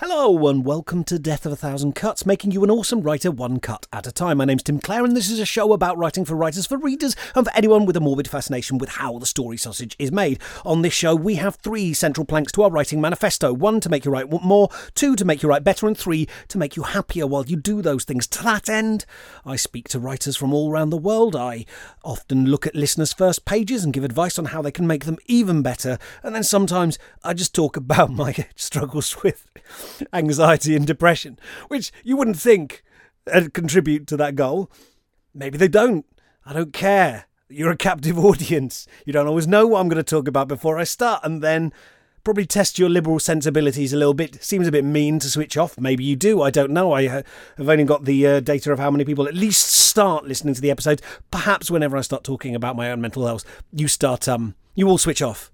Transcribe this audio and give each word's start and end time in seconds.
Hello 0.00 0.46
and 0.46 0.64
welcome 0.64 1.02
to 1.02 1.18
Death 1.18 1.44
of 1.44 1.50
a 1.50 1.56
Thousand 1.56 1.96
Cuts, 1.96 2.24
making 2.24 2.52
you 2.52 2.62
an 2.62 2.70
awesome 2.70 3.02
writer 3.02 3.32
one 3.32 3.58
cut 3.58 3.88
at 3.92 4.06
a 4.06 4.12
time. 4.12 4.38
My 4.38 4.44
name's 4.44 4.62
Tim 4.62 4.78
Clare 4.78 5.04
and 5.04 5.16
this 5.16 5.28
is 5.28 5.40
a 5.40 5.44
show 5.44 5.72
about 5.72 5.98
writing 5.98 6.24
for 6.24 6.36
writers, 6.36 6.68
for 6.68 6.78
readers, 6.78 7.16
and 7.34 7.44
for 7.44 7.52
anyone 7.52 7.84
with 7.84 7.96
a 7.96 8.00
morbid 8.00 8.28
fascination 8.28 8.78
with 8.78 8.90
how 8.90 9.18
the 9.18 9.26
story 9.26 9.56
sausage 9.56 9.96
is 9.98 10.12
made. 10.12 10.38
On 10.64 10.82
this 10.82 10.92
show, 10.92 11.16
we 11.16 11.34
have 11.34 11.56
three 11.56 11.92
central 11.94 12.24
planks 12.24 12.52
to 12.52 12.62
our 12.62 12.70
writing 12.70 13.00
manifesto. 13.00 13.52
One, 13.52 13.80
to 13.80 13.88
make 13.88 14.04
you 14.04 14.12
write 14.12 14.30
more, 14.30 14.68
two, 14.94 15.16
to 15.16 15.24
make 15.24 15.42
you 15.42 15.48
write 15.48 15.64
better, 15.64 15.88
and 15.88 15.98
three, 15.98 16.28
to 16.46 16.58
make 16.58 16.76
you 16.76 16.84
happier 16.84 17.26
while 17.26 17.44
you 17.44 17.56
do 17.56 17.82
those 17.82 18.04
things. 18.04 18.28
To 18.28 18.44
that 18.44 18.68
end, 18.68 19.04
I 19.44 19.56
speak 19.56 19.88
to 19.88 19.98
writers 19.98 20.36
from 20.36 20.54
all 20.54 20.70
around 20.70 20.90
the 20.90 20.96
world. 20.96 21.34
I 21.34 21.64
often 22.04 22.46
look 22.46 22.68
at 22.68 22.76
listeners' 22.76 23.12
first 23.12 23.44
pages 23.44 23.82
and 23.82 23.92
give 23.92 24.04
advice 24.04 24.38
on 24.38 24.44
how 24.44 24.62
they 24.62 24.70
can 24.70 24.86
make 24.86 25.06
them 25.06 25.18
even 25.26 25.60
better. 25.60 25.98
And 26.22 26.36
then 26.36 26.44
sometimes 26.44 27.00
I 27.24 27.34
just 27.34 27.52
talk 27.52 27.76
about 27.88 28.12
my 28.12 28.46
struggles 28.54 29.24
with 29.24 29.44
anxiety 30.12 30.74
and 30.76 30.86
depression, 30.86 31.38
which 31.68 31.92
you 32.04 32.16
wouldn't 32.16 32.38
think 32.38 32.82
contribute 33.52 34.06
to 34.06 34.16
that 34.16 34.34
goal. 34.34 34.70
Maybe 35.34 35.58
they 35.58 35.68
don't. 35.68 36.04
I 36.44 36.52
don't 36.52 36.72
care. 36.72 37.26
You're 37.48 37.70
a 37.70 37.76
captive 37.76 38.18
audience. 38.24 38.86
You 39.04 39.12
don't 39.12 39.26
always 39.26 39.46
know 39.46 39.66
what 39.66 39.80
I'm 39.80 39.88
going 39.88 40.02
to 40.02 40.02
talk 40.02 40.28
about 40.28 40.48
before 40.48 40.78
I 40.78 40.84
start, 40.84 41.20
and 41.24 41.42
then 41.42 41.72
probably 42.24 42.44
test 42.44 42.78
your 42.78 42.90
liberal 42.90 43.18
sensibilities 43.18 43.92
a 43.92 43.96
little 43.96 44.14
bit. 44.14 44.42
Seems 44.42 44.66
a 44.66 44.72
bit 44.72 44.84
mean 44.84 45.18
to 45.20 45.30
switch 45.30 45.56
off. 45.56 45.78
Maybe 45.78 46.04
you 46.04 46.16
do. 46.16 46.42
I 46.42 46.50
don't 46.50 46.72
know. 46.72 46.92
I 46.92 47.04
have 47.04 47.24
only 47.58 47.84
got 47.84 48.04
the 48.04 48.26
uh, 48.26 48.40
data 48.40 48.72
of 48.72 48.78
how 48.78 48.90
many 48.90 49.04
people 49.04 49.26
at 49.26 49.34
least 49.34 49.66
start 49.68 50.26
listening 50.26 50.54
to 50.54 50.60
the 50.60 50.70
episodes. 50.70 51.02
Perhaps 51.30 51.70
whenever 51.70 51.96
I 51.96 52.02
start 52.02 52.24
talking 52.24 52.54
about 52.54 52.76
my 52.76 52.90
own 52.90 53.00
mental 53.00 53.26
health, 53.26 53.44
you 53.72 53.88
start 53.88 54.28
um 54.28 54.54
you 54.74 54.88
all 54.88 54.98
switch 54.98 55.22
off. 55.22 55.50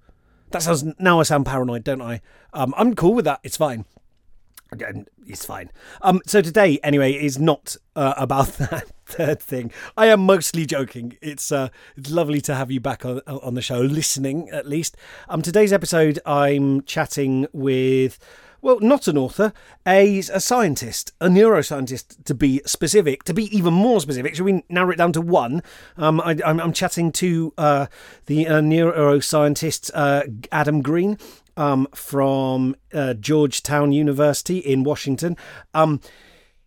That 0.50 0.62
sounds 0.62 0.84
now 0.98 1.20
I 1.20 1.22
sound 1.22 1.46
paranoid, 1.46 1.84
don't 1.84 2.02
I? 2.02 2.20
Um, 2.52 2.74
I'm 2.76 2.94
cool 2.94 3.14
with 3.14 3.24
that. 3.24 3.40
It's 3.42 3.56
fine. 3.56 3.84
It's 5.26 5.44
fine. 5.44 5.70
Um, 6.02 6.20
so 6.26 6.40
today, 6.40 6.78
anyway, 6.82 7.12
is 7.12 7.38
not 7.38 7.76
uh, 7.96 8.14
about 8.16 8.46
that 8.58 8.90
third 9.06 9.40
thing. 9.40 9.72
I 9.96 10.06
am 10.06 10.20
mostly 10.20 10.66
joking. 10.66 11.16
It's 11.20 11.50
uh, 11.52 11.68
it's 11.96 12.10
lovely 12.10 12.40
to 12.42 12.54
have 12.54 12.70
you 12.70 12.80
back 12.80 13.04
on 13.04 13.20
on 13.26 13.54
the 13.54 13.62
show, 13.62 13.80
listening 13.80 14.50
at 14.50 14.66
least. 14.66 14.96
Um, 15.28 15.42
today's 15.42 15.72
episode, 15.72 16.18
I'm 16.26 16.82
chatting 16.82 17.46
with. 17.52 18.18
Well, 18.64 18.80
not 18.80 19.08
an 19.08 19.18
author, 19.18 19.52
a, 19.86 20.20
a 20.20 20.40
scientist, 20.40 21.12
a 21.20 21.28
neuroscientist 21.28 22.24
to 22.24 22.34
be 22.34 22.62
specific, 22.64 23.22
to 23.24 23.34
be 23.34 23.54
even 23.54 23.74
more 23.74 24.00
specific. 24.00 24.34
Should 24.34 24.46
we 24.46 24.64
narrow 24.70 24.90
it 24.90 24.96
down 24.96 25.12
to 25.12 25.20
one? 25.20 25.62
Um, 25.98 26.18
I, 26.22 26.38
am 26.42 26.72
chatting 26.72 27.12
to 27.12 27.52
uh, 27.58 27.86
the 28.24 28.46
uh, 28.46 28.62
neuroscientist 28.62 29.90
uh, 29.92 30.22
Adam 30.50 30.80
Green 30.80 31.18
um, 31.56 31.86
from 31.94 32.76
uh, 32.92 33.14
Georgetown 33.14 33.92
University 33.92 34.58
in 34.58 34.84
Washington. 34.84 35.36
Um, 35.72 36.00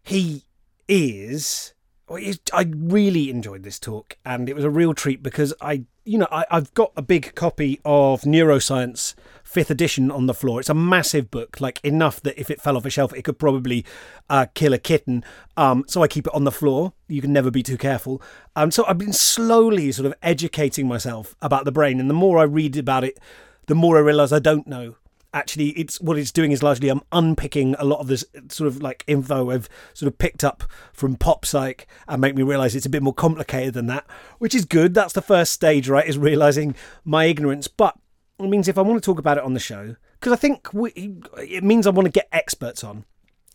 he 0.03 0.43
is. 0.87 1.73
I 2.09 2.71
really 2.73 3.29
enjoyed 3.29 3.63
this 3.63 3.79
talk, 3.79 4.17
and 4.25 4.47
it 4.47 4.55
was 4.55 4.63
a 4.63 4.69
real 4.69 4.93
treat 4.93 5.21
because 5.21 5.53
I, 5.59 5.83
you 6.05 6.17
know, 6.17 6.27
I, 6.31 6.45
I've 6.49 6.73
got 6.73 6.93
a 6.95 7.01
big 7.01 7.35
copy 7.35 7.81
of 7.83 8.21
Neuroscience 8.21 9.13
fifth 9.43 9.69
edition 9.69 10.09
on 10.09 10.25
the 10.25 10.33
floor. 10.33 10.61
It's 10.61 10.69
a 10.69 10.73
massive 10.73 11.29
book, 11.29 11.59
like 11.59 11.83
enough 11.83 12.21
that 12.21 12.39
if 12.39 12.49
it 12.49 12.61
fell 12.61 12.77
off 12.77 12.85
a 12.85 12.89
shelf, 12.89 13.13
it 13.13 13.23
could 13.23 13.39
probably 13.39 13.85
uh, 14.29 14.45
kill 14.53 14.73
a 14.73 14.77
kitten. 14.77 15.25
Um, 15.57 15.83
so 15.87 16.01
I 16.01 16.07
keep 16.07 16.27
it 16.27 16.33
on 16.33 16.45
the 16.45 16.51
floor. 16.51 16.93
You 17.09 17.21
can 17.21 17.33
never 17.33 17.51
be 17.51 17.63
too 17.63 17.77
careful. 17.77 18.21
Um, 18.55 18.71
so 18.71 18.85
I've 18.87 18.97
been 18.97 19.13
slowly 19.13 19.91
sort 19.91 20.05
of 20.05 20.13
educating 20.21 20.87
myself 20.87 21.35
about 21.41 21.65
the 21.65 21.73
brain, 21.73 21.99
and 21.99 22.09
the 22.09 22.13
more 22.13 22.39
I 22.39 22.43
read 22.43 22.77
about 22.77 23.03
it, 23.03 23.19
the 23.67 23.75
more 23.75 23.97
I 23.97 24.01
realise 24.01 24.31
I 24.31 24.39
don't 24.39 24.67
know. 24.67 24.95
Actually, 25.33 25.69
it's 25.71 26.01
what 26.01 26.17
it's 26.17 26.31
doing 26.31 26.51
is 26.51 26.63
largely 26.63 26.89
I'm 26.89 27.01
unpicking 27.11 27.75
a 27.77 27.85
lot 27.85 27.99
of 27.99 28.07
this 28.07 28.25
sort 28.49 28.67
of 28.67 28.81
like 28.81 29.03
info 29.07 29.51
I've 29.51 29.69
sort 29.93 30.11
of 30.11 30.17
picked 30.17 30.43
up 30.43 30.63
from 30.93 31.15
pop 31.15 31.45
psych 31.45 31.85
and 32.07 32.21
make 32.21 32.35
me 32.35 32.43
realise 32.43 32.73
it's 32.73 32.85
a 32.85 32.89
bit 32.89 33.03
more 33.03 33.13
complicated 33.13 33.73
than 33.73 33.87
that, 33.87 34.05
which 34.39 34.55
is 34.55 34.65
good. 34.65 34.93
That's 34.93 35.13
the 35.13 35.21
first 35.21 35.53
stage, 35.53 35.89
right? 35.89 36.07
Is 36.07 36.17
realising 36.17 36.75
my 37.03 37.25
ignorance. 37.25 37.67
But 37.67 37.95
it 38.39 38.49
means 38.49 38.67
if 38.67 38.77
I 38.77 38.81
want 38.81 39.01
to 39.01 39.05
talk 39.05 39.19
about 39.19 39.37
it 39.37 39.43
on 39.43 39.53
the 39.53 39.59
show, 39.59 39.95
because 40.19 40.33
I 40.33 40.37
think 40.37 40.73
we, 40.73 40.91
it 41.37 41.63
means 41.63 41.85
I 41.85 41.91
want 41.91 42.05
to 42.05 42.11
get 42.11 42.29
experts 42.31 42.83
on 42.83 43.05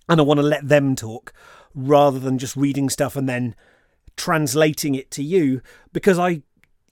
and 0.09 0.21
I 0.21 0.25
want 0.25 0.39
to 0.39 0.47
let 0.47 0.69
them 0.69 0.95
talk 0.95 1.33
rather 1.75 2.19
than 2.19 2.39
just 2.39 2.55
reading 2.55 2.91
stuff 2.91 3.17
and 3.17 3.29
then 3.29 3.55
translating 4.17 4.95
it 4.95 5.11
to 5.13 5.23
you 5.23 5.63
because 5.93 6.19
I 6.19 6.43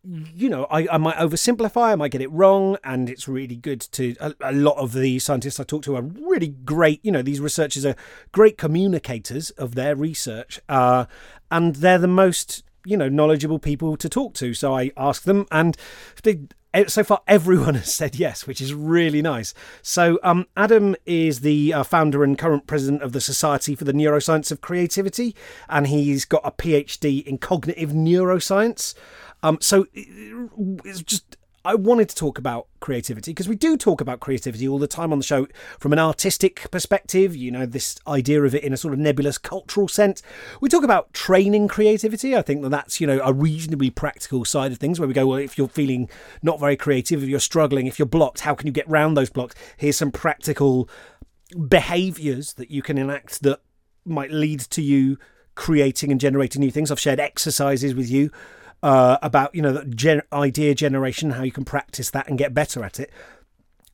you 0.02 0.48
know, 0.48 0.66
I, 0.70 0.86
I 0.92 0.98
might 0.98 1.16
oversimplify, 1.16 1.92
I 1.92 1.94
might 1.94 2.10
get 2.10 2.22
it 2.22 2.30
wrong, 2.32 2.78
and 2.82 3.10
it's 3.10 3.28
really 3.28 3.56
good 3.56 3.80
to. 3.92 4.16
A, 4.20 4.34
a, 4.40 4.52
lot 4.52 4.78
of 4.78 4.92
the 4.94 5.18
scientists 5.18 5.60
I 5.60 5.64
talk 5.64 5.82
to 5.84 5.96
are 5.96 6.02
really 6.02 6.48
great. 6.48 7.04
You 7.04 7.12
know, 7.12 7.22
these 7.22 7.40
researchers 7.40 7.84
are 7.84 7.96
great 8.32 8.56
communicators 8.56 9.50
of 9.50 9.74
their 9.74 9.94
research, 9.94 10.58
uh, 10.68 11.04
and 11.50 11.76
they're 11.76 11.98
the 11.98 12.08
most 12.08 12.64
you 12.86 12.96
know 12.96 13.10
knowledgeable 13.10 13.58
people 13.58 13.96
to 13.98 14.08
talk 14.08 14.32
to. 14.34 14.54
So 14.54 14.74
I 14.74 14.90
ask 14.96 15.24
them, 15.24 15.46
and 15.50 15.76
they 16.22 16.40
so 16.86 17.02
far 17.02 17.20
everyone 17.26 17.74
has 17.82 17.92
said 17.92 18.14
yes 18.14 18.46
which 18.46 18.60
is 18.60 18.72
really 18.72 19.20
nice 19.20 19.52
so 19.82 20.20
um, 20.22 20.46
adam 20.56 20.94
is 21.04 21.40
the 21.40 21.74
uh, 21.74 21.82
founder 21.82 22.22
and 22.22 22.38
current 22.38 22.66
president 22.68 23.02
of 23.02 23.12
the 23.12 23.20
society 23.20 23.74
for 23.74 23.82
the 23.82 23.92
neuroscience 23.92 24.52
of 24.52 24.60
creativity 24.60 25.34
and 25.68 25.88
he's 25.88 26.24
got 26.24 26.40
a 26.44 26.52
phd 26.52 27.26
in 27.26 27.38
cognitive 27.38 27.90
neuroscience 27.90 28.94
um, 29.42 29.58
so 29.60 29.86
it's 29.94 31.02
just 31.02 31.36
I 31.62 31.74
wanted 31.74 32.08
to 32.08 32.16
talk 32.16 32.38
about 32.38 32.68
creativity 32.80 33.32
because 33.32 33.48
we 33.48 33.54
do 33.54 33.76
talk 33.76 34.00
about 34.00 34.20
creativity 34.20 34.66
all 34.66 34.78
the 34.78 34.86
time 34.86 35.12
on 35.12 35.18
the 35.18 35.24
show 35.24 35.46
from 35.78 35.92
an 35.92 35.98
artistic 35.98 36.70
perspective, 36.70 37.36
you 37.36 37.50
know, 37.50 37.66
this 37.66 37.98
idea 38.06 38.42
of 38.42 38.54
it 38.54 38.64
in 38.64 38.72
a 38.72 38.78
sort 38.78 38.94
of 38.94 39.00
nebulous 39.00 39.36
cultural 39.36 39.86
sense. 39.86 40.22
We 40.62 40.70
talk 40.70 40.84
about 40.84 41.12
training 41.12 41.68
creativity. 41.68 42.34
I 42.34 42.40
think 42.40 42.62
that 42.62 42.70
that's, 42.70 42.98
you 42.98 43.06
know, 43.06 43.20
a 43.22 43.34
reasonably 43.34 43.90
practical 43.90 44.46
side 44.46 44.72
of 44.72 44.78
things 44.78 44.98
where 44.98 45.06
we 45.06 45.12
go, 45.12 45.26
well, 45.26 45.38
if 45.38 45.58
you're 45.58 45.68
feeling 45.68 46.08
not 46.42 46.58
very 46.58 46.76
creative, 46.76 47.22
if 47.22 47.28
you're 47.28 47.38
struggling, 47.38 47.86
if 47.86 47.98
you're 47.98 48.06
blocked, 48.06 48.40
how 48.40 48.54
can 48.54 48.66
you 48.66 48.72
get 48.72 48.88
around 48.88 49.14
those 49.14 49.30
blocks? 49.30 49.54
Here's 49.76 49.98
some 49.98 50.12
practical 50.12 50.88
behaviors 51.68 52.54
that 52.54 52.70
you 52.70 52.80
can 52.80 52.96
enact 52.96 53.42
that 53.42 53.60
might 54.06 54.30
lead 54.30 54.60
to 54.60 54.80
you 54.80 55.18
creating 55.56 56.10
and 56.10 56.18
generating 56.18 56.60
new 56.60 56.70
things. 56.70 56.90
I've 56.90 56.98
shared 56.98 57.20
exercises 57.20 57.94
with 57.94 58.10
you 58.10 58.30
uh, 58.82 59.18
about 59.22 59.54
you 59.54 59.62
know 59.62 59.84
gen- 59.84 60.22
idea 60.32 60.74
generation, 60.74 61.30
how 61.30 61.42
you 61.42 61.52
can 61.52 61.64
practice 61.64 62.10
that 62.10 62.28
and 62.28 62.38
get 62.38 62.54
better 62.54 62.84
at 62.84 63.00
it. 63.00 63.10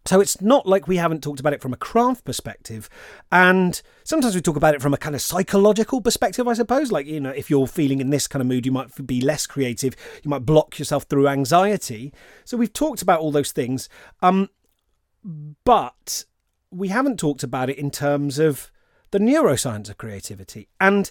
So 0.06 0.20
it's 0.20 0.40
not 0.40 0.66
like 0.66 0.86
we 0.86 0.98
haven't 0.98 1.22
talked 1.22 1.40
about 1.40 1.52
it 1.52 1.60
from 1.60 1.72
a 1.72 1.76
craft 1.76 2.24
perspective. 2.24 2.88
And 3.32 3.80
sometimes 4.04 4.36
we 4.36 4.40
talk 4.40 4.56
about 4.56 4.74
it 4.74 4.80
from 4.80 4.94
a 4.94 4.98
kind 4.98 5.16
of 5.16 5.20
psychological 5.20 6.00
perspective, 6.00 6.46
I 6.46 6.52
suppose. 6.52 6.92
Like, 6.92 7.06
you 7.06 7.18
know, 7.18 7.30
if 7.30 7.50
you're 7.50 7.66
feeling 7.66 8.00
in 8.00 8.10
this 8.10 8.28
kind 8.28 8.40
of 8.40 8.46
mood, 8.46 8.64
you 8.64 8.72
might 8.72 9.04
be 9.04 9.20
less 9.20 9.46
creative. 9.46 9.96
You 10.22 10.30
might 10.30 10.46
block 10.46 10.78
yourself 10.78 11.04
through 11.04 11.26
anxiety. 11.26 12.12
So 12.44 12.56
we've 12.56 12.72
talked 12.72 13.02
about 13.02 13.18
all 13.18 13.32
those 13.32 13.50
things. 13.50 13.88
Um, 14.22 14.48
but 15.64 16.24
we 16.70 16.88
haven't 16.88 17.18
talked 17.18 17.42
about 17.42 17.68
it 17.68 17.78
in 17.78 17.90
terms 17.90 18.38
of 18.38 18.70
the 19.10 19.18
neuroscience 19.18 19.88
of 19.88 19.98
creativity. 19.98 20.68
And 20.80 21.10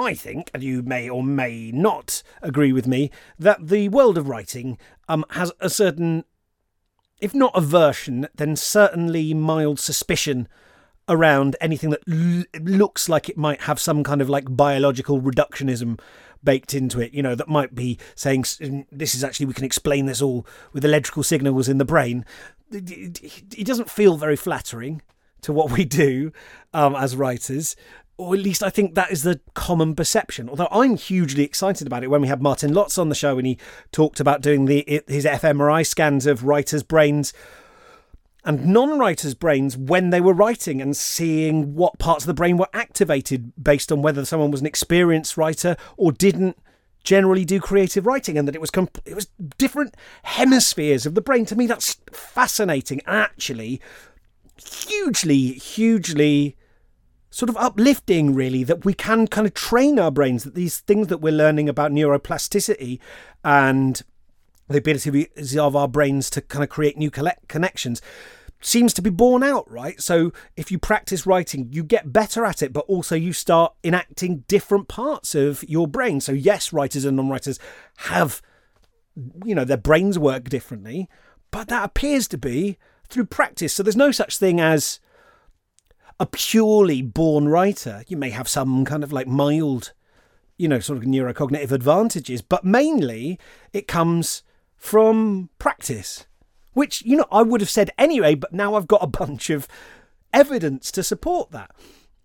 I 0.00 0.14
think, 0.14 0.50
and 0.54 0.62
you 0.62 0.82
may 0.82 1.08
or 1.08 1.22
may 1.22 1.70
not 1.72 2.22
agree 2.42 2.72
with 2.72 2.86
me, 2.86 3.10
that 3.38 3.68
the 3.68 3.88
world 3.88 4.16
of 4.18 4.28
writing 4.28 4.78
um, 5.08 5.24
has 5.30 5.52
a 5.60 5.70
certain, 5.70 6.24
if 7.20 7.34
not 7.34 7.52
aversion, 7.54 8.28
then 8.34 8.56
certainly 8.56 9.34
mild 9.34 9.78
suspicion 9.78 10.48
around 11.08 11.56
anything 11.60 11.90
that 11.90 12.02
l- 12.08 12.44
looks 12.62 13.08
like 13.08 13.28
it 13.28 13.36
might 13.36 13.62
have 13.62 13.80
some 13.80 14.02
kind 14.02 14.22
of 14.22 14.28
like 14.28 14.56
biological 14.56 15.20
reductionism 15.20 15.98
baked 16.42 16.72
into 16.74 17.00
it, 17.00 17.12
you 17.12 17.22
know, 17.22 17.34
that 17.34 17.48
might 17.48 17.74
be 17.74 17.98
saying 18.14 18.44
this 18.90 19.14
is 19.14 19.22
actually, 19.22 19.46
we 19.46 19.52
can 19.52 19.64
explain 19.64 20.06
this 20.06 20.22
all 20.22 20.46
with 20.72 20.84
electrical 20.84 21.22
signals 21.22 21.68
in 21.68 21.78
the 21.78 21.84
brain. 21.84 22.24
It, 22.70 23.66
doesn't 23.66 23.90
feel 23.90 24.16
very 24.16 24.36
flattering 24.36 25.02
to 25.42 25.52
what 25.52 25.70
we 25.76 25.84
do 25.84 26.32
um, 26.72 26.94
as 26.94 27.16
writers 27.16 27.76
or 28.20 28.34
at 28.34 28.40
least 28.40 28.62
I 28.62 28.68
think 28.68 28.94
that 28.94 29.10
is 29.10 29.22
the 29.22 29.40
common 29.54 29.94
perception. 29.94 30.50
Although 30.50 30.68
I'm 30.70 30.96
hugely 30.96 31.42
excited 31.42 31.86
about 31.86 32.04
it 32.04 32.08
when 32.08 32.20
we 32.20 32.28
had 32.28 32.42
Martin 32.42 32.72
Lotze 32.72 32.98
on 32.98 33.08
the 33.08 33.14
show 33.14 33.38
and 33.38 33.46
he 33.46 33.56
talked 33.92 34.20
about 34.20 34.42
doing 34.42 34.66
the 34.66 34.84
his 35.08 35.24
fMRI 35.24 35.86
scans 35.86 36.26
of 36.26 36.44
writers' 36.44 36.82
brains 36.82 37.32
and 38.44 38.66
non-writers' 38.66 39.34
brains 39.34 39.74
when 39.74 40.10
they 40.10 40.20
were 40.20 40.34
writing 40.34 40.82
and 40.82 40.98
seeing 40.98 41.74
what 41.74 41.98
parts 41.98 42.24
of 42.24 42.26
the 42.26 42.34
brain 42.34 42.58
were 42.58 42.68
activated 42.74 43.52
based 43.62 43.90
on 43.90 44.02
whether 44.02 44.26
someone 44.26 44.50
was 44.50 44.60
an 44.60 44.66
experienced 44.66 45.38
writer 45.38 45.74
or 45.96 46.12
didn't 46.12 46.58
generally 47.02 47.46
do 47.46 47.58
creative 47.58 48.06
writing 48.06 48.36
and 48.36 48.46
that 48.46 48.54
it 48.54 48.60
was 48.60 48.70
comp- 48.70 49.00
it 49.06 49.14
was 49.14 49.28
different 49.56 49.96
hemispheres 50.24 51.06
of 51.06 51.14
the 51.14 51.22
brain 51.22 51.46
to 51.46 51.56
me 51.56 51.66
that's 51.66 51.96
fascinating 52.12 53.00
actually 53.06 53.80
hugely 54.56 55.52
hugely 55.54 56.58
sort 57.30 57.48
of 57.48 57.56
uplifting, 57.56 58.34
really, 58.34 58.64
that 58.64 58.84
we 58.84 58.92
can 58.92 59.26
kind 59.26 59.46
of 59.46 59.54
train 59.54 59.98
our 59.98 60.10
brains, 60.10 60.44
that 60.44 60.54
these 60.54 60.80
things 60.80 61.06
that 61.06 61.18
we're 61.18 61.32
learning 61.32 61.68
about 61.68 61.92
neuroplasticity 61.92 62.98
and 63.44 64.02
the 64.68 64.78
ability 64.78 65.28
of 65.58 65.76
our 65.76 65.88
brains 65.88 66.28
to 66.30 66.40
kind 66.40 66.62
of 66.62 66.68
create 66.68 66.96
new 66.96 67.10
connections, 67.10 68.02
seems 68.60 68.92
to 68.92 69.00
be 69.00 69.10
borne 69.10 69.42
out, 69.42 69.68
right? 69.70 70.00
So 70.02 70.32
if 70.54 70.70
you 70.70 70.78
practice 70.78 71.26
writing, 71.26 71.68
you 71.72 71.82
get 71.82 72.12
better 72.12 72.44
at 72.44 72.62
it, 72.62 72.72
but 72.72 72.84
also 72.88 73.14
you 73.14 73.32
start 73.32 73.72
enacting 73.82 74.44
different 74.48 74.86
parts 74.86 75.34
of 75.34 75.64
your 75.68 75.88
brain. 75.88 76.20
So 76.20 76.32
yes, 76.32 76.72
writers 76.72 77.04
and 77.04 77.16
non-writers 77.16 77.58
have, 77.98 78.42
you 79.44 79.54
know, 79.54 79.64
their 79.64 79.76
brains 79.76 80.18
work 80.18 80.48
differently, 80.48 81.08
but 81.50 81.68
that 81.68 81.84
appears 81.84 82.28
to 82.28 82.38
be 82.38 82.76
through 83.08 83.26
practice. 83.26 83.72
So 83.72 83.82
there's 83.82 83.96
no 83.96 84.10
such 84.10 84.36
thing 84.36 84.60
as 84.60 85.00
a 86.20 86.26
purely 86.26 87.02
born 87.02 87.48
writer. 87.48 88.04
You 88.06 88.16
may 88.16 88.30
have 88.30 88.48
some 88.48 88.84
kind 88.84 89.02
of 89.02 89.12
like 89.12 89.26
mild, 89.26 89.92
you 90.56 90.68
know, 90.68 90.78
sort 90.78 90.98
of 90.98 91.04
neurocognitive 91.04 91.72
advantages, 91.72 92.42
but 92.42 92.64
mainly 92.64 93.40
it 93.72 93.88
comes 93.88 94.44
from 94.76 95.50
practice 95.58 96.26
which, 96.72 97.02
you 97.04 97.16
know, 97.16 97.26
I 97.30 97.42
would 97.42 97.60
have 97.60 97.70
said 97.70 97.90
anyway, 97.98 98.34
but 98.34 98.52
now 98.52 98.74
I've 98.74 98.86
got 98.86 99.02
a 99.02 99.06
bunch 99.06 99.50
of 99.50 99.66
evidence 100.32 100.90
to 100.92 101.02
support 101.02 101.50
that. 101.50 101.70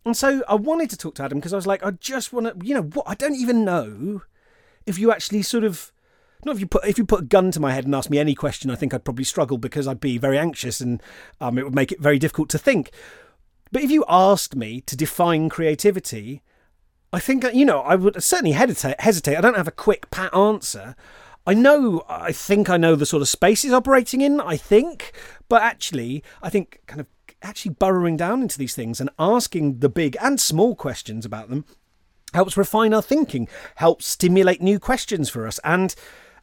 And 0.06 0.16
so 0.16 0.44
I 0.48 0.56
wanted 0.56 0.90
to 0.92 0.98
talk 0.98 1.16
to 1.16 1.24
Adam 1.24 1.40
because 1.40 1.54
I 1.54 1.58
was 1.58 1.68
like, 1.68 1.84
I 1.84 1.92
just 1.92 2.32
want 2.32 2.48
to, 2.48 2.66
you 2.66 2.76
know, 2.76 2.84
what 2.84 3.06
I 3.08 3.16
don't 3.16 3.36
even 3.36 3.66
know 3.66 4.22
if 4.86 5.00
you 5.00 5.12
actually 5.12 5.42
sort 5.42 5.64
of 5.64 5.92
not 6.46 6.56
if 6.56 6.62
you 6.62 6.68
put 6.68 6.86
if 6.86 7.00
you 7.00 7.06
put 7.06 7.22
a 7.22 7.26
gun 7.26 7.50
to 7.52 7.60
my 7.60 7.74
head 7.74 7.86
and 7.86 7.96
ask 7.96 8.10
me 8.10 8.20
any 8.20 8.36
question, 8.36 8.70
I 8.70 8.76
think 8.76 8.94
I'd 8.94 9.04
probably 9.04 9.24
struggle 9.24 9.58
because 9.58 9.88
I'd 9.88 10.00
be 10.00 10.20
very 10.20 10.38
anxious 10.38 10.80
and 10.80 11.02
um, 11.42 11.58
it 11.58 11.64
would 11.64 11.74
make 11.74 11.92
it 11.92 12.00
very 12.00 12.20
difficult 12.20 12.50
to 12.50 12.60
think. 12.60 12.92
But 13.76 13.84
if 13.84 13.92
you 13.92 14.06
asked 14.08 14.56
me 14.56 14.80
to 14.80 14.96
define 14.96 15.50
creativity, 15.50 16.42
I 17.12 17.20
think 17.20 17.44
uh, 17.44 17.50
you 17.50 17.66
know 17.66 17.82
I 17.82 17.96
would 17.96 18.24
certainly 18.24 18.54
hesitate. 18.54 19.36
I 19.38 19.42
don't 19.42 19.58
have 19.58 19.68
a 19.68 19.72
quick 19.72 20.10
pat 20.12 20.34
answer. 20.34 20.96
I 21.46 21.56
know, 21.56 22.06
I 22.08 22.32
think 22.32 22.70
I 22.70 22.78
know 22.78 22.96
the 22.96 23.06
sort 23.06 23.22
of 23.22 23.28
space 23.28 23.64
he's 23.64 23.74
operating 23.74 24.22
in, 24.22 24.40
I 24.40 24.56
think, 24.56 25.12
but 25.50 25.62
actually, 25.62 26.24
I 26.42 26.50
think 26.50 26.84
kind 26.86 27.02
of 27.02 27.08
actually 27.42 27.74
burrowing 27.74 28.16
down 28.16 28.42
into 28.42 28.58
these 28.58 28.76
things 28.76 29.02
and 29.02 29.10
asking 29.20 29.80
the 29.80 29.90
big 29.90 30.16
and 30.22 30.40
small 30.40 30.74
questions 30.74 31.26
about 31.26 31.50
them 31.50 31.66
helps 32.34 32.56
refine 32.56 32.94
our 32.94 33.02
thinking, 33.02 33.46
helps 33.76 34.06
stimulate 34.06 34.62
new 34.62 34.80
questions 34.80 35.30
for 35.30 35.46
us. 35.46 35.60
And 35.66 35.94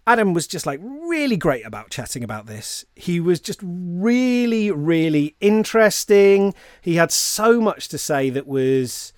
Adam 0.06 0.34
was 0.34 0.46
just 0.46 0.66
like 0.66 0.80
really 0.82 1.36
great 1.36 1.64
about 1.64 1.90
chatting 1.90 2.24
about 2.24 2.46
this. 2.46 2.84
He 2.96 3.20
was 3.20 3.38
just 3.38 3.60
really, 3.62 4.70
really 4.70 5.36
interesting. 5.40 6.54
He 6.80 6.96
had 6.96 7.12
so 7.12 7.60
much 7.60 7.88
to 7.88 7.98
say 7.98 8.28
that 8.30 8.46
was 8.46 9.12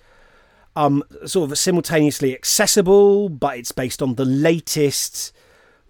um, 0.75 1.03
sort 1.25 1.49
of 1.49 1.57
simultaneously 1.57 2.35
accessible, 2.35 3.29
but 3.29 3.57
it's 3.57 3.71
based 3.71 4.01
on 4.01 4.15
the 4.15 4.25
latest 4.25 5.33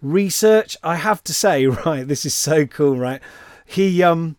research. 0.01 0.77
I 0.81 0.95
have 0.95 1.23
to 1.25 1.33
say, 1.33 1.65
right, 1.85 2.07
this 2.07 2.25
is 2.25 2.33
so 2.33 2.65
cool, 2.65 2.97
right? 2.97 3.21
He 3.65 4.01
um 4.01 4.37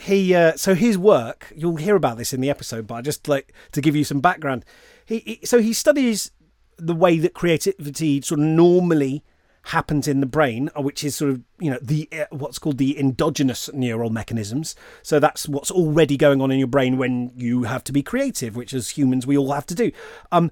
he 0.00 0.34
uh, 0.34 0.56
so 0.56 0.74
his 0.74 0.96
work 0.96 1.52
you'll 1.54 1.76
hear 1.76 1.94
about 1.94 2.16
this 2.16 2.32
in 2.32 2.40
the 2.40 2.48
episode 2.48 2.86
but 2.86 2.94
I 2.94 3.02
just 3.02 3.28
like 3.28 3.52
to 3.72 3.82
give 3.82 3.94
you 3.94 4.02
some 4.02 4.20
background 4.20 4.64
he, 5.04 5.18
he, 5.18 5.40
so 5.44 5.60
he 5.60 5.74
studies 5.74 6.30
the 6.78 6.94
way 6.94 7.18
that 7.18 7.34
creativity 7.34 8.22
sort 8.22 8.40
of 8.40 8.46
normally 8.46 9.22
happens 9.64 10.08
in 10.08 10.20
the 10.20 10.26
brain 10.26 10.70
uh, 10.76 10.80
which 10.80 11.04
is 11.04 11.14
sort 11.14 11.30
of 11.30 11.42
you 11.58 11.70
know 11.70 11.78
the 11.82 12.08
uh, 12.12 12.24
what's 12.30 12.58
called 12.58 12.78
the 12.78 12.98
endogenous 12.98 13.70
neural 13.72 14.10
mechanisms 14.10 14.74
so 15.02 15.20
that's 15.20 15.48
what's 15.48 15.70
already 15.70 16.16
going 16.16 16.40
on 16.40 16.50
in 16.50 16.58
your 16.58 16.68
brain 16.68 16.96
when 16.96 17.30
you 17.36 17.64
have 17.64 17.84
to 17.84 17.92
be 17.92 18.02
creative 18.02 18.56
which 18.56 18.72
as 18.72 18.90
humans 18.90 19.26
we 19.26 19.36
all 19.36 19.52
have 19.52 19.66
to 19.66 19.74
do 19.74 19.92
um 20.32 20.50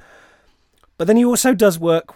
but 0.99 1.07
then 1.07 1.17
he 1.17 1.25
also 1.25 1.55
does 1.55 1.79
work 1.79 2.15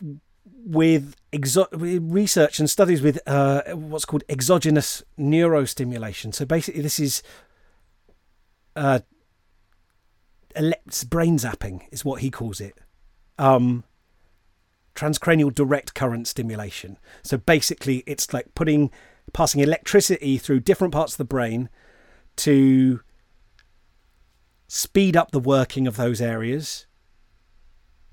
with 0.65 1.17
exo- 1.33 1.69
research 1.73 2.59
and 2.59 2.69
studies 2.69 3.03
with 3.03 3.19
uh, 3.27 3.63
what's 3.75 4.05
called 4.05 4.25
exogenous 4.29 5.03
neurostimulation. 5.19 6.35
So 6.35 6.45
basically, 6.45 6.83
this 6.83 7.01
is 7.01 7.23
uh, 8.77 9.01
brain 11.09 11.39
zapping, 11.39 11.83
is 11.91 12.05
what 12.05 12.21
he 12.21 12.31
calls 12.31 12.61
it. 12.61 12.77
Um, 13.39 13.85
transcranial 14.95 15.55
direct 15.55 15.95
current 15.95 16.29
stimulation. 16.29 16.99
So 17.23 17.37
basically, 17.37 18.03
it's 18.07 18.33
like 18.33 18.55
putting 18.55 18.91
passing 19.33 19.61
electricity 19.61 20.39
through 20.39 20.61
different 20.61 20.93
parts 20.93 21.15
of 21.15 21.19
the 21.19 21.25
brain 21.25 21.69
to 22.37 23.01
speed 24.69 25.17
up 25.17 25.31
the 25.31 25.41
working 25.41 25.87
of 25.87 25.97
those 25.97 26.21
areas 26.21 26.87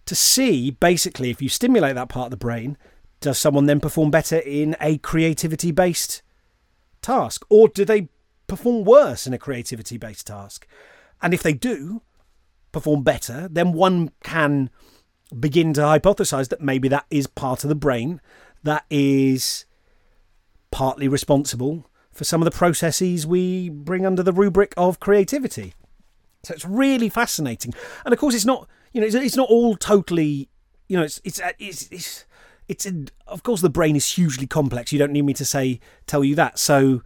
to 0.10 0.16
see 0.16 0.72
basically 0.72 1.30
if 1.30 1.40
you 1.40 1.48
stimulate 1.48 1.94
that 1.94 2.10
part 2.10 2.26
of 2.26 2.32
the 2.32 2.38
brain, 2.38 2.76
does 3.22 3.38
someone 3.38 3.68
then 3.68 3.80
perform 3.80 4.10
better 4.10 4.38
in 4.38 4.76
a 4.82 4.98
creativity 4.98 5.72
based 5.72 6.24
task? 7.04 7.46
Or 7.48 7.68
do 7.68 7.86
they 7.86 8.10
perform 8.48 8.86
worse 8.86 9.28
in 9.28 9.34
a 9.34 9.38
creativity 9.38 9.98
based 9.98 10.26
task? 10.26 10.66
And 11.22 11.32
if 11.32 11.44
they 11.44 11.54
do 11.54 12.02
perform 12.72 13.04
better, 13.04 13.48
then 13.52 13.72
one 13.72 14.10
can 14.24 14.72
begin 15.38 15.74
to 15.74 15.82
hypothesize 15.82 16.50
that 16.50 16.62
maybe 16.62 16.88
that 16.88 17.06
is 17.10 17.28
part 17.28 17.64
of 17.64 17.70
the 17.70 17.76
brain 17.76 18.20
that 18.64 18.86
is 18.90 19.66
partly 20.72 21.08
responsible 21.08 21.90
for 22.12 22.24
some 22.24 22.42
of 22.42 22.46
the 22.46 22.58
processes 22.58 23.26
we 23.26 23.70
bring 23.70 24.06
under 24.06 24.24
the 24.24 24.34
rubric 24.34 24.74
of 24.76 25.00
creativity. 25.00 25.74
So 26.44 26.54
it's 26.54 26.66
really 26.66 27.10
fascinating. 27.10 27.74
And 28.06 28.14
of 28.14 28.20
course, 28.20 28.34
it's 28.36 28.46
not 28.46 28.68
you 28.92 29.02
know, 29.02 29.08
it's, 29.08 29.16
it's 29.16 29.36
not 29.36 29.50
all 29.50 29.76
totally, 29.76 30.50
you 30.88 30.98
know, 30.98 31.04
it's 31.04 31.22
it's 31.24 31.40
uh, 31.40 31.52
it's 31.60 31.88
it's, 31.92 32.26
it's 32.68 32.86
a, 32.86 33.06
of 33.28 33.44
course 33.44 33.62
the 33.62 33.70
brain 33.70 33.96
is 33.96 34.14
hugely 34.14 34.48
complex. 34.48 34.92
You 34.92 35.00
don't 35.00 35.12
need 35.12 35.26
me 35.26 35.34
to 35.34 35.46
say 35.46 35.80
tell 36.08 36.24
you 36.24 36.36
that. 36.36 36.58
So, 36.60 37.02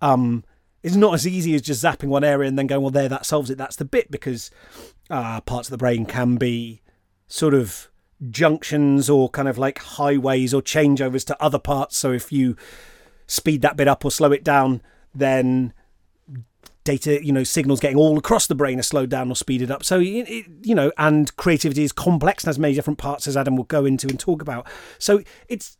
um, 0.00 0.44
it's 0.82 0.96
not 0.96 1.14
as 1.14 1.26
easy 1.26 1.54
as 1.54 1.62
just 1.62 1.82
zapping 1.82 2.08
one 2.08 2.24
area 2.24 2.48
and 2.48 2.58
then 2.58 2.66
going, 2.66 2.82
well, 2.82 2.90
there, 2.90 3.08
that 3.08 3.26
solves 3.26 3.50
it. 3.50 3.58
That's 3.58 3.76
the 3.76 3.84
bit 3.84 4.10
because 4.10 4.50
uh, 5.10 5.40
parts 5.40 5.68
of 5.68 5.72
the 5.72 5.78
brain 5.78 6.06
can 6.06 6.36
be 6.36 6.80
sort 7.28 7.54
of 7.54 7.90
junctions 8.30 9.10
or 9.10 9.28
kind 9.28 9.48
of 9.48 9.58
like 9.58 9.78
highways 9.78 10.54
or 10.54 10.62
changeovers 10.62 11.24
to 11.26 11.42
other 11.42 11.58
parts. 11.58 11.96
So 11.96 12.12
if 12.12 12.32
you 12.32 12.56
speed 13.26 13.62
that 13.62 13.76
bit 13.76 13.88
up 13.88 14.04
or 14.04 14.10
slow 14.10 14.32
it 14.32 14.44
down, 14.44 14.82
then 15.14 15.72
data, 16.84 17.22
you 17.24 17.32
know, 17.32 17.44
signals 17.44 17.80
getting 17.80 17.98
all 17.98 18.16
across 18.16 18.46
the 18.46 18.54
brain 18.54 18.78
are 18.78 18.84
slowed 18.84 19.10
down 19.10 19.30
or 19.30 19.36
speeded 19.36 19.70
up. 19.70 19.84
So, 19.84 20.00
it, 20.00 20.46
you 20.62 20.74
know, 20.74 20.92
and 20.96 21.34
creativity 21.36 21.82
is 21.82 21.92
complex 21.92 22.44
and 22.44 22.48
has 22.48 22.58
many 22.58 22.74
different 22.74 22.98
parts, 22.98 23.26
as 23.26 23.36
Adam 23.36 23.56
will 23.56 23.64
go 23.64 23.84
into 23.84 24.08
and 24.08 24.18
talk 24.18 24.40
about. 24.40 24.66
So 24.98 25.22
it's 25.48 25.76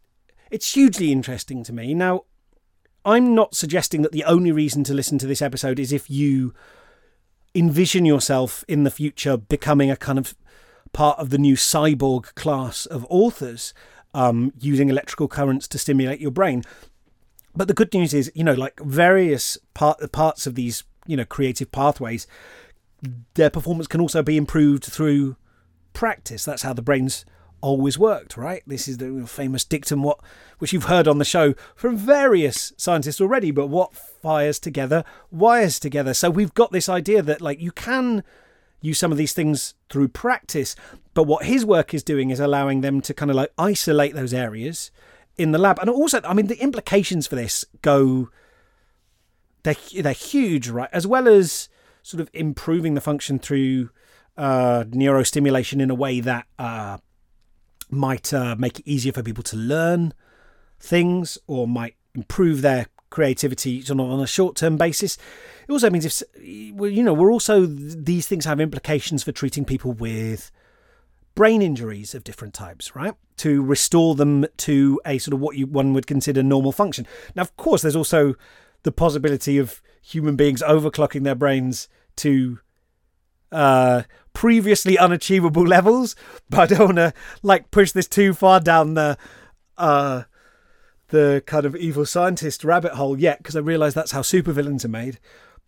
it's 0.51 0.75
hugely 0.75 1.11
interesting 1.11 1.65
to 1.65 1.73
me. 1.73 1.95
Now, 1.95 2.25
I'm 3.05 3.35
not 3.35 3.55
suggesting 3.55 4.03
that 4.03 4.13
the 4.13 4.25
only 4.25 4.53
reason 4.53 4.85
to 4.85 4.95
listen 4.95 5.19
to 5.19 5.27
this 5.27 5.43
episode 5.43 5.79
is 5.79 5.93
if 5.93 6.11
you 6.11 6.53
envision 7.55 8.05
yourself 8.05 8.65
in 8.69 8.85
the 8.85 8.91
future 8.91 9.37
becoming 9.37 9.91
a 9.91 9.97
kind 9.97 10.19
of 10.19 10.35
part 10.93 11.19
of 11.19 11.31
the 11.31 11.39
new 11.39 11.57
cyborg 11.57 12.35
class 12.35 12.87
of 12.87 13.07
authors 13.09 13.75
um, 14.15 14.53
using 14.59 14.89
electrical 14.89 15.29
currents 15.29 15.69
to 15.69 15.79
stimulate 15.79 16.21
your 16.21 16.31
brain. 16.31 16.63
But 17.55 17.69
the 17.69 17.75
good 17.75 17.93
news 17.95 18.13
is, 18.13 18.31
you 18.35 18.45
know, 18.45 18.55
like 18.55 18.79
various 18.81 19.59
part, 19.75 20.13
parts 20.13 20.47
of 20.47 20.55
these 20.55 20.85
you 21.07 21.17
know 21.17 21.25
creative 21.25 21.71
pathways, 21.73 22.27
their 23.35 23.51
performance 23.51 23.87
can 23.87 24.01
also 24.01 24.23
be 24.23 24.37
improved 24.37 24.85
through 24.85 25.37
practice. 25.93 26.45
That's 26.45 26.63
how 26.63 26.73
the 26.73 26.83
brain's 26.83 27.25
always 27.61 27.99
worked, 27.99 28.37
right? 28.37 28.63
This 28.67 28.87
is 28.87 28.99
the 28.99 29.27
famous 29.27 29.65
dictum, 29.65 30.03
what 30.03 30.21
which 30.59 30.73
you've 30.73 30.85
heard 30.85 31.09
on 31.09 31.19
the 31.19 31.25
show 31.25 31.55
from 31.75 31.97
various 31.97 32.73
scientists 32.77 33.21
already. 33.21 33.51
But 33.51 33.69
what 33.69 33.95
fires 33.95 34.59
together 34.59 35.05
wires 35.31 35.79
together. 35.79 36.15
So 36.15 36.31
we've 36.31 36.55
got 36.55 36.73
this 36.73 36.89
idea 36.89 37.23
that 37.23 37.41
like 37.41 37.61
you 37.61 37.73
can 37.73 38.23
use 38.87 38.99
some 38.99 39.13
of 39.13 39.19
these 39.19 39.33
things 39.33 39.75
through 39.91 40.09
practice, 40.09 40.77
but 41.15 41.25
what 41.25 41.45
his 41.45 41.65
work 41.65 41.93
is 41.93 42.03
doing 42.03 42.31
is 42.31 42.41
allowing 42.41 42.81
them 42.81 43.01
to 43.03 43.15
kind 43.15 43.31
of 43.31 43.37
like 43.37 43.53
isolate 43.59 44.15
those 44.15 44.33
areas 44.33 44.91
in 45.37 45.53
the 45.53 45.59
lab. 45.59 45.79
And 45.79 45.91
also, 45.91 46.21
I 46.25 46.35
mean, 46.35 46.47
the 46.47 46.61
implications 46.63 47.27
for 47.27 47.37
this 47.37 47.65
go 47.83 48.29
they're 49.67 50.03
they're 50.03 50.13
huge, 50.13 50.69
right? 50.69 50.89
As 50.93 51.07
well 51.07 51.29
as 51.29 51.69
sort 52.03 52.21
of 52.21 52.31
improving 52.33 52.95
the 52.95 53.01
function 53.01 53.39
through 53.39 53.91
uh, 54.37 54.85
neurostimulation 54.85 55.81
in 55.81 55.91
a 55.91 55.95
way 55.95 56.21
that 56.21 56.47
uh, 56.59 56.99
might 57.91 58.33
uh, 58.33 58.55
make 58.57 58.79
it 58.79 58.89
easier 58.89 59.13
for 59.13 59.23
people 59.23 59.43
to 59.43 59.57
learn 59.57 60.15
things 60.79 61.37
or 61.47 61.67
might 61.67 61.97
improve 62.15 62.63
their 62.63 62.87
creativity 63.11 63.85
on 63.89 64.21
a 64.21 64.27
short-term 64.27 64.77
basis. 64.77 65.17
It 65.69 65.73
also 65.73 65.91
means 65.91 66.05
if 66.05 66.23
you 66.43 67.03
know 67.03 67.15
we're 67.15 67.33
also 67.33 67.67
these 67.67 68.27
things 68.27 68.45
have 68.45 68.61
implications 68.61 69.23
for 69.23 69.33
treating 69.33 69.65
people 69.65 69.93
with 69.93 70.51
brain 71.35 71.63
injuries 71.63 72.15
of 72.15 72.25
different 72.25 72.55
types, 72.55 72.97
right? 72.97 73.15
To 73.39 73.63
restore 73.63 74.15
them 74.15 74.47
to 74.59 75.01
a 75.07 75.19
sort 75.19 75.35
of 75.35 75.41
what 75.41 75.57
you 75.57 75.67
one 75.67 75.93
would 75.93 76.07
consider 76.07 76.43
normal 76.43 76.73
function. 76.73 77.07
Now, 77.35 77.43
of 77.43 77.57
course, 77.57 77.83
there's 77.83 77.97
also 77.97 78.35
the 78.83 78.93
possibility 78.93 79.59
of 79.59 79.83
human 80.03 80.37
beings 80.37 80.63
overclocking 80.63 81.25
their 81.25 81.35
brains 81.35 81.89
to 82.17 82.61
uh, 83.53 84.03
previously 84.33 84.99
unachievable 84.99 85.67
levels, 85.67 86.17
but 86.49 86.61
I 86.73 86.75
don't 86.75 86.87
want 86.87 86.97
to 86.97 87.13
like 87.43 87.71
push 87.71 87.93
this 87.93 88.09
too 88.09 88.33
far 88.33 88.61
down 88.61 88.95
the 88.95 89.19
uh, 89.77 90.23
the 91.09 91.43
kind 91.47 91.67
of 91.67 91.77
evil 91.77 92.07
scientist 92.07 92.65
rabbit 92.65 92.93
hole 92.93 93.19
yet 93.19 93.39
because 93.39 93.57
I 93.57 93.61
realise 93.61 93.95
that's 93.95 94.13
how 94.13 94.23
supervillains 94.23 94.85
are 94.85 94.89
made. 94.89 95.19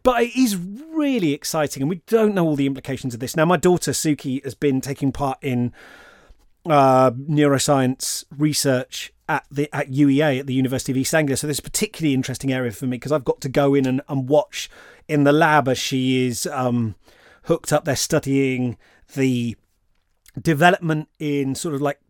But 0.02 0.22
it 0.22 0.36
is 0.36 0.56
really 0.56 1.32
exciting, 1.32 1.82
and 1.82 1.90
we 1.90 2.02
don't 2.06 2.34
know 2.34 2.46
all 2.46 2.56
the 2.56 2.66
implications 2.66 3.14
of 3.14 3.20
this. 3.20 3.36
Now, 3.36 3.44
my 3.44 3.56
daughter 3.56 3.90
Suki 3.90 4.42
has 4.44 4.54
been 4.54 4.80
taking 4.80 5.10
part 5.10 5.38
in 5.42 5.72
uh, 6.66 7.10
neuroscience 7.10 8.24
research 8.36 9.12
at 9.28 9.44
the 9.50 9.68
at 9.74 9.90
UEA 9.90 10.40
at 10.40 10.46
the 10.46 10.54
University 10.54 10.92
of 10.92 10.96
East 10.96 11.14
Anglia. 11.14 11.36
So 11.36 11.46
this 11.46 11.56
is 11.56 11.60
a 11.60 11.70
particularly 11.70 12.14
interesting 12.14 12.52
area 12.52 12.70
for 12.70 12.86
me 12.86 12.96
because 12.96 13.12
I've 13.12 13.24
got 13.24 13.40
to 13.42 13.48
go 13.48 13.74
in 13.74 13.86
and, 13.86 14.00
and 14.08 14.28
watch 14.28 14.70
in 15.06 15.24
the 15.24 15.32
lab 15.32 15.68
as 15.68 15.78
she 15.78 16.26
is 16.26 16.46
um, 16.46 16.94
hooked 17.44 17.72
up 17.72 17.84
there 17.84 17.96
studying 17.96 18.76
the 19.14 19.56
development 20.40 21.08
in 21.18 21.54
sort 21.54 21.74
of 21.74 21.82
like 21.82 22.00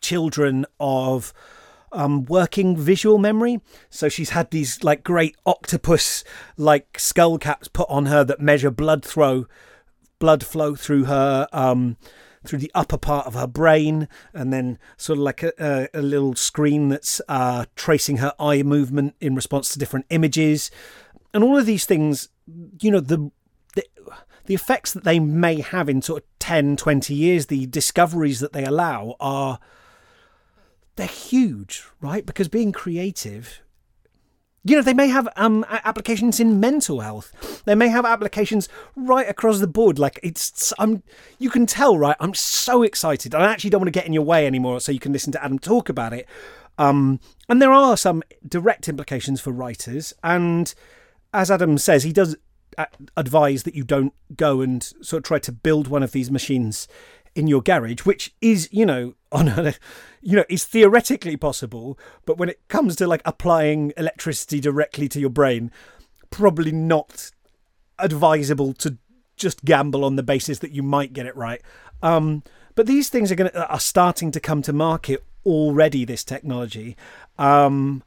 children 0.00 0.66
of 0.80 1.32
um, 1.92 2.24
working 2.24 2.76
visual 2.76 3.18
memory. 3.18 3.60
So 3.90 4.08
she's 4.08 4.30
had 4.30 4.50
these 4.50 4.82
like 4.82 5.02
great 5.02 5.36
octopus 5.46 6.24
like 6.56 6.98
skull 6.98 7.38
caps 7.38 7.68
put 7.68 7.88
on 7.88 8.06
her 8.06 8.24
that 8.24 8.40
measure 8.40 8.70
blood 8.70 9.04
flow, 9.04 9.46
blood 10.18 10.44
flow 10.44 10.74
through 10.74 11.04
her 11.04 11.48
um, 11.52 11.96
through 12.44 12.58
the 12.58 12.72
upper 12.74 12.98
part 12.98 13.26
of 13.26 13.34
her 13.34 13.46
brain, 13.46 14.08
and 14.34 14.52
then 14.52 14.78
sort 14.96 15.18
of 15.18 15.22
like 15.22 15.42
a, 15.42 15.52
a, 15.58 15.88
a 15.94 16.02
little 16.02 16.34
screen 16.34 16.88
that's 16.88 17.20
uh, 17.28 17.64
tracing 17.76 18.16
her 18.18 18.32
eye 18.38 18.62
movement 18.62 19.14
in 19.20 19.34
response 19.34 19.72
to 19.72 19.78
different 19.78 20.06
images, 20.10 20.70
and 21.32 21.44
all 21.44 21.58
of 21.58 21.66
these 21.66 21.84
things. 21.84 22.28
You 22.80 22.90
know 22.90 23.00
the 23.00 23.30
the, 23.74 23.84
the 24.46 24.54
effects 24.54 24.92
that 24.92 25.04
they 25.04 25.20
may 25.20 25.60
have 25.60 25.88
in 25.88 26.02
sort 26.02 26.22
of 26.22 26.28
10, 26.40 26.76
20 26.76 27.14
years, 27.14 27.46
the 27.46 27.66
discoveries 27.66 28.40
that 28.40 28.52
they 28.52 28.64
allow 28.64 29.14
are 29.20 29.58
they're 30.96 31.06
huge, 31.06 31.84
right? 32.00 32.24
Because 32.24 32.48
being 32.48 32.72
creative, 32.72 33.62
you 34.64 34.76
know, 34.76 34.82
they 34.82 34.94
may 34.94 35.08
have 35.08 35.28
um, 35.36 35.64
applications 35.68 36.38
in 36.38 36.60
mental 36.60 37.00
health. 37.00 37.62
They 37.64 37.74
may 37.74 37.88
have 37.88 38.04
applications 38.04 38.68
right 38.94 39.28
across 39.28 39.58
the 39.58 39.66
board. 39.66 39.98
Like 39.98 40.20
it's, 40.22 40.72
I'm, 40.78 41.02
you 41.38 41.50
can 41.50 41.66
tell, 41.66 41.98
right? 41.98 42.16
I'm 42.20 42.34
so 42.34 42.82
excited. 42.82 43.34
I 43.34 43.50
actually 43.50 43.70
don't 43.70 43.80
want 43.80 43.92
to 43.92 43.98
get 43.98 44.06
in 44.06 44.12
your 44.12 44.22
way 44.22 44.46
anymore, 44.46 44.80
so 44.80 44.92
you 44.92 45.00
can 45.00 45.12
listen 45.12 45.32
to 45.32 45.44
Adam 45.44 45.58
talk 45.58 45.88
about 45.88 46.12
it. 46.12 46.28
Um, 46.78 47.20
and 47.48 47.60
there 47.60 47.72
are 47.72 47.96
some 47.96 48.22
direct 48.46 48.88
implications 48.88 49.40
for 49.40 49.50
writers. 49.50 50.14
And 50.22 50.72
as 51.34 51.50
Adam 51.50 51.76
says, 51.76 52.04
he 52.04 52.12
does 52.12 52.36
advise 53.16 53.64
that 53.64 53.74
you 53.74 53.84
don't 53.84 54.14
go 54.36 54.60
and 54.60 54.82
sort 54.82 55.18
of 55.18 55.24
try 55.24 55.38
to 55.40 55.52
build 55.52 55.88
one 55.88 56.02
of 56.02 56.12
these 56.12 56.30
machines 56.30 56.88
in 57.34 57.46
your 57.46 57.62
garage, 57.62 58.00
which 58.00 58.34
is, 58.40 58.68
you 58.72 58.86
know, 58.86 59.14
on 59.32 59.48
a, 59.48 59.74
you 60.20 60.36
know, 60.36 60.44
is 60.48 60.64
theoretically 60.64 61.36
possible, 61.36 61.98
but 62.26 62.38
when 62.38 62.48
it 62.48 62.60
comes 62.68 62.96
to 62.96 63.06
like 63.06 63.22
applying 63.24 63.92
electricity 63.96 64.60
directly 64.60 65.08
to 65.08 65.20
your 65.20 65.30
brain, 65.30 65.70
probably 66.30 66.72
not 66.72 67.30
advisable 67.98 68.72
to 68.74 68.98
just 69.36 69.64
gamble 69.64 70.04
on 70.04 70.16
the 70.16 70.22
basis 70.22 70.58
that 70.58 70.72
you 70.72 70.82
might 70.82 71.12
get 71.12 71.26
it 71.26 71.36
right. 71.36 71.62
Um, 72.02 72.42
but 72.74 72.86
these 72.86 73.08
things 73.08 73.30
are 73.30 73.34
going 73.34 73.50
are 73.54 73.80
starting 73.80 74.30
to 74.32 74.40
come 74.40 74.62
to 74.62 74.72
market 74.72 75.24
already. 75.44 76.04
This 76.04 76.24
technology, 76.24 76.96
um, 77.38 78.02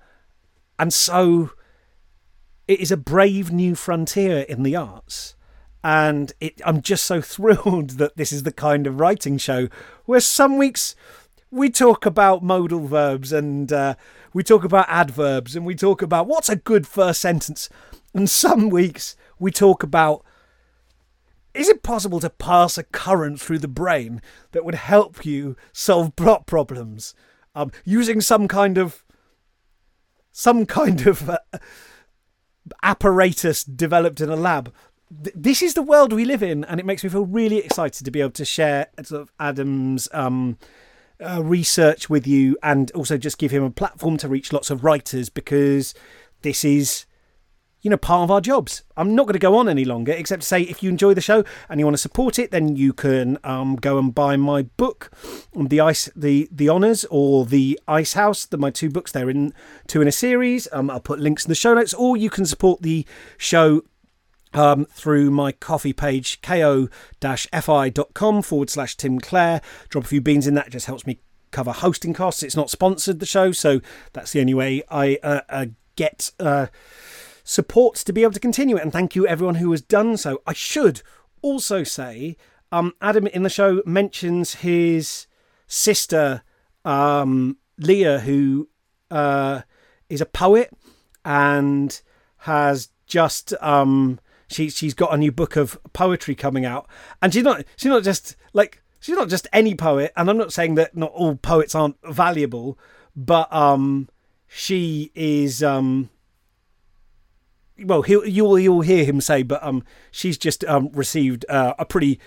and 0.79 0.93
so 0.93 1.51
it 2.67 2.79
is 2.79 2.91
a 2.91 2.97
brave 2.97 3.51
new 3.51 3.75
frontier 3.75 4.39
in 4.39 4.63
the 4.63 4.75
arts 4.75 5.35
and 5.85 6.33
it, 6.41 6.59
I'm 6.65 6.81
just 6.81 7.05
so 7.05 7.21
thrilled 7.35 7.91
that 7.91 8.17
this 8.17 8.31
is 8.31 8.41
the 8.41 8.51
kind 8.51 8.87
of 8.87 8.99
writing 8.99 9.37
show 9.37 9.69
where 10.05 10.19
some 10.19 10.57
weeks 10.57 10.95
we 11.51 11.69
talk 11.69 12.07
about 12.07 12.43
modal 12.43 12.87
verbs 12.87 13.31
and 13.31 13.71
uh, 13.71 13.93
we 14.33 14.41
talk 14.41 14.63
about 14.63 14.89
adverbs 14.89 15.55
and 15.55 15.63
we 15.63 15.75
talk 15.75 16.01
about 16.01 16.25
what's 16.25 16.49
a 16.49 16.55
good 16.55 16.87
first 16.87 17.21
sentence, 17.21 17.69
and 18.15 18.27
some 18.27 18.69
weeks 18.69 19.15
we 19.37 19.51
talk 19.51 19.83
about 19.83 20.25
is 21.53 21.69
it 21.69 21.83
possible 21.83 22.19
to 22.19 22.29
pass 22.31 22.77
a 22.79 22.83
current 22.83 23.39
through 23.39 23.59
the 23.59 23.67
brain 23.67 24.21
that 24.51 24.65
would 24.65 24.75
help 24.75 25.23
you 25.23 25.55
solve 25.71 26.15
plot 26.15 26.47
problems? 26.47 27.13
Um, 27.53 27.71
using 27.85 28.19
some 28.19 28.47
kind 28.47 28.77
of 28.79 29.05
some 30.31 30.65
kind 30.65 31.05
of 31.05 31.29
uh, 31.29 31.37
apparatus 32.81 33.63
developed 33.63 34.19
in 34.19 34.29
a 34.29 34.35
lab 34.35 34.73
this 35.35 35.61
is 35.61 35.73
the 35.73 35.81
world 35.81 36.13
we 36.13 36.25
live 36.25 36.43
in, 36.43 36.63
and 36.65 36.79
it 36.79 36.85
makes 36.85 37.03
me 37.03 37.09
feel 37.09 37.25
really 37.25 37.57
excited 37.57 38.05
to 38.05 38.11
be 38.11 38.21
able 38.21 38.31
to 38.31 38.45
share 38.45 38.87
sort 39.03 39.21
of 39.21 39.31
Adam's 39.39 40.07
um, 40.11 40.57
uh, 41.25 41.43
research 41.43 42.09
with 42.09 42.27
you, 42.27 42.57
and 42.63 42.91
also 42.91 43.17
just 43.17 43.37
give 43.37 43.51
him 43.51 43.63
a 43.63 43.71
platform 43.71 44.17
to 44.17 44.27
reach 44.27 44.53
lots 44.53 44.69
of 44.69 44.83
writers 44.83 45.29
because 45.29 45.93
this 46.41 46.63
is 46.63 47.05
you 47.85 47.91
know, 47.91 47.97
part 47.97 48.23
of 48.23 48.31
our 48.31 48.41
jobs. 48.41 48.81
I'm 48.97 49.13
not 49.13 49.27
going 49.27 49.33
to 49.33 49.39
go 49.39 49.55
on 49.57 49.69
any 49.69 49.85
longer, 49.85 50.11
except 50.11 50.41
to 50.41 50.47
say 50.47 50.63
if 50.63 50.81
you 50.81 50.89
enjoy 50.89 51.13
the 51.13 51.21
show 51.21 51.43
and 51.69 51.79
you 51.79 51.85
want 51.85 51.93
to 51.93 52.01
support 52.01 52.39
it, 52.39 52.49
then 52.49 52.75
you 52.75 52.93
can 52.93 53.37
um, 53.43 53.75
go 53.75 53.99
and 53.99 54.13
buy 54.13 54.37
my 54.37 54.63
book, 54.63 55.11
the 55.55 55.79
ice, 55.79 56.09
the 56.15 56.49
the 56.51 56.67
honors, 56.67 57.05
or 57.11 57.45
the 57.45 57.79
Ice 57.87 58.13
House. 58.13 58.47
The 58.47 58.57
my 58.57 58.71
two 58.71 58.89
books. 58.89 59.11
They're 59.11 59.29
in 59.29 59.53
two 59.85 60.01
in 60.01 60.07
a 60.07 60.11
series. 60.11 60.67
Um, 60.71 60.89
I'll 60.89 60.99
put 60.99 61.19
links 61.19 61.45
in 61.45 61.49
the 61.49 61.53
show 61.53 61.75
notes, 61.75 61.93
or 61.93 62.17
you 62.17 62.31
can 62.31 62.47
support 62.47 62.81
the 62.81 63.05
show 63.37 63.83
um, 64.55 64.85
through 64.85 65.29
my 65.29 65.51
Ko-fi 65.51 65.93
page, 65.93 66.41
ko-fi.com 66.41 66.91
forward 68.41 68.69
slash 68.69 68.95
Tim 68.97 69.19
Clare. 69.19 69.61
Drop 69.89 70.05
a 70.05 70.07
few 70.07 70.21
beans 70.21 70.47
in 70.47 70.53
that, 70.55 70.69
just 70.71 70.87
helps 70.87 71.05
me 71.05 71.19
cover 71.51 71.71
hosting 71.71 72.13
costs. 72.13 72.41
It's 72.41 72.55
not 72.55 72.69
sponsored, 72.69 73.19
the 73.19 73.25
show, 73.25 73.51
so 73.51 73.81
that's 74.13 74.31
the 74.31 74.39
only 74.39 74.53
way 74.53 74.83
I 74.89 75.19
uh, 75.21 75.41
uh, 75.49 75.65
get 75.95 76.31
uh, 76.39 76.67
support 77.43 77.95
to 77.97 78.13
be 78.13 78.23
able 78.23 78.33
to 78.33 78.39
continue 78.39 78.77
it. 78.77 78.83
And 78.83 78.91
thank 78.91 79.15
you, 79.15 79.27
everyone 79.27 79.55
who 79.55 79.71
has 79.71 79.81
done 79.81 80.17
so. 80.17 80.41
I 80.47 80.53
should 80.53 81.01
also 81.41 81.83
say, 81.83 82.37
um, 82.71 82.93
Adam 83.01 83.27
in 83.27 83.43
the 83.43 83.49
show 83.49 83.81
mentions 83.85 84.55
his 84.55 85.27
sister, 85.67 86.43
um, 86.83 87.57
Leah, 87.77 88.19
who 88.19 88.69
uh, 89.11 89.61
is 90.09 90.21
a 90.21 90.25
poet 90.25 90.71
and 91.23 92.01
has 92.39 92.89
just 93.05 93.53
um, 93.61 94.19
she 94.47 94.69
she's 94.69 94.93
got 94.93 95.13
a 95.13 95.17
new 95.17 95.31
book 95.31 95.55
of 95.55 95.77
poetry 95.93 96.35
coming 96.35 96.65
out, 96.65 96.87
and 97.21 97.33
she's 97.33 97.43
not 97.43 97.63
she's 97.75 97.89
not 97.89 98.03
just 98.03 98.35
like 98.53 98.81
she's 98.99 99.15
not 99.15 99.29
just 99.29 99.47
any 99.53 99.75
poet. 99.75 100.11
And 100.15 100.29
I'm 100.29 100.37
not 100.37 100.53
saying 100.53 100.75
that 100.75 100.95
not 100.95 101.11
all 101.11 101.35
poets 101.35 101.75
aren't 101.75 101.97
valuable, 102.03 102.77
but 103.15 103.51
um, 103.53 104.09
she 104.47 105.11
is 105.15 105.63
um. 105.63 106.09
Well, 107.77 108.03
he'll 108.03 108.25
you'll 108.25 108.57
you'll 108.59 108.81
hear 108.81 109.03
him 109.03 109.19
say, 109.19 109.43
but 109.43 109.61
um, 109.63 109.83
she's 110.11 110.37
just 110.37 110.63
um 110.65 110.89
received 110.93 111.45
uh, 111.49 111.73
a 111.77 111.85
pretty 111.85 112.19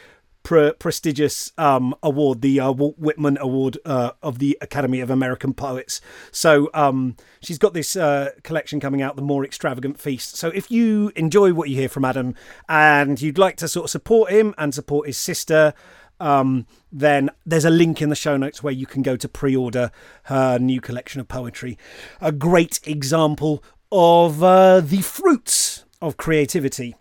pre- 0.48 0.72
prestigious 0.72 1.52
um, 1.58 1.94
award, 2.02 2.40
the 2.40 2.58
uh, 2.58 2.72
Walt 2.72 2.98
Whitman 2.98 3.36
Award 3.38 3.76
uh, 3.84 4.12
of 4.22 4.38
the 4.38 4.56
Academy 4.62 5.00
of 5.00 5.10
American 5.10 5.52
Poets. 5.52 6.00
So 6.30 6.70
um, 6.72 7.16
she's 7.42 7.58
got 7.58 7.74
this 7.74 7.94
uh, 7.96 8.30
collection 8.44 8.80
coming 8.80 9.02
out, 9.02 9.14
The 9.16 9.20
More 9.20 9.44
Extravagant 9.44 10.00
Feast. 10.00 10.36
So 10.36 10.48
if 10.48 10.70
you 10.70 11.12
enjoy 11.16 11.52
what 11.52 11.68
you 11.68 11.76
hear 11.76 11.90
from 11.90 12.06
Adam 12.06 12.34
and 12.66 13.20
you'd 13.20 13.36
like 13.36 13.58
to 13.58 13.68
sort 13.68 13.84
of 13.84 13.90
support 13.90 14.30
him 14.32 14.54
and 14.56 14.74
support 14.74 15.06
his 15.06 15.18
sister, 15.18 15.74
um, 16.18 16.66
then 16.90 17.28
there's 17.44 17.66
a 17.66 17.70
link 17.70 18.00
in 18.00 18.08
the 18.08 18.16
show 18.16 18.38
notes 18.38 18.62
where 18.62 18.72
you 18.72 18.86
can 18.86 19.02
go 19.02 19.16
to 19.16 19.28
pre 19.28 19.54
order 19.54 19.90
her 20.24 20.58
new 20.58 20.80
collection 20.80 21.20
of 21.20 21.28
poetry. 21.28 21.76
A 22.22 22.32
great 22.32 22.80
example 22.86 23.62
of 23.92 24.42
uh, 24.42 24.80
the 24.80 25.02
fruits 25.02 25.84
of 26.00 26.16
creativity. 26.16 26.96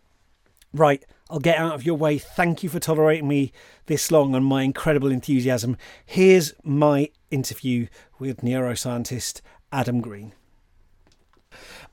Right. 0.74 1.06
I'll 1.30 1.40
get 1.40 1.58
out 1.58 1.74
of 1.74 1.86
your 1.86 1.96
way. 1.96 2.18
Thank 2.18 2.64
you 2.64 2.70
for 2.70 2.80
tolerating 2.80 3.28
me 3.28 3.52
this 3.88 4.12
long 4.12 4.34
and 4.34 4.46
my 4.46 4.64
incredible 4.64 5.12
enthusiasm. 5.12 5.78
Here's 6.06 6.54
my 6.64 7.10
interview 7.32 7.88
with 8.18 8.42
neuroscientist 8.42 9.42
Adam 9.72 10.00
Green. 10.00 10.34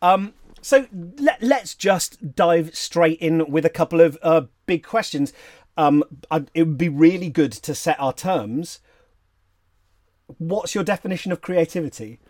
Um, 0.00 0.34
so 0.62 0.86
let, 1.18 1.42
us 1.42 1.74
just 1.74 2.34
dive 2.34 2.74
straight 2.76 3.18
in 3.18 3.50
with 3.50 3.64
a 3.64 3.70
couple 3.70 4.00
of 4.00 4.16
uh, 4.22 4.42
big 4.66 4.84
questions. 4.84 5.32
Um, 5.76 6.04
I, 6.30 6.44
it 6.54 6.62
would 6.62 6.78
be 6.78 6.88
really 6.88 7.28
good 7.28 7.52
to 7.52 7.74
set 7.74 7.98
our 7.98 8.12
terms. 8.12 8.80
What's 10.38 10.74
your 10.74 10.84
definition 10.84 11.32
of 11.32 11.40
creativity? 11.40 12.20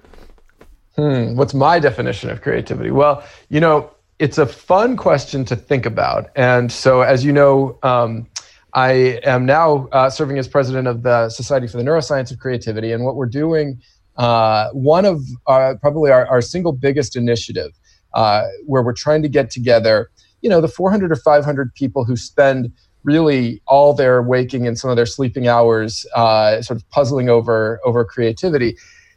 Hmm, 0.96 1.36
what's 1.36 1.54
my 1.54 1.78
definition 1.78 2.30
of 2.30 2.40
creativity? 2.40 2.90
Well, 2.90 3.24
you 3.48 3.60
know, 3.60 3.93
it's 4.18 4.38
a 4.38 4.46
fun 4.46 4.96
question 4.96 5.44
to 5.46 5.56
think 5.56 5.86
about. 5.86 6.30
And 6.36 6.70
so, 6.70 7.02
as 7.02 7.24
you 7.24 7.32
know, 7.32 7.78
um, 7.82 8.26
I 8.74 9.20
am 9.24 9.44
now 9.46 9.88
uh, 9.92 10.10
serving 10.10 10.38
as 10.38 10.48
president 10.48 10.88
of 10.88 11.02
the 11.02 11.28
Society 11.30 11.66
for 11.66 11.76
the 11.76 11.82
Neuroscience 11.82 12.30
of 12.32 12.38
Creativity. 12.38 12.92
And 12.92 13.04
what 13.04 13.16
we're 13.16 13.26
doing, 13.26 13.80
uh, 14.16 14.70
one 14.70 15.04
of 15.04 15.20
our, 15.46 15.76
probably 15.78 16.10
our, 16.10 16.26
our, 16.26 16.40
single 16.40 16.72
biggest 16.72 17.16
initiative, 17.16 17.72
uh, 18.14 18.44
where 18.66 18.82
we're 18.82 18.92
trying 18.92 19.22
to 19.22 19.28
get 19.28 19.50
together, 19.50 20.10
you 20.42 20.50
know, 20.50 20.60
the 20.60 20.68
400 20.68 21.10
or 21.10 21.16
500 21.16 21.74
people 21.74 22.04
who 22.04 22.16
spend 22.16 22.72
really 23.02 23.60
all 23.66 23.92
their 23.92 24.22
waking 24.22 24.66
and 24.66 24.78
some 24.78 24.90
of 24.90 24.96
their 24.96 25.06
sleeping 25.06 25.46
hours 25.46 26.06
uh, 26.14 26.62
sort 26.62 26.76
of 26.76 26.88
puzzling 26.90 27.28
over 27.28 27.80
over 27.84 28.04
creativity 28.04 28.76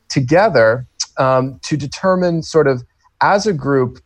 together 0.10 0.86
um, 1.18 1.60
to 1.63 1.77
determine 1.77 2.44
sort 2.44 2.68
of 2.68 2.84
as 3.22 3.48
a 3.48 3.54
group 3.54 4.00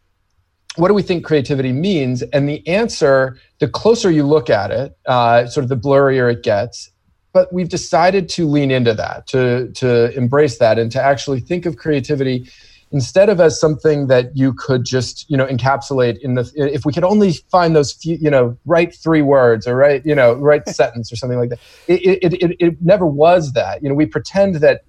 what 0.76 0.88
do 0.88 0.94
we 0.94 1.02
think 1.02 1.26
creativity 1.26 1.72
means? 1.72 2.22
And 2.22 2.48
the 2.48 2.66
answer, 2.68 3.38
the 3.60 3.68
closer 3.68 4.10
you 4.10 4.24
look 4.26 4.50
at 4.50 4.72
it, 4.72 4.98
uh, 5.06 5.46
sort 5.48 5.64
of 5.64 5.70
the 5.70 5.78
blurrier 5.78 6.32
it 6.32 6.44
gets. 6.44 6.92
But 7.34 7.52
we've 7.54 7.70
decided 7.70 8.28
to 8.30 8.48
lean 8.48 8.72
into 8.72 8.94
that, 8.94 9.28
to 9.28 9.72
to 9.74 10.16
embrace 10.18 10.58
that, 10.58 10.78
and 10.78 10.92
to 10.92 11.02
actually 11.02 11.40
think 11.40 11.66
of 11.66 11.78
creativity 11.78 12.50
instead 12.92 13.30
of 13.30 13.40
as 13.40 13.60
something 13.60 14.08
that 14.08 14.36
you 14.36 14.54
could 14.54 14.84
just 14.84 15.30
you 15.30 15.38
know 15.38 15.46
encapsulate 15.46 16.20
in 16.20 16.36
the 16.36 16.52
if 16.56 16.86
we 16.86 16.92
could 16.92 17.04
only 17.04 17.34
find 17.50 17.76
those 17.76 17.94
few 17.94 18.18
you 18.20 18.30
know 18.30 18.58
write 18.66 18.94
three 18.94 19.22
words 19.22 19.66
or 19.66 19.76
write 19.76 20.06
you 20.06 20.14
know 20.14 20.34
write 20.34 20.68
sentence 20.70 21.12
or 21.12 21.16
something 21.16 21.40
like 21.40 21.50
that 21.50 21.60
it, 21.88 22.20
it, 22.22 22.34
it, 22.34 22.56
it 22.60 22.82
never 22.82 23.06
was 23.06 23.54
that 23.54 23.82
you 23.82 23.90
know 23.90 23.96
we 23.96 24.06
pretend 24.06 24.56
that 24.56 24.82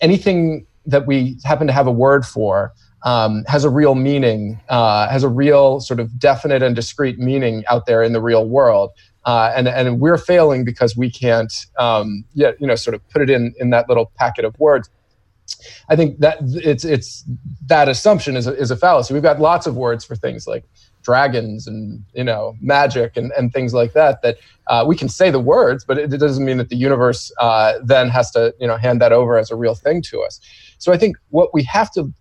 anything 0.00 0.66
that 0.86 1.06
we 1.06 1.38
happen 1.44 1.66
to 1.66 1.72
have 1.72 1.86
a 1.86 1.92
word 1.92 2.26
for 2.26 2.72
um, 3.02 3.44
has 3.46 3.64
a 3.64 3.70
real 3.70 3.94
meaning 3.94 4.60
uh, 4.68 5.08
has 5.08 5.22
a 5.22 5.28
real 5.28 5.80
sort 5.80 6.00
of 6.00 6.18
definite 6.18 6.62
and 6.62 6.76
discrete 6.76 7.18
meaning 7.18 7.64
out 7.68 7.86
there 7.86 8.02
in 8.02 8.12
the 8.12 8.20
real 8.20 8.46
world 8.46 8.90
uh, 9.24 9.52
and 9.54 9.68
and 9.68 10.00
we're 10.00 10.18
failing 10.18 10.64
because 10.64 10.96
we 10.96 11.10
can't 11.10 11.66
um, 11.78 12.24
yeah, 12.34 12.52
you 12.58 12.66
know 12.66 12.74
sort 12.74 12.94
of 12.94 13.08
put 13.10 13.22
it 13.22 13.30
in 13.30 13.54
in 13.58 13.70
that 13.70 13.88
little 13.88 14.10
packet 14.16 14.44
of 14.44 14.58
words 14.58 14.88
I 15.88 15.96
think 15.96 16.18
that 16.20 16.38
it's 16.40 16.84
it's 16.84 17.24
that 17.66 17.88
assumption 17.88 18.36
is 18.36 18.46
a, 18.46 18.54
is 18.56 18.70
a 18.70 18.76
fallacy. 18.76 19.14
We've 19.14 19.22
got 19.22 19.40
lots 19.40 19.66
of 19.66 19.76
words 19.76 20.04
for 20.04 20.16
things 20.16 20.46
like 20.46 20.64
dragons 21.02 21.66
and 21.66 22.04
you 22.14 22.24
know 22.24 22.56
magic 22.60 23.16
and, 23.16 23.32
and 23.36 23.52
things 23.52 23.72
like 23.72 23.92
that 23.94 24.22
that 24.22 24.36
uh, 24.66 24.84
we 24.86 24.96
can 24.96 25.08
say 25.08 25.30
the 25.30 25.40
words, 25.40 25.84
but 25.84 25.98
it, 25.98 26.12
it 26.12 26.18
doesn't 26.18 26.44
mean 26.44 26.58
that 26.58 26.68
the 26.68 26.76
universe 26.76 27.32
uh, 27.40 27.74
then 27.82 28.08
has 28.08 28.30
to 28.32 28.54
you 28.60 28.66
know 28.66 28.76
hand 28.76 29.00
that 29.00 29.12
over 29.12 29.38
as 29.38 29.50
a 29.50 29.56
real 29.56 29.74
thing 29.74 30.02
to 30.02 30.20
us. 30.22 30.40
So 30.78 30.92
I 30.92 30.98
think 30.98 31.16
what 31.30 31.52
we 31.52 31.62
have 31.64 31.90
to, 31.92 32.12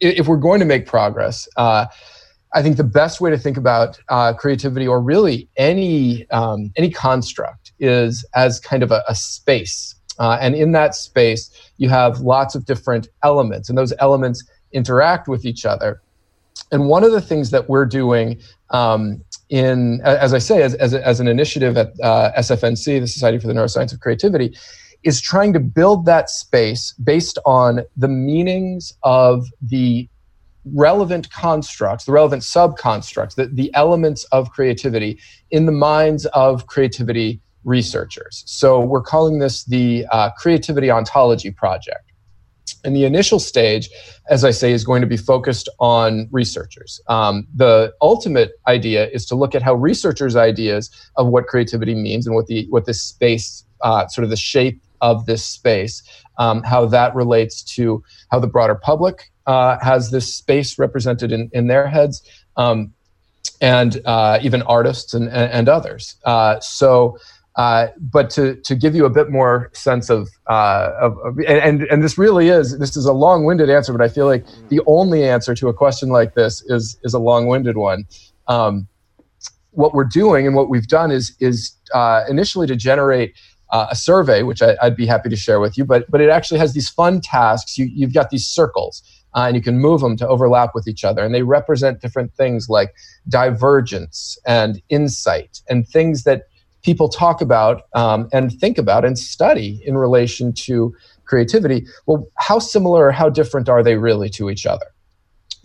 if 0.00 0.26
we're 0.26 0.36
going 0.36 0.60
to 0.60 0.66
make 0.66 0.86
progress. 0.86 1.48
Uh, 1.56 1.86
I 2.54 2.62
think 2.62 2.78
the 2.78 2.84
best 2.84 3.20
way 3.20 3.28
to 3.30 3.36
think 3.36 3.58
about 3.58 3.98
uh, 4.08 4.32
creativity, 4.32 4.88
or 4.88 5.00
really 5.00 5.48
any 5.56 6.28
um, 6.30 6.72
any 6.76 6.90
construct, 6.90 7.72
is 7.78 8.24
as 8.34 8.58
kind 8.58 8.82
of 8.82 8.90
a, 8.90 9.02
a 9.06 9.14
space 9.14 9.94
uh, 10.18 10.36
and 10.40 10.54
in 10.54 10.72
that 10.72 10.94
space, 10.94 11.50
you 11.76 11.88
have 11.88 12.20
lots 12.20 12.54
of 12.54 12.64
different 12.64 13.08
elements, 13.22 13.68
and 13.68 13.78
those 13.78 13.92
elements 14.00 14.44
interact 14.72 15.28
with 15.28 15.44
each 15.44 15.64
other. 15.64 16.00
And 16.72 16.88
one 16.88 17.04
of 17.04 17.12
the 17.12 17.20
things 17.20 17.50
that 17.50 17.68
we're 17.68 17.86
doing 17.86 18.40
um, 18.70 19.22
in, 19.48 20.00
as 20.02 20.34
I 20.34 20.38
say, 20.38 20.62
as, 20.62 20.74
as, 20.74 20.92
as 20.92 21.20
an 21.20 21.28
initiative 21.28 21.76
at 21.76 21.92
uh, 22.02 22.32
SFNC, 22.36 23.00
the 23.00 23.06
Society 23.06 23.38
for 23.38 23.46
the 23.46 23.54
Neuroscience 23.54 23.92
of 23.92 24.00
Creativity, 24.00 24.56
is 25.04 25.20
trying 25.20 25.52
to 25.52 25.60
build 25.60 26.06
that 26.06 26.28
space 26.28 26.92
based 27.04 27.38
on 27.46 27.80
the 27.96 28.08
meanings 28.08 28.92
of 29.02 29.46
the 29.62 30.08
relevant 30.74 31.30
constructs, 31.30 32.04
the 32.04 32.12
relevant 32.12 32.42
subconstructs, 32.42 33.34
the, 33.34 33.46
the 33.46 33.72
elements 33.74 34.24
of 34.24 34.50
creativity 34.50 35.18
in 35.50 35.66
the 35.66 35.72
minds 35.72 36.26
of 36.26 36.66
creativity 36.66 37.40
researchers. 37.64 38.42
So 38.46 38.80
we're 38.80 39.02
calling 39.02 39.38
this 39.38 39.64
the 39.64 40.06
uh, 40.10 40.30
Creativity 40.38 40.90
Ontology 40.90 41.50
Project. 41.50 42.04
And 42.84 42.94
the 42.94 43.04
initial 43.04 43.38
stage, 43.38 43.88
as 44.30 44.44
I 44.44 44.50
say, 44.50 44.72
is 44.72 44.84
going 44.84 45.00
to 45.00 45.06
be 45.06 45.16
focused 45.16 45.68
on 45.80 46.28
researchers. 46.30 47.00
Um, 47.08 47.46
the 47.54 47.92
ultimate 48.00 48.52
idea 48.66 49.08
is 49.08 49.26
to 49.26 49.34
look 49.34 49.54
at 49.54 49.62
how 49.62 49.74
researchers' 49.74 50.36
ideas 50.36 50.90
of 51.16 51.28
what 51.28 51.46
creativity 51.46 51.94
means 51.94 52.26
and 52.26 52.36
what 52.36 52.46
the 52.46 52.66
what 52.70 52.84
this 52.84 53.00
space, 53.02 53.64
uh, 53.80 54.06
sort 54.08 54.24
of 54.24 54.30
the 54.30 54.36
shape 54.36 54.80
of 55.00 55.26
this 55.26 55.44
space, 55.44 56.02
um, 56.38 56.62
how 56.62 56.86
that 56.86 57.14
relates 57.14 57.62
to 57.76 58.02
how 58.30 58.38
the 58.38 58.46
broader 58.46 58.74
public 58.74 59.30
uh, 59.46 59.78
has 59.80 60.10
this 60.10 60.32
space 60.32 60.78
represented 60.78 61.32
in, 61.32 61.50
in 61.52 61.66
their 61.66 61.86
heads, 61.86 62.22
um, 62.56 62.92
and 63.60 64.00
uh, 64.04 64.38
even 64.42 64.62
artists 64.62 65.14
and, 65.14 65.28
and, 65.28 65.50
and 65.52 65.68
others. 65.68 66.16
Uh, 66.24 66.60
so 66.60 67.18
uh, 67.58 67.88
but 67.98 68.30
to, 68.30 68.54
to 68.54 68.76
give 68.76 68.94
you 68.94 69.04
a 69.04 69.10
bit 69.10 69.30
more 69.30 69.68
sense 69.74 70.10
of, 70.10 70.28
uh, 70.48 70.92
of, 71.00 71.18
of, 71.24 71.38
and, 71.40 71.82
and 71.82 72.04
this 72.04 72.16
really 72.16 72.50
is 72.50 72.78
this 72.78 72.96
is 72.96 73.04
a 73.04 73.12
long-winded 73.12 73.68
answer 73.68 73.92
but 73.92 74.00
i 74.00 74.08
feel 74.08 74.26
like 74.26 74.46
the 74.68 74.80
only 74.86 75.24
answer 75.24 75.56
to 75.56 75.66
a 75.66 75.74
question 75.74 76.08
like 76.08 76.34
this 76.34 76.62
is 76.68 76.96
is 77.02 77.14
a 77.14 77.18
long-winded 77.18 77.76
one 77.76 78.06
um, 78.46 78.86
what 79.72 79.92
we're 79.92 80.04
doing 80.04 80.46
and 80.46 80.54
what 80.54 80.68
we've 80.68 80.86
done 80.86 81.10
is 81.10 81.36
is 81.40 81.76
uh, 81.94 82.22
initially 82.28 82.66
to 82.66 82.76
generate 82.76 83.34
uh, 83.70 83.86
a 83.90 83.96
survey 83.96 84.42
which 84.42 84.62
I, 84.62 84.76
would 84.82 84.96
be 84.96 85.06
happy 85.06 85.28
to 85.28 85.36
share 85.36 85.60
with 85.60 85.76
you 85.76 85.84
but 85.84 86.10
but 86.10 86.20
it 86.20 86.30
actually 86.30 86.58
has 86.58 86.74
these 86.74 86.88
fun 86.88 87.20
tasks 87.20 87.78
you, 87.78 87.86
you've 87.86 88.14
got 88.14 88.30
these 88.30 88.46
circles 88.46 89.02
uh, 89.34 89.44
and 89.46 89.56
you 89.56 89.62
can 89.62 89.78
move 89.78 90.00
them 90.00 90.16
to 90.16 90.26
overlap 90.26 90.74
with 90.74 90.88
each 90.88 91.04
other 91.04 91.24
and 91.24 91.34
they 91.34 91.42
represent 91.42 92.00
different 92.00 92.32
things 92.34 92.68
like 92.68 92.94
divergence 93.28 94.38
and 94.46 94.80
insight 94.88 95.60
and 95.68 95.86
things 95.86 96.24
that 96.24 96.48
people 96.82 97.08
talk 97.08 97.40
about 97.40 97.82
um, 97.94 98.28
and 98.32 98.52
think 98.58 98.78
about 98.78 99.04
and 99.04 99.18
study 99.18 99.82
in 99.84 99.96
relation 99.96 100.52
to 100.52 100.94
creativity. 101.24 101.86
Well, 102.06 102.28
how 102.36 102.58
similar 102.58 103.06
or 103.06 103.12
how 103.12 103.28
different 103.28 103.68
are 103.68 103.82
they 103.82 103.96
really 103.96 104.30
to 104.30 104.50
each 104.50 104.66
other? 104.66 104.86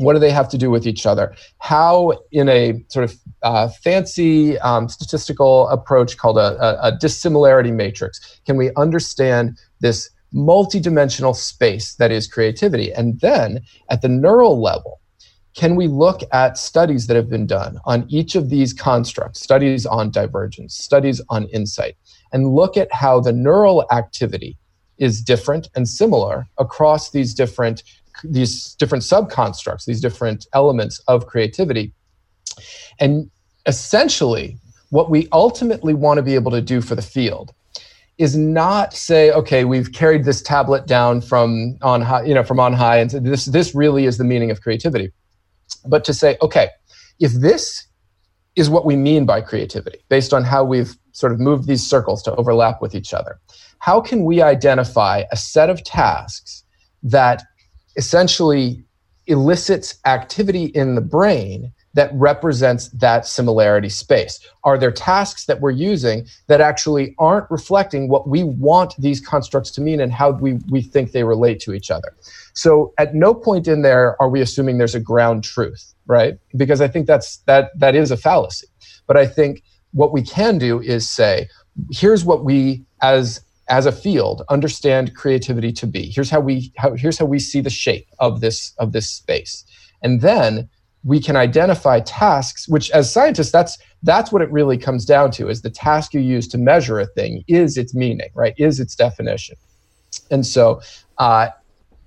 What 0.03 0.13
do 0.13 0.19
they 0.19 0.31
have 0.31 0.49
to 0.49 0.57
do 0.57 0.69
with 0.69 0.85
each 0.87 1.05
other? 1.05 1.35
How, 1.59 2.13
in 2.31 2.49
a 2.49 2.83
sort 2.89 3.05
of 3.05 3.15
uh, 3.41 3.69
fancy 3.69 4.59
um, 4.59 4.89
statistical 4.89 5.67
approach 5.69 6.17
called 6.17 6.37
a, 6.37 6.57
a, 6.61 6.87
a 6.87 6.97
dissimilarity 6.97 7.71
matrix, 7.71 8.41
can 8.45 8.57
we 8.57 8.71
understand 8.75 9.57
this 9.79 10.09
multidimensional 10.33 11.35
space 11.35 11.95
that 11.95 12.11
is 12.11 12.27
creativity? 12.27 12.91
And 12.93 13.19
then 13.21 13.61
at 13.89 14.01
the 14.01 14.09
neural 14.09 14.61
level, 14.61 14.99
can 15.55 15.75
we 15.75 15.87
look 15.87 16.21
at 16.31 16.57
studies 16.57 17.05
that 17.07 17.15
have 17.15 17.29
been 17.29 17.45
done 17.45 17.79
on 17.85 18.05
each 18.09 18.33
of 18.35 18.49
these 18.49 18.73
constructs, 18.73 19.39
studies 19.39 19.85
on 19.85 20.09
divergence, 20.09 20.75
studies 20.75 21.21
on 21.29 21.45
insight, 21.49 21.95
and 22.31 22.55
look 22.55 22.75
at 22.75 22.91
how 22.91 23.19
the 23.19 23.31
neural 23.31 23.85
activity 23.91 24.57
is 24.97 25.21
different 25.21 25.69
and 25.75 25.87
similar 25.87 26.47
across 26.57 27.11
these 27.11 27.33
different 27.33 27.83
these 28.23 28.76
different 28.76 29.04
subconstructs, 29.04 29.86
these 29.86 30.02
different 30.02 30.45
elements 30.54 30.99
of 31.08 31.28
creativity. 31.28 31.93
And 32.99 33.30
essentially, 33.65 34.58
what 34.89 35.10
we 35.10 35.28
ultimately 35.32 35.93
want 35.93 36.17
to 36.17 36.21
be 36.21 36.36
able 36.36 36.52
to 36.52 36.62
do 36.62 36.82
for 36.82 36.95
the 36.95 37.02
field 37.02 37.54
is 38.19 38.38
not 38.38 38.93
say, 38.93 39.32
okay, 39.32 39.65
we've 39.65 39.91
carried 39.91 40.23
this 40.23 40.41
tablet 40.41 40.86
down 40.86 41.19
from 41.19 41.78
on 41.82 42.02
high, 42.02 42.23
you 42.23 42.34
know, 42.34 42.43
from 42.43 42.60
on 42.60 42.73
high, 42.73 42.97
and 42.97 43.10
this 43.10 43.45
this 43.45 43.73
really 43.73 44.06
is 44.06 44.17
the 44.17 44.23
meaning 44.23 44.52
of 44.52 44.62
creativity 44.62 45.12
but 45.86 46.04
to 46.06 46.13
say, 46.13 46.38
okay, 46.41 46.69
if 47.19 47.34
this 47.34 47.88
is 48.56 48.69
what 48.69 48.86
we 48.86 48.95
mean 48.95 49.26
by 49.26 49.41
creativity, 49.41 49.99
based 50.10 50.34
on 50.34 50.43
how 50.43 50.63
we've 50.63 50.95
sort 51.12 51.32
of 51.32 51.39
moved 51.39 51.67
these 51.67 51.88
circles 51.88 52.21
to 52.23 52.36
overlap 52.36 52.82
with 52.82 52.95
each 52.95 53.13
other, 53.13 53.39
how 53.80 53.99
can 53.99 54.23
we 54.23 54.41
identify 54.41 55.23
a 55.32 55.38
set 55.38 55.69
of 55.69 55.84
tasks 55.84 56.63
that 57.02 57.43
essentially 57.95 58.84
elicits 59.27 59.99
activity 60.06 60.65
in 60.65 60.95
the 60.95 61.01
brain 61.01 61.71
that 61.93 62.12
represents 62.13 62.89
that 62.89 63.25
similarity 63.25 63.89
space? 63.89 64.39
Are 64.63 64.77
there 64.77 64.91
tasks 64.91 65.45
that 65.45 65.62
we're 65.62 65.71
using 65.71 66.25
that 66.47 66.60
actually 66.60 67.15
aren't 67.19 67.49
reflecting 67.51 68.10
what 68.10 68.27
we 68.27 68.43
want 68.43 68.95
these 68.97 69.21
constructs 69.21 69.69
to 69.71 69.82
mean 69.82 70.01
and 70.01 70.12
how 70.12 70.32
we, 70.32 70.53
we 70.69 70.82
think 70.82 71.12
they 71.12 71.23
relate 71.23 71.60
to 71.62 71.73
each 71.73 71.91
other? 71.91 72.15
So 72.53 72.93
at 72.97 73.13
no 73.13 73.34
point 73.34 73.67
in 73.67 73.82
there 73.84 74.19
are 74.21 74.29
we 74.29 74.41
assuming 74.41 74.77
there's 74.77 74.95
a 74.95 74.99
ground 74.99 75.43
truth, 75.43 75.93
right? 76.08 76.38
Because 76.58 76.82
I 76.82 76.88
think 76.88 77.08
that's 77.08 77.38
that 77.45 77.77
that 77.79 77.95
is 77.95 78.12
a 78.12 78.17
fallacy. 78.17 78.67
But 79.08 79.17
I 79.17 79.27
think 79.27 79.63
what 79.91 80.12
we 80.12 80.23
can 80.23 80.58
do 80.58 80.82
is 80.82 81.10
say, 81.10 81.47
here's 81.91 82.25
what 82.25 82.43
we 82.43 82.84
as 83.01 83.41
as 83.69 83.86
a 83.86 83.91
field 83.91 84.43
understand 84.49 85.15
creativity 85.15 85.71
to 85.71 85.88
be. 85.88 86.10
Here's 86.10 86.30
how 86.30 86.39
we 86.39 86.71
how, 86.78 86.93
here's 86.93 87.17
how 87.17 87.26
we 87.26 87.39
see 87.39 87.62
the 87.62 87.69
shape 87.69 88.08
of 88.19 88.41
this 88.41 88.73
of 88.78 88.91
this 88.91 89.10
space. 89.10 89.65
And 90.02 90.21
then 90.21 90.69
we 91.06 91.19
can 91.19 91.36
identify 91.36 91.99
tasks 91.99 92.67
which 92.67 92.89
as 92.91 93.12
scientists 93.12 93.52
that's 93.52 93.78
that's 94.04 94.32
what 94.32 94.41
it 94.41 94.52
really 94.52 94.78
comes 94.78 95.06
down 95.06 95.32
to 95.32 95.49
is 95.49 95.62
the 95.62 95.69
task 95.69 96.13
you 96.13 96.21
use 96.21 96.47
to 96.47 96.58
measure 96.58 96.97
a 96.97 97.06
thing 97.06 97.43
is 97.49 97.78
its 97.78 97.93
meaning 97.93 98.30
right 98.36 98.54
is 98.58 98.80
its 98.80 98.95
definition 98.95 99.58
and 100.32 100.45
so 100.45 100.80
uh, 101.17 101.49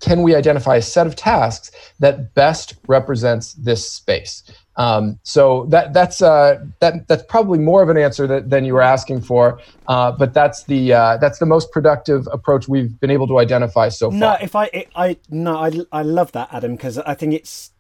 can 0.01 0.23
we 0.23 0.35
identify 0.35 0.77
a 0.77 0.83
set 0.83 1.07
of 1.07 1.17
tasks 1.17 1.71
that 2.01 2.35
best 2.35 2.75
represents 2.87 3.55
this 3.55 3.91
space? 3.91 4.43
Um, 4.77 5.19
so 5.23 5.67
that 5.71 5.95
that's 5.95 6.21
uh, 6.21 6.65
that 6.81 7.09
that's 7.09 7.23
probably 7.25 7.59
more 7.59 7.83
of 7.83 7.89
an 7.89 7.97
answer 7.97 8.27
that, 8.27 8.51
than 8.51 8.65
you 8.65 8.75
were 8.75 8.83
asking 8.83 9.23
for, 9.23 9.59
uh, 9.89 10.13
but 10.13 10.35
that's 10.35 10.65
the 10.65 10.93
uh, 10.93 11.17
that's 11.17 11.39
the 11.39 11.47
most 11.47 11.73
productive 11.73 12.29
approach 12.31 12.69
we've 12.69 12.99
been 13.01 13.11
able 13.11 13.27
to 13.29 13.39
identify 13.39 13.89
so 13.89 14.11
far. 14.11 14.19
No, 14.19 14.37
if 14.41 14.55
I 14.55 14.87
I 14.95 15.17
no 15.31 15.57
I 15.57 15.73
I 15.93 16.03
love 16.03 16.33
that 16.33 16.49
Adam 16.53 16.77
because 16.77 16.99
I 16.99 17.15
think 17.15 17.33
it's 17.33 17.73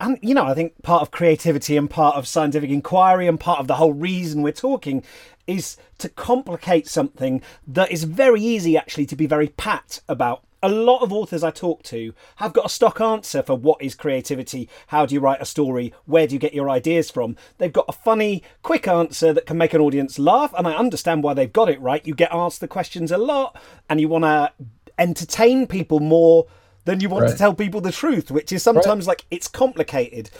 and 0.00 0.18
you 0.20 0.34
know 0.34 0.44
I 0.44 0.54
think 0.54 0.82
part 0.82 1.02
of 1.02 1.10
creativity 1.12 1.76
and 1.76 1.88
part 1.88 2.16
of 2.16 2.26
scientific 2.26 2.70
inquiry 2.70 3.28
and 3.28 3.38
part 3.38 3.60
of 3.60 3.68
the 3.68 3.76
whole 3.76 3.92
reason 3.92 4.42
we're 4.42 4.52
talking 4.52 5.04
is 5.46 5.76
to 5.98 6.08
complicate 6.08 6.88
something 6.88 7.40
that 7.66 7.90
is 7.90 8.04
very 8.04 8.42
easy 8.42 8.76
actually 8.76 9.06
to 9.06 9.16
be 9.16 9.26
very 9.26 9.48
pat 9.48 10.00
about 10.08 10.44
a 10.62 10.68
lot 10.68 11.02
of 11.02 11.12
authors 11.12 11.42
I 11.42 11.50
talk 11.50 11.82
to 11.84 12.14
have 12.36 12.52
got 12.52 12.66
a 12.66 12.70
stock 12.70 13.00
answer 13.00 13.42
for 13.42 13.56
what 13.56 13.82
is 13.82 13.94
creativity, 13.94 14.68
how 14.88 15.06
do 15.06 15.14
you 15.14 15.20
write 15.20 15.42
a 15.42 15.46
story, 15.46 15.92
where 16.04 16.26
do 16.26 16.34
you 16.34 16.38
get 16.38 16.54
your 16.54 16.70
ideas 16.70 17.10
from. 17.10 17.36
They've 17.58 17.72
got 17.72 17.86
a 17.88 17.92
funny, 17.92 18.42
quick 18.62 18.86
answer 18.86 19.32
that 19.32 19.46
can 19.46 19.58
make 19.58 19.74
an 19.74 19.80
audience 19.80 20.18
laugh, 20.18 20.54
and 20.56 20.66
I 20.68 20.74
understand 20.74 21.22
why 21.22 21.34
they've 21.34 21.52
got 21.52 21.68
it 21.68 21.80
right. 21.80 22.06
You 22.06 22.14
get 22.14 22.32
asked 22.32 22.60
the 22.60 22.68
questions 22.68 23.10
a 23.10 23.18
lot, 23.18 23.60
and 23.88 24.00
you 24.00 24.08
want 24.08 24.24
to 24.24 24.52
entertain 24.98 25.66
people 25.66 25.98
more 25.98 26.46
than 26.84 27.00
you 27.00 27.08
want 27.08 27.24
right. 27.24 27.32
to 27.32 27.38
tell 27.38 27.54
people 27.54 27.80
the 27.80 27.92
truth, 27.92 28.30
which 28.30 28.52
is 28.52 28.62
sometimes 28.62 29.06
right. 29.06 29.12
like 29.12 29.26
it's 29.30 29.48
complicated. 29.48 30.30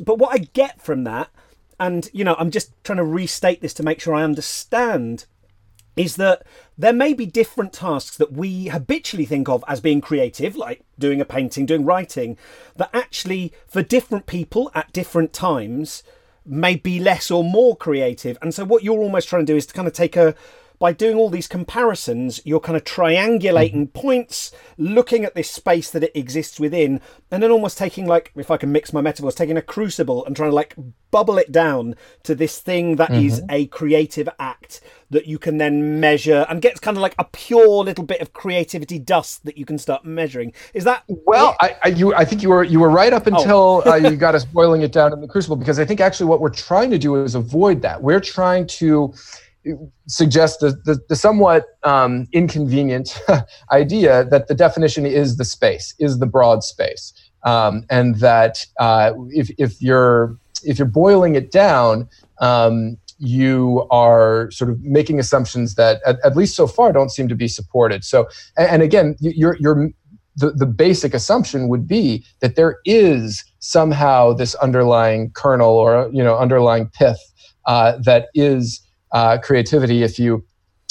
But 0.00 0.18
what 0.18 0.32
I 0.32 0.38
get 0.38 0.80
from 0.80 1.04
that, 1.04 1.30
and 1.80 2.08
you 2.12 2.24
know, 2.24 2.36
I'm 2.38 2.50
just 2.50 2.72
trying 2.84 2.98
to 2.98 3.04
restate 3.04 3.60
this 3.60 3.74
to 3.74 3.82
make 3.82 4.00
sure 4.00 4.14
I 4.14 4.22
understand 4.22 5.26
is 5.96 6.16
that 6.16 6.42
there 6.76 6.92
may 6.92 7.14
be 7.14 7.26
different 7.26 7.72
tasks 7.72 8.16
that 8.18 8.32
we 8.32 8.66
habitually 8.66 9.24
think 9.24 9.48
of 9.48 9.64
as 9.66 9.80
being 9.80 10.00
creative, 10.00 10.54
like 10.54 10.84
doing 10.98 11.20
a 11.20 11.24
painting, 11.24 11.64
doing 11.64 11.84
writing, 11.84 12.36
that 12.76 12.90
actually, 12.92 13.52
for 13.66 13.82
different 13.82 14.26
people 14.26 14.70
at 14.74 14.92
different 14.92 15.32
times, 15.32 16.02
may 16.44 16.76
be 16.76 17.00
less 17.00 17.30
or 17.30 17.42
more 17.42 17.74
creative. 17.74 18.36
And 18.42 18.54
so, 18.54 18.64
what 18.64 18.84
you're 18.84 19.00
almost 19.00 19.28
trying 19.28 19.46
to 19.46 19.52
do 19.52 19.56
is 19.56 19.66
to 19.66 19.74
kind 19.74 19.88
of 19.88 19.94
take 19.94 20.16
a 20.16 20.34
by 20.78 20.92
doing 20.92 21.16
all 21.16 21.30
these 21.30 21.48
comparisons, 21.48 22.40
you're 22.44 22.60
kind 22.60 22.76
of 22.76 22.84
triangulating 22.84 23.88
mm-hmm. 23.88 23.98
points, 24.00 24.52
looking 24.76 25.24
at 25.24 25.34
this 25.34 25.50
space 25.50 25.90
that 25.90 26.04
it 26.04 26.12
exists 26.14 26.60
within, 26.60 27.00
and 27.30 27.42
then 27.42 27.50
almost 27.50 27.78
taking, 27.78 28.06
like, 28.06 28.32
if 28.36 28.50
I 28.50 28.56
can 28.56 28.72
mix 28.72 28.92
my 28.92 29.00
metaphors, 29.00 29.34
taking 29.34 29.56
a 29.56 29.62
crucible 29.62 30.24
and 30.24 30.36
trying 30.36 30.50
to, 30.50 30.54
like, 30.54 30.74
bubble 31.10 31.38
it 31.38 31.50
down 31.52 31.94
to 32.24 32.34
this 32.34 32.58
thing 32.58 32.96
that 32.96 33.10
mm-hmm. 33.10 33.26
is 33.26 33.42
a 33.48 33.66
creative 33.68 34.28
act 34.38 34.80
that 35.10 35.26
you 35.26 35.38
can 35.38 35.58
then 35.58 36.00
measure 36.00 36.44
and 36.48 36.60
get 36.60 36.80
kind 36.80 36.96
of 36.96 37.00
like 37.00 37.14
a 37.18 37.24
pure 37.24 37.84
little 37.84 38.04
bit 38.04 38.20
of 38.20 38.32
creativity 38.32 38.98
dust 38.98 39.44
that 39.44 39.56
you 39.56 39.64
can 39.64 39.78
start 39.78 40.04
measuring. 40.04 40.52
Is 40.74 40.84
that 40.84 41.04
well? 41.08 41.56
I, 41.60 41.76
I, 41.84 41.88
you, 41.88 42.12
I 42.14 42.24
think 42.24 42.42
you 42.42 42.48
were 42.48 42.64
you 42.64 42.80
were 42.80 42.90
right 42.90 43.12
up 43.12 43.26
oh. 43.26 43.34
until 43.34 43.82
oh. 43.86 43.92
uh, 43.92 43.94
you 43.94 44.16
got 44.26 44.34
us 44.34 44.44
boiling 44.44 44.82
it 44.82 44.92
down 44.92 45.12
in 45.12 45.20
the 45.20 45.28
crucible 45.28 45.56
because 45.56 45.78
I 45.78 45.84
think 45.84 46.00
actually 46.00 46.26
what 46.26 46.40
we're 46.40 46.50
trying 46.50 46.90
to 46.90 46.98
do 46.98 47.22
is 47.22 47.34
avoid 47.34 47.80
that. 47.82 48.02
We're 48.02 48.20
trying 48.20 48.66
to 48.66 49.14
suggest 50.06 50.60
the, 50.60 50.70
the, 50.84 50.98
the 51.08 51.16
somewhat 51.16 51.64
um, 51.82 52.26
inconvenient 52.32 53.20
idea 53.72 54.24
that 54.24 54.48
the 54.48 54.54
definition 54.54 55.06
is 55.06 55.36
the 55.36 55.44
space, 55.44 55.94
is 55.98 56.18
the 56.18 56.26
broad 56.26 56.62
space, 56.62 57.12
um, 57.44 57.84
and 57.90 58.16
that 58.16 58.66
uh, 58.78 59.12
if, 59.30 59.50
if 59.58 59.80
you're 59.80 60.36
if 60.64 60.78
you're 60.78 60.88
boiling 60.88 61.34
it 61.34 61.52
down, 61.52 62.08
um, 62.40 62.96
you 63.18 63.86
are 63.90 64.50
sort 64.50 64.70
of 64.70 64.82
making 64.82 65.18
assumptions 65.18 65.74
that, 65.76 66.00
at, 66.04 66.18
at, 66.24 66.36
least 66.36 66.56
so 66.56 66.66
far, 66.66 66.92
don't 66.92 67.10
seem 67.10 67.28
to 67.28 67.34
be 67.34 67.48
supported. 67.48 68.04
So, 68.04 68.28
and, 68.56 68.68
and 68.68 68.82
again, 68.82 69.16
you're 69.20 69.56
you're 69.58 69.90
the, 70.36 70.50
the 70.50 70.66
basic 70.66 71.14
assumption 71.14 71.68
would 71.68 71.88
be 71.88 72.24
that 72.40 72.56
there 72.56 72.78
is 72.84 73.44
somehow 73.58 74.32
this 74.32 74.54
underlying 74.56 75.30
kernel 75.30 75.70
or 75.70 76.10
you 76.12 76.22
know 76.22 76.36
underlying 76.36 76.88
pith 76.88 77.20
uh, 77.64 77.98
that 78.04 78.28
is 78.34 78.80
uh, 79.12 79.38
creativity 79.38 80.02
if 80.02 80.18
you 80.18 80.44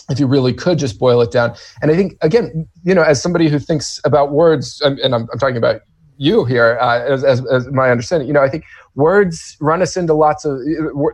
if 0.09 0.19
you 0.19 0.27
really 0.27 0.53
could 0.53 0.77
just 0.77 0.99
boil 0.99 1.21
it 1.21 1.31
down. 1.31 1.55
And 1.81 1.91
I 1.91 1.95
think 1.95 2.13
again, 2.21 2.67
you 2.83 2.93
know, 2.93 3.01
as 3.01 3.21
somebody 3.21 3.49
who 3.49 3.59
thinks 3.59 3.99
about 4.05 4.31
words, 4.31 4.81
and, 4.81 4.99
and 4.99 5.15
I'm, 5.15 5.27
I'm, 5.31 5.39
talking 5.39 5.57
about 5.57 5.81
you 6.17 6.45
here 6.45 6.77
uh, 6.79 7.01
as, 7.01 7.23
as, 7.23 7.45
as, 7.47 7.67
my 7.71 7.89
understanding, 7.89 8.27
you 8.27 8.33
know, 8.33 8.41
I 8.41 8.49
think 8.49 8.63
words 8.93 9.57
run 9.59 9.81
us 9.81 9.97
into 9.97 10.13
lots 10.13 10.45
of. 10.45 10.59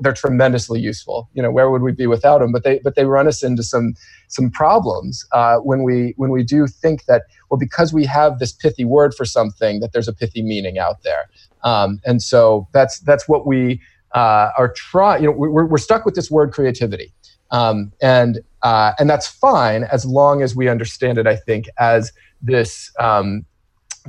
They're 0.02 0.14
tremendously 0.14 0.80
useful. 0.80 1.30
You 1.34 1.42
know, 1.42 1.52
where 1.52 1.72
would 1.72 1.82
we 1.82 1.92
be 1.92 2.06
without 2.06 2.40
them? 2.40 2.52
But 2.52 2.64
they 2.64 2.80
but 2.84 2.96
they 2.96 3.06
run 3.06 3.28
us 3.28 3.44
into 3.44 3.64
some 3.64 3.96
some 4.28 4.52
problems 4.52 5.26
uh, 5.32 5.58
when 5.58 5.84
we 5.84 6.14
when 6.18 6.30
we 6.30 6.44
do 6.44 6.68
think 6.68 7.06
that 7.06 7.24
well 7.50 7.58
because 7.58 7.94
we 7.94 8.06
have 8.06 8.40
this 8.40 8.52
pithy 8.52 8.86
word 8.86 9.14
for 9.16 9.26
something 9.26 9.80
that 9.80 9.94
there's 9.94 10.08
a 10.08 10.14
pithy 10.14 10.42
meaning 10.42 10.78
out 10.78 11.04
there. 11.04 11.30
Um, 11.64 12.00
and 12.06 12.22
so 12.22 12.68
that's 12.74 13.00
that's 13.00 13.28
what 13.28 13.48
we 13.48 13.82
uh, 14.13 14.52
are 14.58 14.74
trying, 14.74 15.24
you 15.24 15.30
know, 15.30 15.36
we're, 15.36 15.65
we're 15.65 15.78
stuck 15.78 16.06
with 16.06 16.15
this 16.15 16.30
word 16.30 16.52
creativity. 16.52 17.13
Um, 17.52 17.91
and, 18.02 18.39
uh, 18.62 18.93
and 19.00 19.10
that's 19.10 19.28
fine 19.28 19.84
as 19.84 20.06
long 20.06 20.41
as 20.41 20.56
we 20.56 20.69
understand 20.69 21.17
it, 21.17 21.28
I 21.28 21.36
think, 21.36 21.67
as 21.80 22.12
this 22.41 22.91
um, 23.00 23.45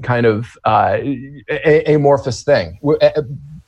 kind 0.02 0.26
of 0.26 0.56
uh, 0.64 0.98
a- 1.50 1.94
amorphous 1.94 2.42
thing. 2.44 2.78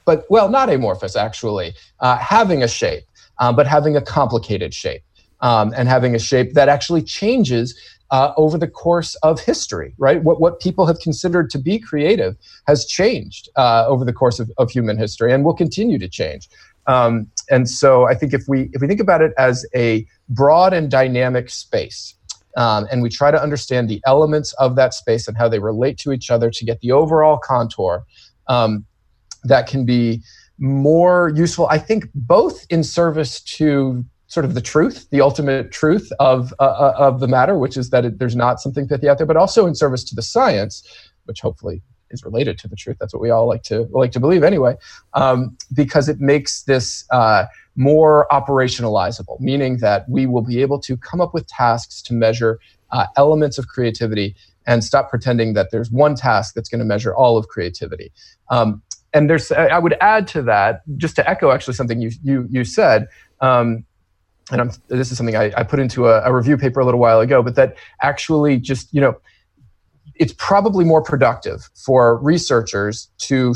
But, 0.04 0.26
well, 0.28 0.48
not 0.48 0.68
amorphous, 0.70 1.16
actually, 1.16 1.74
uh, 2.00 2.18
having 2.18 2.62
a 2.62 2.68
shape, 2.68 3.04
uh, 3.38 3.52
but 3.52 3.66
having 3.66 3.96
a 3.96 4.02
complicated 4.02 4.74
shape. 4.74 5.02
Um, 5.40 5.74
and 5.76 5.88
having 5.88 6.14
a 6.14 6.18
shape 6.18 6.54
that 6.54 6.70
actually 6.70 7.02
changes 7.02 7.78
uh, 8.10 8.32
over 8.36 8.58
the 8.58 8.68
course 8.68 9.14
of 9.16 9.40
history, 9.40 9.94
right? 9.98 10.22
What, 10.22 10.40
what 10.40 10.60
people 10.60 10.86
have 10.86 10.98
considered 11.00 11.50
to 11.50 11.58
be 11.58 11.78
creative 11.78 12.36
has 12.66 12.86
changed 12.86 13.48
uh, 13.56 13.86
over 13.86 14.04
the 14.04 14.12
course 14.12 14.38
of, 14.38 14.50
of 14.58 14.70
human 14.70 14.96
history 14.98 15.32
and 15.32 15.44
will 15.44 15.54
continue 15.54 15.98
to 15.98 16.08
change. 16.08 16.48
Um, 16.86 17.30
and 17.50 17.68
so 17.68 18.06
I 18.06 18.14
think 18.14 18.34
if 18.34 18.42
we 18.46 18.70
if 18.72 18.82
we 18.82 18.88
think 18.88 19.00
about 19.00 19.22
it 19.22 19.32
as 19.38 19.66
a 19.74 20.06
broad 20.28 20.72
and 20.74 20.90
dynamic 20.90 21.48
space, 21.48 22.14
um, 22.56 22.86
and 22.90 23.02
we 23.02 23.08
try 23.08 23.30
to 23.30 23.42
understand 23.42 23.88
the 23.88 24.02
elements 24.06 24.52
of 24.54 24.76
that 24.76 24.94
space 24.94 25.26
and 25.26 25.36
how 25.36 25.48
they 25.48 25.58
relate 25.58 25.98
to 25.98 26.12
each 26.12 26.30
other 26.30 26.50
to 26.50 26.64
get 26.64 26.80
the 26.80 26.92
overall 26.92 27.38
contour, 27.38 28.04
um, 28.48 28.84
that 29.44 29.66
can 29.66 29.84
be 29.84 30.22
more 30.58 31.32
useful. 31.34 31.66
I 31.68 31.78
think 31.78 32.08
both 32.14 32.66
in 32.70 32.84
service 32.84 33.40
to 33.40 34.04
sort 34.34 34.44
of 34.44 34.54
the 34.54 34.60
truth, 34.60 35.08
the 35.10 35.20
ultimate 35.20 35.70
truth 35.70 36.10
of 36.18 36.52
uh, 36.58 36.64
uh, 36.64 36.94
of 36.98 37.20
the 37.20 37.28
matter, 37.28 37.56
which 37.56 37.76
is 37.76 37.90
that 37.90 38.04
it, 38.04 38.18
there's 38.18 38.34
not 38.34 38.60
something 38.60 38.88
pithy 38.88 39.08
out 39.08 39.16
there, 39.18 39.26
but 39.32 39.36
also 39.36 39.64
in 39.66 39.74
service 39.76 40.02
to 40.02 40.14
the 40.14 40.22
science, 40.22 40.82
which 41.26 41.40
hopefully 41.40 41.80
is 42.10 42.24
related 42.24 42.58
to 42.58 42.66
the 42.66 42.74
truth. 42.74 42.96
That's 42.98 43.14
what 43.14 43.22
we 43.22 43.30
all 43.30 43.46
like 43.46 43.62
to 43.64 43.82
like 43.92 44.10
to 44.12 44.20
believe 44.20 44.42
anyway, 44.42 44.74
um, 45.14 45.56
because 45.72 46.08
it 46.08 46.20
makes 46.20 46.62
this 46.64 47.04
uh, 47.12 47.44
more 47.76 48.26
operationalizable, 48.32 49.38
meaning 49.38 49.78
that 49.78 50.08
we 50.08 50.26
will 50.26 50.42
be 50.42 50.60
able 50.62 50.80
to 50.80 50.96
come 50.96 51.20
up 51.20 51.32
with 51.32 51.46
tasks 51.46 52.02
to 52.02 52.12
measure 52.12 52.58
uh, 52.90 53.06
elements 53.16 53.56
of 53.56 53.68
creativity 53.68 54.34
and 54.66 54.82
stop 54.82 55.10
pretending 55.10 55.54
that 55.54 55.70
there's 55.70 55.90
one 55.92 56.16
task 56.16 56.54
that's 56.54 56.68
going 56.68 56.80
to 56.80 56.84
measure 56.84 57.14
all 57.14 57.36
of 57.36 57.46
creativity. 57.48 58.10
Um, 58.50 58.82
and 59.12 59.30
there's, 59.30 59.52
I 59.52 59.78
would 59.78 59.96
add 60.00 60.26
to 60.28 60.42
that, 60.42 60.82
just 60.96 61.14
to 61.16 61.30
echo 61.30 61.52
actually 61.52 61.74
something 61.74 62.00
you 62.00 62.10
you 62.24 62.48
you 62.50 62.64
said. 62.64 63.06
Um, 63.40 63.84
and 64.50 64.60
I'm, 64.60 64.70
this 64.88 65.10
is 65.10 65.16
something 65.16 65.36
I, 65.36 65.52
I 65.56 65.62
put 65.62 65.78
into 65.78 66.08
a, 66.08 66.22
a, 66.22 66.34
review 66.34 66.56
paper 66.56 66.80
a 66.80 66.84
little 66.84 67.00
while 67.00 67.20
ago, 67.20 67.42
but 67.42 67.54
that 67.56 67.76
actually 68.02 68.58
just, 68.58 68.92
you 68.92 69.00
know, 69.00 69.16
it's 70.16 70.34
probably 70.36 70.84
more 70.84 71.02
productive 71.02 71.68
for 71.74 72.18
researchers 72.18 73.10
to, 73.18 73.54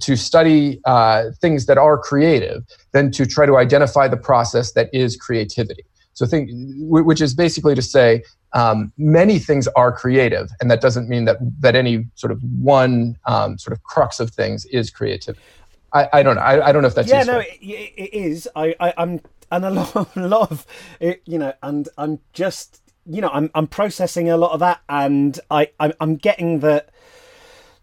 to 0.00 0.16
study 0.16 0.80
uh, 0.84 1.24
things 1.40 1.66
that 1.66 1.76
are 1.76 1.98
creative 1.98 2.64
than 2.92 3.10
to 3.12 3.26
try 3.26 3.44
to 3.46 3.56
identify 3.56 4.08
the 4.08 4.16
process 4.16 4.72
that 4.72 4.88
is 4.92 5.16
creativity. 5.16 5.84
So, 6.14 6.26
think, 6.26 6.50
which 6.80 7.20
is 7.20 7.32
basically 7.32 7.76
to 7.76 7.82
say, 7.82 8.24
um, 8.52 8.92
many 8.98 9.38
things 9.38 9.68
are 9.68 9.92
creative, 9.92 10.50
and 10.60 10.68
that 10.68 10.80
doesn't 10.80 11.08
mean 11.08 11.26
that 11.26 11.36
that 11.60 11.76
any 11.76 12.06
sort 12.16 12.32
of 12.32 12.42
one 12.42 13.16
um, 13.26 13.56
sort 13.56 13.72
of 13.72 13.84
crux 13.84 14.18
of 14.18 14.30
things 14.30 14.64
is 14.66 14.90
creativity. 14.90 15.40
I, 15.92 16.08
I 16.12 16.22
don't 16.22 16.36
know. 16.36 16.42
I, 16.42 16.68
I 16.68 16.72
don't 16.72 16.82
know 16.82 16.88
if 16.88 16.94
that's 16.94 17.08
yeah. 17.08 17.18
Useful. 17.18 17.34
No, 17.34 17.40
it, 17.40 17.92
it 17.96 18.14
is. 18.14 18.48
I, 18.56 18.74
I 18.80 18.94
I'm 18.98 19.20
and 19.50 19.64
a 19.64 19.70
lot, 19.78 20.16
a 20.16 20.28
lot 20.28 20.50
of 20.50 20.66
it, 21.00 21.22
you 21.26 21.38
know, 21.38 21.52
and 21.62 21.88
I'm 21.96 22.20
just, 22.32 22.82
you 23.06 23.20
know, 23.20 23.30
I'm 23.32 23.50
I'm 23.54 23.66
processing 23.66 24.28
a 24.28 24.36
lot 24.36 24.52
of 24.52 24.60
that, 24.60 24.80
and 24.88 25.38
I 25.50 25.70
I'm, 25.80 25.92
I'm 26.00 26.16
getting 26.16 26.60
that 26.60 26.90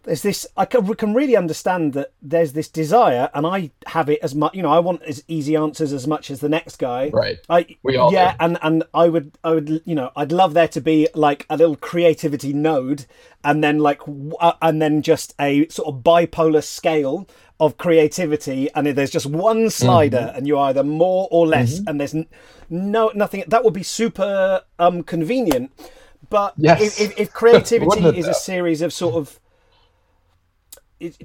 there's 0.05 0.21
this 0.21 0.47
I 0.55 0.65
can, 0.65 1.13
really 1.13 1.35
understand 1.35 1.93
that 1.93 2.13
there's 2.21 2.53
this 2.53 2.67
desire 2.67 3.29
and 3.33 3.45
I 3.45 3.71
have 3.87 4.09
it 4.09 4.19
as 4.21 4.33
much 4.33 4.53
you 4.55 4.61
know 4.61 4.71
I 4.71 4.79
want 4.79 5.01
as 5.03 5.23
easy 5.27 5.55
answers 5.55 5.93
as 5.93 6.07
much 6.07 6.31
as 6.31 6.39
the 6.39 6.49
next 6.49 6.77
guy 6.77 7.09
right 7.09 7.37
I 7.49 7.75
we 7.83 7.97
all 7.97 8.11
yeah 8.11 8.31
do. 8.31 8.37
and 8.39 8.57
and 8.61 8.83
I 8.93 9.09
would 9.09 9.37
I 9.43 9.51
would 9.51 9.81
you 9.85 9.95
know 9.95 10.11
I'd 10.15 10.31
love 10.31 10.53
there 10.53 10.67
to 10.69 10.81
be 10.81 11.07
like 11.13 11.45
a 11.49 11.57
little 11.57 11.75
creativity 11.75 12.53
node 12.53 13.05
and 13.43 13.63
then 13.63 13.79
like 13.79 14.01
uh, 14.39 14.53
and 14.61 14.81
then 14.81 15.01
just 15.01 15.33
a 15.39 15.67
sort 15.69 15.93
of 15.93 16.01
bipolar 16.01 16.63
scale 16.63 17.27
of 17.59 17.77
creativity 17.77 18.69
and 18.75 18.87
there's 18.87 19.11
just 19.11 19.25
one 19.25 19.69
slider 19.69 20.17
mm-hmm. 20.17 20.37
and 20.37 20.47
you're 20.47 20.59
either 20.59 20.83
more 20.83 21.27
or 21.31 21.47
less 21.47 21.79
mm-hmm. 21.79 21.87
and 21.87 21.99
there's 21.99 22.15
no 22.69 23.11
nothing 23.15 23.43
that 23.47 23.63
would 23.63 23.73
be 23.73 23.83
super 23.83 24.61
um 24.79 25.03
convenient 25.03 25.71
but 26.29 26.53
yes. 26.57 26.99
if, 26.99 27.17
if 27.19 27.31
creativity 27.31 28.03
is 28.17 28.27
a 28.27 28.33
series 28.33 28.81
of 28.81 28.91
sort 28.91 29.15
of 29.15 29.39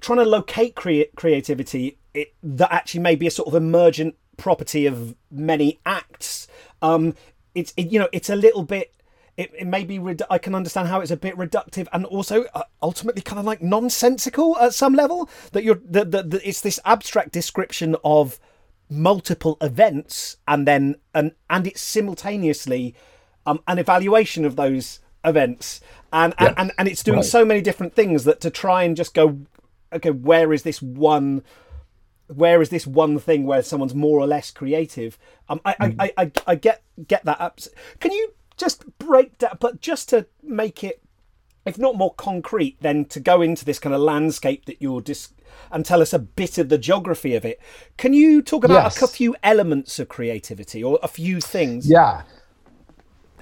trying 0.01 0.19
to 0.19 0.25
locate 0.25 0.75
crea- 0.75 1.11
creativity 1.17 1.99
it, 2.15 2.35
that 2.43 2.73
actually 2.73 3.01
may 3.01 3.15
be 3.15 3.27
a 3.27 3.31
sort 3.31 3.49
of 3.49 3.55
emergent 3.55 4.17
property 4.37 4.87
of 4.87 5.15
many 5.31 5.81
acts 5.85 6.49
um 6.83 7.15
it's 7.55 7.73
it, 7.77 7.93
you 7.93 7.99
know 7.99 8.09
it's 8.13 8.31
a 8.31 8.37
little 8.37 8.63
bit 8.63 8.95
it, 9.37 9.53
it 9.59 9.67
may 9.67 9.85
be 9.85 9.99
redu- 9.99 10.27
I 10.29 10.39
can 10.39 10.55
understand 10.55 10.89
how 10.89 11.01
it's 11.01 11.11
a 11.11 11.17
bit 11.17 11.37
reductive 11.37 11.89
and 11.93 12.05
also 12.05 12.45
uh, 12.55 12.63
ultimately 12.83 13.23
kind 13.23 13.39
of 13.39 13.45
like 13.45 13.63
nonsensical 13.63 14.59
at 14.59 14.75
some 14.75 14.95
level 14.95 15.31
that 15.53 15.65
you're 15.65 15.81
that 15.87 16.11
the, 16.11 16.23
the, 16.23 16.49
it's 16.49 16.61
this 16.61 16.81
abstract 16.85 17.33
description 17.33 17.97
of 18.05 18.39
multiple 18.91 19.57
events 19.61 20.37
and 20.49 20.67
then 20.67 20.97
and 21.15 21.33
and 21.49 21.67
it's 21.67 21.81
simultaneously 21.81 22.95
um, 23.47 23.61
an 23.67 23.79
evaluation 23.79 24.45
of 24.45 24.57
those 24.57 25.01
events 25.25 25.81
and 26.13 26.35
yeah. 26.41 26.55
and, 26.57 26.73
and 26.79 26.89
it's 26.89 27.03
doing 27.03 27.19
right. 27.19 27.25
so 27.25 27.45
many 27.45 27.61
different 27.61 27.95
things 27.95 28.25
that 28.25 28.41
to 28.41 28.51
try 28.51 28.83
and 28.83 28.97
just 28.97 29.15
go, 29.15 29.39
okay, 29.93 30.11
where 30.11 30.53
is 30.53 30.63
this 30.63 30.81
one? 30.83 31.43
Where 32.29 32.63
is 32.63 32.69
this 32.69 32.87
one 32.87 33.19
thing 33.19 33.45
where 33.45 33.63
someone's 33.63 33.95
more 33.95 34.21
or 34.21 34.27
less 34.27 34.51
creative? 34.51 35.19
Um, 35.49 35.61
I, 35.65 35.75
mm. 35.75 35.97
I, 35.99 36.13
I, 36.17 36.33
I 36.47 36.55
get 36.55 36.83
get 37.07 37.25
that 37.25 37.41
up. 37.41 37.61
Can 37.99 38.13
you 38.13 38.35
just 38.57 38.85
break 38.99 39.39
that? 39.39 39.59
But 39.59 39.81
just 39.81 40.09
to 40.11 40.27
make 40.43 40.85
it 40.85 41.03
if 41.67 41.79
not 41.79 41.97
more 41.97 42.15
concrete, 42.15 42.77
then 42.81 43.05
to 43.07 43.21
go 43.21 43.43
into 43.43 43.65
this 43.65 43.79
kind 43.79 43.95
of 43.95 44.01
landscape 44.01 44.65
that 44.65 44.81
you're 44.81 45.01
dis- 45.01 45.33
and 45.71 45.85
tell 45.85 46.01
us 46.01 46.13
a 46.13 46.19
bit 46.19 46.59
of 46.59 46.69
the 46.69 46.79
geography 46.79 47.35
of 47.35 47.45
it. 47.45 47.61
Can 47.97 48.13
you 48.13 48.41
talk 48.43 48.65
about 48.65 48.85
yes. 48.85 49.03
a 49.03 49.07
few 49.07 49.37
elements 49.43 49.99
of 49.99 50.09
creativity 50.09 50.83
or 50.83 50.99
a 51.03 51.09
few 51.09 51.41
things? 51.41 51.89
Yeah. 51.89 52.23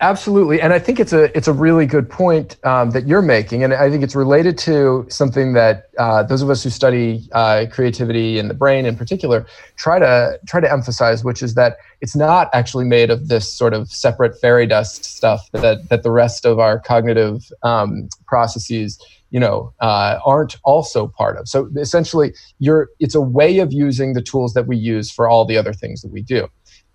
Absolutely, 0.00 0.61
and 0.61 0.72
I 0.72 0.78
think 0.78 1.00
it's 1.00 1.12
a 1.12 1.37
it's 1.37 1.48
a 1.48 1.52
really 1.52 1.84
good 1.84 2.08
point 2.08 2.56
um, 2.64 2.90
that 2.90 3.08
you're 3.08 3.22
making, 3.22 3.64
and 3.64 3.74
I 3.74 3.90
think 3.90 4.04
it's 4.04 4.14
related 4.14 4.56
to 4.58 5.06
something 5.08 5.54
that 5.54 5.90
uh, 5.98 6.22
those 6.22 6.40
of 6.40 6.50
us 6.50 6.62
who 6.62 6.70
study 6.70 7.28
uh, 7.32 7.66
creativity 7.70 8.38
and 8.38 8.48
the 8.48 8.54
brain 8.54 8.87
in 8.87 8.96
particular 8.96 9.44
try 9.76 9.98
to 9.98 10.38
try 10.46 10.61
to 10.61 10.70
emphasize, 10.70 11.24
which 11.24 11.42
is 11.42 11.54
that 11.54 11.78
it's 12.00 12.14
not 12.14 12.48
actually 12.52 12.84
made 12.84 13.11
of 13.11 13.26
this 13.26 13.52
sort 13.52 13.74
of 13.74 13.90
separate 13.90 14.40
fairy 14.40 14.66
dust 14.66 15.04
stuff 15.04 15.48
that 15.52 15.88
that 15.88 16.04
the 16.04 16.12
rest 16.12 16.46
of 16.46 16.61
our 16.61 16.78
cognitive 16.78 17.50
um, 17.64 18.08
processes 18.26 19.00
you 19.30 19.40
know 19.40 19.72
uh, 19.80 20.18
aren't 20.24 20.56
also 20.64 21.08
part 21.08 21.36
of. 21.36 21.48
So 21.48 21.70
essentially, 21.76 22.34
you're 22.58 22.88
it's 22.98 23.14
a 23.14 23.20
way 23.20 23.58
of 23.58 23.72
using 23.72 24.14
the 24.14 24.22
tools 24.22 24.54
that 24.54 24.66
we 24.66 24.76
use 24.76 25.10
for 25.10 25.28
all 25.28 25.44
the 25.44 25.56
other 25.56 25.72
things 25.72 26.02
that 26.02 26.10
we 26.10 26.22
do 26.22 26.48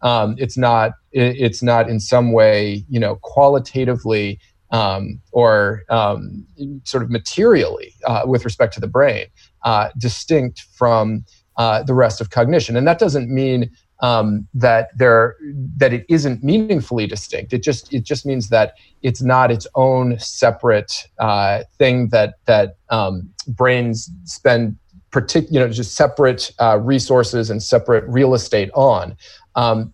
um, 0.03 0.35
it's 0.37 0.57
not 0.57 0.91
it's 1.11 1.63
not 1.63 1.89
in 1.89 1.99
some 1.99 2.31
way 2.31 2.85
you 2.89 2.99
know 2.99 3.15
qualitatively 3.21 4.39
um, 4.71 5.19
or 5.31 5.83
um, 5.89 6.45
sort 6.83 7.03
of 7.03 7.09
materially 7.09 7.93
uh, 8.05 8.23
with 8.25 8.45
respect 8.45 8.73
to 8.73 8.79
the 8.79 8.87
brain 8.87 9.25
uh, 9.63 9.89
distinct 9.97 10.65
from 10.75 11.25
uh, 11.57 11.83
the 11.83 11.93
rest 11.93 12.19
of 12.21 12.29
cognition 12.29 12.75
and 12.75 12.87
that 12.87 12.99
doesn't 12.99 13.29
mean 13.29 13.69
um, 13.99 14.47
that 14.53 14.89
there 14.97 15.35
that 15.77 15.93
it 15.93 16.05
isn't 16.09 16.43
meaningfully 16.43 17.07
distinct. 17.07 17.53
It 17.53 17.63
just 17.63 17.93
it 17.93 18.03
just 18.03 18.25
means 18.25 18.49
that 18.49 18.75
it's 19.01 19.21
not 19.21 19.51
its 19.51 19.67
own 19.75 20.19
separate 20.19 21.07
uh, 21.19 21.63
thing 21.77 22.09
that 22.09 22.35
that 22.45 22.77
um, 22.89 23.29
brains 23.47 24.09
spend 24.25 24.77
partic- 25.11 25.51
you 25.51 25.59
know 25.59 25.69
just 25.69 25.95
separate 25.95 26.51
uh, 26.59 26.79
resources 26.79 27.49
and 27.49 27.61
separate 27.61 28.03
real 28.07 28.33
estate 28.33 28.69
on. 28.73 29.15
Um, 29.55 29.93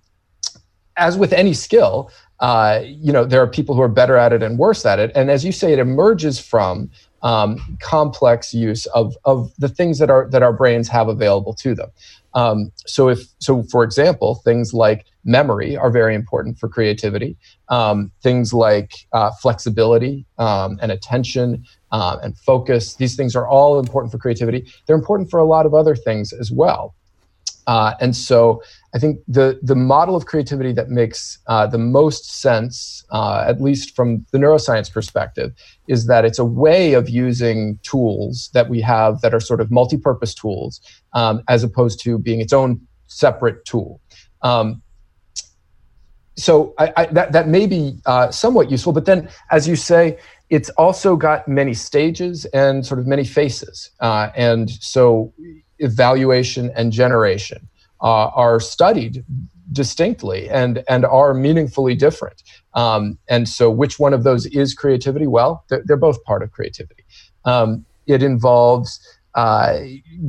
as 0.97 1.17
with 1.17 1.31
any 1.31 1.53
skill, 1.53 2.11
uh, 2.39 2.81
you 2.85 3.11
know, 3.11 3.25
there 3.25 3.41
are 3.41 3.47
people 3.47 3.75
who 3.75 3.81
are 3.81 3.89
better 3.89 4.15
at 4.15 4.31
it 4.31 4.41
and 4.41 4.57
worse 4.57 4.85
at 4.85 4.99
it. 4.99 5.11
And 5.15 5.29
as 5.29 5.43
you 5.43 5.51
say, 5.51 5.73
it 5.73 5.79
emerges 5.79 6.39
from 6.39 6.89
um, 7.21 7.77
complex 7.81 8.53
use 8.53 8.85
of, 8.87 9.15
of 9.25 9.51
the 9.57 9.69
things 9.69 9.99
that, 9.99 10.09
are, 10.09 10.29
that 10.29 10.43
our 10.43 10.53
brains 10.53 10.87
have 10.87 11.07
available 11.07 11.53
to 11.55 11.75
them. 11.75 11.89
Um, 12.33 12.71
so, 12.85 13.09
if 13.09 13.21
so, 13.39 13.63
for 13.63 13.83
example, 13.83 14.35
things 14.45 14.73
like 14.73 15.05
memory 15.25 15.75
are 15.75 15.89
very 15.89 16.13
important 16.13 16.59
for 16.59 16.69
creativity. 16.69 17.37
Um, 17.69 18.11
things 18.21 18.53
like 18.53 18.93
uh, 19.13 19.31
flexibility 19.41 20.25
um, 20.37 20.77
and 20.81 20.91
attention 20.91 21.65
uh, 21.91 22.17
and 22.21 22.37
focus; 22.37 22.95
these 22.95 23.15
things 23.15 23.35
are 23.35 23.47
all 23.47 23.79
important 23.79 24.11
for 24.11 24.19
creativity. 24.19 24.71
They're 24.85 24.95
important 24.95 25.31
for 25.31 25.39
a 25.39 25.45
lot 25.45 25.65
of 25.65 25.73
other 25.73 25.95
things 25.95 26.31
as 26.31 26.51
well. 26.51 26.93
Uh, 27.69 27.93
and 28.01 28.15
so 28.15 28.63
I 28.95 28.97
think 28.97 29.19
the, 29.27 29.59
the 29.61 29.75
model 29.75 30.15
of 30.15 30.25
creativity 30.25 30.73
that 30.73 30.89
makes 30.89 31.37
uh, 31.45 31.67
the 31.67 31.77
most 31.77 32.41
sense, 32.41 33.05
uh, 33.11 33.45
at 33.47 33.61
least 33.61 33.95
from 33.95 34.25
the 34.31 34.39
neuroscience 34.39 34.91
perspective, 34.91 35.53
is 35.87 36.07
that 36.07 36.25
it's 36.25 36.39
a 36.39 36.43
way 36.65 36.93
of 36.93 37.09
using 37.09 37.77
tools 37.83 38.49
that 38.55 38.69
we 38.69 38.81
have 38.81 39.21
that 39.21 39.35
are 39.35 39.39
sort 39.39 39.61
of 39.61 39.69
multi 39.69 39.97
purpose 39.97 40.33
tools, 40.33 40.81
um, 41.13 41.43
as 41.47 41.63
opposed 41.63 42.03
to 42.05 42.17
being 42.17 42.41
its 42.41 42.53
own 42.53 42.81
separate 43.05 43.63
tool. 43.65 44.01
Um, 44.41 44.81
so 46.35 46.73
I, 46.79 46.91
I, 46.97 47.05
that, 47.17 47.33
that 47.33 47.47
may 47.49 47.67
be 47.67 47.99
uh, 48.07 48.31
somewhat 48.31 48.71
useful, 48.71 48.93
but 48.93 49.05
then, 49.05 49.29
as 49.51 49.67
you 49.67 49.75
say, 49.75 50.17
it's 50.49 50.71
also 50.71 51.15
got 51.15 51.47
many 51.47 51.75
stages 51.75 52.45
and 52.45 52.83
sort 52.83 52.99
of 52.99 53.05
many 53.05 53.25
faces. 53.25 53.91
Uh, 53.99 54.31
and 54.35 54.71
so 54.71 55.31
evaluation 55.79 56.71
and 56.75 56.91
generation 56.91 57.67
uh, 58.01 58.27
are 58.27 58.59
studied 58.59 59.23
distinctly 59.71 60.49
and 60.49 60.83
and 60.89 61.05
are 61.05 61.33
meaningfully 61.33 61.95
different. 61.95 62.43
Um, 62.73 63.17
and 63.27 63.47
so, 63.47 63.69
which 63.69 63.99
one 63.99 64.13
of 64.13 64.23
those 64.23 64.45
is 64.47 64.73
creativity? 64.73 65.27
Well, 65.27 65.63
they're, 65.69 65.83
they're 65.85 65.97
both 65.97 66.23
part 66.23 66.43
of 66.43 66.51
creativity. 66.51 67.03
Um, 67.45 67.85
it 68.07 68.23
involves 68.23 68.99
uh, 69.35 69.79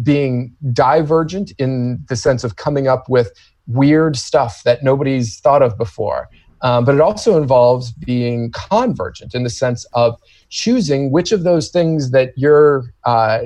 being 0.03 0.55
divergent 0.73 1.53
in 1.59 2.05
the 2.09 2.17
sense 2.17 2.45
of 2.45 2.57
coming 2.57 2.87
up 2.89 3.09
with 3.09 3.33
weird 3.67 4.17
stuff 4.17 4.63
that 4.65 4.83
nobody's 4.83 5.41
thought 5.41 5.63
of 5.63 5.77
before. 5.79 6.29
Um, 6.63 6.85
but 6.85 6.95
it 6.95 7.01
also 7.01 7.41
involves 7.41 7.91
being 7.93 8.53
convergent 8.53 9.35
in 9.35 9.45
the 9.45 9.51
sense 9.51 9.87
of 9.95 10.21
choosing 10.51 11.11
which 11.11 11.33
of 11.33 11.43
those 11.43 11.71
things 11.71 12.11
that 12.11 12.33
you're, 12.37 12.93
uh, 13.05 13.41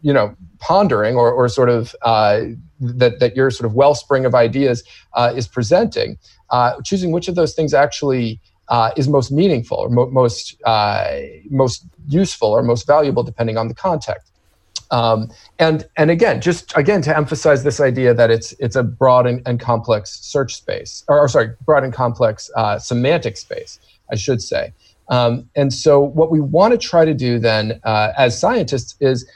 you 0.00 0.12
know, 0.12 0.34
pondering 0.60 1.16
or, 1.16 1.30
or 1.30 1.48
sort 1.48 1.68
of 1.68 1.94
uh, 2.02 2.40
that, 2.80 3.20
that 3.20 3.36
your 3.36 3.50
sort 3.50 3.66
of 3.66 3.74
wellspring 3.74 4.24
of 4.24 4.34
ideas 4.34 4.84
uh, 5.14 5.32
is 5.34 5.48
presenting, 5.48 6.18
uh, 6.50 6.80
choosing 6.82 7.12
which 7.12 7.28
of 7.28 7.34
those 7.34 7.54
things 7.54 7.74
actually 7.74 8.40
uh, 8.68 8.90
is 8.96 9.08
most 9.08 9.30
meaningful 9.30 9.78
or 9.78 9.88
mo- 9.88 10.10
most, 10.10 10.60
uh, 10.64 11.18
most 11.50 11.84
useful 12.08 12.48
or 12.48 12.62
most 12.62 12.86
valuable 12.86 13.22
depending 13.22 13.56
on 13.56 13.68
the 13.68 13.74
context. 13.74 14.32
Um, 14.90 15.30
and 15.58 15.86
and 15.98 16.10
again, 16.10 16.40
just 16.40 16.74
again 16.74 17.02
to 17.02 17.14
emphasize 17.14 17.62
this 17.62 17.78
idea 17.78 18.14
that 18.14 18.30
it's 18.30 18.52
it's 18.52 18.74
a 18.74 18.82
broad 18.82 19.26
and, 19.26 19.46
and 19.46 19.60
complex 19.60 20.18
search 20.20 20.54
space, 20.54 21.04
or, 21.08 21.18
or 21.18 21.28
sorry, 21.28 21.50
broad 21.66 21.84
and 21.84 21.92
complex 21.92 22.50
semantic 22.78 23.36
space, 23.36 23.78
I 24.10 24.16
should 24.16 24.40
say. 24.40 24.72
Um, 25.08 25.48
and 25.56 25.72
so, 25.72 26.00
what 26.00 26.30
we 26.30 26.40
want 26.40 26.72
to 26.72 26.78
try 26.78 27.04
to 27.04 27.14
do 27.14 27.38
then, 27.38 27.80
uh, 27.84 28.12
as 28.16 28.38
scientists, 28.38 28.94
is 29.00 29.28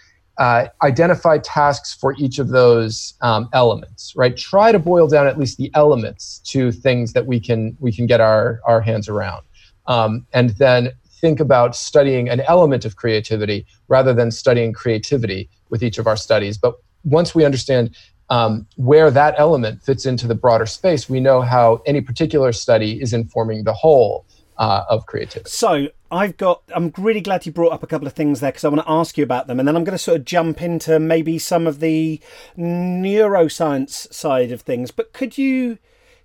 uh, 0.42 0.66
identify 0.82 1.38
tasks 1.38 1.94
for 1.94 2.16
each 2.18 2.40
of 2.40 2.48
those 2.48 3.14
um, 3.20 3.48
elements 3.52 4.12
right? 4.16 4.36
Try 4.36 4.72
to 4.72 4.78
boil 4.78 5.06
down 5.06 5.28
at 5.28 5.38
least 5.38 5.56
the 5.56 5.70
elements 5.74 6.40
to 6.46 6.72
things 6.72 7.12
that 7.12 7.26
we 7.26 7.38
can 7.38 7.76
we 7.78 7.92
can 7.92 8.06
get 8.06 8.20
our 8.20 8.60
our 8.64 8.80
hands 8.80 9.08
around. 9.08 9.42
Um, 9.86 10.26
and 10.32 10.50
then 10.50 10.90
think 11.20 11.38
about 11.38 11.76
studying 11.76 12.28
an 12.28 12.40
element 12.40 12.84
of 12.84 12.96
creativity 12.96 13.66
rather 13.86 14.12
than 14.12 14.32
studying 14.32 14.72
creativity 14.72 15.48
with 15.70 15.82
each 15.82 15.98
of 15.98 16.08
our 16.08 16.16
studies. 16.16 16.58
But 16.58 16.74
once 17.04 17.34
we 17.36 17.44
understand 17.44 17.94
um, 18.28 18.66
where 18.76 19.10
that 19.12 19.34
element 19.38 19.82
fits 19.82 20.06
into 20.06 20.26
the 20.26 20.34
broader 20.34 20.66
space 20.66 21.08
we 21.08 21.20
know 21.20 21.40
how 21.42 21.82
any 21.86 22.00
particular 22.00 22.52
study 22.52 23.00
is 23.00 23.12
informing 23.12 23.62
the 23.62 23.74
whole 23.74 24.24
uh, 24.58 24.84
of 24.88 25.06
creativity. 25.06 25.50
So 25.50 25.88
I've 26.12 26.36
got. 26.36 26.62
I'm 26.74 26.92
really 26.98 27.22
glad 27.22 27.46
you 27.46 27.52
brought 27.52 27.72
up 27.72 27.82
a 27.82 27.86
couple 27.86 28.06
of 28.06 28.12
things 28.12 28.40
there 28.40 28.52
because 28.52 28.64
I 28.64 28.68
want 28.68 28.82
to 28.82 28.90
ask 28.90 29.16
you 29.16 29.24
about 29.24 29.46
them, 29.46 29.58
and 29.58 29.66
then 29.66 29.74
I'm 29.74 29.82
going 29.82 29.96
to 29.96 29.98
sort 29.98 30.18
of 30.18 30.26
jump 30.26 30.60
into 30.60 31.00
maybe 31.00 31.38
some 31.38 31.66
of 31.66 31.80
the 31.80 32.20
neuroscience 32.56 34.12
side 34.12 34.52
of 34.52 34.60
things. 34.60 34.90
But 34.90 35.14
could 35.14 35.38
you 35.38 35.78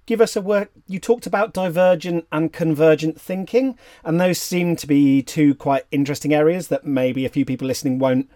give 0.05 0.19
us 0.19 0.35
a 0.35 0.41
work? 0.41 0.71
You 0.87 0.99
talked 0.99 1.25
about 1.25 1.53
divergent 1.53 2.27
and 2.33 2.51
convergent 2.51 3.19
thinking, 3.19 3.79
and 4.03 4.19
those 4.19 4.39
seem 4.39 4.75
to 4.75 4.87
be 4.87 5.23
two 5.23 5.55
quite 5.55 5.85
interesting 5.89 6.33
areas 6.33 6.67
that 6.67 6.85
maybe 6.85 7.25
a 7.25 7.29
few 7.29 7.45
people 7.45 7.65
listening 7.65 7.97
won't 7.97 8.29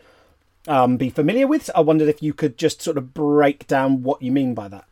um, 0.69 0.95
be 0.95 1.09
familiar 1.09 1.47
with. 1.47 1.69
I 1.75 1.81
wondered 1.81 2.07
if 2.07 2.23
you 2.23 2.33
could 2.33 2.57
just 2.57 2.81
sort 2.81 2.97
of 2.97 3.13
break 3.13 3.67
down 3.67 4.03
what 4.03 4.21
you 4.21 4.31
mean 4.31 4.53
by 4.53 4.69
that. 4.69 4.85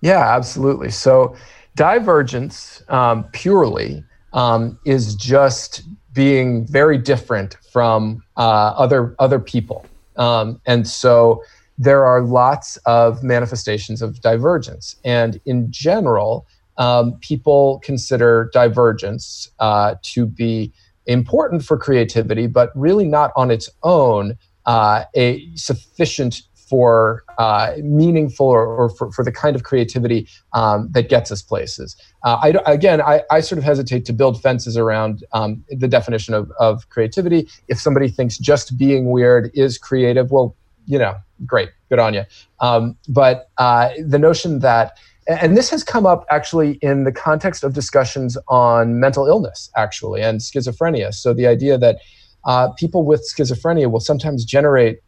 Yeah, 0.00 0.36
absolutely. 0.36 0.90
So, 0.90 1.34
divergence 1.74 2.84
um, 2.88 3.24
purely 3.32 4.04
um, 4.36 4.78
is 4.84 5.16
just 5.16 5.82
being 6.12 6.66
very 6.66 6.96
different 6.96 7.56
from 7.72 8.22
uh, 8.36 8.72
other 8.76 9.16
other 9.18 9.40
people, 9.40 9.84
um, 10.16 10.60
and 10.66 10.86
so 10.86 11.42
there 11.78 12.06
are 12.06 12.22
lots 12.22 12.78
of 12.86 13.22
manifestations 13.22 14.00
of 14.00 14.20
divergence. 14.20 14.96
And 15.04 15.40
in 15.44 15.70
general, 15.70 16.46
um, 16.78 17.18
people 17.20 17.80
consider 17.84 18.50
divergence 18.52 19.50
uh, 19.58 19.96
to 20.02 20.26
be 20.26 20.72
important 21.06 21.64
for 21.64 21.76
creativity, 21.76 22.46
but 22.46 22.70
really 22.74 23.06
not 23.06 23.30
on 23.36 23.50
its 23.50 23.68
own 23.82 24.36
uh, 24.66 25.04
a 25.14 25.46
sufficient 25.54 26.42
for 26.66 27.22
uh, 27.38 27.74
meaningful 27.82 28.46
or, 28.46 28.66
or 28.66 28.88
for, 28.90 29.10
for, 29.12 29.24
the 29.24 29.30
kind 29.30 29.54
of 29.54 29.62
creativity 29.62 30.28
um, 30.52 30.88
that 30.92 31.08
gets 31.08 31.30
us 31.30 31.40
places. 31.40 31.96
Uh, 32.24 32.38
I, 32.42 32.72
again, 32.72 33.00
I, 33.00 33.22
I, 33.30 33.40
sort 33.40 33.58
of 33.58 33.64
hesitate 33.64 34.04
to 34.06 34.12
build 34.12 34.42
fences 34.42 34.76
around 34.76 35.24
um, 35.32 35.64
the 35.70 35.86
definition 35.86 36.34
of, 36.34 36.50
of 36.58 36.88
creativity. 36.88 37.48
If 37.68 37.78
somebody 37.78 38.08
thinks 38.08 38.36
just 38.36 38.76
being 38.76 39.10
weird 39.10 39.50
is 39.54 39.78
creative, 39.78 40.32
well, 40.32 40.56
you 40.86 40.98
know, 40.98 41.16
great, 41.44 41.70
good 41.88 42.00
on 42.00 42.14
you. 42.14 42.24
Um, 42.60 42.96
but 43.08 43.50
uh, 43.58 43.90
the 44.04 44.18
notion 44.18 44.60
that 44.60 44.98
and 45.28 45.56
this 45.56 45.70
has 45.70 45.82
come 45.82 46.06
up 46.06 46.24
actually 46.30 46.74
in 46.82 47.02
the 47.02 47.10
context 47.10 47.64
of 47.64 47.74
discussions 47.74 48.38
on 48.46 49.00
mental 49.00 49.26
illness, 49.26 49.70
actually, 49.76 50.22
and 50.22 50.40
schizophrenia. 50.40 51.12
So 51.12 51.34
the 51.34 51.48
idea 51.48 51.76
that 51.78 51.96
uh, 52.44 52.70
people 52.78 53.04
with 53.04 53.28
schizophrenia 53.28 53.90
will 53.90 54.00
sometimes 54.00 54.44
generate 54.44 55.00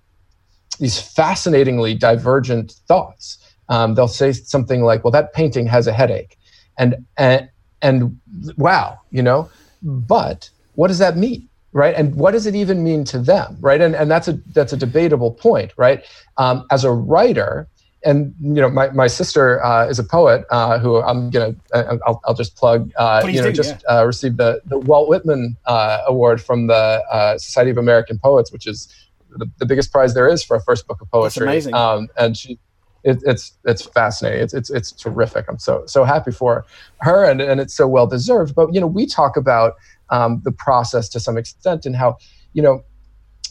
these 0.79 1.01
fascinatingly 1.01 1.95
divergent 1.95 2.73
thoughts. 2.87 3.39
Um, 3.69 3.95
they'll 3.95 4.09
say 4.09 4.33
something 4.33 4.83
like, 4.83 5.05
"Well, 5.05 5.11
that 5.13 5.33
painting 5.33 5.67
has 5.67 5.87
a 5.87 5.93
headache," 5.93 6.39
and 6.79 7.05
and 7.17 7.49
and 7.83 8.19
wow, 8.57 9.01
you 9.11 9.23
know, 9.23 9.51
but 9.83 10.51
what 10.75 10.89
does 10.89 10.99
that 10.99 11.17
mean? 11.17 11.49
right 11.73 11.95
and 11.95 12.15
what 12.15 12.33
does 12.33 12.47
it 12.47 12.55
even 12.55 12.83
mean 12.83 13.05
to 13.05 13.19
them 13.19 13.57
right 13.61 13.81
and 13.81 13.95
and 13.95 14.11
that's 14.11 14.29
a 14.29 14.33
that's 14.55 14.73
a 14.73 14.77
debatable 14.77 15.33
point 15.33 15.73
right 15.77 16.05
um, 16.37 16.67
as 16.71 16.85
a 16.85 16.91
writer 16.91 17.69
and 18.05 18.35
you 18.41 18.55
know 18.55 18.71
my, 18.71 18.89
my 18.91 19.07
sister 19.07 19.63
uh, 19.65 19.87
is 19.87 19.99
a 19.99 20.05
poet 20.05 20.45
uh, 20.51 20.79
who 20.79 21.03
i'm 21.03 21.31
gonna 21.31 21.55
uh, 21.75 21.97
I'll, 22.07 22.21
I'll 22.25 22.35
just 22.35 22.57
plug 22.57 22.91
uh, 22.97 23.23
you 23.27 23.41
know 23.41 23.51
do, 23.51 23.53
just 23.53 23.83
yeah. 23.83 24.01
Uh, 24.01 24.07
received 24.07 24.39
the, 24.39 24.61
the 24.67 24.79
walt 24.79 25.09
whitman 25.09 25.57
uh, 25.67 26.03
award 26.07 26.41
from 26.43 26.69
the 26.69 27.03
society 27.39 27.71
of 27.71 27.79
american 27.79 28.19
poets 28.19 28.51
which 28.51 28.67
is 28.67 28.89
the, 29.31 29.51
the 29.59 29.67
biggest 29.67 29.93
prize 29.93 30.15
there 30.15 30.29
is 30.29 30.43
for 30.43 30.57
a 30.57 30.61
first 30.63 30.87
book 30.87 31.01
of 31.01 31.11
poetry. 31.11 31.47
That's 31.47 31.67
amazing. 31.67 31.75
Um, 31.75 32.09
and 32.17 32.37
she 32.37 32.59
it, 33.05 33.23
it's 33.25 33.57
it's 33.65 33.83
fascinating. 33.83 34.43
It's, 34.43 34.55
it's 34.55 34.71
it's 34.71 34.93
terrific. 34.93 35.47
I'm 35.49 35.59
so 35.59 35.85
so 35.87 36.05
happy 36.05 36.33
for 36.33 36.65
her 37.01 37.25
and, 37.25 37.41
and 37.41 37.61
it's 37.61 37.75
so 37.75 37.87
well 37.87 38.07
deserved. 38.07 38.55
But 38.55 38.75
you 38.75 38.81
know 38.81 38.87
we 38.87 39.07
talk 39.07 39.37
about 39.37 39.75
um, 40.11 40.41
the 40.45 40.53
process 40.53 41.09
to 41.11 41.21
some 41.21 41.37
extent 41.37 41.87
and 41.87 41.95
how 41.95 42.17
you 42.53 42.63
know 42.63 42.85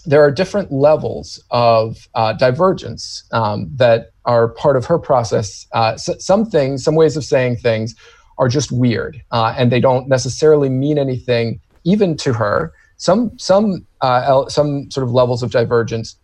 there 0.06 0.22
are 0.22 0.32
different 0.32 0.72
levels 0.72 1.44
of 1.52 2.08
uh, 2.16 2.34
divergence 2.34 3.24
um, 3.34 3.70
that 3.76 4.12
are 4.26 4.50
part 4.50 4.78
of 4.78 4.86
her 4.86 4.98
process. 4.98 5.68
Uh, 5.74 5.98
so 5.98 6.16
some 6.18 6.46
things, 6.46 6.84
some 6.84 6.96
ways 6.96 7.18
of 7.18 7.26
saying 7.26 7.58
things, 7.58 7.94
are 8.38 8.48
just 8.48 8.72
weird, 8.72 9.22
uh, 9.32 9.54
and 9.58 9.72
they 9.72 9.80
don't 9.80 10.08
necessarily 10.08 10.70
mean 10.70 10.98
anything, 10.98 11.60
even 11.84 12.16
to 12.16 12.34
her. 12.34 12.74
Some 12.98 13.38
some 13.38 13.86
uh, 14.02 14.48
some 14.50 14.90
sort 14.92 15.06
of 15.06 15.14
levels 15.14 15.44
of 15.44 15.52
divergence 15.52 16.16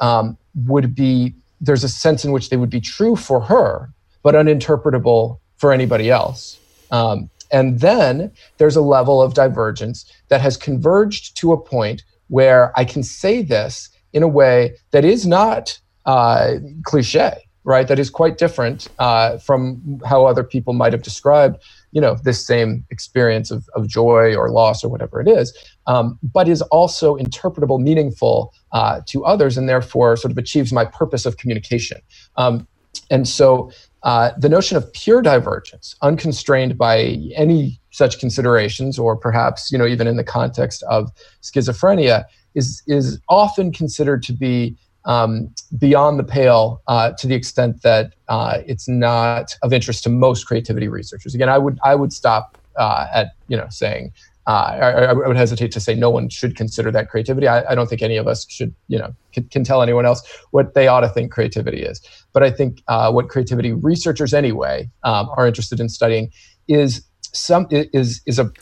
um, 0.00 0.36
would 0.54 0.94
be 0.94 1.34
there's 1.60 1.84
a 1.84 1.88
sense 1.88 2.24
in 2.24 2.32
which 2.32 2.50
they 2.50 2.56
would 2.56 2.70
be 2.70 2.80
true 2.80 3.16
for 3.16 3.40
her, 3.40 3.90
but 4.22 4.34
uninterpretable 4.34 5.38
for 5.56 5.72
anybody 5.72 6.10
else. 6.10 6.58
Um, 6.90 7.30
and 7.50 7.80
then 7.80 8.32
there's 8.58 8.76
a 8.76 8.80
level 8.80 9.22
of 9.22 9.34
divergence 9.34 10.04
that 10.28 10.40
has 10.40 10.56
converged 10.56 11.36
to 11.38 11.52
a 11.52 11.60
point 11.60 12.02
where 12.28 12.72
I 12.78 12.84
can 12.84 13.02
say 13.02 13.42
this 13.42 13.90
in 14.12 14.22
a 14.22 14.28
way 14.28 14.76
that 14.90 15.04
is 15.04 15.26
not 15.26 15.78
uh, 16.06 16.54
cliche, 16.84 17.32
right? 17.64 17.86
That 17.86 17.98
is 17.98 18.10
quite 18.10 18.38
different 18.38 18.88
uh, 18.98 19.38
from 19.38 20.00
how 20.06 20.26
other 20.26 20.42
people 20.42 20.72
might 20.72 20.92
have 20.92 21.02
described, 21.02 21.62
you 21.94 22.00
know, 22.00 22.16
this 22.24 22.44
same 22.44 22.84
experience 22.90 23.50
of, 23.50 23.66
of 23.74 23.86
joy 23.86 24.34
or 24.34 24.50
loss 24.50 24.82
or 24.84 24.88
whatever 24.90 25.20
it 25.20 25.28
is, 25.28 25.56
um, 25.86 26.18
but 26.22 26.48
is 26.48 26.60
also 26.62 27.16
interpretable, 27.16 27.80
meaningful 27.80 28.52
uh, 28.72 29.00
to 29.06 29.24
others, 29.24 29.56
and 29.56 29.68
therefore 29.68 30.16
sort 30.16 30.32
of 30.32 30.36
achieves 30.36 30.72
my 30.72 30.84
purpose 30.84 31.24
of 31.24 31.36
communication. 31.36 32.00
Um, 32.36 32.66
and 33.10 33.28
so 33.28 33.70
uh, 34.02 34.32
the 34.36 34.48
notion 34.48 34.76
of 34.76 34.92
pure 34.92 35.22
divergence, 35.22 35.94
unconstrained 36.02 36.76
by 36.76 37.16
any 37.36 37.80
such 37.90 38.18
considerations, 38.18 38.98
or 38.98 39.16
perhaps 39.16 39.70
you 39.70 39.78
know 39.78 39.86
even 39.86 40.08
in 40.08 40.16
the 40.16 40.24
context 40.24 40.82
of 40.90 41.12
schizophrenia, 41.42 42.24
is 42.56 42.82
is 42.88 43.20
often 43.28 43.72
considered 43.72 44.22
to 44.24 44.32
be 44.32 44.76
um, 45.04 45.52
beyond 45.78 46.18
the 46.18 46.24
pale 46.24 46.82
uh, 46.86 47.12
to 47.12 47.26
the 47.26 47.34
extent 47.34 47.82
that 47.82 48.14
uh, 48.28 48.58
it's 48.66 48.88
not 48.88 49.56
of 49.62 49.72
interest 49.72 50.02
to 50.04 50.08
most 50.08 50.46
creativity 50.46 50.88
researchers. 50.88 51.34
Again, 51.34 51.48
I 51.48 51.58
would 51.58 51.78
I 51.84 51.94
would 51.94 52.12
stop 52.12 52.58
uh, 52.76 53.06
at 53.12 53.28
you 53.48 53.56
know 53.56 53.66
saying 53.70 54.12
uh, 54.46 54.50
I, 54.50 54.90
I, 55.04 55.12
would 55.12 55.36
hesitate 55.36 55.72
to 55.72 55.80
say 55.80 55.94
no 55.94 56.10
one 56.10 56.28
should 56.28 56.54
consider 56.54 56.90
that 56.90 57.08
creativity. 57.08 57.48
I, 57.48 57.70
I 57.70 57.74
don't 57.74 57.88
think 57.88 58.02
any 58.02 58.18
of 58.18 58.28
us 58.28 58.46
should, 58.50 58.74
you 58.88 58.98
know, 58.98 59.14
can, 59.32 59.44
can, 59.44 59.64
tell 59.64 59.80
anyone 59.80 60.04
else 60.04 60.22
what 60.50 60.74
they 60.74 60.86
ought 60.86 61.00
to 61.00 61.08
think 61.08 61.32
creativity 61.32 61.82
is. 61.82 62.02
But 62.34 62.42
I 62.42 62.50
think 62.50 62.82
uh, 62.86 63.10
what 63.10 63.30
creativity 63.30 63.72
researchers, 63.72 64.34
anyway, 64.34 64.90
um, 65.02 65.30
are 65.38 65.46
interested 65.46 65.80
in 65.80 65.88
studying 65.88 66.30
is 66.68 67.02
some 67.32 67.66
is 67.70 68.20
is 68.26 68.38
a 68.38 68.52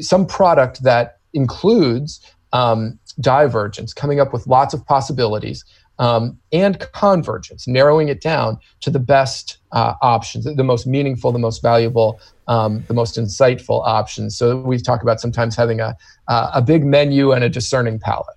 some 0.00 0.26
product 0.26 0.84
that 0.84 1.18
includes 1.34 2.20
um, 2.52 2.98
divergence, 3.20 3.92
coming 3.92 4.20
up 4.20 4.32
with 4.32 4.46
lots 4.46 4.74
of 4.74 4.86
possibilities, 4.86 5.64
um, 6.02 6.36
and 6.50 6.80
convergence, 6.92 7.68
narrowing 7.68 8.08
it 8.08 8.20
down 8.20 8.58
to 8.80 8.90
the 8.90 8.98
best 8.98 9.58
uh, 9.70 9.94
options, 10.02 10.44
the 10.44 10.64
most 10.64 10.84
meaningful, 10.84 11.30
the 11.30 11.38
most 11.38 11.62
valuable, 11.62 12.18
um, 12.48 12.82
the 12.88 12.94
most 12.94 13.16
insightful 13.16 13.86
options. 13.86 14.36
So 14.36 14.56
we 14.56 14.78
talk 14.78 15.02
about 15.02 15.20
sometimes 15.20 15.54
having 15.54 15.78
a 15.78 15.96
uh, 16.26 16.50
a 16.54 16.60
big 16.60 16.84
menu 16.84 17.30
and 17.30 17.44
a 17.44 17.48
discerning 17.48 18.00
palate. 18.00 18.36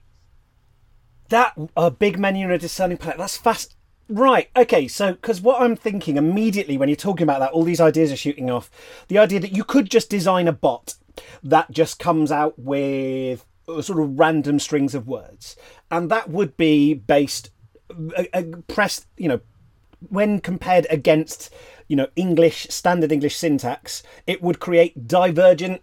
That 1.29 1.53
a 1.75 1.89
big 1.89 2.19
menu 2.19 2.45
and 2.45 2.53
a 2.53 2.59
discerning 2.59 2.97
palate. 2.97 3.17
That's 3.17 3.35
fast. 3.35 3.75
Right. 4.07 4.49
Okay. 4.55 4.87
So, 4.87 5.13
because 5.13 5.41
what 5.41 5.59
I'm 5.59 5.75
thinking 5.75 6.17
immediately 6.17 6.77
when 6.77 6.87
you're 6.87 6.95
talking 6.95 7.23
about 7.23 7.39
that, 7.39 7.51
all 7.51 7.63
these 7.63 7.81
ideas 7.81 8.11
are 8.11 8.15
shooting 8.15 8.51
off. 8.51 8.69
The 9.07 9.17
idea 9.17 9.39
that 9.39 9.53
you 9.53 9.63
could 9.63 9.89
just 9.89 10.11
design 10.11 10.47
a 10.47 10.53
bot 10.53 10.93
that 11.41 11.71
just 11.71 11.97
comes 11.97 12.31
out 12.31 12.59
with 12.59 13.43
sort 13.67 13.99
of 13.99 14.19
random 14.19 14.59
strings 14.59 14.93
of 14.93 15.07
words, 15.07 15.55
and 15.89 16.11
that 16.11 16.29
would 16.29 16.55
be 16.57 16.93
based, 16.93 17.49
uh, 18.33 18.43
pressed, 18.67 19.07
you 19.17 19.27
know, 19.27 19.41
when 20.09 20.39
compared 20.39 20.87
against, 20.89 21.53
you 21.87 21.95
know, 21.95 22.07
English 22.15 22.67
standard 22.69 23.11
English 23.11 23.35
syntax, 23.35 24.03
it 24.27 24.41
would 24.41 24.59
create 24.59 25.07
divergent 25.07 25.81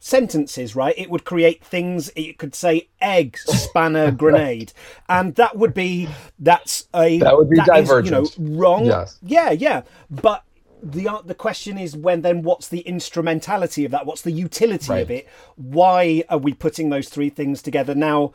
sentences, 0.00 0.74
right? 0.74 0.94
It 0.96 1.10
would 1.10 1.24
create 1.24 1.62
things. 1.62 2.10
It 2.16 2.38
could 2.38 2.54
say 2.54 2.88
egg, 3.00 3.38
spanner, 3.38 4.10
grenade, 4.22 4.72
and 5.08 5.34
that 5.36 5.56
would 5.56 5.74
be 5.74 6.08
that's 6.38 6.88
a 6.94 7.18
that 7.18 7.36
would 7.36 7.50
be 7.50 7.56
that 7.56 7.66
divergent. 7.66 8.26
Is, 8.26 8.38
you 8.38 8.44
know, 8.48 8.58
wrong. 8.58 8.86
Yes. 8.86 9.18
Yeah, 9.22 9.50
yeah, 9.50 9.82
but 10.10 10.44
the 10.82 11.08
uh, 11.08 11.22
the 11.22 11.34
question 11.34 11.78
is 11.78 11.96
when 11.96 12.22
then 12.22 12.42
what's 12.42 12.68
the 12.68 12.80
instrumentality 12.80 13.84
of 13.84 13.90
that 13.90 14.06
what's 14.06 14.22
the 14.22 14.30
utility 14.30 14.90
right. 14.90 15.02
of 15.02 15.10
it 15.10 15.28
why 15.56 16.24
are 16.30 16.38
we 16.38 16.54
putting 16.54 16.88
those 16.88 17.08
three 17.10 17.28
things 17.28 17.60
together 17.60 17.94
now 17.94 18.32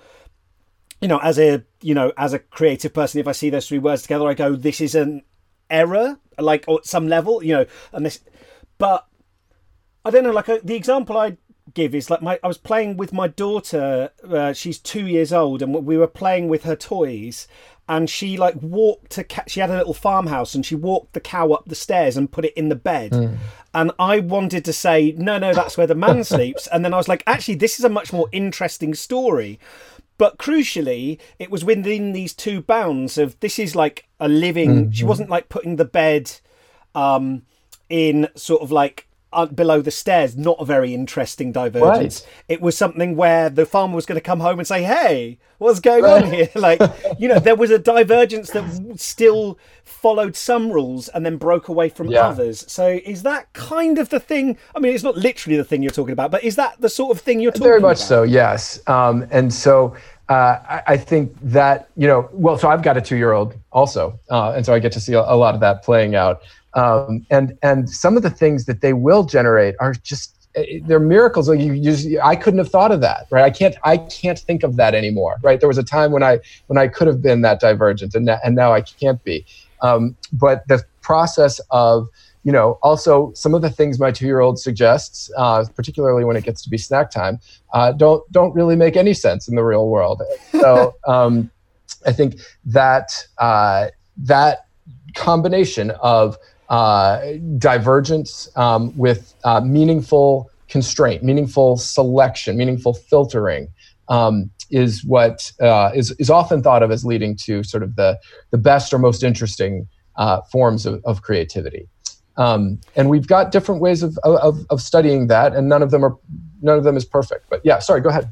you 1.02 1.08
know 1.08 1.20
as 1.20 1.38
a 1.38 1.64
you 1.82 1.94
know 1.94 2.12
as 2.18 2.34
a 2.34 2.40
creative 2.40 2.94
person 2.94 3.20
if 3.20 3.28
i 3.28 3.32
see 3.32 3.50
those 3.50 3.68
three 3.68 3.80
words 3.80 4.02
together 4.04 4.28
i 4.28 4.34
go 4.34 4.56
this 4.56 4.82
is 4.82 4.96
an 4.96 5.22
error 5.70 6.18
like 6.40 6.68
at 6.68 6.86
some 6.86 7.08
level 7.08 7.44
you 7.44 7.54
know 7.54 7.66
and 7.94 8.06
this 8.06 8.20
but 8.78 9.08
i 10.04 10.10
don't 10.10 10.24
know 10.24 10.32
like 10.32 10.50
uh, 10.50 10.60
the 10.64 10.76
example 10.76 11.18
i 11.18 11.38
give 11.74 11.96
is 11.96 12.10
like 12.10 12.22
my 12.22 12.40
i 12.44 12.48
was 12.48 12.58
playing 12.58 12.96
with 12.96 13.12
my 13.12 13.28
daughter 13.28 14.12
uh, 14.30 14.54
she's 14.54 14.78
two 14.78 15.08
years 15.08 15.34
old 15.34 15.62
and 15.62 15.74
we 15.86 15.98
were 15.98 16.08
playing 16.08 16.48
with 16.48 16.64
her 16.64 16.76
toys 16.76 17.48
and 17.88 18.10
she 18.10 18.38
like 18.38 18.56
walked 18.62 19.12
to 19.12 19.24
ca- 19.24 19.44
she 19.48 19.60
had 19.60 19.70
a 19.70 19.78
little 19.78 19.94
farmhouse 19.94 20.56
and 20.56 20.66
she 20.66 20.76
walked 20.76 21.14
the 21.14 21.20
cow 21.20 21.52
up 21.52 21.66
the 21.68 21.76
stairs 21.76 22.18
and 22.18 22.32
put 22.32 22.46
it 22.46 22.54
in 22.54 22.70
the 22.70 22.76
bed 22.76 23.12
mm. 23.12 23.38
and 23.74 23.92
i 23.98 24.20
wanted 24.20 24.64
to 24.64 24.74
say 24.74 25.14
no 25.18 25.40
no 25.40 25.54
that's 25.54 25.78
where 25.78 25.88
the 25.88 25.96
man 25.96 26.24
sleeps 26.24 26.68
and 26.68 26.86
then 26.86 26.94
i 26.94 26.98
was 26.98 27.08
like 27.08 27.24
actually 27.26 27.56
this 27.56 27.80
is 27.80 27.86
a 27.86 27.90
much 27.90 28.14
more 28.14 28.30
interesting 28.32 28.94
story 28.94 29.60
but 30.18 30.38
crucially 30.38 31.20
it 31.40 31.52
was 31.52 31.66
within 31.66 32.14
these 32.14 32.34
two 32.34 32.62
bounds 32.62 33.18
of 33.18 33.40
this 33.40 33.60
is 33.60 33.76
like 33.76 34.08
a 34.20 34.28
living 34.28 34.76
mm-hmm. 34.76 34.92
she 34.92 35.04
wasn't 35.04 35.30
like 35.30 35.50
putting 35.50 35.76
the 35.76 35.86
bed 35.86 36.32
um 36.94 37.44
in 37.90 38.28
sort 38.36 38.62
of 38.62 38.72
like 38.72 39.05
uh, 39.36 39.46
below 39.48 39.82
the 39.82 39.92
stairs, 39.92 40.36
not 40.36 40.58
a 40.60 40.66
very 40.66 40.94
interesting 40.94 41.52
divergence. 41.52 42.22
Right. 42.22 42.56
It 42.56 42.62
was 42.62 42.78
something 42.78 43.16
where 43.16 43.50
the 43.50 43.66
farmer 43.66 43.96
was 43.96 44.06
going 44.06 44.18
to 44.18 44.24
come 44.24 44.40
home 44.40 44.60
and 44.60 44.68
say, 44.68 44.84
"Hey, 44.84 45.38
what's 45.58 45.80
going 45.80 46.06
on 46.06 46.32
here?" 46.32 46.50
like, 46.56 46.82
you 47.20 47.28
know, 47.28 47.40
there 47.40 47.56
was 47.56 47.72
a 47.72 47.80
divergence 47.80 48.50
that 48.52 49.00
still 49.00 49.60
followed 49.84 50.36
some 50.36 50.72
rules 50.72 51.08
and 51.10 51.26
then 51.26 51.38
broke 51.38 51.68
away 51.68 51.90
from 51.90 52.08
yeah. 52.08 52.22
others. 52.22 52.66
So, 52.68 53.00
is 53.06 53.24
that 53.24 53.52
kind 53.54 53.98
of 53.98 54.10
the 54.10 54.20
thing? 54.20 54.58
I 54.76 54.80
mean, 54.80 54.94
it's 54.94 55.04
not 55.04 55.18
literally 55.18 55.58
the 55.58 55.64
thing 55.64 55.84
you're 55.84 55.92
talking 55.92 56.14
about, 56.14 56.32
but 56.32 56.44
is 56.44 56.56
that 56.56 56.80
the 56.82 56.90
sort 56.90 57.16
of 57.16 57.22
thing 57.22 57.40
you're 57.40 57.52
talking 57.52 57.68
about? 57.68 57.70
Very 57.70 57.82
much 57.82 57.98
about? 57.98 58.08
so, 58.08 58.24
yes. 58.24 58.80
Um, 58.88 59.28
and 59.32 59.54
so. 59.54 59.96
Uh, 60.28 60.60
I, 60.68 60.84
I, 60.88 60.98
think 60.98 61.36
that 61.44 61.90
you 61.96 62.08
know, 62.08 62.28
well, 62.34 62.58
so 62.58 62.68
I've 62.68 62.82
got 62.82 62.98
a 62.98 63.02
two-year-old 63.02 63.54
also, 63.72 64.20
uh, 64.32 64.54
and 64.54 64.66
so 64.66 64.74
I 64.74 64.80
get 64.80 64.92
to 64.94 65.00
see 65.00 65.14
a, 65.14 65.20
a 65.20 65.38
lot 65.38 65.54
of 65.54 65.62
that 65.62 65.84
playing 65.84 66.16
out. 66.16 66.42
Um, 66.76 67.26
and 67.30 67.58
and 67.64 67.90
some 67.90 68.18
of 68.18 68.24
the 68.24 68.30
things 68.30 68.66
that 68.66 68.82
they 68.82 68.94
will 68.94 69.24
generate 69.24 69.76
are 69.80 69.94
just 69.94 70.48
eh, 70.56 70.80
they're 70.84 71.00
miracles. 71.00 71.48
Like 71.48 71.62
you, 71.62 71.74
you, 71.74 72.20
I 72.22 72.36
couldn't 72.36 72.58
have 72.58 72.70
thought 72.70 72.92
of 72.92 73.02
that, 73.02 73.28
right? 73.32 73.44
I 73.44 73.50
can't, 73.50 73.76
I 73.84 73.98
can't 73.98 74.38
think 74.38 74.64
of 74.64 74.76
that 74.76 74.94
anymore, 74.94 75.38
right? 75.42 75.60
There 75.60 75.70
was 75.70 75.78
a 75.78 75.84
time 75.84 76.12
when 76.12 76.22
I, 76.22 76.40
when 76.68 76.78
I 76.78 76.90
could 76.90 77.08
have 77.08 77.22
been 77.22 77.42
that 77.42 77.62
divergent, 77.62 78.14
and 78.14 78.30
and 78.30 78.56
now 78.56 78.74
I 78.74 78.82
can't 78.82 79.24
be. 79.24 79.46
Um, 79.82 80.16
but 80.34 80.68
the 80.68 80.84
process 81.02 81.62
of, 81.72 82.08
you 82.44 82.52
know, 82.52 82.78
also 82.84 83.32
some 83.34 83.54
of 83.54 83.62
the 83.62 83.70
things 83.70 84.00
my 84.00 84.12
two-year-old 84.12 84.60
suggests, 84.60 85.32
uh, 85.38 85.66
particularly 85.76 86.26
when 86.26 86.36
it 86.36 86.44
gets 86.44 86.62
to 86.64 86.70
be 86.70 86.78
snack 86.78 87.10
time, 87.10 87.40
uh, 87.74 87.92
don't 87.94 88.30
don't 88.32 88.54
really 88.54 88.76
make 88.76 88.96
any 88.98 89.14
sense 89.14 89.48
in 89.48 89.56
the 89.56 89.64
real 89.64 89.88
world. 89.88 90.22
So 90.52 90.96
um, 91.08 91.50
I 92.06 92.12
think 92.12 92.36
that 92.66 93.12
uh, 93.38 93.88
that 94.18 94.66
combination 95.16 95.92
of 96.02 96.38
divergence 97.58 98.50
um, 98.56 98.96
with 98.98 99.34
uh, 99.44 99.62
meaningful 99.62 100.50
constraint, 100.68 101.24
meaningful 101.24 101.78
selection, 101.78 102.58
meaningful 102.58 102.94
filtering. 102.94 103.68
Um, 104.08 104.52
is 104.72 105.04
what 105.06 105.52
uh, 105.62 105.92
is 105.94 106.12
is 106.20 106.30
often 106.30 106.64
thought 106.64 106.84
of 106.84 106.92
as 106.92 107.06
leading 107.06 107.36
to 107.38 107.64
sort 107.64 107.84
of 107.84 107.96
the 107.96 108.20
the 108.52 108.58
best 108.58 108.94
or 108.94 109.00
most 109.00 109.24
interesting 109.24 109.88
uh, 110.16 110.42
forms 110.52 110.86
of, 110.86 111.04
of 111.06 111.22
creativity. 111.22 111.88
Um, 112.38 112.80
and 112.96 113.10
we've 113.10 113.28
got 113.28 113.52
different 113.52 113.80
ways 113.80 114.04
of, 114.04 114.18
of, 114.24 114.66
of 114.70 114.82
studying 114.82 115.28
that, 115.28 115.56
and 115.56 115.70
none 115.70 115.82
of 115.82 115.92
them 115.92 116.04
are 116.04 116.18
none 116.62 116.78
of 116.78 116.84
them 116.84 116.98
is 116.98 117.06
perfect. 117.06 117.50
But 117.50 117.62
yeah, 117.64 117.80
sorry, 117.80 118.02
go 118.02 118.10
ahead. 118.10 118.30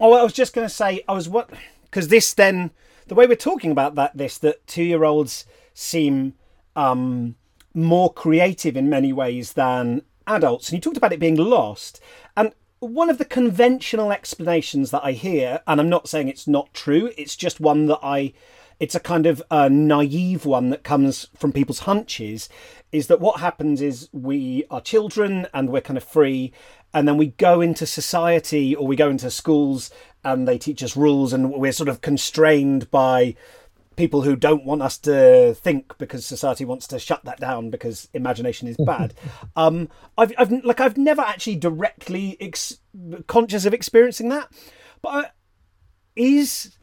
Oh, 0.00 0.12
I 0.14 0.22
was 0.22 0.32
just 0.32 0.54
going 0.54 0.66
to 0.66 0.72
say, 0.74 1.02
I 1.08 1.12
was 1.12 1.28
what 1.28 1.50
because 1.82 2.08
this 2.08 2.32
then 2.34 2.70
the 3.06 3.14
way 3.14 3.26
we're 3.26 3.36
talking 3.36 3.70
about 3.70 3.94
that 3.96 4.16
this 4.16 4.38
that 4.38 4.66
two 4.66 4.82
year 4.82 5.04
olds 5.04 5.46
seem 5.74 6.34
um, 6.76 7.36
more 7.74 8.12
creative 8.12 8.76
in 8.76 8.88
many 8.88 9.12
ways 9.12 9.54
than 9.54 10.02
adults, 10.26 10.68
and 10.68 10.76
you 10.76 10.80
talked 10.80 10.96
about 10.96 11.12
it 11.12 11.20
being 11.20 11.36
lost, 11.36 12.00
and 12.36 12.52
one 12.80 13.08
of 13.08 13.18
the 13.18 13.24
conventional 13.24 14.12
explanations 14.12 14.90
that 14.90 15.04
I 15.04 15.12
hear, 15.12 15.60
and 15.66 15.80
I'm 15.80 15.88
not 15.88 16.08
saying 16.08 16.28
it's 16.28 16.46
not 16.46 16.74
true, 16.74 17.10
it's 17.16 17.36
just 17.36 17.60
one 17.60 17.86
that 17.86 18.00
I 18.02 18.34
it's 18.80 18.94
a 18.94 19.00
kind 19.00 19.26
of 19.26 19.42
a 19.50 19.70
naive 19.70 20.44
one 20.44 20.70
that 20.70 20.82
comes 20.82 21.28
from 21.36 21.52
people's 21.52 21.80
hunches 21.80 22.48
is 22.92 23.06
that 23.06 23.20
what 23.20 23.40
happens 23.40 23.80
is 23.80 24.08
we 24.12 24.64
are 24.70 24.80
children 24.80 25.46
and 25.54 25.70
we're 25.70 25.80
kind 25.80 25.96
of 25.96 26.04
free 26.04 26.52
and 26.92 27.06
then 27.08 27.16
we 27.16 27.28
go 27.28 27.60
into 27.60 27.86
society 27.86 28.74
or 28.74 28.86
we 28.86 28.96
go 28.96 29.08
into 29.08 29.30
schools 29.30 29.90
and 30.24 30.46
they 30.46 30.58
teach 30.58 30.82
us 30.82 30.96
rules 30.96 31.32
and 31.32 31.52
we're 31.52 31.72
sort 31.72 31.88
of 31.88 32.00
constrained 32.00 32.90
by 32.90 33.34
people 33.96 34.22
who 34.22 34.36
don't 34.36 34.64
want 34.64 34.82
us 34.82 34.98
to 34.98 35.54
think 35.54 35.96
because 35.98 36.26
society 36.26 36.64
wants 36.64 36.86
to 36.88 36.98
shut 36.98 37.24
that 37.24 37.40
down 37.40 37.70
because 37.70 38.08
imagination 38.14 38.68
is 38.68 38.76
bad. 38.76 39.14
um, 39.56 39.88
I've, 40.18 40.32
I've 40.38 40.50
like 40.64 40.80
I've 40.80 40.96
never 40.96 41.22
actually 41.22 41.56
directly 41.56 42.36
ex- 42.40 42.78
conscious 43.26 43.66
of 43.66 43.74
experiencing 43.74 44.28
that, 44.30 44.50
but 45.02 45.08
uh, 45.08 45.28
is 46.16 46.76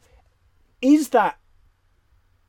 is 0.82 1.10
that 1.10 1.38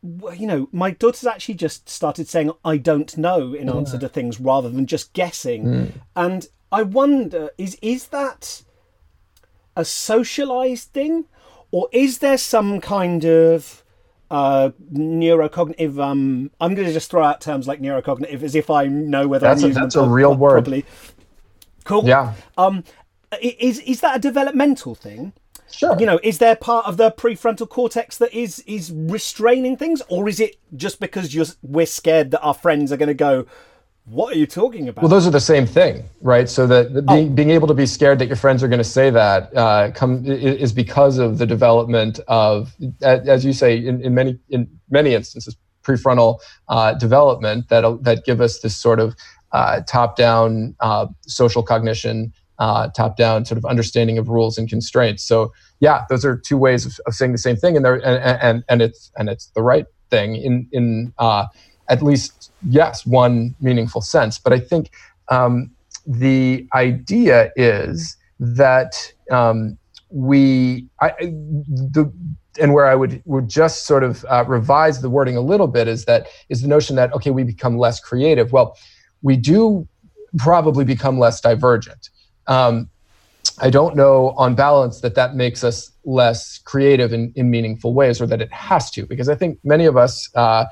you 0.03 0.47
know, 0.47 0.69
my 0.73 0.91
daughter's 0.91 1.27
actually 1.27 1.55
just 1.55 1.89
started 1.89 2.29
saying 2.29 2.51
"I 2.65 2.77
don't 2.77 3.17
know" 3.17 3.55
in 3.55 3.69
answer 3.69 3.99
to 3.99 4.09
things 4.09 4.41
rather 4.41 4.69
than 4.69 4.87
just 4.87 5.13
guessing, 5.13 5.65
mm. 5.65 5.93
and 6.17 6.47
I 6.73 6.83
wonder 6.83 7.51
is 7.57 7.79
is 7.81 8.09
that 8.09 8.63
a 9.77 9.85
socialized 9.85 10.89
thing, 10.93 11.27
or 11.71 11.89
is 11.93 12.19
there 12.19 12.39
some 12.39 12.81
kind 12.81 13.25
of 13.25 13.82
uh, 14.33 14.70
neurocognitive? 14.93 16.03
Um, 16.03 16.51
I'm 16.61 16.74
going 16.74 16.89
to 16.89 16.93
just 16.93 17.11
throw 17.11 17.22
out 17.22 17.41
terms 17.41 17.68
like 17.68 17.80
neurocognitive 17.80 18.43
as 18.43 18.55
if 18.55 18.70
I 18.70 18.87
know 18.87 19.28
whether 19.28 19.47
that's 19.47 19.62
I'm 19.62 19.70
a, 19.70 19.74
that's 19.74 19.95
a 19.95 20.09
real 20.09 20.35
word. 20.35 20.64
Properly. 20.64 20.85
Cool. 21.85 22.05
Yeah. 22.05 22.35
Um, 22.57 22.83
is 23.41 23.78
is 23.80 24.01
that 24.01 24.16
a 24.16 24.18
developmental 24.18 24.95
thing? 24.95 25.33
Sure. 25.70 25.99
You 25.99 26.07
know, 26.07 26.20
is 26.22 26.39
there 26.39 26.57
part 26.57 26.87
of 26.87 26.97
the 26.97 27.11
prefrontal 27.11 27.68
cortex 27.68 28.18
that 28.18 28.33
is 28.35 28.61
is 28.61 28.91
restraining 28.93 29.76
things, 29.76 30.03
or 30.09 30.28
is 30.28 30.41
it 30.41 30.57
just 30.76 30.99
because 31.01 31.35
you're 31.35 31.47
we're 31.62 31.87
scared 31.87 32.30
that 32.30 32.41
our 32.41 32.55
friends 32.55 32.91
are 32.91 32.97
going 32.97 33.09
to 33.09 33.14
go? 33.14 33.47
What 34.05 34.35
are 34.35 34.39
you 34.39 34.47
talking 34.47 34.89
about? 34.89 35.03
Well, 35.03 35.09
those 35.09 35.29
are 35.29 35.31
the 35.31 35.41
same 35.41 35.65
thing, 35.65 36.05
right? 36.21 36.49
So 36.49 36.67
that 36.67 37.05
oh. 37.09 37.15
being, 37.15 37.35
being 37.35 37.51
able 37.51 37.69
to 37.69 37.75
be 37.75 37.87
scared 37.87 38.19
that 38.19 38.27
your 38.27 38.37
friends 38.37 38.63
are 38.63 38.69
going 38.69 38.79
to 38.79 38.85
say 38.85 39.11
that 39.11 39.57
uh, 39.57 39.93
come 39.93 40.25
is 40.27 40.73
because 40.73 41.19
of 41.19 41.39
the 41.39 41.47
development 41.47 42.19
of, 42.27 42.75
as 43.03 43.45
you 43.45 43.53
say, 43.53 43.77
in, 43.77 44.03
in 44.03 44.15
many 44.15 44.39
in 44.49 44.69
many 44.91 45.15
instances, 45.15 45.57
prefrontal 45.85 46.41
uh, 46.69 46.95
development 46.95 47.69
that 47.69 48.03
that 48.03 48.25
give 48.25 48.41
us 48.41 48.59
this 48.61 48.77
sort 48.77 48.99
of 48.99 49.15
uh, 49.53 49.81
top-down 49.83 50.75
uh, 50.81 51.07
social 51.27 51.63
cognition 51.63 52.33
uh, 52.59 52.89
top-down 52.89 53.45
sort 53.45 53.59
of 53.59 53.65
understanding 53.65 54.19
of 54.19 54.29
rules 54.29 54.59
and 54.59 54.69
constraints. 54.69 55.23
So 55.23 55.53
yeah, 55.81 56.05
those 56.09 56.25
are 56.25 56.37
two 56.37 56.57
ways 56.57 56.87
of, 56.87 56.99
of 57.07 57.15
saying 57.15 57.33
the 57.33 57.39
same 57.39 57.57
thing, 57.57 57.77
and 57.77 57.85
they 57.85 57.91
and, 57.91 58.05
and 58.05 58.65
and 58.69 58.83
it's 58.83 59.13
and 59.17 59.29
it's 59.29 59.47
the 59.55 59.63
right 59.63 59.87
thing 60.11 60.37
in 60.37 60.69
in 60.73 61.13
uh, 61.19 61.47
at 61.89 62.03
least 62.03 62.53
yes 62.68 63.07
one 63.07 63.55
meaningful 63.61 64.01
sense. 64.01 64.39
But 64.39 64.53
I 64.53 64.61
think 64.61 64.91
um, 65.28 65.70
the 66.07 66.66
idea 66.74 67.51
is 67.57 68.16
that 68.39 69.12
um, 69.30 69.78
we 70.11 70.87
I, 71.01 71.12
the 71.20 72.12
and 72.61 72.74
where 72.74 72.87
I 72.87 72.95
would 72.95 73.22
would 73.24 73.49
just 73.49 73.87
sort 73.87 74.05
of 74.05 74.24
uh, 74.28 74.45
revise 74.47 75.01
the 75.01 75.09
wording 75.09 75.37
a 75.37 75.41
little 75.41 75.68
bit 75.68 75.89
is 75.89 76.05
that 76.05 76.26
is 76.49 76.62
the 76.62 76.68
notion 76.68 76.97
that 76.97 77.12
okay 77.14 77.30
we 77.30 77.45
become 77.45 77.78
less 77.78 78.01
creative. 78.01 78.53
Well, 78.53 78.76
we 79.22 79.37
do 79.37 79.89
probably 80.39 80.85
become 80.85 81.18
less 81.18 81.41
divergent. 81.41 82.11
Um, 82.47 82.91
I 83.59 83.70
don't 83.70 83.97
know 83.97 84.30
on 84.30 84.55
balance 84.55 85.01
that 85.01 85.14
that 85.14 85.35
makes 85.35 85.62
us 85.62 85.91
less 86.05 86.59
creative 86.59 87.12
in, 87.12 87.33
in 87.37 87.51
meaningful 87.51 87.95
ways 87.95 88.20
or 88.20 88.26
that 88.26 88.41
it 88.41 88.53
has 88.53 88.91
to, 88.93 89.07
because 89.07 89.28
I 89.28 89.35
think 89.35 89.59
many 89.62 89.85
of 89.85 89.97
us, 89.97 90.28
uh, 90.35 90.64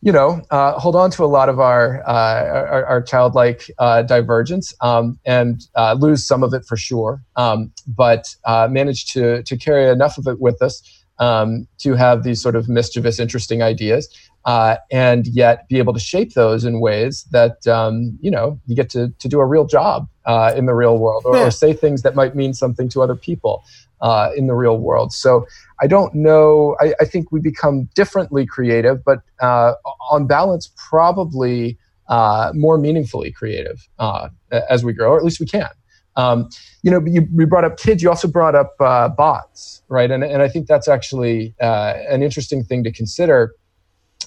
you 0.00 0.12
know, 0.12 0.40
uh, 0.50 0.72
hold 0.78 0.94
on 0.94 1.10
to 1.10 1.24
a 1.24 1.26
lot 1.26 1.48
of 1.48 1.58
our, 1.58 2.02
uh, 2.08 2.44
our, 2.44 2.84
our, 2.86 3.02
childlike 3.02 3.68
uh, 3.78 4.02
divergence 4.02 4.72
um, 4.80 5.18
and 5.26 5.66
uh, 5.74 5.94
lose 5.98 6.24
some 6.24 6.44
of 6.44 6.54
it 6.54 6.64
for 6.64 6.76
sure, 6.76 7.20
um, 7.34 7.72
but 7.86 8.34
uh, 8.44 8.68
manage 8.70 9.12
to, 9.12 9.42
to 9.42 9.56
carry 9.56 9.90
enough 9.90 10.16
of 10.16 10.28
it 10.28 10.40
with 10.40 10.62
us 10.62 10.82
um, 11.18 11.66
to 11.78 11.94
have 11.94 12.22
these 12.22 12.40
sort 12.40 12.54
of 12.54 12.68
mischievous, 12.68 13.18
interesting 13.18 13.60
ideas 13.60 14.08
uh, 14.48 14.76
and 14.90 15.26
yet 15.26 15.68
be 15.68 15.76
able 15.78 15.92
to 15.92 16.00
shape 16.00 16.32
those 16.32 16.64
in 16.64 16.80
ways 16.80 17.26
that 17.32 17.66
um, 17.66 18.18
you 18.22 18.30
know 18.30 18.58
you 18.66 18.74
get 18.74 18.88
to, 18.88 19.12
to 19.18 19.28
do 19.28 19.40
a 19.40 19.46
real 19.46 19.66
job 19.66 20.08
uh, 20.24 20.54
in 20.56 20.64
the 20.64 20.74
real 20.74 20.98
world 20.98 21.22
or, 21.26 21.36
yeah. 21.36 21.46
or, 21.46 21.50
say 21.50 21.74
things 21.74 22.00
that 22.00 22.14
might 22.14 22.34
mean 22.34 22.54
something 22.54 22.88
to 22.88 23.02
other 23.02 23.14
people 23.14 23.62
uh, 24.00 24.30
in 24.36 24.46
the 24.46 24.54
real 24.54 24.78
world 24.78 25.12
so 25.12 25.46
i 25.80 25.86
don't 25.86 26.14
know 26.14 26.76
I, 26.80 26.94
I 27.00 27.04
think 27.04 27.32
we 27.32 27.40
become 27.40 27.88
differently 27.94 28.46
creative 28.46 29.04
but 29.04 29.20
uh, 29.40 29.74
on 30.10 30.26
balance 30.26 30.70
probably 30.76 31.78
uh, 32.08 32.52
more 32.54 32.78
meaningfully 32.78 33.32
creative 33.32 33.86
uh, 33.98 34.28
as 34.70 34.84
we 34.84 34.92
grow 34.92 35.12
or 35.12 35.18
at 35.18 35.24
least 35.24 35.40
we 35.40 35.46
can 35.46 35.70
um, 36.18 36.48
you 36.82 36.90
know, 36.90 37.00
you, 37.06 37.26
you, 37.32 37.46
brought 37.46 37.64
up 37.64 37.78
kids. 37.78 38.02
You 38.02 38.10
also 38.10 38.26
brought 38.26 38.56
up 38.56 38.74
uh, 38.80 39.08
bots, 39.08 39.82
right? 39.88 40.10
And, 40.10 40.24
and 40.24 40.42
I 40.42 40.48
think 40.48 40.66
that's 40.66 40.88
actually 40.88 41.54
uh, 41.60 41.94
an 42.08 42.24
interesting 42.24 42.64
thing 42.64 42.82
to 42.84 42.92
consider 42.92 43.54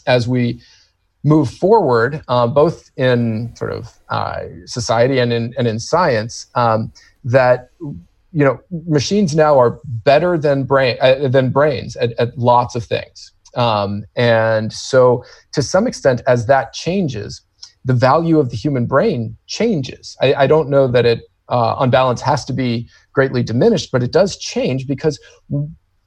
as 0.08 0.28
we 0.28 0.62
move 1.24 1.50
forward, 1.50 2.24
uh, 2.30 2.48
both 2.48 2.90
in 2.96 3.54
sort 3.56 3.72
of 3.72 3.94
uh, 4.10 4.44
society 4.66 5.20
and 5.20 5.32
in, 5.34 5.54
and 5.58 5.68
in 5.68 5.80
science, 5.80 6.48
um, 6.56 6.92
that 7.26 7.70
you 8.32 8.44
know 8.46 8.60
machines 8.88 9.36
now 9.36 9.60
are 9.60 9.80
better 9.84 10.38
than 10.38 10.64
brain 10.64 10.98
uh, 11.02 11.28
than 11.28 11.50
brains 11.50 11.96
at, 11.98 12.12
at, 12.20 12.38
lots 12.38 12.76
of 12.76 12.84
things. 12.84 13.32
Um, 13.56 14.06
and 14.16 14.72
so, 14.72 15.24
to 15.54 15.62
some 15.62 15.88
extent, 15.88 16.22
as 16.28 16.46
that 16.46 16.74
changes, 16.74 17.42
the 17.84 17.94
value 17.94 18.40
of 18.40 18.50
the 18.50 18.56
human 18.56 18.86
brain 18.86 19.38
changes. 19.48 20.16
I, 20.22 20.34
I 20.34 20.48
don't 20.48 20.70
know 20.70 20.88
that 20.88 21.06
it, 21.06 21.24
uh, 21.50 21.76
on 21.76 21.90
balance, 21.90 22.22
has 22.22 22.46
to 22.46 22.54
be 22.54 22.90
greatly 23.14 23.44
diminished, 23.44 23.92
but 23.92 24.04
it 24.04 24.12
does 24.12 24.38
change 24.38 24.88
because 24.88 25.20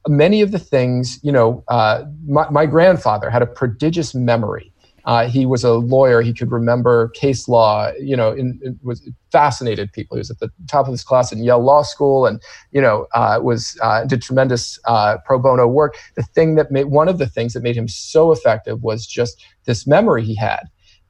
many 0.07 0.41
of 0.41 0.51
the 0.51 0.59
things, 0.59 1.19
you 1.21 1.31
know, 1.31 1.63
uh, 1.67 2.03
my, 2.27 2.49
my, 2.49 2.65
grandfather 2.65 3.29
had 3.29 3.41
a 3.41 3.47
prodigious 3.47 4.15
memory. 4.15 4.71
Uh, 5.05 5.27
he 5.27 5.45
was 5.45 5.63
a 5.63 5.73
lawyer. 5.73 6.21
He 6.21 6.33
could 6.33 6.51
remember 6.51 7.09
case 7.09 7.47
law. 7.47 7.91
You 7.99 8.15
know, 8.15 8.31
in, 8.31 8.59
it 8.63 8.75
was 8.83 9.07
fascinated 9.31 9.93
people. 9.93 10.17
He 10.17 10.19
was 10.19 10.31
at 10.31 10.39
the 10.39 10.49
top 10.67 10.87
of 10.87 10.91
his 10.91 11.03
class 11.03 11.31
in 11.31 11.43
Yale 11.43 11.63
Law 11.63 11.83
School, 11.83 12.25
and 12.25 12.41
you 12.71 12.81
know, 12.81 13.07
uh, 13.13 13.39
was 13.41 13.77
uh, 13.81 14.05
did 14.05 14.21
tremendous 14.21 14.79
uh, 14.85 15.17
pro 15.25 15.39
bono 15.39 15.67
work. 15.67 15.95
The 16.15 16.23
thing 16.23 16.55
that 16.55 16.71
made 16.71 16.85
one 16.85 17.07
of 17.07 17.17
the 17.17 17.27
things 17.27 17.53
that 17.53 17.63
made 17.63 17.77
him 17.77 17.87
so 17.87 18.31
effective 18.31 18.81
was 18.81 19.05
just 19.05 19.43
this 19.65 19.85
memory 19.85 20.23
he 20.23 20.35
had. 20.35 20.63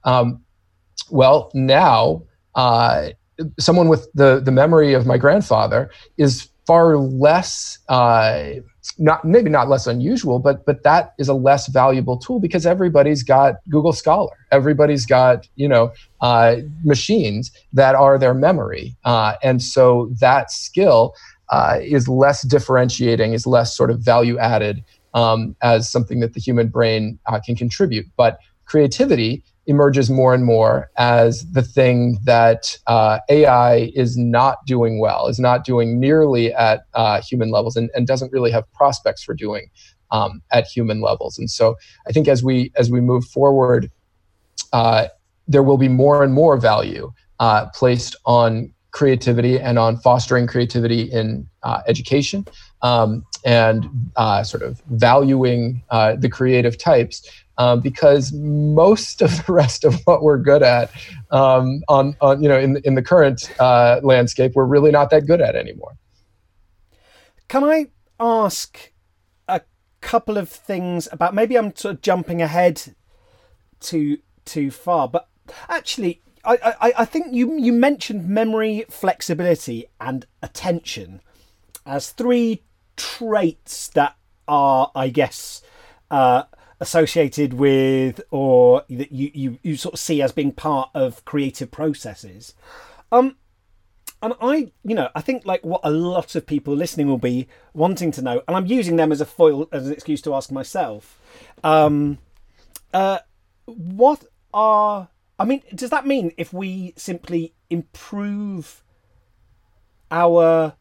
Um, 0.04 0.44
well, 1.10 1.52
now 1.54 2.24
uh, 2.56 3.10
someone 3.60 3.88
with 3.88 4.08
the 4.14 4.42
the 4.42 4.52
memory 4.52 4.94
of 4.94 5.06
my 5.06 5.18
grandfather 5.18 5.90
is 6.18 6.50
far 6.66 6.98
less 6.98 7.80
uh, 7.90 8.50
not 8.98 9.26
maybe 9.26 9.50
not 9.50 9.70
less 9.70 9.88
unusual, 9.88 10.40
but 10.40 10.66
but 10.66 10.84
that 10.84 11.14
is 11.18 11.28
a 11.28 11.34
less 11.34 11.68
valuable 11.68 12.18
tool 12.18 12.40
because 12.40 12.66
everybody's 12.66 13.24
got 13.24 13.56
Google 13.70 13.94
Scholar, 13.94 14.36
everybody's 14.52 15.06
got 15.06 15.48
you 15.56 15.68
know 15.68 15.92
uh, 16.22 16.58
machines 16.84 17.52
that 17.74 17.96
are 17.96 18.18
their 18.18 18.34
memory, 18.34 18.96
uh, 19.06 19.36
and 19.44 19.62
so 19.62 20.12
that 20.20 20.52
skill 20.52 21.14
uh, 21.50 21.80
is 21.82 22.08
less 22.08 22.42
differentiating, 22.44 23.34
is 23.34 23.46
less 23.46 23.76
sort 23.76 23.92
of 23.92 24.00
value 24.00 24.38
added 24.38 24.84
um, 25.14 25.56
as 25.62 25.90
something 25.90 26.20
that 26.20 26.34
the 26.34 26.40
human 26.40 26.68
brain 26.68 27.20
uh, 27.28 27.40
can 27.40 27.56
contribute. 27.56 28.06
But 28.18 28.40
creativity 28.66 29.44
emerges 29.68 30.10
more 30.10 30.34
and 30.34 30.46
more 30.46 30.90
as 30.98 31.46
the 31.52 31.62
thing 31.62 32.20
that 32.24 32.78
uh, 32.88 33.20
AI 33.30 33.92
is 33.96 34.16
not 34.18 34.66
doing 34.66 35.00
well, 35.00 35.28
is 35.28 35.40
not 35.40 35.66
doing 35.66 36.00
nearly 36.00 36.54
at 36.54 36.86
uh, 36.94 37.22
human 37.22 37.50
levels, 37.50 37.76
and, 37.76 37.90
and, 37.96 38.06
doesn't 38.06 38.32
really 38.32 38.52
have 38.52 38.72
prospects 38.74 39.24
for 39.24 39.34
doing 39.34 39.68
um, 40.12 40.42
at 40.52 40.68
human 40.68 41.02
levels. 41.02 41.40
And 41.40 41.50
so, 41.50 41.76
I 42.08 42.12
think 42.12 42.28
as 42.28 42.44
we 42.44 42.72
as 42.76 42.92
we 42.92 43.02
move 43.02 43.26
forward 43.26 43.90
uh, 44.74 45.08
there 45.48 45.64
will 45.64 45.78
be 45.78 45.88
more 45.88 46.24
and 46.24 46.34
more 46.34 46.58
value 46.58 47.12
uh, 47.40 47.68
placed 47.74 48.16
on 48.26 48.74
creativity 48.92 49.60
and 49.60 49.78
on 49.78 49.98
fostering 49.98 50.48
creativity 50.48 51.04
in 51.04 51.48
uh, 51.64 51.82
education 51.88 52.46
um, 52.82 53.24
and 53.46 53.88
uh, 54.16 54.44
sort 54.44 54.64
of 54.64 54.82
valuing 54.92 55.84
the 55.92 56.30
creative 56.32 56.78
types 56.78 57.30
um, 57.58 57.80
because 57.80 58.34
most 58.34 59.22
of 59.22 59.32
the 59.46 59.54
rest 59.54 59.84
of 59.84 59.96
what 60.06 60.24
we're 60.24 60.38
good 60.38 60.64
at 60.64 60.92
um, 61.32 61.82
on, 61.88 62.16
on 62.22 62.42
you 62.42 62.50
know 62.50 62.60
in, 62.60 62.78
in 62.84 62.96
the 62.96 63.02
current 63.02 63.52
uh, 63.60 64.00
landscape 64.04 64.54
we're 64.56 64.66
really 64.66 64.92
not 64.92 65.10
that 65.10 65.26
good 65.26 65.42
at 65.42 65.56
anymore. 65.56 65.98
Can 67.48 67.64
i 67.64 67.88
ask 68.20 68.92
a 69.48 69.62
couple 70.02 70.38
of 70.38 70.50
things 70.50 71.08
about 71.12 71.36
maybe 71.36 71.58
i'm 71.58 71.76
sort 71.76 71.96
of 71.96 72.02
jumping 72.02 72.42
ahead 72.42 72.96
too 73.82 74.18
too 74.46 74.72
far 74.72 75.10
but 75.10 75.28
actually 75.68 76.22
I, 76.46 76.76
I, 76.82 76.94
I 77.00 77.06
think 77.06 77.34
you 77.34 77.58
you 77.58 77.74
mentioned 77.74 78.30
memory, 78.30 78.86
flexibility, 78.90 79.88
and 80.00 80.26
attention 80.44 81.22
as 81.86 82.12
three 82.12 82.64
traits 82.96 83.90
that 83.90 84.16
are, 84.48 84.92
I 84.96 85.10
guess, 85.10 85.62
uh, 86.12 86.44
associated 86.80 87.54
with 87.54 88.22
or 88.32 88.84
that 88.90 89.12
you, 89.12 89.32
you, 89.34 89.60
you 89.64 89.76
sort 89.76 89.94
of 89.94 90.00
see 90.00 90.22
as 90.22 90.32
being 90.32 90.52
part 90.52 90.90
of 90.94 91.24
creative 91.26 91.72
processes. 91.72 92.54
Um, 93.12 93.38
and 94.22 94.34
I, 94.42 94.72
you 94.84 94.96
know, 94.96 95.10
I 95.16 95.22
think 95.22 95.46
like 95.46 95.64
what 95.66 95.82
a 95.84 95.92
lot 95.92 96.36
of 96.36 96.46
people 96.46 96.76
listening 96.76 97.08
will 97.08 97.18
be 97.18 97.48
wanting 97.74 98.12
to 98.12 98.22
know, 98.22 98.42
and 98.48 98.58
I'm 98.58 98.66
using 98.66 98.96
them 98.96 99.12
as 99.12 99.22
a 99.22 99.26
foil, 99.26 99.68
as 99.72 99.88
an 99.88 99.94
excuse 99.94 100.22
to 100.24 100.34
ask 100.34 100.52
myself, 100.52 101.20
um, 101.64 102.18
uh, 102.94 103.20
what 103.66 104.26
are, 104.54 105.10
I 105.38 105.46
mean, 105.46 105.62
does 105.74 105.90
that 105.92 106.08
mean 106.08 106.32
if 106.38 106.54
we 106.54 106.94
simply 106.98 107.54
improve 107.70 108.84
our 110.12 110.74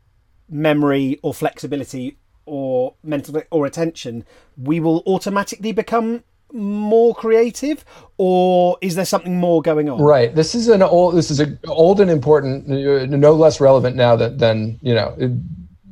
memory 0.48 1.18
or 1.22 1.34
flexibility 1.34 2.18
or 2.46 2.94
mental 3.02 3.42
or 3.50 3.66
attention, 3.66 4.24
we 4.56 4.80
will 4.80 5.02
automatically 5.06 5.72
become 5.72 6.22
more 6.52 7.14
creative 7.14 7.84
or 8.16 8.78
is 8.80 8.94
there 8.94 9.04
something 9.04 9.38
more 9.38 9.60
going 9.60 9.90
on? 9.90 10.00
Right. 10.00 10.34
This 10.34 10.54
is 10.54 10.68
an 10.68 10.82
old 10.82 11.14
this 11.14 11.30
is 11.30 11.40
an 11.40 11.58
old 11.66 12.00
and 12.00 12.10
important 12.10 12.68
no 12.68 13.32
less 13.32 13.60
relevant 13.60 13.96
now 13.96 14.14
than, 14.14 14.36
than 14.36 14.78
you 14.82 14.94
know 14.94 15.16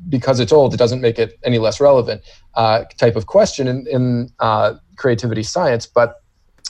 because 0.09 0.40
it's 0.40 0.53
old 0.53 0.72
it 0.72 0.76
doesn't 0.76 1.00
make 1.00 1.18
it 1.18 1.38
any 1.42 1.59
less 1.59 1.80
relevant 1.80 2.22
uh, 2.55 2.84
type 2.96 3.16
of 3.16 3.26
question 3.26 3.66
in, 3.66 3.86
in 3.88 4.32
uh, 4.38 4.74
creativity 4.96 5.42
science. 5.42 5.86
But 5.86 6.22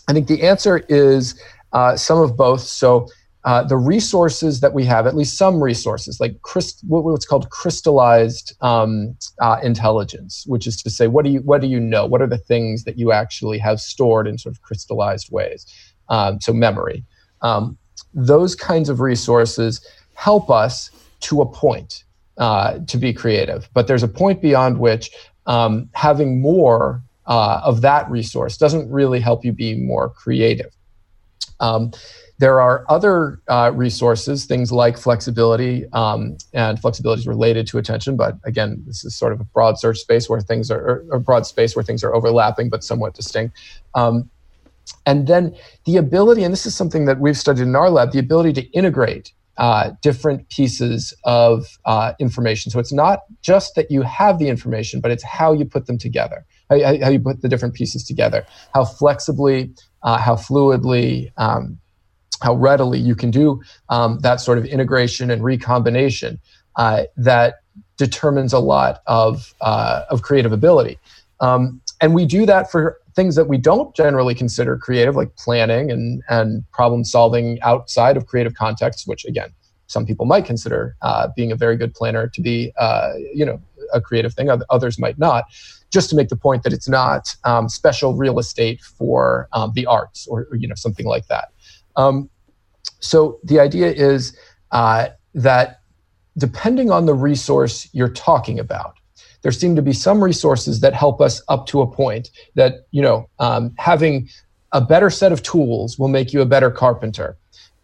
i 0.09 0.13
think 0.13 0.27
the 0.27 0.43
answer 0.43 0.79
is 0.89 1.41
uh, 1.73 1.97
some 1.97 2.19
of 2.19 2.37
both. 2.37 2.63
So 2.63 3.09
uh, 3.45 3.65
the 3.65 3.77
resources 3.77 4.61
that 4.61 4.73
we 4.73 4.85
have, 4.85 5.07
at 5.07 5.17
least 5.17 5.37
some 5.37 5.63
resources, 5.63 6.21
like 6.21 6.41
crystal, 6.43 7.03
what's 7.03 7.27
called 7.27 7.51
crystallized 7.51 8.55
um, 8.61 9.17
uh, 9.41 9.59
intelligence, 9.63 10.45
which 10.47 10.67
is 10.67 10.81
to 10.83 10.91
say, 10.91 11.09
what 11.09 11.25
do 11.25 11.31
you 11.31 11.41
what 11.41 11.61
do 11.61 11.67
you 11.67 11.81
know? 11.81 12.07
What 12.07 12.23
are 12.23 12.29
the 12.29 12.39
things 12.39 12.85
that 12.85 12.99
you 12.99 13.11
actually 13.11 13.59
have 13.59 13.81
stored 13.81 14.29
in 14.29 14.39
sort 14.39 14.55
of 14.55 14.63
crystallized 14.63 15.33
ways? 15.33 15.67
Um, 16.09 16.41
so 16.41 16.53
memory. 16.53 17.05
Um, 17.41 17.77
those 18.15 18.55
kinds 18.55 18.89
of 18.89 19.01
resources 19.01 19.85
help 20.15 20.51
us 20.51 20.91
to 21.21 21.41
a 21.41 21.47
point 21.47 22.05
uh, 22.39 22.79
to 22.87 22.97
be 22.97 23.13
creative, 23.13 23.69
but 23.75 23.89
there's 23.89 24.03
a 24.05 24.09
point 24.09 24.41
beyond 24.41 24.79
which 24.79 25.11
um, 25.47 25.89
having 25.95 26.41
more 26.41 27.03
uh, 27.27 27.61
of 27.65 27.81
that 27.81 28.09
resource 28.09 28.57
doesn't 28.57 28.89
really 28.91 29.19
help 29.19 29.45
you 29.45 29.53
be 29.53 29.75
more 29.75 30.09
creative. 30.11 30.73
There 32.43 32.61
are 32.61 32.85
other 32.89 33.41
uh, 33.47 33.71
resources, 33.73 34.47
things 34.47 34.73
like 34.73 34.99
flexibility, 34.99 35.87
um, 35.93 36.39
and 36.53 36.77
flexibility 36.77 37.21
is 37.21 37.27
related 37.29 37.69
to 37.69 37.79
attention. 37.79 38.17
But 38.17 38.35
again, 38.45 38.83
this 38.85 39.05
is 39.05 39.15
sort 39.15 39.33
of 39.33 39.41
a 39.41 39.45
broad 39.45 39.79
search 39.79 39.99
space 39.99 40.29
where 40.29 40.41
things 40.41 40.69
are, 40.69 41.05
or 41.13 41.21
broad 41.21 41.47
space 41.47 41.77
where 41.77 41.85
things 41.85 42.03
are 42.03 42.13
overlapping 42.13 42.69
but 42.69 42.83
somewhat 42.83 43.15
distinct. 43.15 43.57
Um, 43.95 44.29
and 45.07 45.29
then 45.29 45.55
the 45.85 45.97
ability, 45.99 46.43
and 46.43 46.53
this 46.53 46.67
is 46.67 46.75
something 46.75 47.05
that 47.05 47.21
we've 47.21 47.39
studied 47.39 47.63
in 47.63 47.77
our 47.77 47.91
lab, 47.91 48.11
the 48.11 48.19
ability 48.19 48.53
to 48.55 48.63
integrate 48.73 49.33
uh, 49.57 49.93
different 50.03 50.49
pieces 50.49 51.15
of 51.23 51.79
uh, 51.85 52.15
information. 52.19 52.73
So 52.73 52.81
it's 52.81 52.93
not 52.93 53.21
just 53.43 53.77
that 53.77 53.89
you 53.89 54.03
have 54.03 54.41
the 54.41 54.49
information, 54.49 55.01
but 55.01 55.13
it's 55.13 55.23
how 55.23 55.53
you 55.53 55.65
put 55.65 55.87
them 55.87 55.97
together, 55.97 56.45
how, 56.69 56.77
how 57.05 57.09
you 57.09 57.21
put 57.21 57.41
the 57.41 57.49
different 57.49 57.75
pieces 57.75 58.03
together, 58.03 58.45
how 58.75 58.85
flexibly, 58.85 59.71
uh, 60.03 60.19
how 60.19 60.35
fluidly, 60.35 61.31
um, 61.37 61.79
how 62.43 62.55
readily 62.55 62.99
you 62.99 63.15
can 63.15 63.31
do 63.31 63.63
um, 63.89 64.19
that 64.21 64.41
sort 64.41 64.59
of 64.59 64.65
integration 64.65 65.31
and 65.31 65.43
recombination 65.45 66.39
uh, 66.77 67.05
that 67.17 67.61
determines 67.97 68.53
a 68.53 68.59
lot 68.59 69.03
of, 69.07 69.55
uh, 69.61 70.05
of 70.11 70.23
creative 70.23 70.53
ability. 70.53 70.99
Um, 71.41 71.81
and 72.01 72.15
we 72.15 72.27
do 72.27 72.47
that 72.47 72.71
for 72.71 72.99
things 73.15 73.37
that 73.37 73.49
we 73.49 73.59
don't 73.59 73.95
generally 73.95 74.35
consider 74.35 74.77
creative, 74.77 75.17
like 75.17 75.35
planning 75.37 75.91
and, 75.91 76.23
and 76.29 76.65
problem 76.73 77.05
solving 77.05 77.61
outside 77.63 78.17
of 78.17 78.27
creative 78.27 78.55
contexts, 78.55 79.07
which 79.07 79.25
again, 79.25 79.53
some 79.87 80.07
people 80.07 80.25
might 80.25 80.47
consider 80.47 80.97
uh, 81.03 81.29
being 81.37 81.53
a 81.53 81.57
very 81.57 81.77
good 81.77 81.95
planner 81.95 82.27
to 82.27 82.41
be, 82.41 82.73
uh, 82.79 83.13
you 83.35 83.45
know, 83.45 83.61
a 83.93 84.01
creative 84.01 84.33
thing. 84.35 84.49
Others 84.71 84.99
might 84.99 85.19
not. 85.19 85.45
Just 85.91 86.09
to 86.11 86.17
make 86.17 86.31
the 86.31 86.37
point 86.37 86.63
that 86.63 86.73
it's 86.73 86.89
not 86.89 87.37
um, 87.45 87.69
special 87.69 88.15
real 88.15 88.39
estate 88.39 88.81
for 88.81 89.49
um, 89.53 89.73
the 89.75 89.85
arts 89.85 90.27
or, 90.27 90.49
or, 90.51 90.57
you 90.57 90.67
know 90.67 90.75
something 90.75 91.05
like 91.05 91.27
that. 91.27 91.51
Um, 91.97 92.29
so 93.01 93.39
the 93.45 93.61
idea 93.61 93.91
is 93.91 94.37
uh, 94.71 95.09
that 95.35 95.81
depending 96.39 96.91
on 96.91 97.07
the 97.07 97.15
resource 97.15 97.89
you're 97.93 98.09
talking 98.09 98.59
about, 98.59 98.95
there 99.43 99.53
seem 99.53 99.75
to 99.77 99.83
be 99.83 99.93
some 99.93 100.23
resources 100.23 100.81
that 100.81 100.95
help 100.95 101.21
us 101.21 101.43
up 101.49 101.67
to 101.67 101.81
a 101.83 101.87
point 101.87 102.31
that 102.55 102.87
you 102.93 103.03
know 103.03 103.29
um, 103.39 103.75
having 103.79 104.29
a 104.73 104.81
better 104.81 105.11
set 105.11 105.33
of 105.33 105.43
tools 105.43 105.99
will 105.99 106.09
make 106.09 106.33
you 106.33 106.41
a 106.41 106.47
better 106.47 106.71
carpenter, 106.71 107.37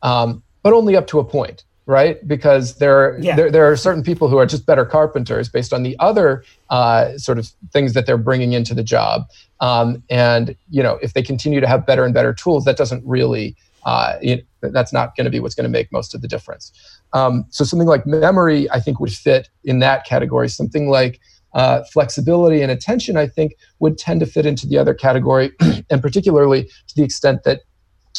um, 0.03 0.43
but 0.63 0.73
only 0.73 0.97
up 0.97 1.07
to 1.09 1.19
a 1.19 1.25
point 1.25 1.65
right? 1.89 2.29
Because 2.29 2.77
there, 2.77 3.19
yeah. 3.19 3.35
there, 3.35 3.51
there 3.51 3.73
are 3.73 3.75
certain 3.75 4.03
people 4.03 4.29
who 4.29 4.37
are 4.37 4.45
just 4.45 4.67
better 4.67 4.85
carpenters 4.85 5.49
based 5.49 5.73
on 5.73 5.83
the 5.85 5.97
other 5.99 6.45
uh, 6.69 7.17
sort 7.17 7.39
of 7.39 7.49
things 7.73 7.95
that 7.95 8.05
they're 8.05 8.19
bringing 8.19 8.53
into 8.53 8.75
the 8.75 8.83
job. 8.83 9.23
Um, 9.61 10.03
and 10.11 10.55
you 10.69 10.83
know, 10.83 10.99
if 11.01 11.15
they 11.15 11.23
continue 11.23 11.61
to 11.61 11.67
have 11.67 11.87
better 11.87 12.05
and 12.05 12.13
better 12.13 12.35
tools, 12.35 12.67
that 12.67 12.77
doesn't 12.77 13.03
really 13.07 13.57
uh, 13.85 14.17
it, 14.21 14.47
that's 14.61 14.93
not 14.93 15.17
going 15.17 15.25
to 15.25 15.31
be 15.31 15.41
what's 15.41 15.55
going 15.55 15.65
to 15.65 15.71
make 15.71 15.91
most 15.93 16.15
of 16.15 16.23
the 16.23 16.29
difference. 16.29 16.73
Um, 17.13 17.45
so 17.51 17.65
something 17.65 17.89
like 17.89 18.07
memory, 18.07 18.71
I 18.71 18.81
think, 18.81 19.01
would 19.01 19.13
fit 19.13 19.49
in 19.65 19.79
that 19.81 20.05
category. 20.05 20.49
Something 20.49 20.89
like 20.91 21.21
uh, 21.55 21.83
flexibility 21.93 22.63
and 22.63 22.71
attention, 22.71 23.17
I 23.17 23.27
think, 23.27 23.55
would 23.79 23.99
tend 23.99 24.21
to 24.21 24.27
fit 24.27 24.47
into 24.47 24.67
the 24.67 24.79
other 24.79 24.95
category, 24.95 25.53
and 25.91 26.03
particularly 26.03 26.65
to 26.65 26.95
the 26.97 27.03
extent 27.03 27.45
that 27.45 27.61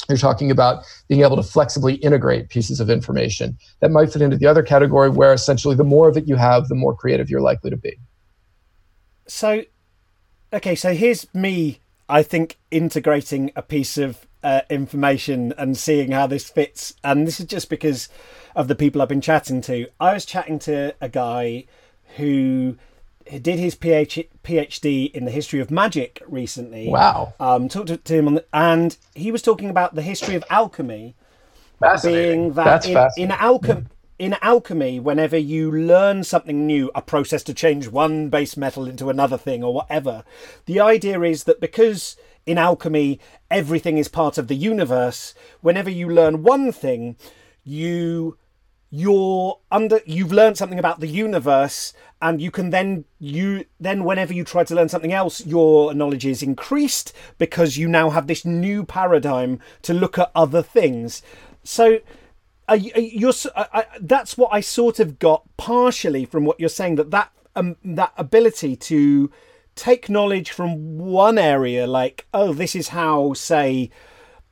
you're 0.07 0.17
talking 0.17 0.49
about 0.51 0.85
being 1.07 1.21
able 1.21 1.35
to 1.35 1.43
flexibly 1.43 1.95
integrate 1.95 2.49
pieces 2.49 2.79
of 2.79 2.89
information 2.89 3.57
that 3.81 3.91
might 3.91 4.11
fit 4.13 4.21
into 4.21 4.37
the 4.37 4.45
other 4.45 4.63
category 4.63 5.09
where 5.09 5.33
essentially 5.33 5.75
the 5.75 5.83
more 5.83 6.07
of 6.07 6.15
it 6.15 6.27
you 6.27 6.35
have 6.35 6.69
the 6.69 6.75
more 6.75 6.95
creative 6.95 7.29
you're 7.29 7.41
likely 7.41 7.69
to 7.69 7.75
be 7.75 7.97
so 9.27 9.63
okay 10.53 10.75
so 10.75 10.93
here's 10.93 11.27
me 11.33 11.79
i 12.07 12.23
think 12.23 12.57
integrating 12.71 13.51
a 13.57 13.61
piece 13.61 13.97
of 13.97 14.25
uh, 14.43 14.61
information 14.69 15.53
and 15.57 15.77
seeing 15.77 16.11
how 16.11 16.27
this 16.27 16.49
fits. 16.49 16.93
And 17.03 17.27
this 17.27 17.39
is 17.39 17.45
just 17.45 17.69
because 17.69 18.09
of 18.55 18.67
the 18.67 18.75
people 18.75 19.01
I've 19.01 19.09
been 19.09 19.21
chatting 19.21 19.61
to. 19.61 19.87
I 19.99 20.13
was 20.13 20.25
chatting 20.25 20.59
to 20.59 20.95
a 21.01 21.09
guy 21.09 21.65
who 22.17 22.77
did 23.29 23.59
his 23.59 23.75
PhD 23.75 25.11
in 25.11 25.25
the 25.25 25.31
history 25.31 25.59
of 25.59 25.69
magic 25.69 26.21
recently. 26.27 26.89
Wow. 26.89 27.33
Um, 27.39 27.69
talked 27.69 28.03
to 28.03 28.13
him 28.13 28.27
on 28.27 28.33
the, 28.35 28.45
and 28.53 28.97
he 29.13 29.31
was 29.31 29.41
talking 29.41 29.69
about 29.69 29.95
the 29.95 30.01
history 30.01 30.35
of 30.35 30.43
alchemy. 30.49 31.15
Being 32.03 32.53
that 32.53 32.65
That's 32.65 33.17
in, 33.17 33.25
in 33.25 33.31
alchemy. 33.31 33.85
In 34.17 34.35
alchemy, 34.41 34.99
whenever 34.99 35.37
you 35.37 35.71
learn 35.71 36.25
something 36.25 36.67
new, 36.67 36.91
a 36.93 37.01
process 37.01 37.41
to 37.43 37.53
change 37.53 37.87
one 37.87 38.27
base 38.27 38.57
metal 38.57 38.85
into 38.85 39.09
another 39.09 39.37
thing 39.37 39.63
or 39.63 39.73
whatever, 39.73 40.25
the 40.65 40.81
idea 40.81 41.21
is 41.21 41.45
that 41.45 41.61
because 41.61 42.17
in 42.49 42.57
alchemy, 42.57 43.19
everything 43.51 43.97
is 43.97 44.07
part 44.07 44.37
of 44.37 44.47
the 44.47 44.55
universe. 44.55 45.35
Whenever 45.61 45.89
you 45.89 46.09
learn 46.09 46.43
one 46.43 46.71
thing, 46.71 47.15
you 47.63 48.37
you're 48.91 49.59
under 49.71 50.01
you've 50.07 50.31
learned 50.31 50.57
something 50.57 50.79
about 50.79 50.99
the 50.99 51.07
universe 51.07 51.93
and 52.23 52.41
you 52.41 52.49
can 52.49 52.71
then 52.71 53.05
you 53.19 53.63
then 53.79 54.03
whenever 54.03 54.33
you 54.33 54.43
try 54.43 54.63
to 54.63 54.73
learn 54.73 54.89
something 54.89 55.13
else 55.13 55.45
your 55.45 55.93
knowledge 55.93 56.25
is 56.25 56.41
increased 56.41 57.13
because 57.37 57.77
you 57.77 57.87
now 57.87 58.09
have 58.09 58.25
this 58.25 58.43
new 58.43 58.83
paradigm 58.83 59.59
to 59.83 59.93
look 59.93 60.17
at 60.17 60.31
other 60.33 60.63
things 60.63 61.21
so 61.63 61.99
you're, 62.75 63.33
I, 63.55 63.85
that's 64.01 64.37
what 64.39 64.49
i 64.51 64.59
sort 64.59 64.99
of 64.99 65.19
got 65.19 65.43
partially 65.55 66.25
from 66.25 66.45
what 66.45 66.59
you're 66.59 66.67
saying 66.67 66.95
that 66.95 67.11
that 67.11 67.31
um, 67.55 67.75
that 67.83 68.13
ability 68.17 68.75
to 68.75 69.29
take 69.79 70.09
knowledge 70.09 70.51
from 70.51 70.97
one 70.97 71.37
area, 71.37 71.87
like, 71.87 72.27
oh, 72.33 72.53
this 72.53 72.75
is 72.75 72.89
how, 72.89 73.33
say, 73.33 73.89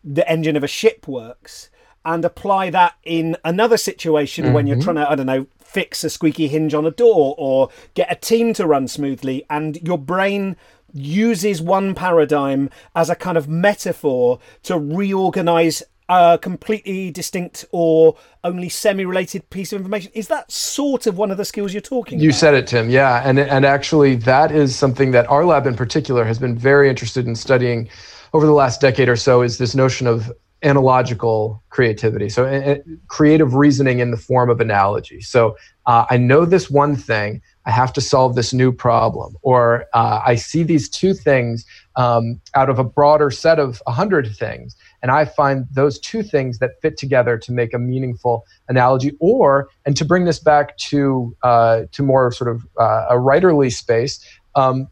the 0.04 0.28
engine 0.30 0.56
of 0.56 0.64
a 0.64 0.68
ship 0.68 1.08
works 1.08 1.70
and 2.06 2.24
apply 2.24 2.70
that 2.70 2.96
in 3.04 3.36
another 3.44 3.76
situation 3.76 4.46
mm-hmm. 4.46 4.54
when 4.54 4.68
you're 4.68 4.78
mm-hmm. 4.78 4.84
trying 4.84 4.96
to, 4.96 5.12
I 5.12 5.16
don't 5.16 5.26
know, 5.26 5.48
fix 5.60 6.04
a 6.06 6.10
squeaky 6.10 6.48
hinge 6.48 6.74
on 6.74 6.86
a 6.86 6.92
door 6.92 7.36
or 7.38 7.70
get 7.94 8.12
a 8.12 8.16
team 8.16 8.54
to 8.54 8.66
run 8.66 8.88
smoothly, 8.88 9.46
and 9.50 9.76
your 9.86 9.98
brain 9.98 10.56
uses 10.94 11.62
one 11.62 11.94
paradigm 11.94 12.70
as 12.96 13.10
a 13.10 13.16
kind 13.16 13.38
of 13.38 13.50
metaphor 13.50 14.40
to 14.64 14.80
reorganize 14.80 15.84
a 16.10 16.40
completely 16.42 17.12
distinct 17.12 17.66
or 17.72 18.18
only 18.44 18.70
semi-related 18.70 19.50
piece 19.50 19.74
of 19.74 19.78
information. 19.78 20.12
Is 20.14 20.28
that 20.30 20.52
sort 20.52 21.08
of 21.08 21.18
one 21.18 21.32
of 21.32 21.38
the 21.38 21.46
skills 21.46 21.74
you're 21.74 21.82
talking 21.82 22.20
you 22.20 22.30
about? 22.30 22.40
said 22.40 22.54
it, 22.54 22.68
Tim. 22.68 22.90
Yeah, 22.90 23.22
and 23.26 23.40
and 23.40 23.66
actually 23.66 24.16
that 24.16 24.52
is 24.52 24.76
something 24.76 25.12
that 25.12 25.30
our 25.30 25.46
lab 25.46 25.68
in 25.68 25.76
particular 25.76 26.24
has 26.24 26.40
been 26.40 26.58
very 26.58 26.90
interested 26.90 27.28
in 27.28 27.36
studying 27.36 27.90
over 28.34 28.46
the 28.46 28.54
last 28.54 28.82
decade 28.82 29.10
or 29.10 29.16
so. 29.16 29.42
Is 29.42 29.58
this 29.58 29.76
notion 29.76 30.08
of 30.08 30.32
analogical 30.64 31.64
creativity. 31.70 32.30
So, 32.30 32.46
uh, 32.46 32.78
creative 33.08 33.54
reasoning 33.54 34.00
in 34.00 34.12
the 34.12 34.18
form 34.18 34.50
of 34.50 34.60
analogy. 34.60 35.22
So, 35.22 35.56
uh, 35.86 36.06
I 36.10 36.18
know 36.18 36.46
this 36.46 36.70
one 36.70 36.96
thing, 36.96 37.42
I 37.66 37.72
have 37.72 37.94
to 37.94 38.02
solve 38.02 38.36
this 38.36 38.54
new 38.54 38.72
problem. 38.72 39.36
Or 39.42 39.86
uh, 39.94 40.22
I 40.26 40.36
see 40.36 40.64
these 40.64 40.90
two 40.90 41.14
things 41.14 41.66
um, 41.96 42.42
out 42.56 42.70
of 42.70 42.80
a 42.80 42.84
broader 42.84 43.30
set 43.30 43.60
of 43.60 43.82
100 43.86 44.36
things, 44.36 44.76
and 45.02 45.12
I 45.12 45.26
find 45.26 45.68
those 45.72 46.00
two 46.00 46.24
things 46.24 46.60
that 46.60 46.82
fit 46.82 46.98
together 46.98 47.38
to 47.38 47.52
make 47.52 47.74
a 47.74 47.80
meaningful 47.80 48.46
analogy. 48.68 49.16
Or, 49.20 49.70
and 49.86 49.96
to 49.98 50.06
bring 50.06 50.26
this 50.26 50.40
back 50.40 50.78
to, 50.78 51.36
uh, 51.44 51.84
to 51.92 52.04
more 52.04 52.32
sort 52.32 52.50
of 52.50 52.66
uh, 52.80 53.08
a 53.10 53.16
writerly 53.16 53.72
space, 53.74 54.20
um, 54.56 54.88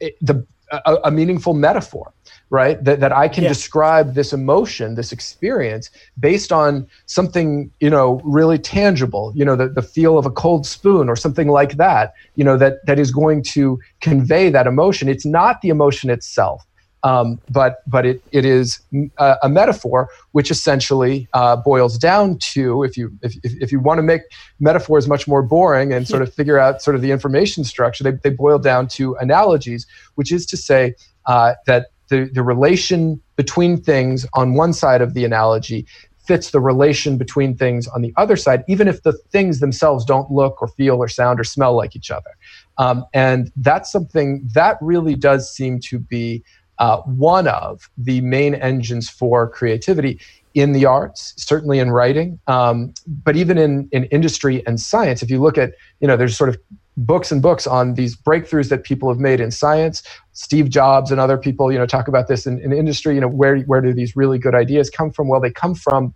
it, 0.00 0.16
the, 0.20 0.44
a, 0.72 0.96
a 1.04 1.10
meaningful 1.10 1.54
metaphor 1.54 2.12
right 2.50 2.82
that, 2.84 3.00
that 3.00 3.12
i 3.12 3.28
can 3.28 3.44
yeah. 3.44 3.48
describe 3.48 4.14
this 4.14 4.32
emotion 4.32 4.94
this 4.94 5.12
experience 5.12 5.90
based 6.18 6.52
on 6.52 6.86
something 7.06 7.70
you 7.80 7.90
know 7.90 8.20
really 8.24 8.58
tangible 8.58 9.32
you 9.34 9.44
know 9.44 9.56
the, 9.56 9.68
the 9.68 9.82
feel 9.82 10.18
of 10.18 10.26
a 10.26 10.30
cold 10.30 10.66
spoon 10.66 11.08
or 11.08 11.16
something 11.16 11.48
like 11.48 11.76
that 11.76 12.14
you 12.36 12.44
know 12.44 12.56
that 12.56 12.84
that 12.86 12.98
is 12.98 13.10
going 13.10 13.42
to 13.42 13.78
convey 14.00 14.50
that 14.50 14.66
emotion 14.66 15.08
it's 15.08 15.26
not 15.26 15.60
the 15.60 15.68
emotion 15.68 16.10
itself 16.10 16.66
um, 17.04 17.40
but 17.50 17.82
but 17.86 18.06
it, 18.06 18.22
it 18.32 18.44
is 18.44 18.80
a, 19.18 19.36
a 19.42 19.48
metaphor 19.48 20.08
which 20.32 20.50
essentially 20.50 21.28
uh, 21.32 21.56
boils 21.56 21.98
down 21.98 22.38
to 22.38 22.82
if 22.84 22.96
you 22.96 23.10
if, 23.22 23.34
if 23.42 23.72
you 23.72 23.80
want 23.80 23.98
to 23.98 24.02
make 24.02 24.22
metaphors 24.60 25.08
much 25.08 25.26
more 25.26 25.42
boring 25.42 25.92
and 25.92 26.06
sort 26.06 26.22
of 26.22 26.32
figure 26.42 26.58
out 26.58 26.82
sort 26.82 26.94
of 26.94 27.02
the 27.02 27.10
information 27.10 27.64
structure 27.64 28.04
they, 28.04 28.12
they 28.22 28.30
boil 28.30 28.58
down 28.58 28.86
to 28.86 29.14
analogies 29.16 29.86
which 30.14 30.32
is 30.32 30.46
to 30.46 30.56
say 30.56 30.94
uh, 31.26 31.54
that 31.66 31.88
the, 32.08 32.30
the 32.32 32.42
relation 32.42 33.20
between 33.36 33.80
things 33.80 34.26
on 34.34 34.54
one 34.54 34.72
side 34.72 35.00
of 35.00 35.14
the 35.14 35.24
analogy 35.24 35.86
fits 36.24 36.50
the 36.50 36.60
relation 36.60 37.16
between 37.16 37.56
things 37.56 37.88
on 37.88 38.02
the 38.02 38.12
other 38.16 38.36
side, 38.36 38.62
even 38.68 38.86
if 38.86 39.02
the 39.02 39.12
things 39.12 39.58
themselves 39.60 40.04
don't 40.04 40.30
look 40.30 40.62
or 40.62 40.68
feel 40.68 40.96
or 40.96 41.08
sound 41.08 41.40
or 41.40 41.44
smell 41.44 41.74
like 41.74 41.96
each 41.96 42.10
other. 42.10 42.30
Um, 42.78 43.04
and 43.12 43.50
that's 43.56 43.90
something 43.90 44.48
that 44.54 44.78
really 44.80 45.14
does 45.14 45.52
seem 45.52 45.80
to 45.80 45.98
be 45.98 46.44
uh, 46.82 46.98
one 47.02 47.46
of 47.46 47.88
the 47.96 48.20
main 48.20 48.54
engines 48.56 49.08
for 49.08 49.48
creativity 49.48 50.18
in 50.54 50.72
the 50.72 50.84
arts, 50.84 51.32
certainly 51.36 51.78
in 51.78 51.90
writing, 51.92 52.38
um, 52.48 52.92
but 53.06 53.36
even 53.36 53.56
in, 53.56 53.88
in 53.92 54.04
industry 54.06 54.66
and 54.66 54.80
science. 54.80 55.22
If 55.22 55.30
you 55.30 55.40
look 55.40 55.56
at, 55.56 55.74
you 56.00 56.08
know, 56.08 56.16
there's 56.16 56.36
sort 56.36 56.50
of 56.50 56.58
books 56.96 57.30
and 57.32 57.40
books 57.40 57.66
on 57.66 57.94
these 57.94 58.16
breakthroughs 58.16 58.68
that 58.68 58.82
people 58.82 59.08
have 59.08 59.20
made 59.20 59.40
in 59.40 59.50
science. 59.50 60.02
Steve 60.32 60.68
Jobs 60.68 61.12
and 61.12 61.20
other 61.20 61.38
people, 61.38 61.72
you 61.72 61.78
know, 61.78 61.86
talk 61.86 62.08
about 62.08 62.26
this 62.26 62.46
in, 62.46 62.58
in 62.58 62.72
industry. 62.72 63.14
You 63.14 63.20
know, 63.20 63.28
where 63.28 63.58
where 63.60 63.80
do 63.80 63.94
these 63.94 64.16
really 64.16 64.38
good 64.38 64.54
ideas 64.54 64.90
come 64.90 65.10
from? 65.12 65.28
Well, 65.28 65.40
they 65.40 65.52
come 65.52 65.74
from, 65.74 66.14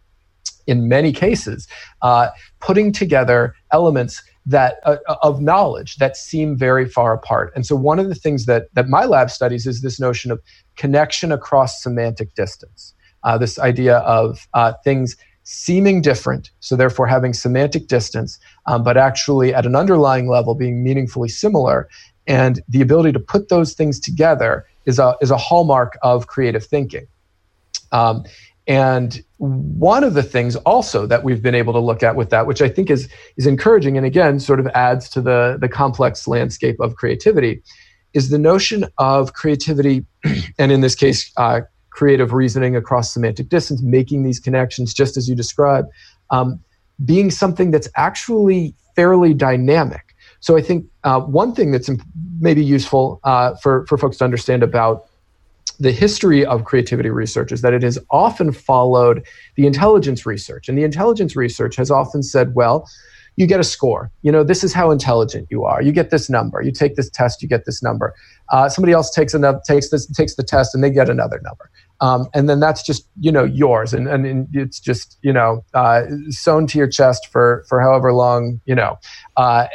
in 0.66 0.88
many 0.88 1.12
cases, 1.12 1.68
uh, 2.02 2.28
putting 2.60 2.92
together 2.92 3.54
elements 3.72 4.22
that 4.46 4.76
uh, 4.84 4.96
of 5.22 5.40
knowledge 5.40 5.96
that 5.96 6.16
seem 6.16 6.56
very 6.56 6.88
far 6.88 7.12
apart. 7.12 7.52
And 7.54 7.66
so, 7.66 7.74
one 7.74 7.98
of 7.98 8.08
the 8.08 8.14
things 8.14 8.46
that 8.46 8.68
that 8.74 8.88
my 8.88 9.04
lab 9.04 9.30
studies 9.30 9.66
is 9.66 9.82
this 9.82 9.98
notion 9.98 10.30
of 10.30 10.40
connection 10.76 11.32
across 11.32 11.82
semantic 11.82 12.34
distance. 12.34 12.94
Uh, 13.24 13.36
this 13.36 13.58
idea 13.58 13.98
of 13.98 14.46
uh, 14.54 14.72
things 14.84 15.16
seeming 15.42 16.00
different, 16.00 16.50
so 16.60 16.76
therefore 16.76 17.06
having 17.06 17.32
semantic 17.32 17.86
distance, 17.86 18.38
um, 18.66 18.82
but 18.82 18.96
actually 18.96 19.54
at 19.54 19.64
an 19.64 19.76
underlying 19.76 20.28
level 20.28 20.54
being 20.54 20.82
meaningfully 20.82 21.28
similar. 21.28 21.88
And 22.26 22.60
the 22.68 22.80
ability 22.80 23.12
to 23.12 23.20
put 23.20 23.48
those 23.48 23.72
things 23.72 24.00
together 24.00 24.66
is 24.86 24.98
a, 24.98 25.16
is 25.20 25.30
a 25.30 25.36
hallmark 25.36 25.98
of 26.02 26.26
creative 26.26 26.64
thinking. 26.64 27.06
Um, 27.92 28.24
and 28.66 29.22
one 29.38 30.02
of 30.02 30.14
the 30.14 30.22
things 30.22 30.56
also 30.56 31.06
that 31.06 31.22
we've 31.22 31.42
been 31.42 31.54
able 31.54 31.72
to 31.72 31.78
look 31.78 32.02
at 32.02 32.16
with 32.16 32.30
that, 32.30 32.46
which 32.46 32.60
I 32.60 32.68
think 32.68 32.90
is, 32.90 33.08
is 33.36 33.46
encouraging 33.46 33.96
and 33.96 34.04
again 34.04 34.40
sort 34.40 34.58
of 34.58 34.66
adds 34.68 35.08
to 35.10 35.20
the, 35.20 35.56
the 35.60 35.68
complex 35.68 36.26
landscape 36.26 36.80
of 36.80 36.96
creativity, 36.96 37.62
is 38.12 38.30
the 38.30 38.38
notion 38.38 38.86
of 38.98 39.34
creativity, 39.34 40.04
and 40.58 40.72
in 40.72 40.80
this 40.80 40.94
case, 40.94 41.30
uh, 41.36 41.60
creative 41.90 42.32
reasoning 42.32 42.74
across 42.74 43.12
semantic 43.12 43.48
distance, 43.48 43.82
making 43.82 44.22
these 44.22 44.40
connections, 44.40 44.92
just 44.92 45.16
as 45.16 45.28
you 45.28 45.34
described, 45.34 45.88
um, 46.30 46.60
being 47.04 47.30
something 47.30 47.70
that's 47.70 47.88
actually 47.96 48.74
fairly 48.96 49.32
dynamic. 49.32 50.14
So 50.40 50.56
I 50.56 50.62
think 50.62 50.86
uh, 51.04 51.20
one 51.20 51.54
thing 51.54 51.70
that's 51.70 51.90
maybe 52.40 52.64
useful 52.64 53.20
uh, 53.24 53.54
for, 53.56 53.86
for 53.86 53.96
folks 53.96 54.18
to 54.18 54.24
understand 54.24 54.62
about 54.62 55.06
the 55.78 55.92
history 55.92 56.44
of 56.44 56.64
creativity 56.64 57.10
research 57.10 57.52
is 57.52 57.62
that 57.62 57.74
it 57.74 57.82
has 57.82 57.98
often 58.10 58.52
followed 58.52 59.26
the 59.56 59.66
intelligence 59.66 60.26
research. 60.26 60.68
And 60.68 60.76
the 60.76 60.84
intelligence 60.84 61.36
research 61.36 61.76
has 61.76 61.90
often 61.90 62.22
said, 62.22 62.54
well, 62.54 62.88
you 63.36 63.46
get 63.46 63.60
a 63.60 63.64
score. 63.64 64.10
You 64.22 64.32
know, 64.32 64.42
this 64.42 64.64
is 64.64 64.72
how 64.72 64.90
intelligent 64.90 65.48
you 65.50 65.64
are. 65.64 65.82
You 65.82 65.92
get 65.92 66.10
this 66.10 66.28
number. 66.28 66.62
You 66.62 66.72
take 66.72 66.96
this 66.96 67.10
test, 67.10 67.42
you 67.42 67.48
get 67.48 67.66
this 67.66 67.82
number. 67.82 68.14
Uh, 68.50 68.68
somebody 68.68 68.92
else 68.92 69.10
takes 69.10 69.34
another 69.34 69.60
takes 69.66 69.90
this 69.90 70.06
takes 70.06 70.36
the 70.36 70.42
test, 70.42 70.74
and 70.74 70.82
they 70.82 70.90
get 70.90 71.10
another 71.10 71.40
number. 71.44 71.70
Um, 72.00 72.28
and 72.34 72.48
then 72.48 72.60
that's 72.60 72.82
just 72.82 73.06
you 73.20 73.30
know 73.30 73.44
yours, 73.44 73.92
and, 73.92 74.08
and 74.08 74.48
it's 74.52 74.80
just 74.80 75.18
you 75.22 75.32
know 75.32 75.64
uh, 75.74 76.04
sewn 76.30 76.66
to 76.68 76.78
your 76.78 76.88
chest 76.88 77.28
for 77.30 77.64
for 77.68 77.80
however 77.80 78.12
long 78.12 78.60
you 78.64 78.74
know 78.74 78.98
uh, 79.36 79.66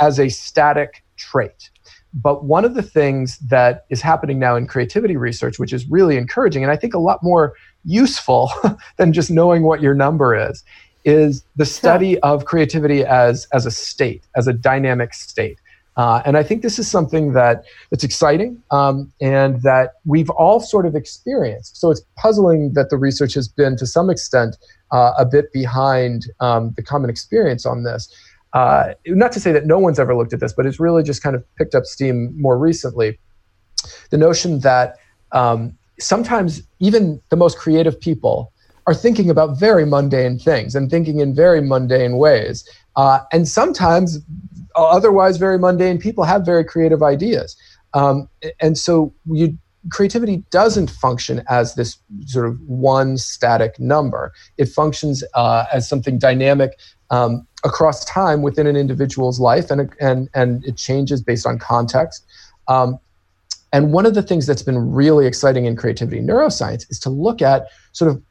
as 0.00 0.18
a 0.18 0.28
static 0.28 1.04
trait. 1.16 1.70
But 2.12 2.44
one 2.44 2.64
of 2.64 2.74
the 2.74 2.82
things 2.82 3.38
that 3.38 3.84
is 3.88 4.00
happening 4.00 4.38
now 4.38 4.56
in 4.56 4.66
creativity 4.66 5.16
research, 5.16 5.58
which 5.58 5.72
is 5.72 5.88
really 5.88 6.16
encouraging, 6.16 6.62
and 6.62 6.72
I 6.72 6.76
think 6.76 6.94
a 6.94 6.98
lot 6.98 7.22
more 7.22 7.54
useful 7.84 8.50
than 8.96 9.12
just 9.12 9.30
knowing 9.30 9.62
what 9.62 9.80
your 9.80 9.94
number 9.94 10.34
is, 10.34 10.64
is 11.04 11.44
the 11.56 11.64
study 11.64 12.18
of 12.20 12.44
creativity 12.44 13.04
as 13.04 13.46
as 13.52 13.64
a 13.64 13.70
state, 13.70 14.24
as 14.36 14.46
a 14.46 14.52
dynamic 14.52 15.14
state. 15.14 15.58
Uh, 15.96 16.22
and 16.24 16.36
I 16.36 16.42
think 16.42 16.62
this 16.62 16.78
is 16.78 16.90
something 16.90 17.32
that 17.32 17.64
that's 17.90 18.04
exciting 18.04 18.62
um, 18.70 19.12
and 19.20 19.60
that 19.62 19.94
we've 20.04 20.30
all 20.30 20.60
sort 20.60 20.86
of 20.86 20.94
experienced. 20.94 21.76
So 21.76 21.90
it's 21.90 22.02
puzzling 22.16 22.72
that 22.74 22.90
the 22.90 22.96
research 22.96 23.34
has 23.34 23.48
been, 23.48 23.76
to 23.76 23.86
some 23.86 24.08
extent, 24.08 24.56
uh, 24.92 25.12
a 25.18 25.24
bit 25.24 25.52
behind 25.52 26.26
um, 26.40 26.72
the 26.76 26.82
common 26.82 27.10
experience 27.10 27.66
on 27.66 27.82
this. 27.82 28.12
Uh, 28.52 28.94
not 29.06 29.32
to 29.32 29.40
say 29.40 29.52
that 29.52 29.66
no 29.66 29.78
one's 29.78 29.98
ever 29.98 30.14
looked 30.14 30.32
at 30.32 30.40
this, 30.40 30.52
but 30.52 30.66
it's 30.66 30.80
really 30.80 31.02
just 31.02 31.22
kind 31.22 31.36
of 31.36 31.44
picked 31.56 31.74
up 31.74 31.84
steam 31.84 32.34
more 32.40 32.58
recently. 32.58 33.18
The 34.10 34.18
notion 34.18 34.60
that 34.60 34.96
um, 35.32 35.76
sometimes 35.98 36.62
even 36.80 37.20
the 37.30 37.36
most 37.36 37.58
creative 37.58 38.00
people 38.00 38.52
are 38.86 38.94
thinking 38.94 39.30
about 39.30 39.58
very 39.58 39.86
mundane 39.86 40.38
things 40.38 40.74
and 40.74 40.90
thinking 40.90 41.20
in 41.20 41.34
very 41.34 41.60
mundane 41.60 42.16
ways. 42.16 42.68
Uh, 42.96 43.20
and 43.32 43.46
sometimes 43.46 44.18
otherwise 44.74 45.36
very 45.36 45.58
mundane 45.58 45.98
people 45.98 46.24
have 46.24 46.44
very 46.44 46.64
creative 46.64 47.02
ideas. 47.02 47.56
Um, 47.94 48.28
and 48.60 48.76
so 48.76 49.12
you, 49.26 49.56
creativity 49.90 50.44
doesn't 50.50 50.90
function 50.90 51.42
as 51.48 51.74
this 51.74 51.98
sort 52.26 52.46
of 52.46 52.60
one 52.62 53.16
static 53.16 53.78
number. 53.78 54.32
It 54.58 54.66
functions 54.66 55.22
uh, 55.34 55.66
as 55.72 55.88
something 55.88 56.18
dynamic 56.18 56.78
um, 57.10 57.46
across 57.64 58.04
time 58.04 58.42
within 58.42 58.66
an 58.66 58.76
individual's 58.76 59.40
life, 59.40 59.70
and, 59.70 59.92
and, 60.00 60.28
and 60.34 60.64
it 60.64 60.76
changes 60.76 61.22
based 61.22 61.46
on 61.46 61.58
context. 61.58 62.24
Um, 62.68 62.98
and 63.72 63.92
one 63.92 64.06
of 64.06 64.14
the 64.14 64.22
things 64.22 64.46
that's 64.46 64.62
been 64.62 64.92
really 64.92 65.26
exciting 65.26 65.64
in 65.66 65.76
creativity 65.76 66.20
neuroscience 66.20 66.90
is 66.90 66.98
to 67.00 67.10
look 67.10 67.40
at 67.42 67.68
sort 67.92 68.10
of 68.10 68.22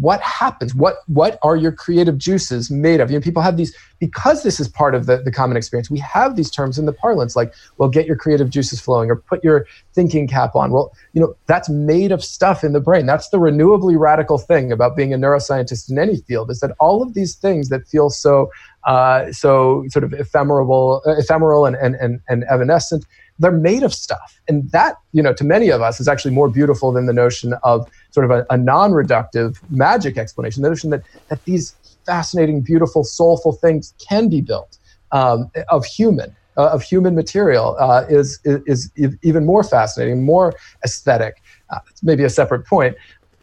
what 0.00 0.20
happens? 0.20 0.74
What 0.74 0.96
what 1.06 1.38
are 1.42 1.54
your 1.54 1.70
creative 1.70 2.18
juices 2.18 2.70
made 2.70 3.00
of? 3.00 3.10
You 3.10 3.18
know 3.18 3.22
people 3.22 3.42
have 3.42 3.56
these 3.56 3.74
because 4.00 4.42
this 4.42 4.58
is 4.58 4.66
part 4.66 4.96
of 4.96 5.06
the, 5.06 5.18
the 5.18 5.30
common 5.30 5.56
experience 5.56 5.88
we 5.88 6.00
have 6.00 6.34
these 6.34 6.50
terms 6.50 6.76
in 6.76 6.86
the 6.86 6.92
parlance 6.92 7.36
like 7.36 7.54
well 7.78 7.88
get 7.88 8.04
your 8.04 8.16
creative 8.16 8.50
juices 8.50 8.80
flowing 8.80 9.10
or 9.10 9.16
put 9.16 9.44
your 9.44 9.66
thinking 9.92 10.26
cap 10.26 10.56
on. 10.56 10.72
Well 10.72 10.92
you 11.12 11.20
know 11.20 11.36
that's 11.46 11.68
made 11.68 12.10
of 12.10 12.24
stuff 12.24 12.64
in 12.64 12.72
the 12.72 12.80
brain. 12.80 13.06
That's 13.06 13.28
the 13.28 13.38
renewably 13.38 13.96
radical 13.98 14.38
thing 14.38 14.72
about 14.72 14.96
being 14.96 15.14
a 15.14 15.18
neuroscientist 15.18 15.88
in 15.88 15.98
any 15.98 16.16
field 16.16 16.50
is 16.50 16.58
that 16.58 16.72
all 16.80 17.00
of 17.00 17.14
these 17.14 17.36
things 17.36 17.68
that 17.68 17.86
feel 17.86 18.10
so 18.10 18.50
uh, 18.86 19.32
so 19.32 19.84
sort 19.88 20.04
of 20.04 20.12
ephemeral 20.12 21.00
ephemeral 21.06 21.64
and, 21.64 21.76
and, 21.76 21.94
and, 21.94 22.20
and 22.28 22.44
evanescent 22.50 23.06
they're 23.38 23.52
made 23.52 23.82
of 23.82 23.92
stuff. 23.92 24.40
And 24.48 24.70
that 24.70 24.96
you 25.12 25.22
know 25.22 25.32
to 25.34 25.44
many 25.44 25.70
of 25.70 25.80
us 25.80 26.00
is 26.00 26.08
actually 26.08 26.34
more 26.34 26.48
beautiful 26.48 26.92
than 26.92 27.06
the 27.06 27.12
notion 27.12 27.54
of 27.62 27.88
sort 28.14 28.24
of 28.28 28.30
a, 28.30 28.46
a 28.50 28.56
non-reductive 28.56 29.50
magic 29.70 30.16
explanation, 30.22 30.62
the 30.62 30.68
notion 30.68 30.90
that 30.90 31.02
that 31.28 31.40
these 31.44 31.74
fascinating, 32.06 32.60
beautiful, 32.60 33.02
soulful 33.02 33.52
things 33.64 33.94
can 34.08 34.28
be 34.28 34.40
built 34.40 34.78
um, 35.12 35.50
of 35.68 35.84
human. 35.84 36.30
Uh, 36.56 36.70
of 36.76 36.80
human 36.82 37.16
material 37.16 37.76
uh, 37.80 38.04
is, 38.08 38.38
is, 38.44 38.88
is 38.94 39.16
even 39.24 39.44
more 39.44 39.64
fascinating, 39.64 40.22
more 40.22 40.54
aesthetic. 40.84 41.42
Uh, 41.70 41.80
maybe 42.04 42.22
a 42.22 42.30
separate 42.30 42.64
point, 42.64 42.94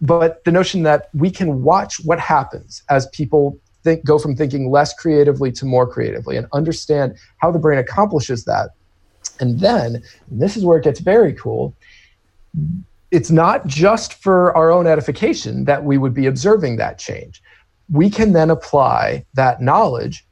but 0.02 0.42
the 0.46 0.52
notion 0.52 0.84
that 0.84 1.10
we 1.14 1.30
can 1.30 1.62
watch 1.62 1.94
what 2.06 2.20
happens 2.20 2.84
as 2.90 3.08
people 3.08 3.58
think, 3.84 4.06
go 4.06 4.18
from 4.18 4.34
thinking 4.36 4.72
less 4.72 4.94
creatively 4.94 5.52
to 5.52 5.66
more 5.66 5.86
creatively 5.86 6.38
and 6.38 6.48
understand 6.54 7.18
how 7.38 7.52
the 7.52 7.60
brain 7.60 7.80
accomplishes 7.80 8.46
that. 8.46 8.70
And 9.42 9.60
then, 9.60 10.02
and 10.30 10.42
this 10.42 10.56
is 10.56 10.64
where 10.64 10.78
it 10.78 10.86
gets 10.86 11.02
very 11.02 11.34
cool, 11.34 11.76
it's 13.12 13.30
not 13.30 13.68
just 13.68 14.14
for 14.14 14.56
our 14.56 14.72
own 14.72 14.88
edification 14.88 15.66
that 15.66 15.84
we 15.84 15.98
would 15.98 16.14
be 16.14 16.26
observing 16.26 16.78
that 16.78 16.98
change. 16.98 17.44
We 17.90 18.10
can 18.10 18.32
then 18.32 18.50
apply 18.50 19.26
that 19.34 19.62
knowledge 19.62 20.26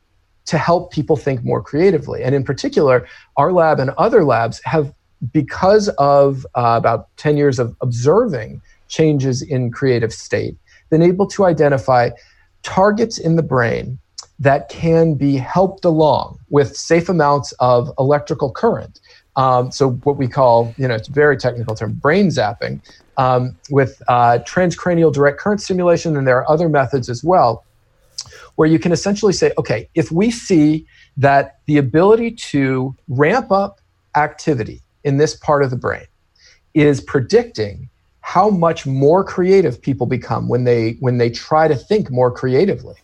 to 0.46 0.58
help 0.58 0.92
people 0.92 1.18
think 1.18 1.44
more 1.44 1.62
creatively. 1.62 2.24
And 2.24 2.34
in 2.34 2.44
particular, 2.44 3.08
our 3.38 3.52
lab 3.52 3.80
and 3.80 3.92
other 3.92 4.24
labs 4.24 4.62
have, 4.64 4.94
because 5.34 5.90
of 5.98 6.46
uh, 6.56 6.76
about 6.78 7.16
10 7.18 7.38
years 7.38 7.60
of 7.60 7.76
observing 7.82 8.62
changes 8.88 9.42
in 9.42 9.72
creative 9.72 10.14
state, 10.14 10.58
been 10.90 11.04
able 11.04 11.28
to 11.28 11.46
identify 11.46 12.10
targets 12.64 13.18
in 13.18 13.36
the 13.36 13.44
brain 13.44 14.00
that 14.40 14.70
can 14.70 15.16
be 15.16 15.36
helped 15.36 15.84
along 15.84 16.40
with 16.50 16.76
safe 16.76 17.10
amounts 17.10 17.52
of 17.60 17.92
electrical 18.00 18.52
current 18.52 19.02
um, 19.40 19.72
so 19.72 19.92
what 20.04 20.18
we 20.18 20.28
call, 20.28 20.76
you 20.78 20.86
know, 20.86 20.96
it's 20.96 21.08
a 21.08 21.14
very 21.14 21.38
technical 21.38 21.74
term, 21.74 21.94
brain 21.94 22.28
zapping, 22.28 22.82
um, 23.16 23.56
with 23.70 24.02
uh, 24.10 24.40
transcranial 24.40 25.14
direct 25.14 25.40
current 25.40 25.62
stimulation, 25.62 26.18
and 26.18 26.28
there 26.28 26.38
are 26.38 26.52
other 26.52 26.68
methods 26.68 27.10
as 27.10 27.24
well, 27.24 27.64
where 28.56 28.68
you 28.68 28.78
can 28.78 28.92
essentially 28.92 29.32
say, 29.32 29.54
okay, 29.58 29.88
if 29.96 30.12
we 30.12 30.30
see 30.30 30.86
that 31.16 31.62
the 31.68 31.78
ability 31.78 32.32
to 32.32 32.94
ramp 33.08 33.50
up 33.50 33.80
activity 34.18 34.82
in 35.06 35.16
this 35.16 35.38
part 35.38 35.64
of 35.64 35.70
the 35.70 35.78
brain 35.78 36.06
is 36.74 37.00
predicting 37.00 37.90
how 38.20 38.50
much 38.50 38.86
more 38.86 39.24
creative 39.24 39.82
people 39.82 40.06
become 40.06 40.50
when 40.50 40.66
they 40.66 40.98
when 41.00 41.18
they 41.18 41.30
try 41.30 41.68
to 41.68 41.76
think 41.76 42.12
more 42.12 42.32
creatively 42.32 42.96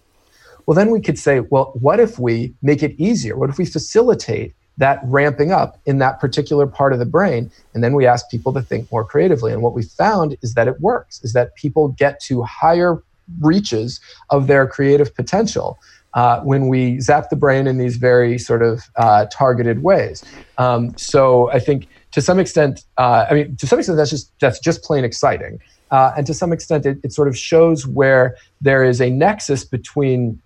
well 0.66 0.76
then 0.76 0.90
we 0.92 1.00
could 1.00 1.18
say 1.18 1.40
well 1.40 1.72
what 1.76 2.00
if 2.00 2.20
we 2.20 2.54
make 2.62 2.84
it 2.84 2.94
easier? 3.00 3.38
What 3.38 3.50
if 3.50 3.58
we 3.58 3.66
facilitate 3.66 4.54
that 4.78 5.00
ramping 5.04 5.52
up 5.52 5.80
in 5.86 6.00
that 6.00 6.20
particular 6.20 6.68
part 6.68 6.94
of 6.94 7.00
the 7.00 7.06
brain. 7.06 7.52
And 7.74 7.84
then 7.84 7.94
we 7.94 8.06
ask 8.06 8.30
people 8.30 8.54
to 8.54 8.62
think 8.62 8.92
more 8.92 9.06
creatively. 9.06 9.54
And 9.54 9.62
what 9.62 9.74
we 9.74 9.84
found 9.84 10.38
is 10.42 10.54
that 10.56 10.68
it 10.68 10.80
works 10.82 11.24
is 11.24 11.34
that 11.34 11.56
people 11.56 11.90
get 11.90 12.20
to 12.22 12.44
higher 12.44 13.02
reaches 13.42 14.00
of 14.30 14.48
their 14.48 14.68
creative 14.68 15.16
potential 15.16 15.80
uh, 16.14 16.40
when 16.42 16.68
we 16.68 17.00
zap 17.00 17.30
the 17.30 17.36
brain 17.36 17.68
in 17.68 17.78
these 17.78 17.98
very 17.98 18.38
sort 18.38 18.62
of 18.62 18.84
uh, 18.96 19.26
targeted 19.32 19.84
ways. 19.84 20.24
Um, 20.58 20.96
so 20.98 21.52
i 21.52 21.60
think 21.60 21.88
to 22.12 22.22
some 22.22 22.40
extent 22.40 22.86
uh, 22.98 23.26
i 23.30 23.34
mean 23.34 23.56
to 23.58 23.68
some 23.68 23.80
extent 23.80 23.98
that's 23.98 24.12
just 24.12 24.32
that's 24.40 24.60
just 24.60 24.84
plain 24.84 25.04
exciting. 25.04 25.60
Uh, 25.92 26.12
and 26.18 26.26
to 26.26 26.34
some 26.34 26.52
extent 26.52 26.86
it, 26.86 26.98
it 27.04 27.14
sort 27.14 27.28
of 27.28 27.38
shows 27.38 27.86
where 27.86 28.36
there 28.60 28.84
is 28.84 29.00
a 29.02 29.10
nexus 29.10 29.64
between 29.64 30.42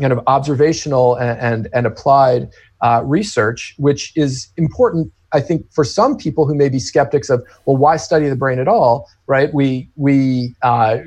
kind 0.00 0.12
of 0.12 0.20
observational 0.26 1.16
and, 1.16 1.40
and, 1.40 1.68
and 1.72 1.86
applied 1.86 2.48
uh, 2.80 3.02
research, 3.04 3.74
which 3.78 4.12
is 4.16 4.48
important, 4.56 5.12
I 5.32 5.40
think, 5.40 5.70
for 5.72 5.84
some 5.84 6.16
people 6.16 6.46
who 6.46 6.54
may 6.54 6.68
be 6.68 6.78
skeptics 6.78 7.30
of, 7.30 7.46
well, 7.66 7.76
why 7.76 7.96
study 7.96 8.28
the 8.28 8.36
brain 8.36 8.58
at 8.58 8.68
all, 8.68 9.08
right? 9.26 9.52
We, 9.52 9.88
we, 9.96 10.54
uh, 10.62 10.98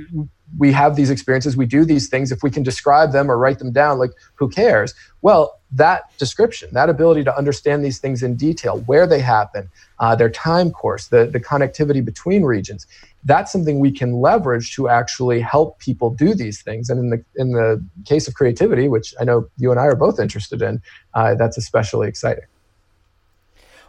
we 0.58 0.72
have 0.72 0.95
these 0.95 1.10
experiences, 1.10 1.56
we 1.56 1.66
do 1.66 1.86
these 1.86 2.10
things. 2.10 2.32
If 2.32 2.43
we 2.43 2.49
can 2.49 2.64
describe 2.64 3.12
them 3.12 3.32
or 3.32 3.38
write 3.38 3.60
them 3.60 3.72
down, 3.72 3.99
like, 3.99 4.12
who 4.36 4.49
cares? 4.49 4.93
Well, 5.22 5.60
that 5.72 6.18
description, 6.18 6.70
that 6.74 6.89
ability 6.89 7.24
to 7.24 7.38
understand 7.38 7.86
these 7.86 7.99
things 7.99 8.24
in 8.24 8.36
detail, 8.36 8.80
where 8.82 9.08
they 9.08 9.20
happen, 9.20 9.70
uh, 9.99 10.16
their 10.16 10.30
time 10.30 10.72
course, 10.72 11.08
the, 11.08 11.26
the 11.26 11.39
connectivity 11.39 12.04
between 12.04 12.43
regions, 12.43 12.88
that's 13.24 13.52
something 13.52 13.80
we 13.80 13.91
can 13.91 14.14
leverage 14.14 14.76
to 14.76 14.89
actually 14.89 15.39
help 15.39 15.80
people 15.80 16.10
do 16.10 16.34
these 16.34 16.62
things. 16.62 16.89
And 16.89 16.99
in 16.99 17.10
the 17.12 17.24
in 17.36 17.52
the 17.52 17.84
case 18.06 18.28
of 18.28 18.34
creativity, 18.34 18.89
which 18.89 19.14
I 19.20 19.24
know 19.24 19.47
you 19.58 19.72
and 19.72 19.80
I 19.80 19.84
are 19.84 19.95
both 19.95 20.20
interested 20.20 20.62
in, 20.62 20.82
uh, 21.14 21.36
that's 21.36 21.58
especially 21.58 22.08
exciting. 22.08 22.45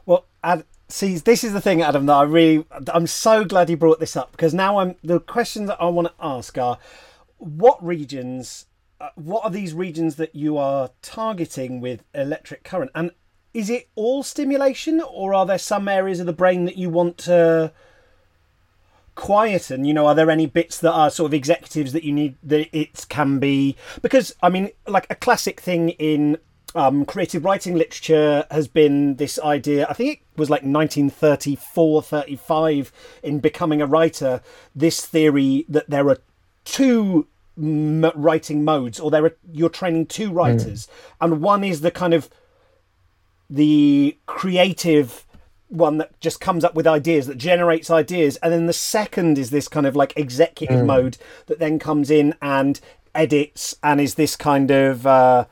Well, 0.05 0.27
Ad, 0.45 0.65
see, 0.93 1.17
this 1.17 1.43
is 1.45 1.53
the 1.53 1.61
thing, 1.61 1.83
Adam. 1.83 2.07
That 2.07 2.15
I 2.15 2.23
really, 2.23 2.65
I'm 2.93 3.07
so 3.07 3.45
glad 3.45 3.71
you 3.71 3.77
brought 3.77 4.01
this 4.01 4.17
up 4.17 4.33
because 4.33 4.55
now 4.55 4.79
I'm 4.79 4.97
the 5.03 5.21
questions 5.21 5.69
that 5.69 5.81
I 5.81 5.87
want 5.87 6.09
to 6.09 6.15
ask 6.21 6.57
are, 6.59 6.79
what 7.39 7.85
regions, 7.85 8.67
uh, 9.01 9.09
what 9.17 9.45
are 9.45 9.51
these 9.51 9.75
regions 9.75 10.17
that 10.17 10.35
you 10.35 10.59
are 10.59 10.91
targeting 11.01 11.81
with 11.81 12.05
electric 12.15 12.63
current, 12.65 12.91
and 12.95 13.11
is 13.55 13.69
it 13.69 13.89
all 13.95 14.23
stimulation, 14.23 15.01
or 15.01 15.35
are 15.35 15.47
there 15.47 15.59
some 15.59 15.89
areas 15.89 16.21
of 16.21 16.27
the 16.27 16.33
brain 16.33 16.65
that 16.67 16.77
you 16.77 16.91
want 16.91 17.19
to 17.19 17.73
quieten 19.15 19.85
you 19.85 19.93
know 19.93 20.07
are 20.07 20.15
there 20.15 20.31
any 20.31 20.47
bits 20.47 20.79
that 20.79 20.91
are 20.91 21.11
sort 21.11 21.29
of 21.29 21.35
executives 21.35 21.93
that 21.93 22.03
you 22.03 22.13
need 22.13 22.35
that 22.43 22.75
it 22.75 23.05
can 23.11 23.39
be 23.39 23.77
because 24.01 24.35
i 24.43 24.49
mean 24.49 24.71
like 24.87 25.07
a 25.11 25.15
classic 25.15 25.61
thing 25.61 25.91
in 25.91 26.39
um, 26.75 27.05
creative 27.05 27.45
writing 27.45 27.75
literature 27.75 28.47
has 28.51 28.69
been 28.69 29.17
this 29.17 29.39
idea 29.41 29.87
i 29.89 29.93
think 29.93 30.21
it 30.21 30.39
was 30.39 30.51
like 30.51 30.63
1934 30.63 32.03
35 32.03 32.93
in 33.23 33.41
becoming 33.41 33.83
a 33.83 33.87
writer 33.87 34.41
this 34.75 35.05
theory 35.05 35.65
that 35.69 35.89
there 35.89 36.09
are 36.09 36.19
two 36.65 37.27
m- 37.59 38.11
writing 38.15 38.65
modes 38.65 38.99
or 39.01 39.11
there 39.11 39.25
are 39.25 39.37
you're 39.53 39.69
training 39.69 40.07
two 40.07 40.29
hmm. 40.29 40.35
writers 40.35 40.87
mm. 40.87 40.91
and 41.21 41.43
one 41.43 41.65
is 41.65 41.81
the 41.81 41.91
kind 41.91 42.15
of 42.15 42.31
the 43.51 44.17
creative 44.27 45.27
one 45.69 45.99
that 45.99 46.19
just 46.21 46.41
comes 46.41 46.65
up 46.65 46.75
with 46.75 46.87
ideas 46.87 47.27
that 47.27 47.39
generates 47.39 47.91
ideas 47.91 48.37
and 48.37 48.53
then 48.53 48.67
the 48.67 48.73
second 48.73 49.39
is 49.39 49.51
this 49.51 49.69
kind 49.69 49.87
of 49.87 49.97
like 49.97 50.13
executive 50.17 50.81
mm. 50.81 50.87
mode 50.87 51.19
that 51.47 51.59
then 51.59 51.79
comes 51.79 52.11
in 52.11 52.35
and 52.41 52.81
edits 53.15 53.77
and 53.83 54.01
is 54.01 54.15
this 54.15 54.37
kind 54.37 54.71
of 54.71 55.07
uh, 55.07 55.45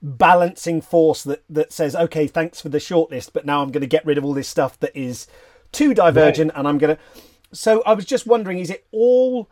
balancing 0.00 0.80
force 0.80 1.24
that 1.24 1.42
that 1.48 1.72
says 1.72 1.96
okay 1.96 2.26
thanks 2.26 2.60
for 2.60 2.68
the 2.68 2.78
shortlist 2.78 3.32
but 3.32 3.44
now 3.44 3.62
i'm 3.62 3.72
going 3.72 3.80
to 3.80 3.86
get 3.86 4.06
rid 4.06 4.16
of 4.16 4.24
all 4.24 4.32
this 4.32 4.48
stuff 4.48 4.78
that 4.78 4.96
is 4.96 5.26
too 5.72 5.92
divergent 5.92 6.52
right. 6.52 6.58
and 6.58 6.68
i'm 6.68 6.78
going 6.78 6.94
to 6.94 7.02
so 7.52 7.82
i 7.84 7.92
was 7.92 8.04
just 8.04 8.26
wondering 8.26 8.58
is 8.58 8.70
it 8.70 8.86
all 8.92 9.50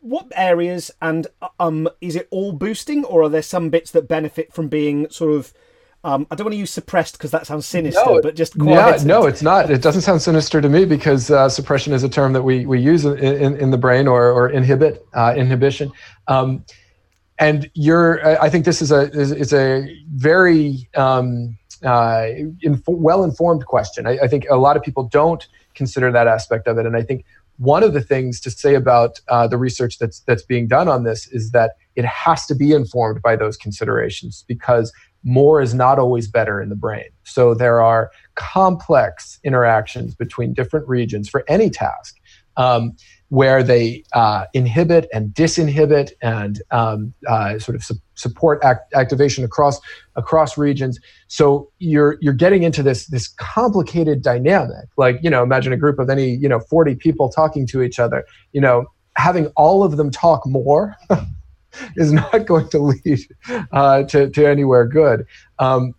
what 0.00 0.26
areas 0.36 0.92
and 1.02 1.26
um 1.58 1.88
is 2.00 2.14
it 2.14 2.28
all 2.30 2.52
boosting 2.52 3.04
or 3.04 3.22
are 3.22 3.28
there 3.28 3.42
some 3.42 3.70
bits 3.70 3.90
that 3.90 4.06
benefit 4.06 4.52
from 4.52 4.68
being 4.68 5.10
sort 5.10 5.32
of 5.32 5.52
um, 6.04 6.28
I 6.30 6.36
don't 6.36 6.44
want 6.44 6.52
to 6.52 6.58
use 6.58 6.70
suppressed 6.70 7.18
because 7.18 7.32
that 7.32 7.46
sounds 7.46 7.66
sinister, 7.66 8.00
no, 8.06 8.22
but 8.22 8.36
just 8.36 8.54
Yeah, 8.56 8.96
no, 9.04 9.26
it's 9.26 9.42
not. 9.42 9.68
It 9.68 9.82
doesn't 9.82 10.02
sound 10.02 10.22
sinister 10.22 10.60
to 10.60 10.68
me 10.68 10.84
because 10.84 11.28
uh, 11.30 11.48
suppression 11.48 11.92
is 11.92 12.04
a 12.04 12.08
term 12.08 12.32
that 12.34 12.42
we, 12.42 12.66
we 12.66 12.80
use 12.80 13.04
in, 13.04 13.18
in, 13.18 13.56
in 13.56 13.70
the 13.72 13.78
brain 13.78 14.06
or, 14.06 14.30
or 14.30 14.48
inhibit, 14.48 15.04
uh, 15.12 15.34
inhibition. 15.36 15.90
Um, 16.28 16.64
and 17.38 17.70
you're, 17.74 18.40
I 18.42 18.50
think 18.50 18.64
this 18.64 18.82
is 18.82 18.90
a, 18.90 19.10
is, 19.12 19.32
is 19.32 19.52
a 19.52 19.88
very 20.14 20.88
um, 20.96 21.56
uh, 21.84 22.26
inf- 22.62 22.82
well 22.86 23.22
informed 23.22 23.66
question. 23.66 24.06
I, 24.06 24.18
I, 24.24 24.28
think 24.28 24.46
a 24.50 24.56
lot 24.56 24.76
of 24.76 24.82
people 24.82 25.04
don't 25.04 25.46
consider 25.74 26.10
that 26.10 26.26
aspect 26.26 26.66
of 26.66 26.78
it. 26.78 26.86
And 26.86 26.96
I 26.96 27.02
think 27.02 27.24
one 27.58 27.82
of 27.82 27.92
the 27.92 28.00
things 28.00 28.40
to 28.40 28.50
say 28.50 28.74
about 28.74 29.20
uh, 29.28 29.46
the 29.46 29.56
research 29.56 29.98
that's, 29.98 30.20
that's 30.20 30.42
being 30.42 30.66
done 30.66 30.88
on 30.88 31.04
this 31.04 31.28
is 31.28 31.52
that 31.52 31.72
it 31.94 32.04
has 32.04 32.46
to 32.46 32.54
be 32.54 32.72
informed 32.72 33.22
by 33.22 33.36
those 33.36 33.56
considerations 33.56 34.44
because 34.48 34.92
more 35.24 35.60
is 35.60 35.74
not 35.74 35.98
always 35.98 36.28
better 36.28 36.60
in 36.60 36.68
the 36.68 36.76
brain. 36.76 37.08
So 37.24 37.54
there 37.54 37.80
are 37.80 38.10
complex 38.34 39.38
interactions 39.44 40.14
between 40.14 40.54
different 40.54 40.88
regions 40.88 41.28
for 41.28 41.44
any 41.48 41.70
task 41.70 42.16
um, 42.56 42.96
where 43.30 43.62
they 43.62 44.04
uh, 44.14 44.46
inhibit 44.54 45.08
and 45.12 45.34
disinhibit 45.34 46.12
and 46.22 46.62
um, 46.70 47.12
uh, 47.26 47.58
sort 47.58 47.76
of 47.76 47.84
su- 47.84 47.94
support 48.14 48.58
act- 48.64 48.92
activation 48.94 49.44
across 49.44 49.80
across 50.16 50.56
regions. 50.56 50.98
So 51.26 51.70
you're 51.78 52.16
you're 52.20 52.32
getting 52.34 52.62
into 52.62 52.82
this 52.82 53.06
this 53.06 53.28
complicated 53.28 54.22
dynamic. 54.22 54.88
Like 54.96 55.18
you 55.22 55.30
know, 55.30 55.42
imagine 55.42 55.72
a 55.72 55.76
group 55.76 55.98
of 55.98 56.08
any 56.08 56.30
you 56.30 56.48
know 56.48 56.60
40 56.60 56.94
people 56.94 57.28
talking 57.28 57.66
to 57.68 57.82
each 57.82 57.98
other. 57.98 58.24
You 58.52 58.60
know, 58.60 58.86
having 59.16 59.46
all 59.56 59.84
of 59.84 59.96
them 59.96 60.10
talk 60.10 60.46
more 60.46 60.96
is 61.96 62.12
not 62.12 62.46
going 62.46 62.68
to 62.70 62.78
lead 62.78 63.18
uh, 63.72 64.04
to, 64.04 64.30
to 64.30 64.46
anywhere 64.46 64.86
good. 64.86 65.26
Um, 65.58 65.94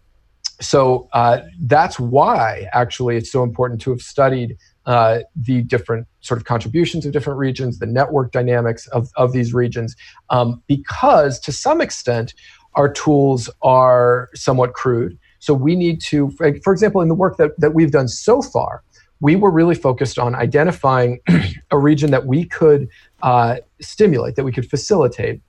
so 0.61 1.07
uh, 1.13 1.41
that's 1.61 1.99
why 1.99 2.67
actually 2.73 3.17
it's 3.17 3.31
so 3.31 3.43
important 3.43 3.79
to 3.81 3.91
have 3.91 4.01
studied 4.01 4.57
uh, 4.89 5.19
the 5.35 5.61
different 5.61 6.07
sort 6.21 6.39
of 6.39 6.45
contributions 6.45 7.05
of 7.05 7.13
different 7.13 7.37
regions, 7.37 7.77
the 7.77 7.85
network 7.85 8.31
dynamics 8.31 8.87
of, 8.87 9.11
of 9.17 9.33
these 9.33 9.53
regions, 9.53 9.95
um, 10.31 10.63
because 10.65 11.39
to 11.39 11.51
some 11.51 11.79
extent 11.79 12.33
our 12.73 12.91
tools 12.91 13.51
are 13.61 14.29
somewhat 14.33 14.73
crude. 14.73 15.15
So 15.37 15.53
we 15.53 15.75
need 15.75 16.01
to, 16.01 16.31
for 16.31 16.73
example, 16.73 17.01
in 17.01 17.07
the 17.07 17.13
work 17.13 17.37
that, 17.37 17.51
that 17.59 17.75
we've 17.75 17.91
done 17.91 18.07
so 18.07 18.41
far, 18.41 18.81
we 19.19 19.35
were 19.35 19.51
really 19.51 19.75
focused 19.75 20.17
on 20.17 20.33
identifying 20.33 21.19
a 21.71 21.77
region 21.77 22.09
that 22.09 22.25
we 22.25 22.45
could 22.45 22.89
uh, 23.21 23.57
stimulate, 23.79 24.37
that 24.37 24.43
we 24.43 24.51
could 24.51 24.67
facilitate, 24.67 25.39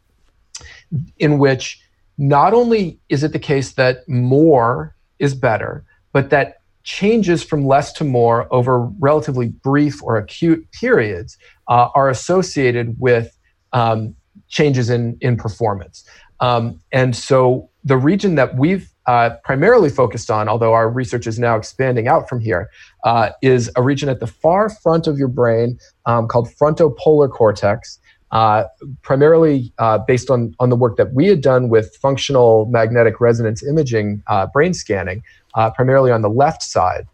in 1.19 1.39
which 1.39 1.81
not 2.19 2.53
only 2.53 2.99
is 3.09 3.25
it 3.25 3.33
the 3.33 3.39
case 3.39 3.73
that 3.73 4.07
more 4.07 4.95
is 5.19 5.35
better, 5.35 5.83
but 6.13 6.29
that 6.29 6.60
changes 6.91 7.41
from 7.41 7.65
less 7.65 7.93
to 7.93 8.03
more 8.03 8.53
over 8.53 8.81
relatively 8.99 9.47
brief 9.47 10.03
or 10.03 10.17
acute 10.17 10.67
periods 10.73 11.39
uh, 11.69 11.89
are 11.95 12.11
associated 12.11 12.97
with 12.99 13.39
um, 13.73 14.17
changes 14.49 14.91
in, 14.91 15.17
in 15.21 15.37
performance. 15.37 16.05
Um, 16.41 16.81
and 16.91 17.15
so 17.15 17.71
the 17.85 17.97
region 17.97 18.35
that 18.35 18.57
we've 18.57 18.91
uh, 19.07 19.31
primarily 19.45 19.89
focused 19.89 20.33
on, 20.33 20.49
although 20.49 20.73
our 20.73 20.91
research 20.91 21.29
is 21.29 21.39
now 21.39 21.57
expanding 21.57 22.09
out 22.09 22.29
from 22.29 22.41
here, 22.41 22.69
uh, 23.05 23.31
is 23.41 23.71
a 23.77 23.83
region 23.83 24.09
at 24.09 24.19
the 24.19 24.27
far 24.27 24.69
front 24.69 25.07
of 25.07 25.17
your 25.17 25.29
brain 25.29 25.79
um, 26.07 26.27
called 26.27 26.49
frontopolar 26.61 27.31
cortex. 27.31 28.01
Uh, 28.33 28.65
primarily 29.03 29.73
uh, 29.79 29.99
based 29.99 30.31
on, 30.31 30.55
on 30.61 30.71
the 30.71 30.77
work 30.77 30.97
that 30.97 31.13
we 31.13 31.27
had 31.27 31.41
done 31.41 31.69
with 31.69 31.97
functional 31.97 32.65
magnetic 32.67 33.21
resonance 33.21 33.61
imaging 33.61 34.23
uh, 34.29 34.47
brain 34.47 34.73
scanning, 34.73 35.21
uh, 35.57 35.69
primarily 35.71 36.13
on 36.13 36.23
the 36.23 36.31
left 36.31 36.63
side, 36.63 37.09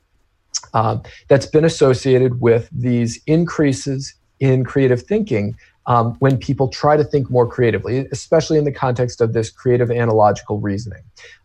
um, 0.74 1.02
that's 1.28 1.46
been 1.46 1.64
associated 1.64 2.40
with 2.42 2.68
these 2.70 3.18
increases 3.26 4.14
in 4.40 4.62
creative 4.62 5.02
thinking 5.02 5.56
um, 5.86 6.14
when 6.18 6.36
people 6.36 6.68
try 6.68 6.96
to 6.96 7.04
think 7.04 7.30
more 7.30 7.46
creatively, 7.46 8.06
especially 8.12 8.58
in 8.58 8.64
the 8.64 8.72
context 8.72 9.20
of 9.20 9.32
this 9.32 9.50
creative 9.50 9.90
analogical 9.90 10.60
reasoning. 10.60 11.02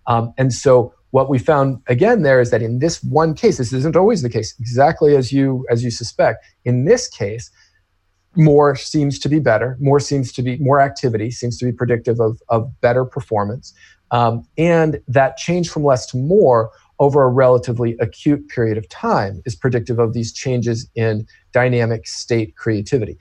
Um, 0.07 0.33
and 0.37 0.53
so 0.53 0.93
what 1.11 1.29
we 1.29 1.37
found 1.39 1.81
again 1.87 2.23
there 2.23 2.41
is 2.41 2.51
that 2.51 2.61
in 2.61 2.79
this 2.79 3.03
one 3.03 3.33
case, 3.33 3.57
this 3.57 3.71
isn't 3.71 3.95
always 3.95 4.21
the 4.21 4.29
case, 4.29 4.55
exactly 4.59 5.15
as 5.15 5.31
you 5.31 5.65
as 5.69 5.83
you 5.83 5.91
suspect. 5.91 6.43
In 6.65 6.85
this 6.85 7.07
case, 7.07 7.51
more 8.35 8.75
seems 8.75 9.19
to 9.19 9.29
be 9.29 9.39
better. 9.39 9.77
More 9.79 9.99
seems 9.99 10.31
to 10.33 10.41
be 10.41 10.57
more 10.57 10.79
activity 10.81 11.31
seems 11.31 11.57
to 11.59 11.65
be 11.65 11.71
predictive 11.71 12.19
of 12.19 12.41
of 12.49 12.79
better 12.81 13.05
performance, 13.05 13.73
um, 14.11 14.43
and 14.57 15.01
that 15.07 15.37
change 15.37 15.69
from 15.69 15.83
less 15.83 16.05
to 16.07 16.17
more 16.17 16.71
over 16.99 17.23
a 17.23 17.29
relatively 17.29 17.97
acute 17.99 18.47
period 18.47 18.77
of 18.77 18.87
time 18.87 19.41
is 19.45 19.55
predictive 19.55 19.97
of 19.97 20.13
these 20.13 20.31
changes 20.31 20.87
in 20.95 21.25
dynamic 21.51 22.07
state 22.07 22.55
creativity 22.55 23.17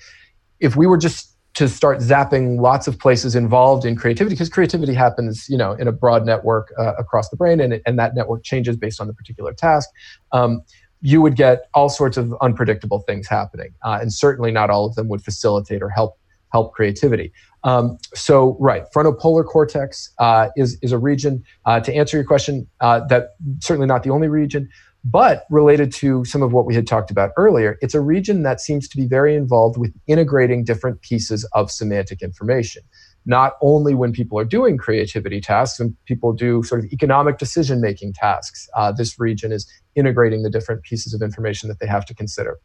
if 0.61 0.76
we 0.76 0.86
were 0.86 0.98
just 0.98 1.34
to 1.54 1.68
start 1.68 1.98
zapping 1.98 2.61
lots 2.61 2.86
of 2.86 2.98
places 2.98 3.34
involved 3.34 3.84
in 3.84 3.96
creativity 3.96 4.34
because 4.34 4.48
creativity 4.48 4.94
happens 4.94 5.48
you 5.48 5.56
know 5.56 5.72
in 5.72 5.88
a 5.88 5.92
broad 5.92 6.24
network 6.24 6.72
uh, 6.78 6.94
across 6.94 7.28
the 7.30 7.36
brain 7.36 7.61
and, 7.61 7.80
and 7.84 7.98
that 7.98 8.14
network 8.14 8.44
changes 8.44 8.76
based 8.76 9.00
on 9.00 9.06
the 9.08 9.14
particular 9.14 9.52
task 9.52 9.88
um, 10.32 10.62
you 11.01 11.20
would 11.20 11.36
get 11.36 11.68
all 11.74 11.88
sorts 11.88 12.16
of 12.16 12.34
unpredictable 12.40 13.01
things 13.01 13.26
happening 13.28 13.72
uh, 13.84 13.98
and 14.01 14.12
certainly 14.12 14.51
not 14.51 14.70
all 14.70 14.86
of 14.86 14.94
them 14.94 15.09
would 15.09 15.22
facilitate 15.22 15.82
or 15.82 15.88
help 15.88 16.18
help 16.53 16.72
creativity 16.72 17.32
um, 17.64 17.98
so 18.14 18.57
right 18.61 18.84
frontopolar 18.94 19.44
cortex 19.44 20.12
uh, 20.18 20.48
is, 20.57 20.78
is 20.82 20.92
a 20.92 20.98
region 20.98 21.42
uh, 21.66 21.80
to 21.80 21.94
answer 21.94 22.16
your 22.16 22.26
question 22.26 22.66
uh, 22.80 23.01
that 23.07 23.30
certainly 23.61 23.86
not 23.86 24.03
the 24.03 24.11
only 24.11 24.28
region 24.28 24.68
but 25.05 25.46
related 25.51 25.92
to 25.92 26.24
some 26.24 26.42
of 26.42 26.53
what 26.53 26.66
we 26.66 26.74
had 26.74 26.86
talked 26.86 27.11
about 27.11 27.30
earlier, 27.36 27.78
it's 27.80 27.94
a 27.94 28.01
region 28.01 28.42
that 28.42 28.61
seems 28.61 28.86
to 28.88 28.96
be 28.96 29.07
very 29.07 29.34
involved 29.34 29.78
with 29.78 29.94
integrating 30.07 30.64
different 30.64 31.01
pieces 31.01 31.48
of 31.55 31.70
semantic 31.70 32.22
information. 32.22 32.82
Not 33.26 33.52
only 33.60 33.94
when 33.94 34.12
people 34.12 34.38
are 34.38 34.44
doing 34.44 34.76
creativity 34.78 35.40
tasks 35.40 35.78
and 35.78 35.94
people 36.06 36.32
do 36.32 36.62
sort 36.62 36.84
of 36.84 36.92
economic 36.92 37.38
decision 37.38 37.80
making 37.80 38.14
tasks, 38.14 38.68
uh, 38.76 38.92
this 38.92 39.18
region 39.20 39.52
is 39.52 39.70
integrating 39.94 40.42
the 40.42 40.50
different 40.50 40.82
pieces 40.82 41.14
of 41.14 41.22
information 41.22 41.68
that 41.68 41.80
they 41.80 41.86
have 41.86 42.06
to 42.06 42.14
consider. 42.14 42.58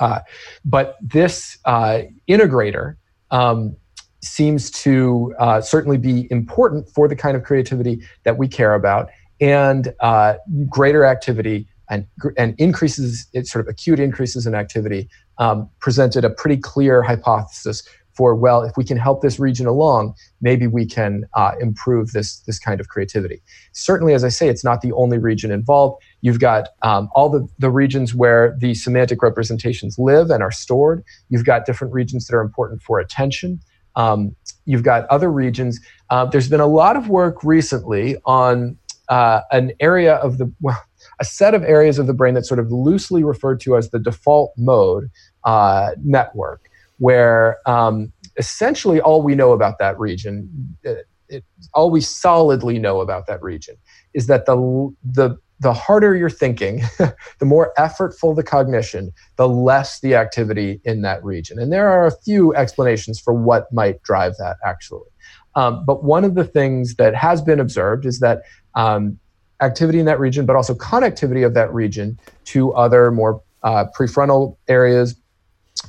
Uh, 0.00 0.20
but 0.64 0.96
this 1.02 1.58
uh, 1.64 2.02
integrator 2.28 2.96
um, 3.30 3.76
seems 4.22 4.70
to 4.70 5.34
uh, 5.38 5.60
certainly 5.60 5.98
be 5.98 6.26
important 6.30 6.88
for 6.88 7.06
the 7.06 7.16
kind 7.16 7.36
of 7.36 7.42
creativity 7.42 8.02
that 8.24 8.38
we 8.38 8.48
care 8.48 8.74
about 8.74 9.10
and 9.40 9.94
uh, 10.00 10.34
greater 10.68 11.04
activity 11.04 11.68
and, 11.90 12.06
and 12.38 12.54
increases, 12.58 13.26
it 13.34 13.46
sort 13.46 13.64
of 13.64 13.68
acute 13.68 14.00
increases 14.00 14.46
in 14.46 14.54
activity, 14.54 15.08
um, 15.38 15.68
presented 15.80 16.24
a 16.24 16.30
pretty 16.30 16.56
clear 16.56 17.02
hypothesis 17.02 17.86
for 18.14 18.34
well, 18.34 18.62
if 18.62 18.76
we 18.76 18.84
can 18.84 18.96
help 18.96 19.22
this 19.22 19.38
region 19.38 19.66
along, 19.66 20.14
maybe 20.40 20.66
we 20.66 20.86
can 20.86 21.24
uh, 21.34 21.52
improve 21.60 22.12
this 22.12 22.38
this 22.40 22.58
kind 22.58 22.80
of 22.80 22.88
creativity. 22.88 23.42
Certainly, 23.72 24.14
as 24.14 24.24
I 24.24 24.28
say, 24.28 24.48
it's 24.48 24.64
not 24.64 24.80
the 24.80 24.92
only 24.92 25.18
region 25.18 25.50
involved. 25.50 26.02
You've 26.20 26.40
got 26.40 26.68
um, 26.82 27.08
all 27.14 27.28
the, 27.28 27.46
the 27.58 27.70
regions 27.70 28.14
where 28.14 28.56
the 28.58 28.74
semantic 28.74 29.22
representations 29.22 29.98
live 29.98 30.30
and 30.30 30.42
are 30.42 30.52
stored. 30.52 31.02
You've 31.28 31.44
got 31.44 31.66
different 31.66 31.92
regions 31.92 32.26
that 32.26 32.36
are 32.36 32.40
important 32.40 32.82
for 32.82 32.98
attention. 32.98 33.60
Um, 33.96 34.34
you've 34.64 34.82
got 34.82 35.06
other 35.06 35.30
regions. 35.30 35.80
Uh, 36.10 36.24
there's 36.24 36.48
been 36.48 36.60
a 36.60 36.66
lot 36.66 36.96
of 36.96 37.08
work 37.08 37.44
recently 37.44 38.16
on 38.24 38.78
uh, 39.08 39.42
an 39.50 39.72
area 39.80 40.14
of 40.16 40.38
the 40.38 40.52
well, 40.60 40.80
a 41.20 41.24
set 41.24 41.54
of 41.54 41.62
areas 41.62 41.98
of 41.98 42.06
the 42.06 42.14
brain 42.14 42.34
that's 42.34 42.48
sort 42.48 42.60
of 42.60 42.70
loosely 42.72 43.22
referred 43.22 43.60
to 43.60 43.76
as 43.76 43.90
the 43.90 43.98
default 43.98 44.52
mode 44.56 45.10
uh, 45.44 45.90
network, 46.02 46.68
where 46.98 47.58
um, 47.66 48.12
essentially 48.36 49.00
all 49.00 49.22
we 49.22 49.34
know 49.34 49.52
about 49.52 49.78
that 49.78 49.98
region, 49.98 50.76
it, 50.82 50.98
uh, 50.98 51.00
it, 51.28 51.44
all 51.72 51.90
we 51.90 52.00
solidly 52.00 52.78
know 52.78 53.00
about 53.00 53.26
that 53.26 53.42
region, 53.42 53.76
is 54.12 54.26
that 54.26 54.46
the 54.46 54.94
the 55.04 55.36
the 55.60 55.72
harder 55.72 56.14
you're 56.14 56.28
thinking, 56.28 56.82
the 57.38 57.46
more 57.46 57.72
effortful 57.78 58.36
the 58.36 58.42
cognition, 58.42 59.12
the 59.36 59.48
less 59.48 60.00
the 60.00 60.14
activity 60.14 60.80
in 60.84 61.02
that 61.02 61.24
region. 61.24 61.58
And 61.58 61.72
there 61.72 61.88
are 61.88 62.06
a 62.06 62.12
few 62.24 62.54
explanations 62.54 63.20
for 63.20 63.32
what 63.32 63.72
might 63.72 64.02
drive 64.02 64.36
that 64.38 64.56
actually. 64.64 65.08
Um, 65.54 65.84
but 65.86 66.04
one 66.04 66.24
of 66.24 66.34
the 66.34 66.44
things 66.44 66.96
that 66.96 67.14
has 67.14 67.40
been 67.40 67.60
observed 67.60 68.04
is 68.04 68.20
that 68.20 68.42
um, 68.74 69.18
activity 69.60 70.00
in 70.00 70.06
that 70.06 70.18
region, 70.18 70.46
but 70.46 70.56
also 70.56 70.74
connectivity 70.74 71.46
of 71.46 71.54
that 71.54 71.72
region 71.72 72.18
to 72.46 72.72
other 72.74 73.10
more 73.10 73.40
uh, 73.62 73.86
prefrontal 73.96 74.56
areas, 74.68 75.14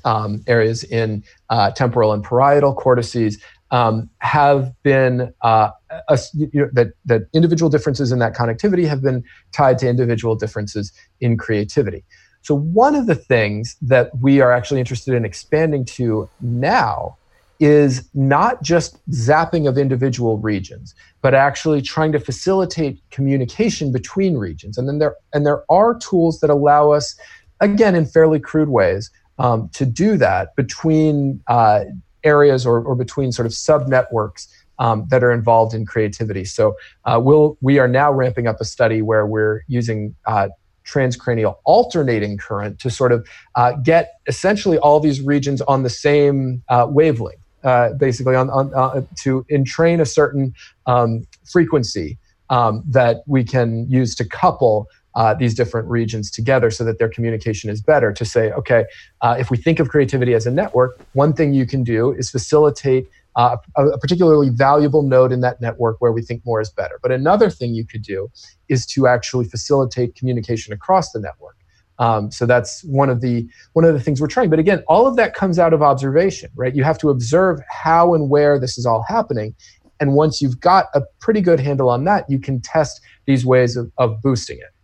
um, 0.04 0.44
areas 0.48 0.84
in 0.84 1.24
uh, 1.50 1.72
temporal 1.72 2.14
and 2.14 2.24
parietal 2.24 2.74
cortices, 2.74 3.38
um, 3.72 4.10
have 4.20 4.72
been 4.84 5.34
uh, 5.42 5.72
a, 6.08 6.20
you 6.34 6.50
know, 6.54 6.70
that 6.74 6.94
that 7.06 7.24
individual 7.34 7.70
differences 7.70 8.12
in 8.12 8.20
that 8.20 8.36
connectivity 8.36 8.88
have 8.88 9.02
been 9.02 9.24
tied 9.52 9.78
to 9.80 9.90
individual 9.90 10.36
differences 10.36 10.94
in 11.20 11.38
creativity. 11.38 12.04
So 12.42 12.56
one 12.56 12.96
of 12.96 13.08
the 13.08 13.16
things 13.16 13.76
that 13.82 14.12
we 14.22 14.40
are 14.40 14.52
actually 14.52 14.80
interested 14.80 15.16
in 15.16 15.26
expanding 15.26 15.84
to 15.86 16.30
now 16.42 17.18
is 17.60 18.08
not 18.14 18.62
just 18.62 19.00
zapping 19.10 19.68
of 19.68 19.78
individual 19.78 20.38
regions, 20.38 20.94
but 21.22 21.34
actually 21.34 21.82
trying 21.82 22.12
to 22.12 22.20
facilitate 22.20 23.02
communication 23.10 23.92
between 23.92 24.38
regions. 24.38 24.78
And 24.78 24.88
then 24.88 25.00
there 25.00 25.16
and 25.34 25.46
there 25.46 25.64
are 25.72 25.98
tools 25.98 26.40
that 26.42 26.50
allow 26.50 26.92
us, 26.92 27.18
again, 27.62 27.96
in 27.96 28.06
fairly 28.06 28.40
crude 28.40 28.70
ways, 28.70 29.10
um, 29.38 29.70
to 29.74 29.86
do 29.86 30.18
that 30.18 30.56
between 30.56 31.42
uh, 31.48 31.86
areas 32.24 32.66
or, 32.66 32.82
or 32.82 32.96
between 32.96 33.32
sort 33.32 33.46
of 33.46 33.54
sub 33.54 33.88
networks 33.88 34.48
um, 34.80 35.06
that 35.10 35.24
are 35.24 35.32
involved 35.32 35.74
in 35.74 35.86
creativity. 35.86 36.46
So 36.46 36.76
uh, 37.06 37.20
we'll 37.24 37.58
we 37.62 37.80
are 37.80 37.88
now 37.88 38.12
ramping 38.12 38.48
up 38.48 38.58
a 38.60 38.66
study 38.66 39.02
where 39.02 39.26
we're 39.26 39.62
using 39.68 40.16
uh, 40.26 40.50
transcranial 40.86 41.56
alternating 41.64 42.38
current 42.38 42.80
to 42.80 42.90
sort 42.90 43.12
of 43.12 43.28
uh, 43.56 43.74
get 43.84 44.20
essentially 44.28 44.78
all 44.78 45.00
these 45.00 45.22
regions 45.22 45.62
on 45.62 45.84
the 45.84 45.90
same 45.90 46.64
uh, 46.70 46.86
wavelength 46.90 47.40
uh, 47.66 47.94
basically 47.94 48.36
on, 48.36 48.50
on 48.52 48.74
uh, 48.76 49.02
to 49.16 49.46
entrain 49.50 50.00
a 50.00 50.06
certain 50.06 50.54
um, 50.86 51.26
frequency 51.52 52.18
um, 52.50 52.84
that 52.88 53.24
we 53.26 53.44
can 53.44 53.90
use 53.90 54.14
to 54.16 54.24
couple 54.24 54.88
uh, 55.16 55.34
these 55.34 55.54
different 55.54 55.88
regions 55.88 56.30
together 56.30 56.70
so 56.70 56.84
that 56.84 57.00
their 57.00 57.10
communication 57.10 57.70
is 57.70 57.82
better. 57.82 58.12
To 58.12 58.26
say, 58.26 58.52
okay, 58.52 58.86
uh, 59.22 59.36
if 59.40 59.50
we 59.50 59.58
think 59.58 59.80
of 59.80 59.90
creativity 59.90 60.34
as 60.34 60.46
a 60.46 60.52
network, 60.52 61.00
one 61.14 61.34
thing 61.34 61.54
you 61.54 61.66
can 61.66 61.84
do 61.84 62.12
is 62.12 62.30
facilitate 62.30 63.08
uh, 63.36 63.58
a, 63.76 63.98
particularly 63.98 64.50
valuable 64.50 65.02
node 65.02 65.32
in 65.32 65.42
that 65.42 65.60
network 65.62 65.98
where 66.00 66.12
we 66.12 66.22
think 66.22 66.46
more 66.46 66.62
is 66.62 66.70
better. 66.70 67.00
But 67.02 67.12
another 67.12 67.50
thing 67.50 67.74
you 67.74 67.86
could 67.86 68.02
do 68.02 68.30
is 68.70 68.86
to 68.88 69.08
actually 69.08 69.46
facilitate 69.46 70.16
communication 70.16 70.74
across 70.74 71.12
the 71.12 71.20
network. 71.20 71.58
Um, 71.98 72.30
so 72.30 72.46
that's 72.46 72.84
one 72.84 73.10
of 73.10 73.22
the 73.22 73.48
one 73.72 73.86
of 73.86 73.94
the 73.94 74.02
things 74.02 74.20
we're 74.20 74.28
trying. 74.28 74.50
But 74.50 74.60
again, 74.60 74.84
all 74.88 75.08
of 75.08 75.16
that 75.16 75.34
comes 75.34 75.60
out 75.60 75.74
of 75.74 75.82
observation, 75.82 76.50
right? 76.56 76.76
You 76.76 76.84
have 76.84 76.98
to 77.00 77.10
observe 77.10 77.62
how 77.70 78.14
and 78.14 78.30
where 78.30 78.60
this 78.60 78.78
is 78.78 78.86
all 78.86 79.06
happening, 79.08 79.56
and 80.02 80.14
once 80.14 80.42
you've 80.42 80.60
got 80.60 80.88
a 80.94 81.02
pretty 81.22 81.40
good 81.40 81.62
handle 81.62 81.90
on 81.90 82.04
that, 82.04 82.26
you 82.30 82.38
can 82.38 82.60
test 82.60 83.00
these 83.28 83.46
ways 83.46 83.78
of, 83.78 83.90
of 83.98 84.22
boosting 84.22 84.58
it. 84.58 84.75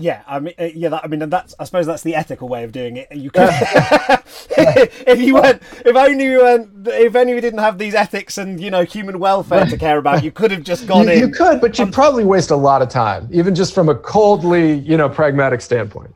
Yeah, 0.00 0.22
I 0.28 0.38
mean, 0.38 0.54
uh, 0.58 0.64
yeah. 0.64 0.90
That, 0.90 1.04
I 1.04 1.08
mean, 1.08 1.28
that's. 1.28 1.56
I 1.58 1.64
suppose 1.64 1.84
that's 1.84 2.04
the 2.04 2.14
ethical 2.14 2.48
way 2.48 2.62
of 2.62 2.70
doing 2.70 2.98
it. 2.98 3.08
You 3.10 3.32
could, 3.32 3.48
if 3.50 5.20
you 5.20 5.34
weren't, 5.34 5.60
if 5.84 5.96
only 5.96 6.24
you 6.24 6.38
weren't, 6.38 6.86
if 6.86 7.16
only 7.16 7.32
you 7.32 7.40
didn't 7.40 7.58
have 7.58 7.78
these 7.78 7.96
ethics 7.96 8.38
and 8.38 8.60
you 8.60 8.70
know 8.70 8.84
human 8.84 9.18
welfare 9.18 9.66
to 9.66 9.76
care 9.76 9.98
about, 9.98 10.22
you 10.22 10.30
could 10.30 10.52
have 10.52 10.62
just 10.62 10.86
gone 10.86 11.08
you, 11.08 11.14
in. 11.14 11.18
You 11.18 11.28
could, 11.30 11.60
but 11.60 11.80
you'd 11.80 11.92
probably 11.92 12.24
waste 12.24 12.52
a 12.52 12.56
lot 12.56 12.80
of 12.80 12.88
time, 12.88 13.28
even 13.32 13.56
just 13.56 13.74
from 13.74 13.88
a 13.88 13.94
coldly, 13.94 14.74
you 14.74 14.96
know, 14.96 15.08
pragmatic 15.08 15.60
standpoint. 15.60 16.14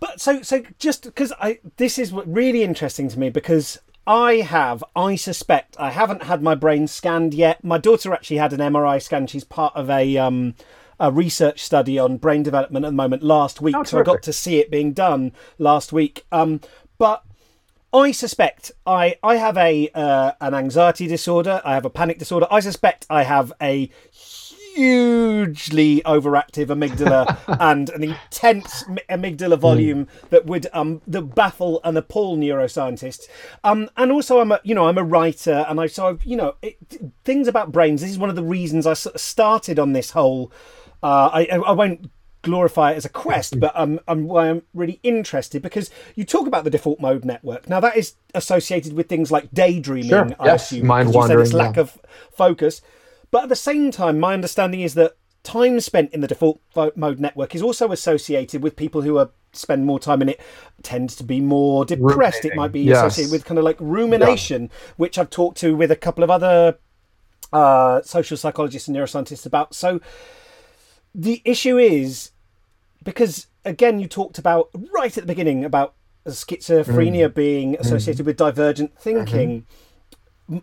But 0.00 0.20
so, 0.20 0.42
so 0.42 0.64
just 0.80 1.04
because 1.04 1.32
I, 1.40 1.60
this 1.76 1.96
is 1.96 2.12
what 2.12 2.26
really 2.26 2.64
interesting 2.64 3.08
to 3.10 3.18
me 3.18 3.30
because 3.30 3.78
I 4.04 4.36
have, 4.36 4.82
I 4.96 5.14
suspect, 5.14 5.76
I 5.78 5.90
haven't 5.90 6.24
had 6.24 6.42
my 6.42 6.56
brain 6.56 6.88
scanned 6.88 7.34
yet. 7.34 7.62
My 7.62 7.78
daughter 7.78 8.12
actually 8.12 8.38
had 8.38 8.52
an 8.52 8.58
MRI 8.58 9.00
scan. 9.00 9.28
She's 9.28 9.44
part 9.44 9.76
of 9.76 9.90
a 9.90 10.16
um, 10.16 10.54
a 11.00 11.10
research 11.10 11.64
study 11.64 11.98
on 11.98 12.18
brain 12.18 12.42
development 12.42 12.84
at 12.84 12.90
the 12.90 12.96
moment 12.96 13.22
last 13.22 13.60
week, 13.60 13.74
oh, 13.76 13.82
so 13.82 13.98
I 13.98 14.02
got 14.02 14.22
to 14.22 14.32
see 14.32 14.58
it 14.58 14.70
being 14.70 14.92
done 14.92 15.32
last 15.58 15.92
week. 15.92 16.24
Um, 16.30 16.60
but 16.98 17.24
I 17.92 18.12
suspect 18.12 18.70
I 18.86 19.16
I 19.22 19.36
have 19.36 19.56
a 19.56 19.88
uh, 19.94 20.32
an 20.40 20.54
anxiety 20.54 21.06
disorder. 21.08 21.60
I 21.64 21.74
have 21.74 21.84
a 21.84 21.90
panic 21.90 22.18
disorder. 22.18 22.46
I 22.50 22.60
suspect 22.60 23.06
I 23.10 23.24
have 23.24 23.52
a 23.60 23.90
hugely 24.74 26.00
overactive 26.06 26.66
amygdala 26.66 27.36
and 27.60 27.90
an 27.90 28.04
intense 28.04 28.84
amygdala 29.08 29.58
volume 29.58 30.06
mm. 30.06 30.28
that 30.30 30.46
would 30.46 30.68
um 30.72 31.02
that 31.08 31.22
baffle 31.22 31.80
and 31.82 31.98
appall 31.98 32.36
neuroscientists. 32.36 33.26
Um, 33.64 33.90
and 33.96 34.12
also 34.12 34.40
I'm 34.40 34.52
a 34.52 34.60
you 34.62 34.74
know 34.74 34.86
I'm 34.86 34.98
a 34.98 35.04
writer 35.04 35.64
and 35.68 35.80
I 35.80 35.86
so 35.86 36.08
I've, 36.08 36.24
you 36.24 36.36
know 36.36 36.54
it, 36.62 36.76
things 37.24 37.48
about 37.48 37.72
brains. 37.72 38.00
This 38.02 38.10
is 38.10 38.18
one 38.18 38.30
of 38.30 38.36
the 38.36 38.44
reasons 38.44 38.86
I 38.86 38.94
sort 38.94 39.16
of 39.16 39.20
started 39.20 39.78
on 39.78 39.92
this 39.92 40.10
whole 40.10 40.52
uh, 41.02 41.30
I, 41.32 41.46
I 41.46 41.72
won't 41.72 42.10
glorify 42.42 42.92
it 42.92 42.96
as 42.96 43.04
a 43.04 43.10
quest, 43.10 43.60
but 43.60 43.72
um, 43.74 44.00
I'm, 44.08 44.30
I'm 44.30 44.62
really 44.72 44.98
interested 45.02 45.62
because 45.62 45.90
you 46.14 46.24
talk 46.24 46.46
about 46.46 46.64
the 46.64 46.70
default 46.70 47.00
mode 47.00 47.24
network. 47.24 47.68
Now 47.68 47.80
that 47.80 47.96
is 47.96 48.14
associated 48.34 48.94
with 48.94 49.08
things 49.08 49.30
like 49.30 49.52
daydreaming, 49.52 50.08
sure. 50.08 50.30
I 50.38 50.46
yes. 50.46 50.72
assume, 50.72 50.86
mind 50.86 51.12
wandering, 51.12 51.44
it's 51.44 51.52
lack 51.52 51.76
yeah. 51.76 51.82
of 51.82 51.98
focus. 52.32 52.80
But 53.30 53.44
at 53.44 53.48
the 53.48 53.56
same 53.56 53.90
time, 53.90 54.18
my 54.18 54.34
understanding 54.34 54.80
is 54.80 54.94
that 54.94 55.16
time 55.42 55.80
spent 55.80 56.12
in 56.12 56.20
the 56.20 56.28
default 56.28 56.60
mode 56.96 57.20
network 57.20 57.54
is 57.54 57.62
also 57.62 57.92
associated 57.92 58.62
with 58.62 58.76
people 58.76 59.02
who 59.02 59.18
are 59.18 59.30
spend 59.52 59.84
more 59.84 59.98
time 59.98 60.22
in 60.22 60.28
it 60.28 60.40
tends 60.82 61.16
to 61.16 61.24
be 61.24 61.40
more 61.40 61.84
depressed. 61.84 62.44
Ruminating. 62.44 62.50
It 62.52 62.56
might 62.56 62.72
be 62.72 62.80
yes. 62.82 62.98
associated 62.98 63.32
with 63.32 63.44
kind 63.44 63.58
of 63.58 63.64
like 63.64 63.76
rumination, 63.80 64.62
yeah. 64.62 64.68
which 64.96 65.18
I've 65.18 65.30
talked 65.30 65.58
to 65.58 65.74
with 65.76 65.90
a 65.90 65.96
couple 65.96 66.22
of 66.24 66.30
other 66.30 66.78
uh, 67.52 68.00
social 68.02 68.36
psychologists 68.36 68.88
and 68.88 68.96
neuroscientists 68.96 69.46
about. 69.46 69.74
So 69.74 70.00
the 71.14 71.42
issue 71.44 71.78
is 71.78 72.30
because 73.02 73.46
again 73.64 73.98
you 74.00 74.06
talked 74.06 74.38
about 74.38 74.70
right 74.94 75.16
at 75.16 75.24
the 75.24 75.32
beginning 75.32 75.64
about 75.64 75.94
schizophrenia 76.26 77.28
mm. 77.28 77.34
being 77.34 77.72
mm. 77.72 77.80
associated 77.80 78.22
mm. 78.22 78.26
with 78.26 78.36
divergent 78.36 78.96
thinking 78.98 79.66
mm-hmm. 80.50 80.58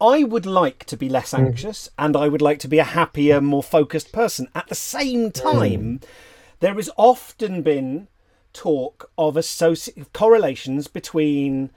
i 0.00 0.22
would 0.22 0.46
like 0.46 0.84
to 0.84 0.96
be 0.96 1.08
less 1.08 1.32
mm. 1.32 1.38
anxious 1.38 1.88
mm. 1.88 2.04
and 2.04 2.16
i 2.16 2.28
would 2.28 2.42
like 2.42 2.58
to 2.58 2.68
be 2.68 2.78
a 2.78 2.84
happier 2.84 3.40
more 3.40 3.62
focused 3.62 4.12
person 4.12 4.48
at 4.54 4.68
the 4.68 4.74
same 4.74 5.30
time 5.30 6.00
there 6.60 6.74
has 6.74 6.90
often 6.96 7.62
been 7.62 8.08
talk 8.52 9.10
of 9.16 9.34
associ- 9.34 10.06
correlations 10.12 10.88
between 10.88 11.70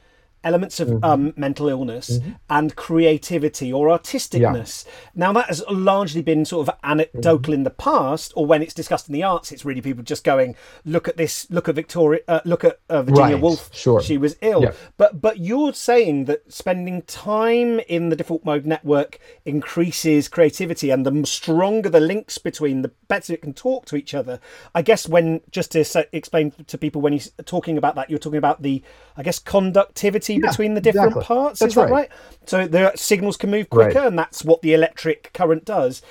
elements 0.43 0.79
of 0.79 0.87
mm-hmm. 0.87 1.03
um, 1.03 1.33
mental 1.35 1.67
illness 1.67 2.17
mm-hmm. 2.17 2.31
and 2.49 2.75
creativity 2.75 3.71
or 3.71 3.87
artisticness. 3.87 4.85
Yeah. 4.85 4.91
Now, 5.15 5.33
that 5.33 5.47
has 5.47 5.63
largely 5.69 6.21
been 6.21 6.45
sort 6.45 6.67
of 6.67 6.75
anecdotal 6.83 7.39
mm-hmm. 7.39 7.53
in 7.53 7.63
the 7.63 7.69
past, 7.69 8.33
or 8.35 8.45
when 8.45 8.61
it's 8.61 8.73
discussed 8.73 9.07
in 9.07 9.13
the 9.13 9.23
arts, 9.23 9.51
it's 9.51 9.65
really 9.65 9.81
people 9.81 10.03
just 10.03 10.23
going, 10.23 10.55
"Look 10.85 11.07
at 11.07 11.17
this! 11.17 11.49
Look 11.49 11.69
at 11.69 11.75
Victoria! 11.75 12.21
Uh, 12.27 12.41
look 12.45 12.63
at 12.63 12.79
uh, 12.89 13.03
Virginia 13.03 13.35
right. 13.35 13.41
Woolf! 13.41 13.69
Sure, 13.73 14.01
she 14.01 14.17
was 14.17 14.35
ill." 14.41 14.63
Yeah. 14.63 14.73
But 14.97 15.21
but 15.21 15.39
you're 15.39 15.73
saying 15.73 16.25
that 16.25 16.51
spending 16.51 17.03
time 17.03 17.79
in 17.81 18.09
the 18.09 18.15
default 18.15 18.43
mode 18.45 18.65
network 18.65 19.19
increases 19.45 20.27
creativity, 20.27 20.89
and 20.89 21.05
the 21.05 21.25
stronger 21.25 21.89
the 21.89 21.99
links 21.99 22.37
between, 22.37 22.81
the 22.81 22.91
better 23.07 23.33
it 23.33 23.41
can 23.41 23.53
talk 23.53 23.85
to 23.85 23.95
each 23.95 24.13
other. 24.13 24.39
I 24.73 24.81
guess 24.81 25.07
when 25.07 25.41
just 25.51 25.71
to 25.71 26.07
explain 26.11 26.51
to 26.67 26.77
people 26.77 27.01
when 27.01 27.13
you're 27.13 27.21
talking 27.45 27.77
about 27.77 27.95
that, 27.95 28.09
you're 28.09 28.19
talking 28.19 28.37
about 28.37 28.61
the, 28.61 28.83
I 29.15 29.23
guess, 29.23 29.39
conductivity 29.39 30.30
yeah, 30.35 30.49
between 30.49 30.73
the 30.73 30.81
different 30.81 31.09
exactly. 31.09 31.35
parts. 31.35 31.59
That's 31.59 31.71
is 31.71 31.75
that 31.75 31.81
right. 31.83 31.91
right? 31.91 32.09
So 32.45 32.67
the 32.67 32.91
signals 32.95 33.37
can 33.37 33.51
move 33.51 33.69
quicker, 33.69 33.99
right. 33.99 34.07
and 34.07 34.17
that's 34.17 34.43
what 34.43 34.61
the 34.61 34.73
electric 34.73 35.31
current 35.33 35.65
does. 35.65 36.01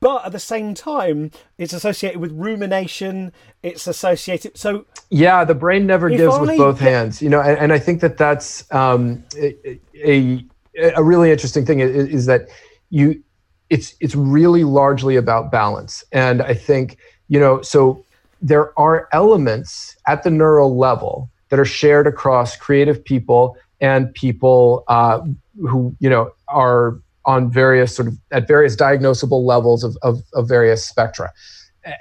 But 0.00 0.26
at 0.26 0.32
the 0.32 0.38
same 0.38 0.74
time, 0.74 1.30
it's 1.56 1.72
associated 1.72 2.20
with 2.20 2.32
rumination. 2.32 3.32
It's 3.62 3.86
associated. 3.86 4.58
So 4.58 4.84
yeah, 5.08 5.44
the 5.44 5.54
brain 5.54 5.86
never 5.86 6.10
gives 6.10 6.34
I, 6.34 6.40
with 6.40 6.58
both 6.58 6.80
hands. 6.80 7.22
You 7.22 7.30
know, 7.30 7.40
and, 7.40 7.58
and 7.58 7.72
I 7.72 7.78
think 7.78 8.00
that 8.02 8.18
that's 8.18 8.70
um, 8.72 9.24
a, 9.36 9.80
a, 10.04 10.44
a 10.76 11.02
really 11.02 11.30
interesting 11.30 11.64
thing 11.64 11.80
is, 11.80 12.08
is 12.08 12.26
that 12.26 12.48
you 12.90 13.22
it's 13.70 13.94
it's 14.00 14.14
really 14.14 14.64
largely 14.64 15.16
about 15.16 15.50
balance 15.50 16.04
and 16.12 16.42
i 16.42 16.52
think 16.52 16.98
you 17.28 17.40
know 17.40 17.62
so 17.62 18.04
there 18.42 18.78
are 18.78 19.08
elements 19.12 19.96
at 20.06 20.22
the 20.22 20.30
neural 20.30 20.76
level 20.76 21.30
that 21.50 21.58
are 21.58 21.64
shared 21.64 22.06
across 22.06 22.56
creative 22.56 23.04
people 23.04 23.56
and 23.80 24.12
people 24.14 24.84
uh, 24.88 25.20
who 25.60 25.94
you 26.00 26.08
know 26.08 26.30
are 26.48 26.98
on 27.26 27.50
various 27.50 27.94
sort 27.94 28.08
of 28.08 28.18
at 28.30 28.48
various 28.48 28.74
diagnosable 28.74 29.44
levels 29.44 29.84
of, 29.84 29.96
of, 30.02 30.22
of 30.32 30.48
various 30.48 30.84
spectra. 30.84 31.30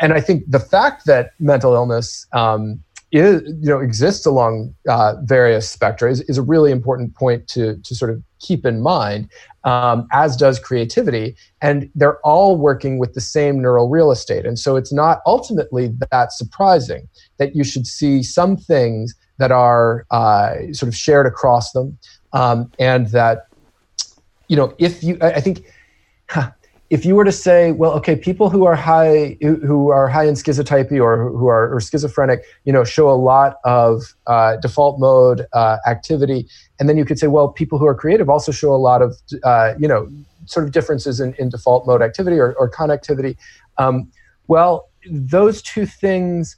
And 0.02 0.14
i 0.14 0.22
think 0.22 0.43
the 0.47 0.60
fact 0.60 1.06
that 1.06 1.32
mental 1.39 1.74
illness 1.74 2.26
um, 2.34 2.84
is 3.12 3.41
you 3.62 3.70
know 3.70 3.80
exists 3.80 4.26
along 4.26 4.74
uh, 4.88 5.16
various 5.24 5.70
spectra 5.70 6.12
is, 6.12 6.22
is 6.22 6.38
a 6.38 6.41
really 6.41 6.72
important 6.72 7.16
point 7.16 7.47
to 7.50 7.78
to 7.78 7.95
sort 7.95 8.12
of 8.12 8.22
keep 8.39 8.66
in 8.66 8.82
mind 8.82 9.30
um, 9.64 10.08
as 10.12 10.36
does 10.36 10.60
creativity. 10.60 11.36
And 11.62 11.89
they're 11.95 12.20
all 12.22 12.58
working 12.58 12.97
with 12.97 13.14
the 13.14 13.22
same 13.22 13.62
neural 13.62 13.89
real 13.89 14.12
estate. 14.12 14.45
And 14.45 14.58
so 14.58 14.76
it's 14.76 14.93
not 14.93 15.20
ultimately 15.26 15.91
that 16.12 16.32
surprising 16.32 17.08
that 17.38 17.56
you 17.56 17.64
should 17.64 17.86
see 17.86 18.24
some 18.24 18.58
things 18.58 19.14
that 19.39 19.51
are 19.51 20.05
uh, 20.11 20.55
sort 20.71 20.87
of 20.87 20.95
shared 20.95 21.25
across 21.25 21.71
them, 21.71 21.97
um, 22.33 22.71
and 22.77 23.07
that 23.07 23.47
you 24.47 24.55
know 24.55 24.73
if 24.77 25.03
you 25.03 25.17
I 25.21 25.41
think. 25.41 25.65
Huh, 26.29 26.51
if 26.89 27.05
you 27.05 27.15
were 27.15 27.23
to 27.23 27.31
say, 27.31 27.71
well, 27.71 27.91
okay, 27.91 28.15
people 28.15 28.49
who 28.49 28.65
are 28.65 28.75
high 28.75 29.37
who 29.41 29.89
are 29.89 30.07
high 30.07 30.25
in 30.25 30.33
schizotypy 30.33 30.99
or 31.01 31.29
who 31.29 31.47
are 31.47 31.73
or 31.73 31.79
schizophrenic, 31.79 32.43
you 32.65 32.73
know, 32.73 32.83
show 32.83 33.09
a 33.09 33.13
lot 33.13 33.57
of 33.63 34.15
uh, 34.25 34.55
default 34.57 34.99
mode 34.99 35.45
uh, 35.53 35.77
activity, 35.85 36.47
and 36.79 36.89
then 36.89 36.97
you 36.97 37.05
could 37.05 37.19
say, 37.19 37.27
well, 37.27 37.49
people 37.49 37.77
who 37.77 37.85
are 37.85 37.93
creative 37.93 38.27
also 38.27 38.51
show 38.51 38.73
a 38.73 38.77
lot 38.77 39.03
of, 39.03 39.15
uh, 39.43 39.73
you 39.77 39.87
know, 39.87 40.09
sort 40.45 40.65
of 40.65 40.71
differences 40.71 41.19
in, 41.19 41.35
in 41.35 41.49
default 41.49 41.85
mode 41.85 42.01
activity 42.01 42.39
or, 42.39 42.53
or 42.53 42.69
connectivity. 42.69 43.37
Um, 43.77 44.11
well, 44.47 44.89
those 45.09 45.61
two 45.61 45.85
things 45.85 46.57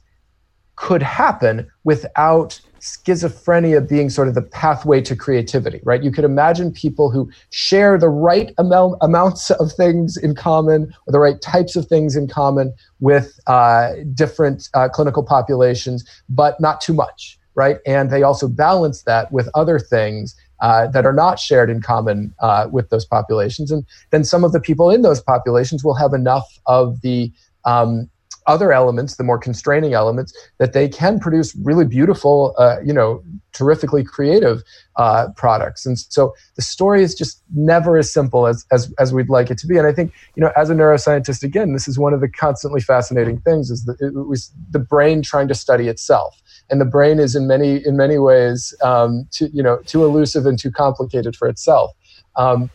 could 0.76 1.02
happen 1.02 1.70
without 1.84 2.58
schizophrenia 2.82 3.88
being 3.88 4.10
sort 4.10 4.26
of 4.26 4.34
the 4.34 4.42
pathway 4.42 5.00
to 5.00 5.14
creativity, 5.14 5.80
right? 5.84 6.02
You 6.02 6.10
could 6.10 6.24
imagine 6.24 6.72
people 6.72 7.12
who 7.12 7.30
share 7.50 7.96
the 7.96 8.08
right 8.08 8.52
amount, 8.58 8.98
amounts 9.00 9.52
of 9.52 9.72
things 9.72 10.16
in 10.16 10.34
common 10.34 10.92
or 11.06 11.12
the 11.12 11.20
right 11.20 11.40
types 11.40 11.76
of 11.76 11.86
things 11.86 12.16
in 12.16 12.26
common 12.26 12.74
with 12.98 13.38
uh, 13.46 13.92
different 14.14 14.68
uh, 14.74 14.88
clinical 14.88 15.22
populations, 15.22 16.04
but 16.28 16.60
not 16.60 16.80
too 16.80 16.92
much, 16.92 17.38
right? 17.54 17.76
And 17.86 18.10
they 18.10 18.24
also 18.24 18.48
balance 18.48 19.02
that 19.02 19.30
with 19.30 19.48
other 19.54 19.78
things 19.78 20.34
uh, 20.60 20.88
that 20.88 21.06
are 21.06 21.12
not 21.12 21.38
shared 21.38 21.70
in 21.70 21.82
common 21.82 22.34
uh, 22.40 22.66
with 22.70 22.90
those 22.90 23.04
populations. 23.04 23.70
And 23.70 23.86
then 24.10 24.24
some 24.24 24.42
of 24.42 24.50
the 24.50 24.60
people 24.60 24.90
in 24.90 25.02
those 25.02 25.20
populations 25.20 25.84
will 25.84 25.94
have 25.94 26.14
enough 26.14 26.48
of 26.66 27.00
the 27.02 27.32
um, 27.64 28.10
other 28.46 28.72
elements, 28.72 29.16
the 29.16 29.24
more 29.24 29.38
constraining 29.38 29.94
elements, 29.94 30.32
that 30.58 30.72
they 30.72 30.88
can 30.88 31.18
produce 31.20 31.54
really 31.56 31.84
beautiful, 31.84 32.54
uh, 32.58 32.76
you 32.84 32.92
know, 32.92 33.22
terrifically 33.52 34.02
creative 34.02 34.62
uh, 34.96 35.28
products. 35.36 35.86
And 35.86 35.98
so 35.98 36.34
the 36.56 36.62
story 36.62 37.02
is 37.02 37.14
just 37.14 37.42
never 37.54 37.96
as 37.96 38.12
simple 38.12 38.46
as, 38.46 38.64
as, 38.70 38.92
as 38.98 39.12
we'd 39.12 39.28
like 39.28 39.50
it 39.50 39.58
to 39.58 39.66
be. 39.66 39.76
And 39.76 39.86
I 39.86 39.92
think, 39.92 40.12
you 40.34 40.40
know, 40.42 40.52
as 40.56 40.70
a 40.70 40.74
neuroscientist, 40.74 41.42
again, 41.42 41.72
this 41.72 41.86
is 41.86 41.98
one 41.98 42.14
of 42.14 42.20
the 42.20 42.28
constantly 42.28 42.80
fascinating 42.80 43.40
things 43.40 43.70
is 43.70 43.84
that 43.84 44.00
it 44.00 44.14
was 44.14 44.52
the 44.70 44.78
brain 44.78 45.22
trying 45.22 45.48
to 45.48 45.54
study 45.54 45.88
itself. 45.88 46.40
And 46.70 46.80
the 46.80 46.86
brain 46.86 47.18
is 47.18 47.34
in 47.34 47.46
many, 47.46 47.84
in 47.86 47.96
many 47.96 48.18
ways, 48.18 48.74
um, 48.82 49.28
too, 49.30 49.50
you 49.52 49.62
know, 49.62 49.78
too 49.84 50.04
elusive 50.04 50.46
and 50.46 50.58
too 50.58 50.70
complicated 50.70 51.36
for 51.36 51.48
itself. 51.48 51.92
Um, 52.36 52.70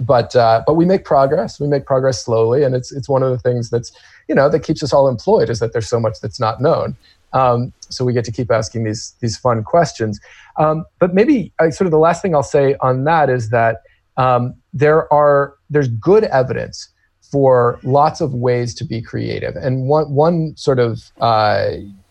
but 0.00 0.34
uh, 0.36 0.62
but 0.66 0.74
we 0.74 0.84
make 0.84 1.04
progress. 1.04 1.58
We 1.58 1.66
make 1.66 1.86
progress 1.86 2.24
slowly, 2.24 2.62
and 2.62 2.74
it's 2.74 2.92
it's 2.92 3.08
one 3.08 3.22
of 3.22 3.30
the 3.30 3.38
things 3.38 3.70
that's 3.70 3.92
you 4.28 4.34
know 4.34 4.48
that 4.48 4.60
keeps 4.60 4.82
us 4.82 4.92
all 4.92 5.08
employed 5.08 5.50
is 5.50 5.60
that 5.60 5.72
there's 5.72 5.88
so 5.88 6.00
much 6.00 6.20
that's 6.20 6.40
not 6.40 6.60
known. 6.60 6.96
Um, 7.32 7.72
so 7.88 8.04
we 8.04 8.12
get 8.12 8.24
to 8.26 8.32
keep 8.32 8.50
asking 8.50 8.84
these 8.84 9.14
these 9.20 9.36
fun 9.36 9.64
questions. 9.64 10.20
Um, 10.58 10.84
but 10.98 11.14
maybe 11.14 11.52
uh, 11.58 11.70
sort 11.70 11.86
of 11.86 11.90
the 11.90 11.98
last 11.98 12.22
thing 12.22 12.34
I'll 12.34 12.42
say 12.42 12.76
on 12.80 13.04
that 13.04 13.30
is 13.30 13.50
that 13.50 13.82
um, 14.16 14.54
there 14.72 15.12
are 15.12 15.54
there's 15.70 15.88
good 15.88 16.24
evidence 16.24 16.88
for 17.32 17.80
lots 17.82 18.20
of 18.20 18.34
ways 18.34 18.74
to 18.74 18.84
be 18.84 19.00
creative. 19.00 19.56
And 19.56 19.88
one, 19.88 20.10
one 20.10 20.54
sort 20.56 20.78
of 20.78 21.00
uh, 21.20 21.70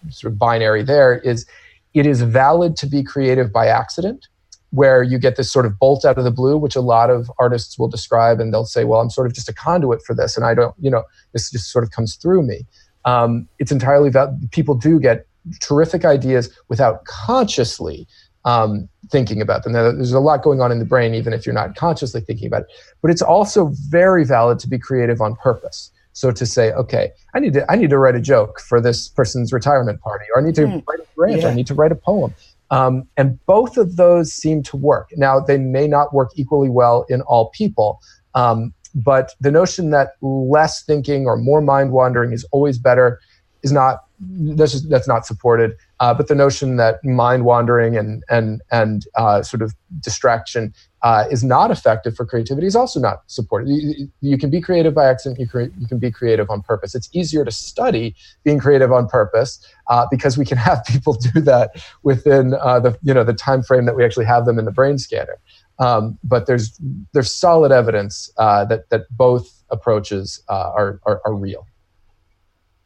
sort 0.10 0.34
of 0.34 0.40
binary 0.40 0.82
there 0.82 1.20
is 1.20 1.46
it 1.94 2.08
is 2.08 2.24
valid 2.24 2.76
to 2.78 2.88
be 2.88 3.04
creative 3.04 3.54
by 3.54 3.68
accident, 3.68 4.28
where 4.72 5.04
you 5.04 5.20
get 5.20 5.36
this 5.36 5.52
sort 5.52 5.66
of 5.66 5.78
bolt 5.78 6.04
out 6.04 6.18
of 6.18 6.24
the 6.24 6.32
blue, 6.32 6.58
which 6.58 6.76
a 6.76 6.82
lot 6.82 7.10
of 7.10 7.30
artists 7.40 7.78
will 7.78 7.88
describe, 7.88 8.40
and 8.40 8.54
they'll 8.54 8.66
say, 8.66 8.84
"Well, 8.84 9.00
I'm 9.00 9.10
sort 9.10 9.28
of 9.28 9.34
just 9.34 9.50
a 9.50 9.54
conduit 9.54 10.02
for 10.04 10.16
this, 10.16 10.36
and 10.36 10.46
I 10.46 10.54
don't, 10.54 10.76
you 10.80 10.90
know, 10.90 11.04
this 11.34 11.52
just 11.52 11.72
sort 11.72 11.84
of 11.84 11.92
comes 11.92 12.16
through 12.16 12.44
me." 12.44 12.66
Um, 13.06 13.48
it's 13.60 13.72
entirely 13.72 14.10
valid. 14.10 14.50
People 14.52 14.76
do 14.76 15.00
get 15.00 15.26
terrific 15.60 16.06
ideas 16.06 16.56
without 16.70 17.06
consciously 17.06 18.08
um, 18.46 18.88
thinking 19.10 19.42
about 19.42 19.64
them. 19.64 19.74
Now, 19.74 19.92
there's 19.92 20.14
a 20.14 20.20
lot 20.20 20.42
going 20.42 20.62
on 20.62 20.72
in 20.72 20.80
the 20.80 20.86
brain, 20.86 21.14
even 21.14 21.34
if 21.34 21.46
you're 21.46 21.56
not 21.56 21.76
consciously 21.76 22.22
thinking 22.22 22.48
about 22.48 22.62
it. 22.62 22.68
But 23.02 23.12
it's 23.12 23.22
also 23.22 23.72
very 23.90 24.24
valid 24.24 24.60
to 24.60 24.68
be 24.68 24.80
creative 24.80 25.22
on 25.22 25.36
purpose. 25.36 25.92
So 26.14 26.32
to 26.32 26.46
say, 26.46 26.74
okay, 26.74 27.12
I 27.34 27.40
need 27.40 27.54
to 27.54 27.72
I 27.72 27.76
need 27.76 27.90
to 27.90 27.98
write 27.98 28.16
a 28.16 28.22
joke 28.22 28.60
for 28.60 28.82
this 28.82 29.08
person's 29.08 29.54
retirement 29.54 30.02
party, 30.02 30.26
or 30.34 30.42
I 30.42 30.46
need 30.46 30.56
to 30.56 30.64
mm. 30.64 30.84
write 30.88 31.00
a 31.00 31.08
grant, 31.16 31.42
yeah. 31.42 31.48
I 31.48 31.54
need 31.54 31.68
to 31.68 31.74
write 31.74 31.92
a 31.92 31.96
poem. 31.96 32.34
Um, 32.72 33.08
and 33.18 33.38
both 33.46 33.78
of 33.78 33.98
those 33.98 34.32
seem 34.34 34.64
to 34.64 34.78
work. 34.78 35.10
Now, 35.18 35.40
they 35.40 35.58
may 35.58 35.88
not 35.88 36.14
work 36.14 36.32
equally 36.36 36.70
well 36.70 37.06
in 37.10 37.22
all 37.24 37.50
people, 37.50 38.00
um, 38.34 38.74
but 38.96 39.34
the 39.40 39.52
notion 39.52 39.90
that 39.92 40.14
less 40.22 40.84
thinking 40.84 41.26
or 41.26 41.38
more 41.38 41.62
mind 41.62 41.92
wandering 41.92 42.32
is 42.34 42.46
always 42.52 42.78
better 42.78 43.20
is 43.62 43.72
not 43.72 44.06
that's 44.22 44.74
just, 44.74 44.90
that's 44.90 45.08
not 45.08 45.26
supported. 45.26 45.76
Uh, 46.00 46.14
but 46.14 46.28
the 46.28 46.36
notion 46.36 46.78
that 46.78 47.04
mind 47.04 47.46
wandering 47.46 47.98
and 47.98 48.24
and 48.30 48.62
and 48.72 49.06
uh, 49.16 49.42
sort 49.42 49.62
of 49.62 49.74
distraction 50.00 50.74
uh, 51.02 51.26
is 51.32 51.44
not 51.44 51.72
effective 51.72 52.16
for 52.16 52.26
creativity 52.26 52.68
is 52.68 52.76
also 52.76 53.00
not 53.00 53.24
supported. 53.28 53.70
You, 53.70 54.10
you 54.22 54.38
can 54.38 54.50
be 54.50 54.62
creative 54.62 54.94
by 54.94 55.10
accident. 55.10 55.40
You, 55.40 55.48
cre- 55.48 55.74
you 55.80 55.88
can 55.88 55.98
be 55.98 56.12
creative 56.12 56.50
on 56.50 56.62
purpose. 56.62 56.94
It's 56.94 57.10
easier 57.14 57.44
to 57.44 57.52
study 57.52 58.16
being 58.44 58.60
creative 58.60 58.92
on 58.92 59.08
purpose 59.08 59.66
uh, 59.90 60.06
because 60.12 60.38
we 60.38 60.46
can 60.46 60.58
have 60.70 60.84
people 60.86 61.14
do 61.14 61.42
that 61.42 61.84
within 62.04 62.54
uh, 62.56 62.80
the 62.80 62.98
you 63.02 63.14
know 63.14 63.24
the 63.24 63.34
time 63.34 63.64
frame 63.64 63.86
that 63.86 63.96
we 63.96 64.06
actually 64.06 64.26
have 64.26 64.46
them 64.46 64.60
in 64.60 64.66
the 64.66 64.72
brain 64.72 64.98
scanner. 64.98 65.40
Um, 65.80 66.20
but 66.24 66.46
there's 66.46 66.80
there's 67.14 67.32
solid 67.32 67.72
evidence 67.72 68.30
uh, 68.38 68.66
that 68.66 68.90
that 68.90 69.06
both 69.10 69.64
approaches 69.72 70.44
are, 70.50 71.00
are, 71.06 71.22
are 71.26 71.34
real. 71.34 71.66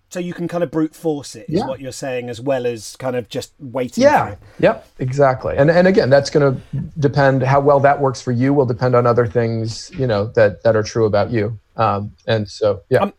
So 0.09 0.19
you 0.19 0.33
can 0.33 0.47
kind 0.47 0.63
of 0.63 0.71
brute 0.71 0.95
force 0.95 1.35
it, 1.35 1.49
is 1.49 1.59
yeah. 1.59 1.67
what 1.67 1.81
you're 1.81 1.91
saying, 1.91 2.29
as 2.29 2.39
well 2.39 2.65
as 2.65 2.95
kind 2.95 3.15
of 3.15 3.27
just 3.27 3.53
waiting. 3.59 4.03
Yeah. 4.03 4.35
Yep. 4.59 4.87
Exactly. 4.99 5.57
And 5.57 5.69
and 5.69 5.87
again, 5.87 6.09
that's 6.09 6.29
going 6.29 6.55
to 6.55 6.79
depend 6.99 7.43
how 7.43 7.59
well 7.59 7.79
that 7.81 7.99
works 7.99 8.21
for 8.21 8.31
you. 8.31 8.53
Will 8.53 8.65
depend 8.65 8.95
on 8.95 9.05
other 9.05 9.27
things, 9.27 9.91
you 9.97 10.07
know, 10.07 10.27
that 10.27 10.63
that 10.63 10.75
are 10.75 10.83
true 10.83 11.05
about 11.05 11.31
you. 11.31 11.59
Um, 11.75 12.13
and 12.27 12.49
so 12.49 12.83
yeah. 12.89 12.99
Um, 12.99 13.13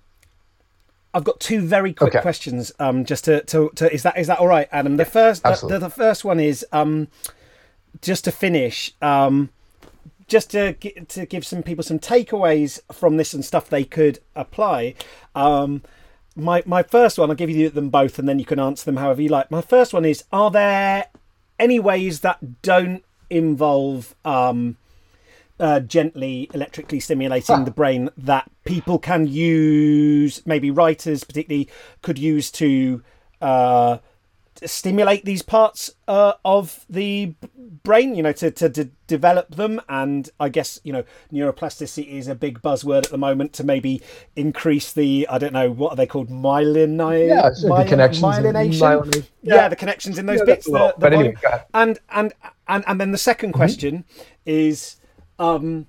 I've 1.12 1.24
got 1.24 1.40
two 1.40 1.62
very 1.62 1.94
quick 1.94 2.14
okay. 2.14 2.22
questions. 2.22 2.72
Um, 2.78 3.04
just 3.04 3.24
to, 3.24 3.42
to, 3.44 3.70
to 3.76 3.92
is 3.92 4.02
that 4.02 4.18
is 4.18 4.26
that 4.26 4.38
all 4.38 4.48
right, 4.48 4.68
Adam? 4.70 4.96
The 4.96 5.06
first 5.06 5.42
the, 5.42 5.78
the, 5.78 5.90
first 5.90 6.24
one 6.24 6.38
is 6.38 6.64
um, 6.72 7.08
just 8.02 8.24
to 8.24 8.32
finish. 8.32 8.92
Um, 9.00 9.50
just 10.28 10.50
to 10.50 10.74
to 10.74 11.26
give 11.26 11.46
some 11.46 11.62
people 11.62 11.84
some 11.84 11.98
takeaways 11.98 12.80
from 12.92 13.16
this 13.16 13.32
and 13.32 13.44
stuff 13.44 13.68
they 13.68 13.84
could 13.84 14.18
apply. 14.34 14.94
Um, 15.34 15.82
my 16.36 16.62
my 16.66 16.82
first 16.82 17.18
one, 17.18 17.30
I'll 17.30 17.36
give 17.36 17.50
you 17.50 17.70
them 17.70 17.88
both, 17.88 18.18
and 18.18 18.28
then 18.28 18.38
you 18.38 18.44
can 18.44 18.60
answer 18.60 18.84
them 18.84 18.98
however 18.98 19.22
you 19.22 19.28
like. 19.28 19.50
My 19.50 19.62
first 19.62 19.92
one 19.92 20.04
is: 20.04 20.24
Are 20.30 20.50
there 20.50 21.06
any 21.58 21.80
ways 21.80 22.20
that 22.20 22.62
don't 22.62 23.02
involve 23.30 24.14
um, 24.24 24.76
uh, 25.58 25.80
gently 25.80 26.48
electrically 26.52 27.00
stimulating 27.00 27.64
the 27.64 27.70
brain 27.70 28.10
that 28.16 28.50
people 28.64 28.98
can 28.98 29.26
use? 29.26 30.42
Maybe 30.46 30.70
writers, 30.70 31.24
particularly, 31.24 31.68
could 32.02 32.18
use 32.18 32.50
to 32.52 33.02
uh, 33.40 33.98
stimulate 34.64 35.24
these 35.24 35.42
parts 35.42 35.90
uh, 36.08 36.34
of 36.44 36.84
the 36.88 37.34
brain, 37.82 38.14
you 38.14 38.22
know, 38.22 38.32
to, 38.32 38.50
to, 38.50 38.68
to, 38.70 38.90
develop 39.06 39.54
them. 39.54 39.80
And 39.88 40.28
I 40.40 40.48
guess, 40.48 40.80
you 40.82 40.92
know, 40.92 41.04
neuroplasticity 41.32 42.08
is 42.08 42.26
a 42.26 42.34
big 42.34 42.60
buzzword 42.60 43.04
at 43.04 43.10
the 43.10 43.18
moment 43.18 43.52
to 43.54 43.64
maybe 43.64 44.02
increase 44.34 44.92
the, 44.92 45.28
I 45.30 45.38
don't 45.38 45.52
know, 45.52 45.70
what 45.70 45.92
are 45.92 45.96
they 45.96 46.06
called? 46.06 46.28
Myelin, 46.28 46.96
yeah, 47.28 47.50
myelin, 47.50 47.84
the 47.84 47.88
connections 47.88 48.22
myelination. 48.22 49.26
Yeah. 49.42 49.54
yeah. 49.54 49.68
the 49.68 49.76
connections 49.76 50.18
in 50.18 50.26
those 50.26 50.40
yeah, 50.40 50.44
bits. 50.44 50.66
The, 50.66 50.72
the 50.72 50.94
but 50.98 51.12
anyway, 51.12 51.36
and, 51.74 51.98
and, 52.10 52.32
and, 52.66 52.84
and 52.86 53.00
then 53.00 53.12
the 53.12 53.18
second 53.18 53.50
mm-hmm. 53.50 53.58
question 53.58 54.04
is, 54.44 54.96
um, 55.38 55.86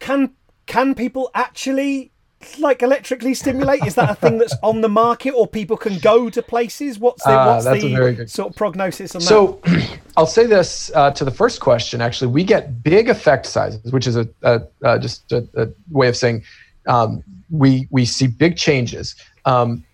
can, 0.00 0.32
can 0.66 0.94
people 0.94 1.30
actually 1.34 2.10
like 2.58 2.82
electrically 2.82 3.34
stimulate? 3.34 3.84
Is 3.84 3.94
that 3.96 4.10
a 4.10 4.14
thing 4.14 4.38
that's 4.38 4.54
on 4.62 4.80
the 4.80 4.88
market, 4.88 5.30
or 5.32 5.46
people 5.46 5.76
can 5.76 5.98
go 5.98 6.30
to 6.30 6.42
places? 6.42 6.98
What's 6.98 7.24
the, 7.24 7.30
uh, 7.30 7.60
what's 7.62 7.82
the 7.82 8.26
sort 8.26 8.50
of 8.50 8.56
prognosis 8.56 9.14
on 9.14 9.20
so, 9.20 9.60
that? 9.64 9.70
So, 9.70 9.96
I'll 10.16 10.26
say 10.26 10.46
this 10.46 10.90
uh, 10.94 11.10
to 11.12 11.24
the 11.24 11.30
first 11.30 11.60
question. 11.60 12.00
Actually, 12.00 12.32
we 12.32 12.44
get 12.44 12.82
big 12.82 13.08
effect 13.08 13.46
sizes, 13.46 13.92
which 13.92 14.06
is 14.06 14.16
a, 14.16 14.28
a, 14.42 14.62
a 14.82 14.98
just 14.98 15.30
a, 15.32 15.46
a, 15.56 15.68
way 15.90 16.08
of 16.08 16.16
saying 16.16 16.42
um, 16.86 17.22
we 17.50 17.88
we 17.90 18.04
see 18.04 18.26
big 18.26 18.56
changes. 18.56 19.14
Um, 19.44 19.84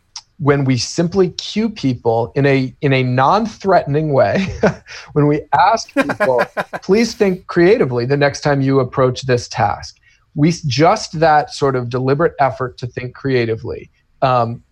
when 0.40 0.64
we 0.64 0.78
simply 0.78 1.30
cue 1.32 1.68
people 1.68 2.32
in 2.34 2.46
a 2.46 2.74
in 2.80 2.92
a 2.94 3.02
non-threatening 3.02 4.12
way 4.12 4.46
when 5.12 5.26
we 5.26 5.42
ask 5.52 5.92
people 5.92 6.42
please 6.82 7.14
think 7.14 7.46
creatively 7.46 8.06
the 8.06 8.16
next 8.16 8.40
time 8.40 8.62
you 8.62 8.80
approach 8.80 9.22
this 9.22 9.48
task 9.48 9.99
we 10.34 10.52
just 10.66 11.18
that 11.20 11.52
sort 11.52 11.76
of 11.76 11.88
deliberate 11.88 12.34
effort 12.38 12.78
to 12.78 12.86
think 12.86 13.14
creatively 13.14 13.90
um, 14.22 14.62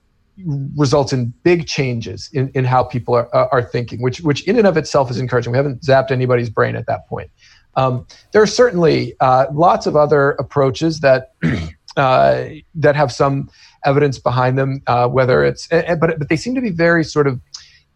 results 0.77 1.13
in 1.13 1.33
big 1.43 1.67
changes 1.67 2.31
in, 2.33 2.49
in 2.55 2.65
how 2.65 2.85
people 2.85 3.15
are, 3.15 3.35
uh, 3.35 3.49
are 3.51 3.63
thinking, 3.63 4.01
which 4.01 4.21
which 4.21 4.47
in 4.47 4.57
and 4.57 4.67
of 4.67 4.77
itself 4.77 5.11
is 5.11 5.19
encouraging. 5.19 5.53
We 5.53 5.57
haven't 5.57 5.83
zapped 5.83 6.11
anybody's 6.11 6.51
brain 6.51 6.77
at 6.77 6.87
that 6.87 7.09
point. 7.09 7.31
Um, 7.75 8.07
there 8.33 8.43
are 8.43 8.47
certainly 8.47 9.15
uh, 9.21 9.47
lots 9.53 9.87
of 9.87 9.97
other 9.97 10.33
approaches 10.33 11.01
that 11.01 11.33
uh, 11.97 12.45
that 12.75 12.97
have 12.97 13.13
some 13.13 13.51
evidence 13.85 14.19
behind 14.19 14.59
them, 14.59 14.83
uh, 14.87 15.09
whether 15.09 15.45
it's 15.45 15.69
but 15.69 16.19
but 16.19 16.29
they 16.29 16.37
seem 16.37 16.55
to 16.55 16.61
be 16.61 16.71
very 16.71 17.05
sort 17.05 17.27
of 17.27 17.41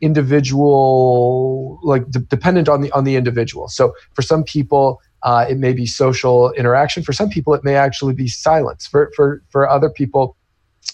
individual, 0.01 1.79
like 1.83 2.11
d- 2.11 2.21
dependent 2.29 2.69
on 2.69 2.81
the 2.81 2.91
on 2.93 3.05
the 3.05 3.17
individual. 3.17 3.69
So 3.69 3.95
for 4.15 4.23
some 4.23 4.43
people, 4.43 5.01
uh, 5.23 5.47
it 5.49 5.59
may 5.59 5.73
be 5.73 5.87
social 5.87 6.53
interaction. 6.53 7.03
For 7.03 7.13
some 7.13 7.29
people, 7.29 7.55
it 7.55 7.65
may 7.65 7.77
actually 7.77 8.15
be 8.15 8.29
silence. 8.29 8.87
For, 8.87 9.11
for, 9.17 9.43
for 9.51 9.69
other 9.69 9.91
people, 9.91 10.37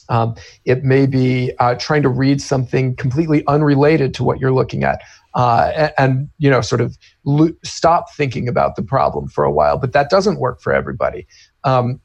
um, 0.09 0.35
it 0.65 0.85
may 0.85 1.07
be 1.07 1.53
uh, 1.59 1.75
trying 1.75 2.03
to 2.03 2.09
read 2.09 2.41
something 2.41 2.97
completely 2.97 3.43
unrelated 3.47 4.15
to 4.15 4.25
what 4.25 4.39
you're 4.39 4.53
looking 4.53 4.85
at, 4.85 5.01
uh, 5.35 5.91
and, 5.99 6.29
you 6.39 6.51
know, 6.51 6.61
sort 6.61 6.81
of 6.81 6.97
lo- 7.25 7.57
stop 7.63 8.13
thinking 8.15 8.49
about 8.49 8.77
the 8.77 8.83
problem 8.83 9.29
for 9.29 9.45
a 9.45 9.53
while. 9.53 9.79
But 9.79 9.93
that 9.93 10.11
doesn't 10.11 10.39
work 10.39 10.61
for 10.61 10.73
everybody. 10.73 11.27
Um, 11.65 12.01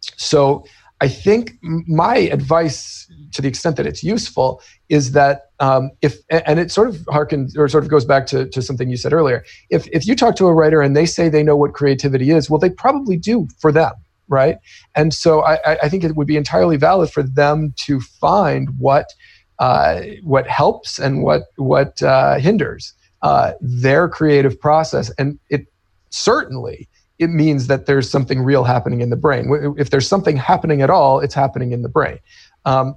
so 0.00 0.64
I 1.00 1.08
think 1.08 1.52
my 1.62 2.16
advice, 2.16 3.10
to 3.32 3.42
the 3.42 3.48
extent 3.48 3.76
that 3.76 3.86
it's 3.86 4.02
useful, 4.02 4.62
is 4.88 5.12
that 5.12 5.50
um, 5.60 5.90
if 6.00 6.18
and 6.30 6.58
it 6.58 6.70
sort 6.70 6.88
of 6.88 6.96
harkens 7.06 7.56
or 7.56 7.68
sort 7.68 7.84
of 7.84 7.90
goes 7.90 8.04
back 8.04 8.26
to, 8.28 8.48
to 8.48 8.62
something 8.62 8.88
you 8.88 8.96
said 8.96 9.12
earlier. 9.12 9.44
If 9.68 9.86
if 9.88 10.06
you 10.06 10.16
talk 10.16 10.36
to 10.36 10.46
a 10.46 10.54
writer 10.54 10.80
and 10.80 10.96
they 10.96 11.04
say 11.04 11.28
they 11.28 11.42
know 11.42 11.56
what 11.56 11.74
creativity 11.74 12.30
is, 12.30 12.48
well, 12.48 12.58
they 12.58 12.70
probably 12.70 13.16
do 13.18 13.46
for 13.58 13.72
them, 13.72 13.92
right? 14.28 14.56
And 14.94 15.12
so 15.12 15.44
I, 15.44 15.78
I 15.82 15.88
think 15.90 16.02
it 16.02 16.16
would 16.16 16.26
be 16.26 16.36
entirely 16.36 16.78
valid 16.78 17.10
for 17.10 17.22
them 17.22 17.74
to 17.78 18.00
find 18.00 18.70
what 18.78 19.12
uh, 19.58 20.00
what 20.22 20.46
helps 20.46 20.98
and 20.98 21.22
what 21.22 21.42
what 21.56 22.02
uh, 22.02 22.38
hinders 22.38 22.94
uh, 23.20 23.52
their 23.60 24.08
creative 24.08 24.58
process, 24.58 25.10
and 25.18 25.38
it 25.50 25.66
certainly 26.08 26.88
it 27.18 27.30
means 27.30 27.66
that 27.66 27.86
there's 27.86 28.10
something 28.10 28.42
real 28.42 28.64
happening 28.64 29.00
in 29.00 29.10
the 29.10 29.16
brain. 29.16 29.74
If 29.78 29.90
there's 29.90 30.08
something 30.08 30.36
happening 30.36 30.82
at 30.82 30.90
all, 30.90 31.20
it's 31.20 31.34
happening 31.34 31.72
in 31.72 31.82
the 31.82 31.88
brain. 31.88 32.18
Um, 32.64 32.96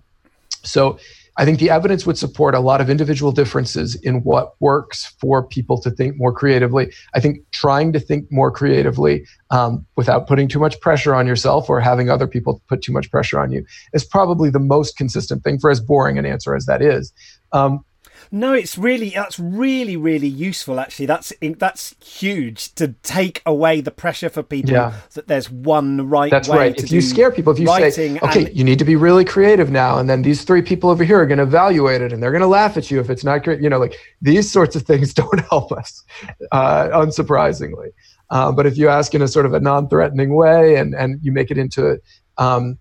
so 0.64 1.00
I 1.38 1.46
think 1.46 1.60
the 1.60 1.70
evidence 1.70 2.06
would 2.06 2.18
support 2.18 2.54
a 2.54 2.60
lot 2.60 2.82
of 2.82 2.90
individual 2.90 3.32
differences 3.32 3.96
in 3.96 4.24
what 4.24 4.60
works 4.60 5.16
for 5.22 5.42
people 5.42 5.80
to 5.82 5.90
think 5.90 6.18
more 6.18 6.34
creatively. 6.34 6.92
I 7.16 7.22
think 7.22 7.50
trying 7.52 7.94
to 7.94 8.00
think 8.00 8.30
more 8.30 8.52
creatively 8.52 9.26
um, 9.50 9.86
without 9.96 10.28
putting 10.28 10.50
too 10.50 10.60
much 10.60 10.78
pressure 10.82 11.16
on 11.16 11.28
yourself 11.28 11.70
or 11.70 11.80
having 11.80 12.10
other 12.10 12.28
people 12.28 12.62
put 12.68 12.82
too 12.82 12.92
much 12.92 13.10
pressure 13.10 13.40
on 13.40 13.54
you 13.54 13.66
is 13.94 14.04
probably 14.04 14.50
the 14.50 14.60
most 14.60 14.98
consistent 14.98 15.46
thing 15.46 15.60
for 15.60 15.70
as 15.70 15.80
boring 15.80 16.18
an 16.18 16.26
answer 16.26 16.56
as 16.58 16.66
that 16.66 16.82
is. 16.82 17.14
Um, 17.54 17.86
no, 18.32 18.54
it's 18.54 18.78
really 18.78 19.10
that's 19.10 19.40
really 19.40 19.98
really 19.98 20.28
useful. 20.28 20.80
Actually, 20.80 21.08
that's 21.08 21.34
that's 21.58 21.96
huge 22.04 22.74
to 22.76 22.90
take 23.04 23.42
away 23.46 23.82
the 23.82 23.92
pressure 23.92 24.30
for 24.30 24.44
people 24.44 24.72
yeah. 24.72 24.94
that 25.14 25.28
there's 25.28 25.50
one 25.50 26.10
right. 26.10 26.32
That's 26.32 26.50
right. 26.50 26.78
if 26.78 26.92
you 26.92 27.02
scare 27.02 27.32
people, 27.32 27.54
if 27.54 27.60
you 27.60 27.68
say, 27.68 28.20
"Okay, 28.22 28.46
and, 28.46 28.58
you 28.58 28.64
need 28.64 28.80
to 28.80 28.86
be 28.86 28.96
really 28.96 29.26
creative 29.26 29.72
now," 29.72 29.98
and 29.98 30.10
then 30.10 30.22
these 30.22 30.44
three 30.44 30.62
people 30.62 30.90
over 30.90 31.04
here 31.04 31.20
are 31.20 31.26
going 31.26 31.40
to 31.40 31.44
evaluate 31.44 32.02
it, 32.02 32.14
and 32.14 32.22
they're 32.22 32.32
going 32.32 32.42
to 32.42 32.48
laugh 32.48 32.78
at 32.78 32.92
you 32.92 33.00
if 33.00 33.10
it's 33.10 33.24
not 33.24 33.44
great. 33.44 33.62
You 33.62 33.70
know, 33.70 33.80
like 33.80 33.96
these 34.22 34.52
sorts 34.52 34.76
of 34.76 34.84
things 34.84 35.14
don't 35.22 35.42
help 35.50 35.72
us, 35.72 36.04
uh, 36.52 36.90
unsurprisingly. 36.90 37.90
Uh, 38.30 38.52
but 38.52 38.68
if 38.68 38.78
you 38.78 38.90
ask 38.90 39.16
in 39.16 39.24
a 39.24 39.28
sort 39.28 39.48
of 39.48 39.54
a 39.54 39.60
non-threatening 39.60 40.36
way, 40.36 40.76
and 40.76 40.94
and 40.94 41.20
you 41.24 41.32
make 41.32 41.52
it 41.52 41.58
into 41.58 42.00
um, 42.38 42.80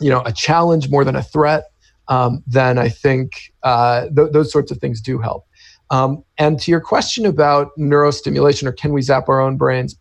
you 0.00 0.10
know, 0.10 0.22
a 0.24 0.32
challenge 0.32 0.90
more 0.90 1.04
than 1.04 1.16
a 1.16 1.22
threat, 1.22 1.64
um, 2.10 2.42
then 2.46 2.76
I 2.76 2.90
think 2.90 3.52
uh, 3.62 4.08
th- 4.14 4.32
those 4.32 4.52
sorts 4.52 4.70
of 4.70 4.78
things 4.78 5.00
do 5.00 5.18
help. 5.18 5.46
Um, 5.90 6.22
and 6.38 6.60
to 6.60 6.70
your 6.70 6.80
question 6.80 7.24
about 7.24 7.70
neurostimulation 7.78 8.66
or 8.66 8.72
can 8.72 8.92
we 8.92 9.00
zap 9.02 9.28
our 9.28 9.40
own 9.40 9.56
brains? 9.56 9.96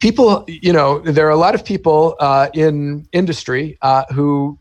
People, 0.00 0.44
you 0.46 0.72
know, 0.72 0.98
there 1.00 1.26
are 1.26 1.30
a 1.30 1.36
lot 1.36 1.54
of 1.54 1.64
people 1.64 2.16
uh, 2.20 2.48
in 2.54 3.06
industry 3.12 3.78
uh, 3.82 4.04
who 4.10 4.58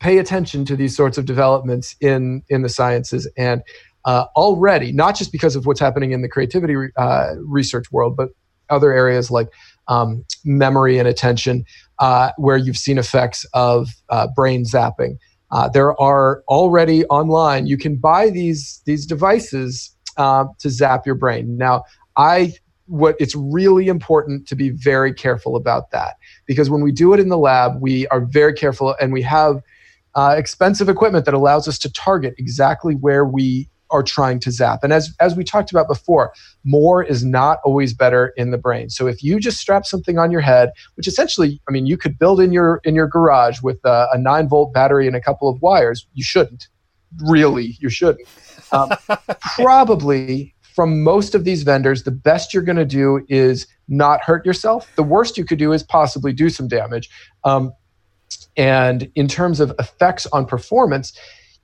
pay 0.00 0.18
attention 0.18 0.64
to 0.66 0.76
these 0.76 0.96
sorts 0.96 1.18
of 1.18 1.24
developments 1.24 1.96
in 2.00 2.42
in 2.48 2.62
the 2.62 2.68
sciences 2.68 3.28
and 3.36 3.62
uh, 4.04 4.26
already, 4.36 4.92
not 4.92 5.16
just 5.16 5.32
because 5.32 5.56
of 5.56 5.64
what's 5.64 5.80
happening 5.80 6.12
in 6.12 6.22
the 6.22 6.28
creativity 6.28 6.74
uh, 6.96 7.34
research 7.44 7.90
world, 7.92 8.16
but 8.16 8.30
other 8.68 8.92
areas 8.92 9.30
like 9.30 9.48
um, 9.88 10.24
memory 10.44 10.98
and 10.98 11.08
attention, 11.08 11.64
uh, 11.98 12.32
where 12.36 12.56
you've 12.56 12.76
seen 12.76 12.98
effects 12.98 13.46
of 13.54 13.88
uh, 14.10 14.26
brain 14.34 14.64
zapping. 14.64 15.16
Uh, 15.52 15.68
there 15.68 15.98
are 16.00 16.42
already 16.48 17.04
online. 17.06 17.66
You 17.66 17.76
can 17.76 17.96
buy 17.96 18.30
these 18.30 18.82
these 18.86 19.06
devices 19.06 19.94
uh, 20.16 20.46
to 20.58 20.70
zap 20.70 21.06
your 21.06 21.14
brain. 21.14 21.56
Now, 21.56 21.84
I 22.16 22.54
what 22.86 23.14
it's 23.20 23.36
really 23.36 23.88
important 23.88 24.48
to 24.48 24.56
be 24.56 24.70
very 24.70 25.14
careful 25.14 25.54
about 25.56 25.90
that 25.92 26.16
because 26.46 26.68
when 26.68 26.82
we 26.82 26.90
do 26.90 27.14
it 27.14 27.20
in 27.20 27.28
the 27.28 27.38
lab, 27.38 27.80
we 27.80 28.06
are 28.08 28.20
very 28.20 28.52
careful 28.52 28.96
and 29.00 29.12
we 29.12 29.22
have 29.22 29.60
uh, 30.14 30.34
expensive 30.36 30.88
equipment 30.88 31.24
that 31.24 31.34
allows 31.34 31.68
us 31.68 31.78
to 31.78 31.92
target 31.92 32.34
exactly 32.38 32.94
where 32.94 33.24
we 33.24 33.68
are 33.92 34.02
trying 34.02 34.40
to 34.40 34.50
zap. 34.50 34.82
And 34.82 34.92
as, 34.92 35.14
as 35.20 35.36
we 35.36 35.44
talked 35.44 35.70
about 35.70 35.86
before, 35.86 36.32
more 36.64 37.02
is 37.02 37.24
not 37.24 37.58
always 37.64 37.94
better 37.94 38.32
in 38.36 38.50
the 38.50 38.58
brain. 38.58 38.90
So 38.90 39.06
if 39.06 39.22
you 39.22 39.38
just 39.38 39.58
strap 39.58 39.86
something 39.86 40.18
on 40.18 40.30
your 40.30 40.40
head, 40.40 40.72
which 40.96 41.06
essentially, 41.06 41.60
I 41.68 41.72
mean, 41.72 41.86
you 41.86 41.96
could 41.96 42.18
build 42.18 42.40
in 42.40 42.52
your 42.52 42.80
in 42.84 42.94
your 42.94 43.06
garage 43.06 43.60
with 43.62 43.78
a, 43.84 44.08
a 44.12 44.18
nine 44.18 44.48
volt 44.48 44.72
battery 44.72 45.06
and 45.06 45.14
a 45.14 45.20
couple 45.20 45.48
of 45.48 45.60
wires. 45.62 46.06
You 46.14 46.24
shouldn't, 46.24 46.68
really, 47.24 47.76
you 47.78 47.90
shouldn't. 47.90 48.26
Um, 48.72 48.90
probably 49.56 50.54
from 50.74 51.02
most 51.02 51.34
of 51.34 51.44
these 51.44 51.62
vendors, 51.62 52.04
the 52.04 52.10
best 52.10 52.54
you're 52.54 52.62
going 52.62 52.76
to 52.76 52.86
do 52.86 53.24
is 53.28 53.66
not 53.88 54.22
hurt 54.22 54.46
yourself. 54.46 54.90
The 54.96 55.02
worst 55.02 55.36
you 55.36 55.44
could 55.44 55.58
do 55.58 55.72
is 55.72 55.82
possibly 55.82 56.32
do 56.32 56.48
some 56.48 56.66
damage. 56.66 57.10
Um, 57.44 57.72
and 58.56 59.10
in 59.14 59.28
terms 59.28 59.60
of 59.60 59.72
effects 59.78 60.26
on 60.32 60.46
performance, 60.46 61.12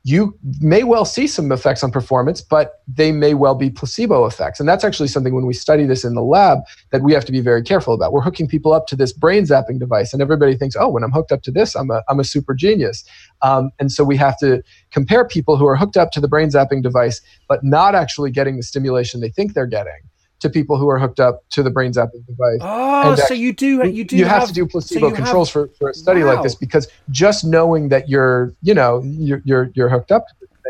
you 0.04 0.38
may 0.60 0.84
well 0.84 1.04
see 1.04 1.26
some 1.26 1.52
effects 1.52 1.82
on 1.82 1.90
performance, 1.90 2.40
but 2.40 2.82
they 2.86 3.12
may 3.12 3.34
well 3.34 3.54
be 3.54 3.68
placebo 3.68 4.24
effects. 4.26 4.60
And 4.60 4.68
that's 4.68 4.84
actually 4.84 5.08
something 5.08 5.34
when 5.34 5.44
we 5.44 5.52
study 5.52 5.84
this 5.84 6.04
in 6.04 6.14
the 6.14 6.22
lab 6.22 6.60
that 6.90 7.02
we 7.02 7.12
have 7.12 7.24
to 7.26 7.32
be 7.32 7.40
very 7.40 7.62
careful 7.62 7.92
about. 7.92 8.12
We're 8.12 8.22
hooking 8.22 8.48
people 8.48 8.72
up 8.72 8.86
to 8.88 8.96
this 8.96 9.12
brain 9.12 9.44
zapping 9.44 9.78
device, 9.78 10.12
and 10.12 10.22
everybody 10.22 10.56
thinks, 10.56 10.76
oh, 10.76 10.88
when 10.88 11.02
I'm 11.02 11.12
hooked 11.12 11.32
up 11.32 11.42
to 11.42 11.50
this, 11.50 11.74
I'm 11.74 11.90
a, 11.90 12.02
I'm 12.08 12.20
a 12.20 12.24
super 12.24 12.54
genius. 12.54 13.04
Um, 13.42 13.70
and 13.78 13.92
so 13.92 14.04
we 14.04 14.16
have 14.16 14.38
to 14.38 14.62
compare 14.92 15.26
people 15.26 15.56
who 15.56 15.66
are 15.66 15.76
hooked 15.76 15.96
up 15.96 16.10
to 16.12 16.20
the 16.20 16.28
brain 16.28 16.48
zapping 16.48 16.82
device, 16.82 17.20
but 17.48 17.62
not 17.62 17.94
actually 17.94 18.30
getting 18.30 18.56
the 18.56 18.62
stimulation 18.62 19.20
they 19.20 19.30
think 19.30 19.54
they're 19.54 19.66
getting 19.66 20.07
to 20.40 20.48
people 20.48 20.76
who 20.76 20.88
are 20.88 20.98
hooked 20.98 21.20
up 21.20 21.48
to 21.50 21.62
the 21.62 21.70
brain 21.70 21.92
zapping 21.92 22.24
device. 22.26 22.58
Oh, 22.60 23.14
so 23.26 23.34
you 23.34 23.52
do 23.52 23.86
you 23.88 24.04
do 24.04 24.16
you 24.16 24.24
have, 24.24 24.40
have 24.40 24.48
to 24.48 24.54
do 24.54 24.66
placebo 24.66 25.10
so 25.10 25.16
controls 25.16 25.48
have, 25.48 25.52
for, 25.52 25.68
for 25.78 25.90
a 25.90 25.94
study 25.94 26.22
wow. 26.22 26.34
like 26.34 26.42
this 26.42 26.54
because 26.54 26.88
just 27.10 27.44
knowing 27.44 27.88
that 27.88 28.08
you're 28.08 28.54
you 28.62 28.74
know 28.74 29.02
you're 29.04 29.42
you're, 29.44 29.70
you're 29.74 29.88
hooked 29.88 30.12
up 30.12 30.26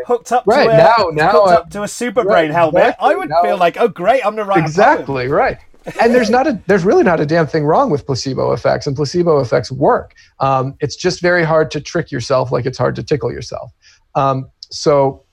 hooked 0.07 0.33
up 0.33 0.45
right 0.47 0.65
to 0.65 0.71
a, 0.71 0.77
now 0.77 1.11
now 1.13 1.33
hooked 1.33 1.49
up 1.49 1.71
to 1.71 1.83
a 1.83 1.89
super 1.89 2.23
right, 2.23 2.47
brain 2.47 2.51
helmet. 2.51 2.83
Exactly, 2.83 3.11
i 3.11 3.15
would 3.15 3.29
now, 3.29 3.43
feel 3.43 3.57
like 3.57 3.77
oh 3.79 3.89
great 3.89 4.25
i'm 4.25 4.37
the 4.37 4.45
right 4.45 4.59
exactly 4.59 5.29
right. 5.29 5.59
And 6.01 6.15
there's 6.15 6.29
not 6.29 6.47
a 6.47 6.61
there's 6.67 6.85
really 6.85 7.03
not 7.03 7.21
a 7.21 7.27
damn 7.27 7.47
thing 7.47 7.65
wrong 7.65 7.91
with 7.91 8.05
placebo 8.05 8.53
effects 8.53 8.87
and 8.87 8.95
placebo 8.95 9.41
effects 9.41 9.73
work. 9.73 10.15
Um, 10.39 10.75
it's 10.81 10.97
just 10.97 11.23
very 11.23 11.45
hard 11.45 11.71
to 11.71 11.81
trick 11.81 12.13
yourself 12.13 12.53
like 12.53 12.67
it's 12.67 12.77
hard 12.77 12.95
to 12.97 13.03
tickle 13.03 13.33
yourself. 13.33 13.73
Um, 14.15 14.51
so 14.71 15.25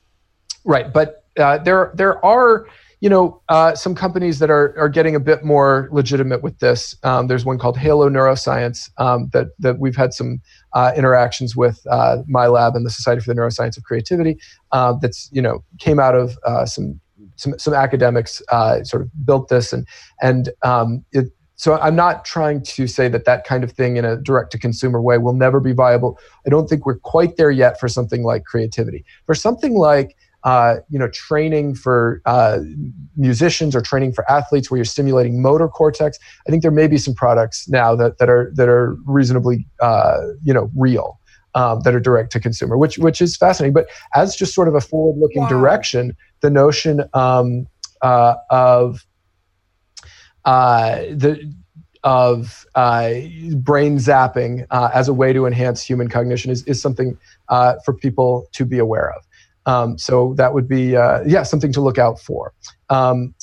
right 0.63 0.93
but 0.93 1.25
uh, 1.37 1.57
there 1.59 1.91
there 1.95 2.23
are 2.25 2.67
you 3.05 3.09
know, 3.09 3.39
uh, 3.49 3.75
some 3.75 3.93
companies 3.93 4.39
that 4.39 4.49
are, 4.49 4.75
are 4.79 4.89
getting 4.89 5.15
a 5.15 5.19
bit 5.19 5.43
more 5.43 5.87
legitimate 5.91 6.41
with 6.41 6.57
this. 6.57 6.95
Um, 7.03 7.27
there's 7.27 7.45
one 7.45 7.59
called 7.59 7.77
Halo 7.77 8.09
Neuroscience 8.09 8.89
um, 8.97 9.29
that, 9.31 9.49
that 9.59 9.77
we've 9.77 9.95
had 9.95 10.11
some 10.11 10.41
uh, 10.73 10.91
interactions 10.97 11.55
with 11.55 11.85
uh, 11.91 12.23
my 12.27 12.47
lab 12.47 12.75
and 12.75 12.83
the 12.83 12.89
Society 12.89 13.21
for 13.21 13.31
the 13.31 13.39
Neuroscience 13.39 13.77
of 13.77 13.83
Creativity. 13.83 14.39
Uh, 14.71 14.93
that's 14.99 15.29
you 15.31 15.39
know 15.39 15.63
came 15.77 15.99
out 15.99 16.15
of 16.15 16.35
uh, 16.47 16.65
some 16.65 16.99
some 17.35 17.59
some 17.59 17.75
academics 17.75 18.41
uh, 18.51 18.83
sort 18.83 19.03
of 19.03 19.11
built 19.23 19.49
this 19.49 19.71
and 19.71 19.87
and 20.23 20.49
um, 20.63 21.05
it, 21.11 21.27
so 21.57 21.79
I'm 21.79 21.95
not 21.95 22.25
trying 22.25 22.63
to 22.63 22.87
say 22.87 23.07
that 23.07 23.25
that 23.25 23.45
kind 23.45 23.63
of 23.63 23.71
thing 23.71 23.97
in 23.97 24.03
a 24.03 24.17
direct 24.17 24.51
to 24.53 24.57
consumer 24.57 24.99
way 24.99 25.19
will 25.19 25.33
never 25.33 25.59
be 25.59 25.73
viable. 25.73 26.17
I 26.45 26.49
don't 26.49 26.67
think 26.67 26.87
we're 26.87 26.97
quite 26.97 27.37
there 27.37 27.51
yet 27.51 27.79
for 27.79 27.87
something 27.87 28.23
like 28.23 28.45
creativity. 28.45 29.05
For 29.27 29.35
something 29.35 29.75
like 29.75 30.17
uh, 30.45 30.75
you 30.89 30.99
know, 30.99 31.09
training 31.09 31.73
for 31.75 32.21
uh, 32.25 32.59
musicians 33.17 33.75
or 33.75 33.81
training 33.81 34.13
for 34.13 34.29
athletes 34.31 34.69
where 34.69 34.77
you're 34.77 34.85
stimulating 34.85 35.41
motor 35.41 35.67
cortex. 35.67 36.19
I 36.47 36.51
think 36.51 36.61
there 36.61 36.71
may 36.71 36.87
be 36.87 36.99
some 36.99 37.15
products 37.15 37.67
now 37.67 37.95
that, 37.95 38.19
that 38.19 38.29
are 38.29 38.51
that 38.55 38.69
are 38.69 38.95
reasonably 39.05 39.67
uh, 39.81 40.19
you 40.43 40.53
know 40.53 40.71
real. 40.75 41.19
Um, 41.55 41.79
that 41.85 41.95
are 41.95 42.01
direct 42.01 42.33
to 42.33 42.39
consumer, 42.41 42.77
which 42.77 42.97
which 42.97 43.21
is 43.21 43.37
fascinating. 43.37 43.73
But 43.73 43.87
as 44.13 44.35
just 44.35 44.53
sort 44.53 44.67
of 44.67 44.75
a 44.75 44.81
forward-looking 44.81 45.43
wow. 45.43 45.47
direction, 45.47 46.17
the 46.41 46.49
notion 46.49 47.05
um, 47.13 47.65
uh, 48.01 48.35
of 48.49 49.05
uh, 50.43 50.97
the 51.11 51.49
of 52.03 52.67
uh, 52.75 53.13
brain 53.55 53.97
zapping 53.97 54.67
uh, 54.69 54.91
as 54.93 55.07
a 55.07 55.13
way 55.13 55.33
to 55.33 55.47
enhance 55.47 55.81
human 55.81 56.07
cognition 56.07 56.51
is, 56.51 56.63
is 56.65 56.79
something 56.79 57.17
uh, 57.49 57.75
for 57.83 57.93
people 57.93 58.47
to 58.51 58.63
be 58.63 58.77
aware 58.77 59.11
of. 59.11 59.24
Um, 59.65 59.97
so 59.97 60.33
that 60.37 60.53
would 60.53 60.67
be 60.67 60.95
uh, 60.95 61.21
yeah 61.25 61.43
something 61.43 61.71
to 61.73 61.81
look 61.81 61.97
out 61.97 62.19
for. 62.19 62.53
Um, 62.89 63.33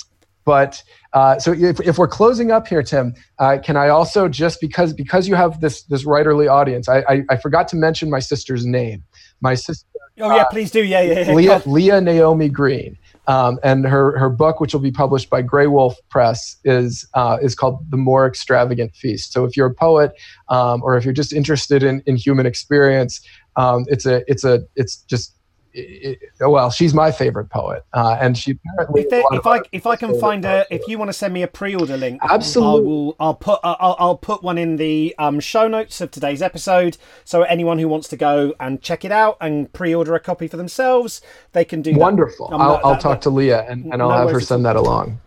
but 0.45 0.83
uh, 1.13 1.39
so 1.39 1.53
if, 1.53 1.81
if 1.81 1.99
we're 1.99 2.09
closing 2.09 2.51
up 2.51 2.67
here, 2.67 2.83
Tim, 2.83 3.15
uh, 3.39 3.59
can 3.63 3.77
I 3.77 3.89
also 3.89 4.29
just 4.29 4.61
because 4.61 4.93
because 4.93 5.29
you 5.29 5.35
have 5.35 5.61
this 5.61 5.83
this 5.85 6.05
writerly 6.05 6.51
audience, 6.51 6.89
I, 6.89 6.99
I, 7.09 7.23
I 7.31 7.37
forgot 7.37 7.69
to 7.69 7.77
mention 7.77 8.11
my 8.11 8.21
sister's 8.21 8.67
name. 8.67 9.05
My 9.41 9.55
sister. 9.55 9.87
Oh 10.21 10.35
yeah, 10.35 10.45
please 10.45 10.71
do. 10.71 10.83
Yeah, 10.85 11.01
yeah. 11.01 11.21
yeah. 11.21 11.35
Leah, 11.35 11.63
Leah 11.67 12.01
Naomi 12.01 12.49
Green. 12.49 12.99
Um, 13.29 13.61
and 13.63 13.87
her, 13.87 14.19
her 14.19 14.29
book, 14.29 14.59
which 14.59 14.73
will 14.73 14.81
be 14.81 14.91
published 14.91 15.31
by 15.31 15.45
Graywolf 15.45 15.95
Press, 16.11 16.57
is 16.65 17.09
uh, 17.15 17.39
is 17.41 17.55
called 17.55 17.89
The 17.91 17.97
More 17.97 18.27
Extravagant 18.27 18.97
Feast. 18.97 19.33
So 19.33 19.45
if 19.45 19.57
you're 19.57 19.69
a 19.69 19.75
poet, 19.75 20.13
um, 20.49 20.83
or 20.83 20.97
if 20.97 21.05
you're 21.05 21.15
just 21.15 21.33
interested 21.33 21.85
in, 21.85 22.03
in 22.07 22.17
human 22.17 22.47
experience, 22.47 23.21
um, 23.55 23.85
it's 23.89 24.07
a 24.07 24.25
it's 24.27 24.45
a 24.45 24.63
it's 24.75 24.97
just 25.03 25.37
it, 25.75 26.19
well, 26.41 26.71
she's 26.71 26.95
my 26.95 27.11
favorite 27.11 27.49
poet, 27.51 27.85
uh, 27.93 28.17
and 28.21 28.37
she 28.37 28.53
apparently. 28.53 29.03
If, 29.03 29.11
there, 29.11 29.23
if 29.33 29.47
I 29.47 29.61
if 29.73 29.87
I 29.87 29.97
can 29.97 30.19
find 30.19 30.45
a, 30.45 30.67
if 30.71 30.87
you 30.89 30.99
want 30.99 31.09
to 31.09 31.13
send 31.13 31.33
me 31.33 31.43
a 31.43 31.49
pre-order 31.49 31.97
link, 31.97 32.21
absolutely, 32.23 32.81
I 32.81 32.85
will. 32.85 33.17
I'll 33.21 33.35
put 33.35 33.61
I'll, 33.63 33.97
I'll 33.99 34.17
put 34.17 34.43
one 34.43 34.59
in 34.59 34.77
the 34.77 35.15
um, 35.19 35.41
show 35.41 35.69
notes 35.69 36.01
of 36.01 36.11
today's 36.11 36.43
episode, 36.43 36.97
so 37.25 37.43
anyone 37.43 37.79
who 37.79 37.89
wants 37.89 38.09
to 38.09 38.17
go 38.17 38.55
and 38.61 38.83
check 38.83 39.05
it 39.05 39.13
out 39.13 39.37
and 39.41 39.73
pre-order 39.73 40.15
a 40.15 40.21
copy 40.21 40.49
for 40.49 40.57
themselves, 40.57 41.21
they 41.53 41.65
can 41.65 41.83
do. 41.83 41.93
That. 41.93 42.01
Wonderful. 42.01 42.53
Um, 42.53 42.61
I'll, 42.61 42.81
I'll 42.85 42.99
talk 42.99 43.21
to 43.23 43.31
Leah 43.31 43.67
and, 43.69 43.93
and 43.93 44.03
I'll 44.03 44.11
no 44.11 44.19
have 44.19 44.31
her 44.31 44.41
send 44.41 44.65
that 44.65 44.77
along. 44.77 45.21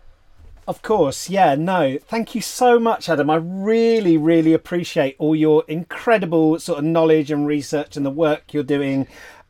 Of 0.68 0.82
course, 0.82 1.30
yeah, 1.30 1.54
no. 1.54 1.96
Thank 2.08 2.34
you 2.34 2.40
so 2.40 2.80
much, 2.80 3.08
Adam. 3.08 3.30
I 3.30 3.36
really, 3.36 4.16
really 4.16 4.52
appreciate 4.52 5.14
all 5.20 5.36
your 5.36 5.62
incredible 5.68 6.58
sort 6.58 6.80
of 6.80 6.84
knowledge 6.84 7.30
and 7.30 7.46
research 7.46 7.96
and 7.96 8.04
the 8.04 8.10
work 8.10 8.52
you're 8.52 8.64
doing 8.64 9.06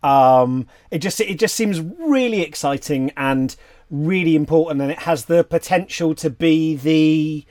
um, 0.06 0.68
it 0.92 0.98
just 0.98 1.20
it 1.20 1.38
just 1.38 1.56
seems 1.56 1.80
really 1.80 2.40
exciting 2.40 3.10
and 3.16 3.56
really 3.90 4.36
important, 4.36 4.80
and 4.80 4.90
it 4.90 5.00
has 5.00 5.24
the 5.24 5.42
potential 5.42 6.14
to 6.14 6.30
be 6.30 6.76
the 6.76 7.44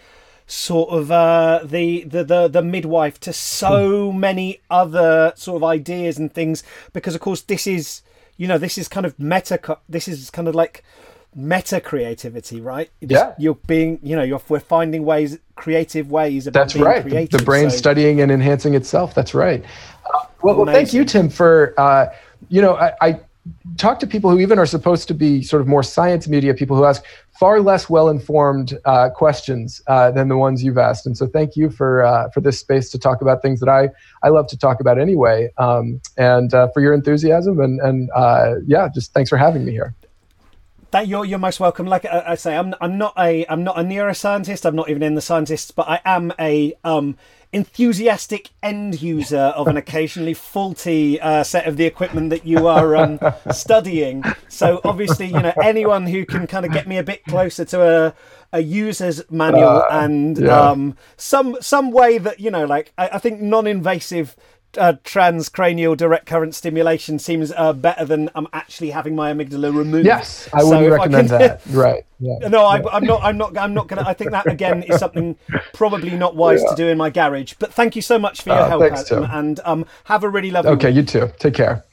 sort 0.47 0.89
of 0.91 1.11
uh, 1.11 1.59
the, 1.63 2.03
the 2.05 2.23
the 2.23 2.47
the 2.47 2.61
midwife 2.61 3.19
to 3.19 3.33
so 3.33 4.09
hmm. 4.09 4.19
many 4.19 4.61
other 4.69 5.33
sort 5.35 5.57
of 5.57 5.63
ideas 5.65 6.17
and 6.17 6.33
things. 6.33 6.63
Because 6.93 7.13
of 7.13 7.19
course, 7.19 7.41
this 7.41 7.67
is 7.67 8.01
you 8.37 8.47
know 8.47 8.57
this 8.57 8.77
is 8.77 8.87
kind 8.87 9.05
of 9.05 9.19
meta. 9.19 9.77
This 9.89 10.07
is 10.07 10.29
kind 10.29 10.47
of 10.47 10.55
like 10.55 10.81
meta 11.35 11.81
creativity, 11.81 12.61
right? 12.61 12.89
yeah, 13.01 13.35
you're 13.37 13.55
being, 13.67 13.99
you 14.01 14.15
know, 14.15 14.23
you're 14.23 14.41
we're 14.47 14.61
finding 14.61 15.03
ways, 15.03 15.37
creative 15.55 16.09
ways. 16.09 16.45
That's 16.45 16.77
right. 16.77 17.01
Creative, 17.01 17.37
the, 17.37 17.45
brain 17.45 17.69
so. 17.69 17.75
studying 17.75 18.21
and 18.21 18.31
enhancing 18.31 18.75
itself. 18.75 19.13
That's 19.13 19.33
right. 19.33 19.61
Uh, 20.05 20.25
well, 20.41 20.55
well, 20.55 20.73
thank 20.73 20.93
you, 20.93 21.03
Tim, 21.03 21.27
for 21.27 21.73
uh, 21.77 22.07
you 22.49 22.61
know, 22.61 22.75
I, 22.75 22.93
I 23.01 23.19
talk 23.77 23.99
to 23.99 24.07
people 24.07 24.29
who 24.31 24.39
even 24.39 24.57
are 24.57 24.65
supposed 24.65 25.07
to 25.07 25.13
be 25.13 25.41
sort 25.43 25.61
of 25.61 25.67
more 25.67 25.83
science 25.83 26.27
media 26.27 26.53
people 26.53 26.75
who 26.75 26.85
ask 26.85 27.03
far 27.31 27.59
less 27.61 27.89
well-informed 27.89 28.77
uh, 28.85 29.09
questions 29.09 29.81
uh, 29.87 30.09
than 30.11 30.29
the 30.29 30.37
ones 30.37 30.63
you've 30.63 30.77
asked. 30.77 31.05
And 31.05 31.17
so, 31.17 31.27
thank 31.27 31.55
you 31.55 31.69
for 31.69 32.03
uh, 32.03 32.29
for 32.29 32.41
this 32.41 32.59
space 32.59 32.89
to 32.91 32.99
talk 32.99 33.21
about 33.21 33.41
things 33.41 33.59
that 33.59 33.69
I 33.69 33.89
I 34.23 34.29
love 34.29 34.47
to 34.47 34.57
talk 34.57 34.79
about 34.79 34.99
anyway, 34.99 35.51
um, 35.57 36.01
and 36.17 36.53
uh, 36.53 36.69
for 36.69 36.81
your 36.81 36.93
enthusiasm 36.93 37.59
and 37.59 37.79
and 37.81 38.09
uh, 38.15 38.55
yeah, 38.65 38.89
just 38.93 39.13
thanks 39.13 39.29
for 39.29 39.37
having 39.37 39.65
me 39.65 39.71
here. 39.71 39.93
That 40.91 41.07
you're 41.07 41.25
you're 41.25 41.39
most 41.39 41.59
welcome. 41.59 41.87
Like 41.87 42.05
I, 42.05 42.23
I, 42.27 42.35
say, 42.35 42.55
I'm 42.55 42.73
I'm 42.79 42.97
not 42.97 43.13
a 43.17 43.45
I'm 43.47 43.63
not 43.63 43.77
a 43.79 43.83
neuroscientist. 43.83 44.65
I'm 44.65 44.75
not 44.75 44.89
even 44.89 45.03
in 45.03 45.15
the 45.15 45.21
scientists, 45.21 45.71
but 45.71 45.87
I 45.89 45.99
am 46.05 46.31
a 46.39 46.73
um, 46.83 47.17
enthusiastic 47.51 48.51
end 48.61 49.01
user 49.01 49.53
of 49.55 49.67
an 49.67 49.77
occasionally 49.83 50.33
faulty 50.33 51.19
uh, 51.19 51.43
set 51.43 51.67
of 51.67 51.77
the 51.77 51.85
equipment 51.85 52.29
that 52.29 52.45
you 52.45 52.67
are 52.67 52.95
um, 52.95 53.19
studying. 53.51 54.23
So 54.47 54.81
obviously, 54.83 55.27
you 55.27 55.41
know, 55.41 55.53
anyone 55.63 56.05
who 56.07 56.25
can 56.25 56.47
kind 56.47 56.65
of 56.65 56.71
get 56.71 56.87
me 56.87 56.97
a 56.97 57.03
bit 57.03 57.23
closer 57.25 57.65
to 57.65 57.81
a 57.81 58.13
a 58.53 58.61
user's 58.61 59.21
manual 59.29 59.83
uh, 59.83 59.87
and 59.91 60.37
yeah. 60.37 60.57
um, 60.57 60.95
some 61.17 61.57
some 61.61 61.91
way 61.91 62.17
that 62.17 62.39
you 62.39 62.51
know, 62.51 62.65
like 62.65 62.93
I, 62.97 63.09
I 63.09 63.17
think 63.19 63.41
non-invasive 63.41 64.35
uh, 64.77 64.93
transcranial 65.03 65.95
direct 65.95 66.25
current 66.25 66.55
stimulation 66.55 67.19
seems 67.19 67.51
uh, 67.51 67.73
better 67.73 68.05
than 68.05 68.29
I'm 68.35 68.47
actually 68.53 68.91
having 68.91 69.15
my 69.15 69.31
amygdala 69.33 69.75
removed. 69.75 70.05
Yes, 70.05 70.49
I 70.53 70.63
wouldn't 70.63 70.91
recommend 70.91 71.31
I 71.31 71.37
can, 71.37 71.47
that. 71.47 71.61
Right. 71.67 72.05
Yeah, 72.19 72.47
no, 72.47 72.65
I, 72.65 72.77
am 72.95 73.05
not. 73.05 73.23
I'm 73.23 73.37
not. 73.37 73.57
I'm 73.57 73.73
not 73.73 73.87
gonna. 73.87 74.03
I 74.05 74.13
think 74.13 74.31
that 74.31 74.47
again 74.47 74.83
is 74.83 74.99
something 74.99 75.35
probably 75.73 76.11
not 76.11 76.35
wise 76.35 76.61
yeah. 76.63 76.69
to 76.69 76.75
do 76.75 76.87
in 76.87 76.97
my 76.97 77.09
garage. 77.09 77.53
But 77.59 77.73
thank 77.73 77.95
you 77.95 78.01
so 78.01 78.17
much 78.17 78.41
for 78.41 78.49
your 78.49 78.59
uh, 78.59 78.69
help, 78.69 78.81
thanks, 78.81 79.11
Adam, 79.11 79.29
and 79.31 79.59
um, 79.65 79.85
have 80.05 80.23
a 80.23 80.29
really 80.29 80.51
lovely. 80.51 80.71
Okay, 80.71 80.87
week. 80.87 80.95
you 80.95 81.03
too. 81.03 81.31
Take 81.39 81.55
care. 81.55 81.83